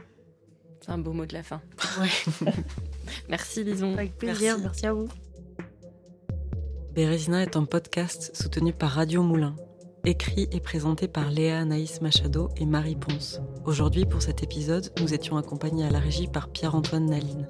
C'est 0.83 0.91
un 0.91 0.97
beau 0.97 1.13
mot 1.13 1.25
de 1.25 1.33
la 1.33 1.43
fin. 1.43 1.61
Ouais. 1.99 2.51
Merci, 3.29 3.63
Lison. 3.63 3.93
Avec 3.93 4.17
plaisir, 4.17 4.57
Merci. 4.57 4.63
merci 4.63 4.85
à 4.87 4.93
vous. 4.93 5.07
Bérésina 6.93 7.41
est 7.41 7.55
un 7.55 7.63
podcast 7.63 8.35
soutenu 8.35 8.73
par 8.73 8.91
Radio 8.91 9.23
Moulin, 9.23 9.55
écrit 10.03 10.49
et 10.51 10.59
présenté 10.59 11.07
par 11.07 11.31
Léa 11.31 11.59
Anaïs 11.59 12.01
Machado 12.01 12.49
et 12.57 12.65
Marie 12.65 12.97
Ponce. 12.97 13.39
Aujourd'hui, 13.63 14.05
pour 14.05 14.21
cet 14.21 14.43
épisode, 14.43 14.91
nous 14.99 15.13
étions 15.13 15.37
accompagnés 15.37 15.85
à 15.85 15.89
la 15.89 15.99
régie 15.99 16.27
par 16.27 16.49
Pierre-Antoine 16.49 17.05
Naline. 17.05 17.47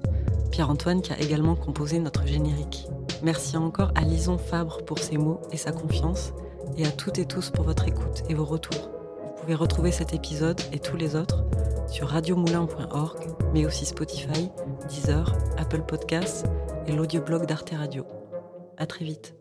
Pierre-Antoine 0.51 1.01
qui 1.01 1.11
a 1.11 1.19
également 1.19 1.55
composé 1.55 1.97
notre 1.97 2.27
générique. 2.27 2.85
Merci 3.23 3.57
encore 3.57 3.91
à 3.95 4.01
Lison 4.01 4.37
Fabre 4.37 4.85
pour 4.85 4.99
ses 4.99 5.17
mots 5.17 5.41
et 5.51 5.57
sa 5.57 5.71
confiance, 5.71 6.33
et 6.77 6.85
à 6.85 6.91
toutes 6.91 7.17
et 7.17 7.25
tous 7.25 7.49
pour 7.49 7.65
votre 7.65 7.87
écoute 7.87 8.21
et 8.29 8.35
vos 8.35 8.45
retours. 8.45 8.92
Vous 9.43 9.47
pouvez 9.47 9.61
retrouver 9.61 9.91
cet 9.91 10.13
épisode 10.13 10.61
et 10.71 10.79
tous 10.79 10.95
les 10.95 11.17
autres 11.17 11.43
sur 11.89 12.07
radiomoulin.org, 12.07 13.27
mais 13.53 13.65
aussi 13.65 13.83
Spotify, 13.83 14.49
Deezer, 14.87 15.35
Apple 15.57 15.81
Podcasts 15.81 16.45
et 16.87 16.93
l'audioblog 16.93 17.45
d'Arte 17.45 17.71
Radio. 17.71 18.05
À 18.77 18.85
très 18.85 19.03
vite. 19.03 19.35